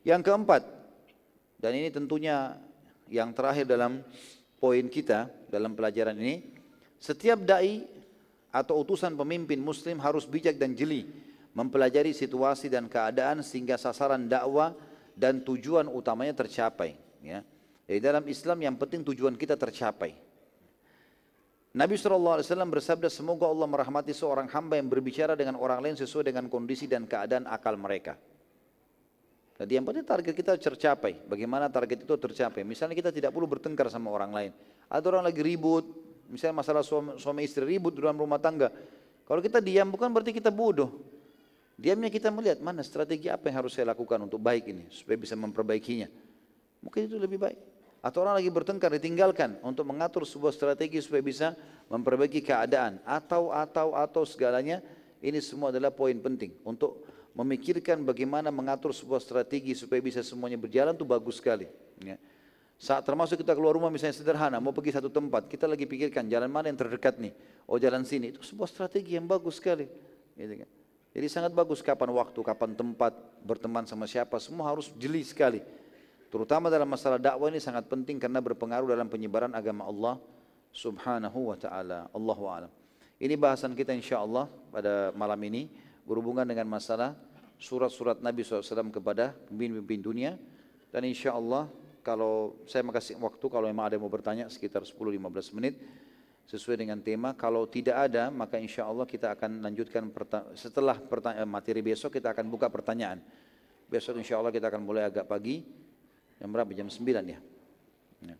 Yang 0.01 0.33
keempat, 0.33 0.65
dan 1.61 1.77
ini 1.77 1.93
tentunya 1.93 2.57
yang 3.13 3.37
terakhir 3.37 3.69
dalam 3.69 4.01
poin 4.57 4.89
kita 4.89 5.29
dalam 5.53 5.77
pelajaran 5.77 6.17
ini, 6.17 6.57
setiap 6.97 7.45
dai 7.45 7.85
atau 8.49 8.81
utusan 8.81 9.13
pemimpin 9.13 9.61
muslim 9.61 10.01
harus 10.01 10.25
bijak 10.25 10.57
dan 10.57 10.73
jeli 10.73 11.05
mempelajari 11.55 12.15
situasi 12.15 12.71
dan 12.71 12.87
keadaan 12.87 13.43
sehingga 13.43 13.75
sasaran 13.75 14.31
dakwah 14.31 14.75
dan 15.19 15.43
tujuan 15.43 15.91
utamanya 15.91 16.33
tercapai. 16.33 16.95
Ya. 17.21 17.43
Jadi 17.91 18.01
dalam 18.01 18.25
Islam 18.31 18.59
yang 18.63 18.77
penting 18.79 19.03
tujuan 19.03 19.35
kita 19.35 19.59
tercapai. 19.59 20.15
Nabi 21.71 21.95
SAW 21.95 22.43
bersabda, 22.67 23.07
semoga 23.07 23.47
Allah 23.47 23.67
merahmati 23.71 24.11
seorang 24.11 24.51
hamba 24.51 24.75
yang 24.75 24.91
berbicara 24.91 25.39
dengan 25.39 25.55
orang 25.55 25.79
lain 25.79 25.95
sesuai 25.95 26.27
dengan 26.35 26.51
kondisi 26.51 26.91
dan 26.91 27.07
keadaan 27.07 27.47
akal 27.47 27.79
mereka. 27.79 28.19
Jadi 29.61 29.77
yang 29.79 29.87
penting 29.87 30.03
target 30.03 30.35
kita 30.35 30.57
tercapai. 30.59 31.21
Bagaimana 31.31 31.71
target 31.71 32.03
itu 32.03 32.15
tercapai? 32.17 32.67
Misalnya 32.67 32.97
kita 32.99 33.11
tidak 33.15 33.31
perlu 33.31 33.47
bertengkar 33.47 33.87
sama 33.87 34.11
orang 34.11 34.33
lain. 34.35 34.51
Ada 34.91 35.05
orang 35.15 35.31
lagi 35.31 35.45
ribut, 35.47 35.87
misalnya 36.27 36.65
masalah 36.65 36.83
suami, 36.83 37.21
suami 37.21 37.47
istri 37.47 37.63
ribut 37.63 37.95
dalam 37.95 38.19
rumah 38.19 38.43
tangga. 38.43 38.73
Kalau 39.23 39.39
kita 39.39 39.63
diam 39.63 39.93
bukan 39.95 40.11
berarti 40.11 40.35
kita 40.35 40.51
bodoh. 40.51 40.91
Diamnya 41.81 42.13
kita 42.13 42.29
melihat 42.29 42.61
mana 42.61 42.85
strategi 42.85 43.33
apa 43.33 43.49
yang 43.49 43.65
harus 43.65 43.73
saya 43.73 43.89
lakukan 43.89 44.21
untuk 44.21 44.37
baik 44.37 44.69
ini 44.69 44.85
supaya 44.93 45.17
bisa 45.17 45.33
memperbaikinya. 45.33 46.13
Mungkin 46.85 47.09
itu 47.09 47.17
lebih 47.17 47.41
baik. 47.41 47.57
Atau 48.05 48.21
orang 48.21 48.37
lagi 48.37 48.53
bertengkar 48.53 48.93
ditinggalkan 49.01 49.57
untuk 49.65 49.89
mengatur 49.89 50.29
sebuah 50.29 50.53
strategi 50.53 51.01
supaya 51.01 51.25
bisa 51.25 51.57
memperbaiki 51.89 52.45
keadaan 52.45 53.01
atau 53.09 53.49
atau 53.49 53.97
atau 53.97 54.29
segalanya 54.29 54.85
ini 55.25 55.41
semua 55.41 55.73
adalah 55.73 55.89
poin 55.89 56.17
penting 56.21 56.53
untuk 56.69 57.01
memikirkan 57.33 58.05
bagaimana 58.05 58.53
mengatur 58.53 58.93
sebuah 58.93 59.21
strategi 59.25 59.73
supaya 59.73 60.05
bisa 60.05 60.21
semuanya 60.21 60.61
berjalan 60.61 60.93
itu 60.93 61.09
bagus 61.09 61.41
sekali. 61.41 61.65
Ya. 62.05 62.21
Saat 62.77 63.09
termasuk 63.09 63.41
kita 63.41 63.57
keluar 63.57 63.77
rumah 63.77 63.93
misalnya 63.93 64.17
sederhana, 64.17 64.57
mau 64.61 64.73
pergi 64.73 64.97
satu 64.97 65.13
tempat, 65.13 65.49
kita 65.49 65.69
lagi 65.69 65.85
pikirkan 65.85 66.29
jalan 66.29 66.49
mana 66.49 66.73
yang 66.73 66.81
terdekat 66.81 67.21
nih, 67.21 67.33
oh 67.69 67.77
jalan 67.77 68.05
sini, 68.05 68.33
itu 68.33 68.41
sebuah 68.41 68.69
strategi 68.69 69.17
yang 69.17 69.29
bagus 69.29 69.61
sekali. 69.61 69.85
Gitu 70.37 70.65
kan. 70.65 70.80
Jadi 71.11 71.27
sangat 71.27 71.51
bagus 71.51 71.83
kapan 71.83 72.15
waktu, 72.15 72.39
kapan 72.39 72.79
tempat, 72.79 73.13
berteman 73.43 73.83
sama 73.83 74.07
siapa, 74.07 74.39
semua 74.39 74.71
harus 74.71 74.95
jeli 74.95 75.27
sekali. 75.27 75.59
Terutama 76.31 76.71
dalam 76.71 76.87
masalah 76.87 77.19
dakwah 77.19 77.51
ini 77.51 77.59
sangat 77.59 77.91
penting 77.91 78.23
karena 78.23 78.39
berpengaruh 78.39 78.87
dalam 78.87 79.11
penyebaran 79.11 79.51
agama 79.51 79.91
Allah 79.91 80.15
subhanahu 80.71 81.51
wa 81.51 81.59
ta'ala. 81.59 82.07
Allahu 82.15 82.47
a'lam. 82.47 82.71
Ini 83.19 83.35
bahasan 83.35 83.75
kita 83.75 83.91
insya 83.91 84.23
Allah 84.23 84.47
pada 84.71 85.11
malam 85.19 85.37
ini 85.43 85.67
berhubungan 86.07 86.47
dengan 86.47 86.71
masalah 86.71 87.19
surat-surat 87.59 88.23
Nabi 88.23 88.47
SAW 88.47 88.95
kepada 88.95 89.35
pemimpin-pemimpin 89.51 90.01
dunia. 90.01 90.33
Dan 90.95 91.11
insya 91.11 91.35
Allah 91.35 91.67
kalau 92.01 92.63
saya 92.65 92.87
makasih 92.87 93.19
waktu 93.21 93.47
kalau 93.51 93.67
memang 93.69 93.91
ada 93.91 93.99
yang 93.99 94.07
mau 94.07 94.13
bertanya 94.13 94.49
sekitar 94.49 94.87
10-15 94.87 95.59
menit 95.59 95.75
sesuai 96.51 96.83
dengan 96.83 96.99
tema. 96.99 97.31
Kalau 97.39 97.63
tidak 97.71 98.11
ada, 98.11 98.27
maka 98.35 98.59
insya 98.59 98.91
Allah 98.91 99.07
kita 99.07 99.39
akan 99.39 99.63
lanjutkan 99.63 100.11
setelah 100.59 100.99
materi 101.47 101.79
besok 101.79 102.19
kita 102.19 102.35
akan 102.35 102.51
buka 102.51 102.67
pertanyaan. 102.67 103.23
Besok 103.87 104.19
insya 104.19 104.43
Allah 104.43 104.51
kita 104.51 104.67
akan 104.67 104.83
mulai 104.83 105.07
agak 105.07 105.31
pagi. 105.31 105.63
Jam 106.43 106.51
berapa? 106.51 106.75
Jam 106.75 106.91
9 106.91 107.07
ya. 107.07 107.39
ya. 108.27 108.37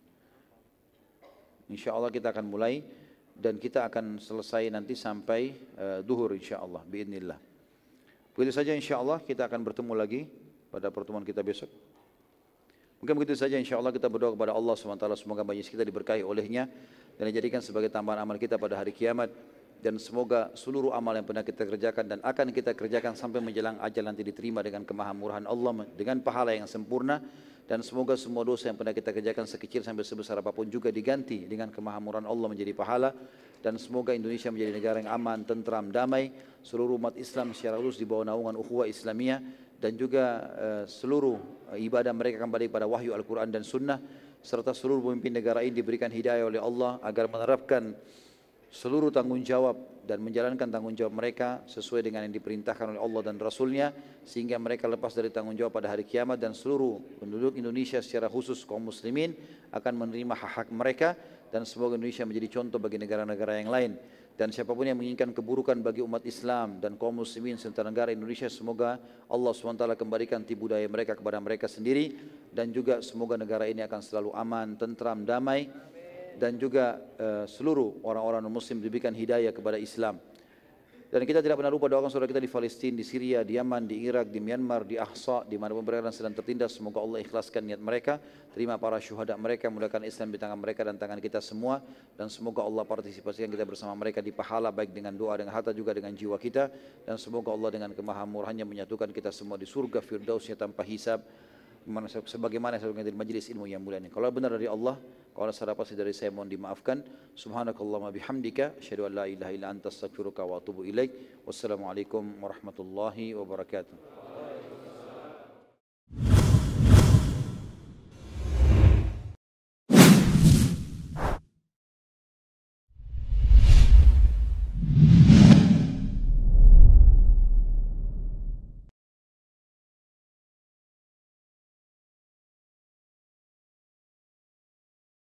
Insya 1.71 1.95
Allah 1.95 2.11
kita 2.11 2.35
akan 2.35 2.51
mulai 2.51 2.83
dan 3.31 3.55
kita 3.55 3.87
akan 3.87 4.19
selesai 4.19 4.67
nanti 4.67 4.91
sampai 4.91 5.55
uh, 5.79 5.99
duhur 6.03 6.35
insya 6.35 6.59
Allah. 6.59 6.83
Begitu 8.35 8.51
saja 8.51 8.75
insya 8.75 8.99
Allah 8.99 9.23
kita 9.23 9.47
akan 9.47 9.59
bertemu 9.63 9.93
lagi 9.95 10.27
pada 10.67 10.91
pertemuan 10.91 11.23
kita 11.23 11.39
besok. 11.39 11.71
Mungkin 13.01 13.17
begitu 13.17 13.33
saja 13.33 13.57
insya 13.57 13.81
Allah 13.81 13.89
kita 13.89 14.05
berdoa 14.05 14.37
kepada 14.37 14.53
Allah 14.53 14.77
SWT 14.77 15.05
semoga 15.17 15.41
majlis 15.41 15.73
kita 15.73 15.81
diberkahi 15.81 16.21
olehnya 16.21 16.69
dan 17.17 17.33
dijadikan 17.33 17.57
sebagai 17.57 17.89
tambahan 17.89 18.21
amal 18.21 18.37
kita 18.37 18.61
pada 18.61 18.77
hari 18.77 18.93
kiamat. 18.93 19.33
Dan 19.81 19.97
semoga 19.97 20.53
seluruh 20.53 20.93
amal 20.93 21.17
yang 21.17 21.25
pernah 21.25 21.41
kita 21.41 21.65
kerjakan 21.65 22.05
dan 22.05 22.19
akan 22.21 22.53
kita 22.53 22.77
kerjakan 22.77 23.17
sampai 23.17 23.41
menjelang 23.41 23.81
ajal 23.81 24.05
nanti 24.05 24.21
diterima 24.21 24.61
dengan 24.61 24.85
kemahamurahan 24.85 25.49
Allah 25.49 25.89
dengan 25.97 26.21
pahala 26.21 26.53
yang 26.53 26.69
sempurna. 26.69 27.17
Dan 27.65 27.81
semoga 27.81 28.13
semua 28.13 28.45
dosa 28.45 28.69
yang 28.69 28.77
pernah 28.77 28.93
kita 28.93 29.09
kerjakan 29.09 29.49
sekecil 29.49 29.81
sampai 29.81 30.05
sebesar 30.05 30.37
apa 30.37 30.53
pun 30.53 30.69
juga 30.69 30.93
diganti 30.93 31.49
dengan 31.49 31.73
kemahamurahan 31.73 32.29
Allah 32.29 32.47
menjadi 32.53 32.77
pahala. 32.77 33.09
Dan 33.65 33.81
semoga 33.81 34.13
Indonesia 34.13 34.53
menjadi 34.53 34.77
negara 34.77 35.01
yang 35.01 35.09
aman, 35.09 35.41
tentram, 35.41 35.89
damai. 35.89 36.29
Seluruh 36.61 37.01
umat 37.01 37.17
Islam 37.17 37.57
secara 37.57 37.81
lulus 37.81 37.97
di 37.97 38.05
bawah 38.05 38.29
naungan 38.29 38.53
ukhuwah 38.61 38.85
Islamiyah 38.85 39.41
dan 39.81 39.97
juga 39.97 40.23
uh, 40.53 40.83
seluruh 40.85 41.41
ibadah 41.73 42.13
mereka 42.13 42.45
kembali 42.45 42.69
pada 42.69 42.85
wahyu 42.85 43.17
Al-Quran 43.17 43.49
dan 43.49 43.65
Sunnah 43.65 43.97
serta 44.41 44.77
seluruh 44.77 45.09
pemimpin 45.09 45.33
negara 45.33 45.65
ini 45.65 45.81
diberikan 45.81 46.13
hidayah 46.13 46.45
oleh 46.45 46.61
Allah 46.61 47.01
agar 47.01 47.25
menerapkan 47.25 47.97
seluruh 48.71 49.09
tanggung 49.11 49.41
jawab 49.41 49.75
dan 50.05 50.23
menjalankan 50.23 50.65
tanggung 50.65 50.95
jawab 50.97 51.13
mereka 51.13 51.61
sesuai 51.69 52.01
dengan 52.07 52.25
yang 52.25 52.33
diperintahkan 52.33 52.95
oleh 52.95 53.01
Allah 53.01 53.21
dan 53.21 53.35
Rasulnya 53.37 53.93
sehingga 54.25 54.57
mereka 54.57 54.89
lepas 54.89 55.13
dari 55.13 55.29
tanggung 55.29 55.53
jawab 55.53 55.75
pada 55.75 55.91
hari 55.91 56.07
kiamat 56.07 56.39
dan 56.39 56.55
seluruh 56.55 57.19
penduduk 57.21 57.59
Indonesia 57.59 58.01
secara 58.01 58.31
khusus 58.31 58.63
kaum 58.65 58.89
muslimin 58.89 59.35
akan 59.75 59.93
menerima 60.07 60.33
hak-hak 60.33 60.67
mereka 60.73 61.13
dan 61.51 61.67
semoga 61.67 61.99
Indonesia 61.99 62.23
menjadi 62.23 62.47
contoh 62.61 62.79
bagi 62.79 62.97
negara-negara 62.97 63.59
yang 63.61 63.69
lain 63.69 63.91
dan 64.41 64.49
siapapun 64.49 64.89
yang 64.89 64.97
menginginkan 64.97 65.37
keburukan 65.37 65.77
bagi 65.85 66.01
umat 66.01 66.25
Islam 66.25 66.81
dan 66.81 66.97
kaum 66.97 67.21
muslimin 67.21 67.61
serta 67.61 67.85
negara 67.85 68.09
Indonesia 68.09 68.49
semoga 68.49 68.97
Allah 69.29 69.53
SWT 69.53 69.93
kembalikan 69.93 70.41
tipu 70.41 70.65
daya 70.65 70.89
mereka 70.89 71.13
kepada 71.13 71.37
mereka 71.37 71.69
sendiri 71.69 72.17
dan 72.49 72.73
juga 72.73 73.05
semoga 73.05 73.37
negara 73.37 73.69
ini 73.69 73.85
akan 73.85 74.01
selalu 74.01 74.33
aman, 74.33 74.73
tentram, 74.81 75.21
damai 75.21 75.69
dan 76.41 76.57
juga 76.57 76.97
uh, 77.21 77.45
seluruh 77.45 78.01
orang-orang 78.01 78.49
muslim 78.49 78.81
diberikan 78.81 79.13
hidayah 79.13 79.53
kepada 79.53 79.77
Islam. 79.77 80.17
Dan 81.11 81.27
kita 81.27 81.43
tidak 81.43 81.59
pernah 81.59 81.67
lupa 81.67 81.91
doakan 81.91 82.07
saudara 82.07 82.31
kita 82.31 82.39
di 82.39 82.47
Palestina, 82.47 82.95
di 82.95 83.03
Syria, 83.03 83.43
di 83.43 83.59
Yaman, 83.59 83.83
di 83.83 83.99
Irak, 84.07 84.31
di 84.31 84.39
Myanmar, 84.39 84.87
di 84.87 84.95
Ahsa, 84.95 85.43
di 85.43 85.59
mana 85.59 85.75
mereka 85.75 86.07
sedang 86.07 86.31
tertindas. 86.31 86.71
Semoga 86.71 87.03
Allah 87.03 87.19
ikhlaskan 87.19 87.67
niat 87.67 87.83
mereka, 87.83 88.15
terima 88.55 88.79
para 88.79 88.95
syuhada 88.95 89.35
mereka, 89.35 89.67
mudahkan 89.67 90.07
Islam 90.07 90.31
di 90.31 90.39
tangan 90.39 90.55
mereka 90.55 90.87
dan 90.87 90.95
tangan 90.95 91.19
kita 91.19 91.43
semua. 91.43 91.83
Dan 92.15 92.31
semoga 92.31 92.63
Allah 92.63 92.87
partisipasikan 92.87 93.51
kita 93.51 93.67
bersama 93.67 93.91
mereka 93.91 94.23
di 94.23 94.31
pahala 94.31 94.71
baik 94.71 94.95
dengan 94.95 95.11
doa, 95.11 95.35
dengan 95.35 95.51
harta 95.51 95.75
juga 95.75 95.91
dengan 95.91 96.15
jiwa 96.15 96.39
kita. 96.39 96.71
Dan 97.03 97.19
semoga 97.19 97.51
Allah 97.51 97.75
dengan 97.75 97.91
kemahamurahannya 97.91 98.63
menyatukan 98.63 99.11
kita 99.11 99.35
semua 99.35 99.59
di 99.59 99.67
surga 99.67 99.99
firdausnya 99.99 100.55
tanpa 100.55 100.87
hisab 100.87 101.19
sebagaimana 101.83 102.79
sebagaimana 102.79 103.03
di 103.03 103.11
majlis 103.11 103.51
ilmu 103.51 103.67
yang 103.67 103.83
mulia 103.83 103.99
ini. 103.99 104.07
Kalau 104.07 104.31
benar 104.31 104.55
dari 104.55 104.71
Allah, 104.71 104.95
kalau 105.31 105.51
salah 105.55 105.75
pasti 105.75 105.95
dari 105.95 106.11
saya 106.11 106.29
mohon 106.29 106.51
dimaafkan. 106.51 107.03
Subhanakallahumma 107.31 108.11
bihamdika 108.11 108.75
asyhadu 108.79 109.07
an 109.07 109.13
la 109.15 109.25
ilaha 109.31 109.51
illa 109.55 109.67
anta 109.71 109.87
astaghfiruka 109.87 110.43
wa 110.43 110.59
atubu 110.59 110.83
ilaik. 110.83 111.43
Wassalamualaikum 111.47 112.43
warahmatullahi 112.43 113.31
wabarakatuh. 113.35 114.30